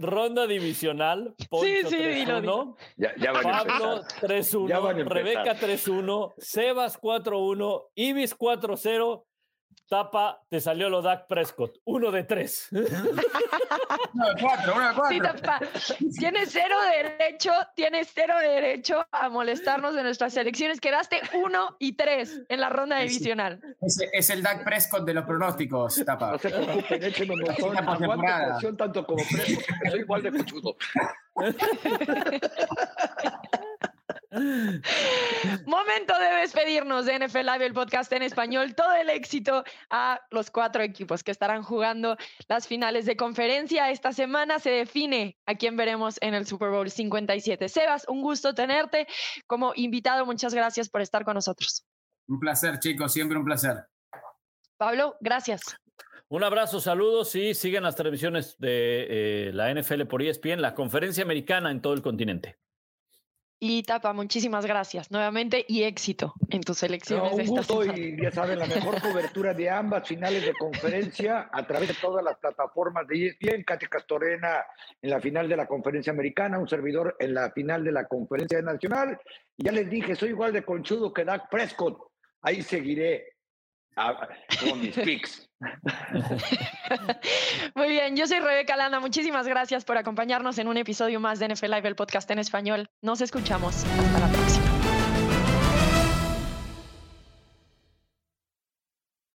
Ronda 0.00 0.46
divisional. 0.46 1.34
Poncho 1.48 1.66
sí, 1.66 1.76
sí, 1.88 1.96
dilo, 1.96 2.42
dilo. 2.42 2.76
Ya, 2.98 3.14
ya 3.16 3.32
Pablo 3.32 4.02
3-1. 4.20 5.08
Rebeca 5.08 5.56
3-1. 5.56 6.34
Sebas 6.36 7.00
4-1. 7.00 7.86
Ibis 7.94 8.36
4-0. 8.36 9.24
Tapa, 9.90 10.40
te 10.48 10.58
salió 10.60 10.88
lo 10.88 11.02
Dak 11.02 11.26
Prescott. 11.26 11.78
Uno 11.84 12.12
de 12.12 12.22
tres. 12.22 12.68
uno 12.70 12.84
de 12.84 12.90
cuatro, 14.40 14.74
uno 14.76 14.88
de 14.88 14.94
cuatro. 14.94 15.08
Sí, 15.08 15.18
Tapa. 15.20 15.58
Tienes 16.16 16.50
cero 16.52 16.76
derecho, 16.92 17.50
tienes 17.74 18.08
cero 18.14 18.34
derecho 18.38 19.04
a 19.10 19.28
molestarnos 19.28 19.96
de 19.96 20.04
nuestras 20.04 20.32
selecciones. 20.32 20.80
Quedaste 20.80 21.20
uno 21.42 21.74
y 21.80 21.94
tres 21.94 22.40
en 22.48 22.60
la 22.60 22.68
ronda 22.68 23.00
divisional. 23.00 23.60
Es, 23.80 23.98
es 24.12 24.30
el 24.30 24.44
Dak 24.44 24.62
Prescott 24.62 25.04
de 25.04 25.14
los 25.14 25.24
pronósticos, 25.24 26.00
Tapa. 26.06 26.38
Presión 26.38 26.84
tanto 28.76 29.04
como 29.04 29.24
Prescott, 29.28 29.64
soy 29.90 30.00
igual 30.02 30.22
de 30.22 30.30
cochudo. 30.30 30.76
Momento 34.32 36.14
de 36.16 36.40
despedirnos 36.40 37.04
de 37.04 37.18
NFL 37.18 37.38
Live, 37.38 37.66
el 37.66 37.72
podcast 37.72 38.12
en 38.12 38.22
español. 38.22 38.74
Todo 38.76 38.94
el 38.94 39.10
éxito 39.10 39.64
a 39.90 40.20
los 40.30 40.52
cuatro 40.52 40.82
equipos 40.84 41.24
que 41.24 41.32
estarán 41.32 41.64
jugando 41.64 42.16
las 42.46 42.68
finales 42.68 43.06
de 43.06 43.16
conferencia. 43.16 43.90
Esta 43.90 44.12
semana 44.12 44.60
se 44.60 44.70
define 44.70 45.36
a 45.46 45.56
quién 45.56 45.76
veremos 45.76 46.16
en 46.20 46.34
el 46.34 46.46
Super 46.46 46.70
Bowl 46.70 46.88
57. 46.88 47.68
Sebas, 47.68 48.06
un 48.08 48.22
gusto 48.22 48.54
tenerte 48.54 49.08
como 49.48 49.72
invitado. 49.74 50.24
Muchas 50.24 50.54
gracias 50.54 50.88
por 50.88 51.00
estar 51.00 51.24
con 51.24 51.34
nosotros. 51.34 51.84
Un 52.28 52.38
placer, 52.38 52.78
chicos, 52.78 53.12
siempre 53.12 53.36
un 53.36 53.44
placer. 53.44 53.84
Pablo, 54.76 55.16
gracias. 55.20 55.76
Un 56.28 56.44
abrazo, 56.44 56.78
saludos 56.78 57.34
y 57.34 57.54
siguen 57.54 57.82
las 57.82 57.96
transmisiones 57.96 58.56
de 58.58 59.48
eh, 59.48 59.52
la 59.52 59.74
NFL 59.74 60.02
por 60.04 60.22
ESPN, 60.22 60.62
la 60.62 60.74
conferencia 60.74 61.24
americana 61.24 61.72
en 61.72 61.82
todo 61.82 61.94
el 61.94 62.02
continente. 62.02 62.56
Y 63.62 63.82
Tapa, 63.82 64.14
muchísimas 64.14 64.64
gracias 64.64 65.10
nuevamente 65.10 65.66
y 65.68 65.82
éxito 65.82 66.32
en 66.48 66.62
tus 66.62 66.82
elecciones. 66.82 67.30
un 67.30 67.44
gusto 67.44 67.84
y 67.84 68.16
ya 68.18 68.30
saben, 68.30 68.58
la 68.58 68.66
mejor 68.66 68.98
cobertura 69.02 69.52
de 69.52 69.68
ambas 69.68 70.08
finales 70.08 70.46
de 70.46 70.54
conferencia 70.54 71.50
a 71.52 71.66
través 71.66 71.88
de 71.88 71.94
todas 72.00 72.24
las 72.24 72.38
plataformas 72.38 73.06
de 73.06 73.26
ESPN, 73.26 73.62
Katy 73.64 73.84
Castorena 73.84 74.64
en 75.02 75.10
la 75.10 75.20
final 75.20 75.46
de 75.46 75.58
la 75.58 75.66
conferencia 75.66 76.10
americana, 76.10 76.58
un 76.58 76.68
servidor 76.68 77.16
en 77.18 77.34
la 77.34 77.50
final 77.50 77.84
de 77.84 77.92
la 77.92 78.06
conferencia 78.06 78.62
nacional. 78.62 79.20
Y 79.58 79.64
ya 79.64 79.72
les 79.72 79.90
dije, 79.90 80.16
soy 80.16 80.30
igual 80.30 80.54
de 80.54 80.64
conchudo 80.64 81.12
que 81.12 81.26
Dak 81.26 81.50
Prescott. 81.50 81.98
Ahí 82.40 82.62
seguiré 82.62 83.39
picks. 85.04 85.48
Muy 87.74 87.88
bien, 87.88 88.16
yo 88.16 88.26
soy 88.26 88.40
Rebeca 88.40 88.76
Landa. 88.76 89.00
Muchísimas 89.00 89.46
gracias 89.46 89.84
por 89.84 89.98
acompañarnos 89.98 90.58
en 90.58 90.68
un 90.68 90.76
episodio 90.76 91.20
más 91.20 91.38
de 91.38 91.48
NFL 91.48 91.66
Live, 91.66 91.88
el 91.88 91.96
podcast 91.96 92.30
en 92.30 92.38
español. 92.38 92.88
Nos 93.02 93.20
escuchamos. 93.20 93.84
Hasta 93.84 94.20
la 94.20 94.28
próxima. 94.28 94.39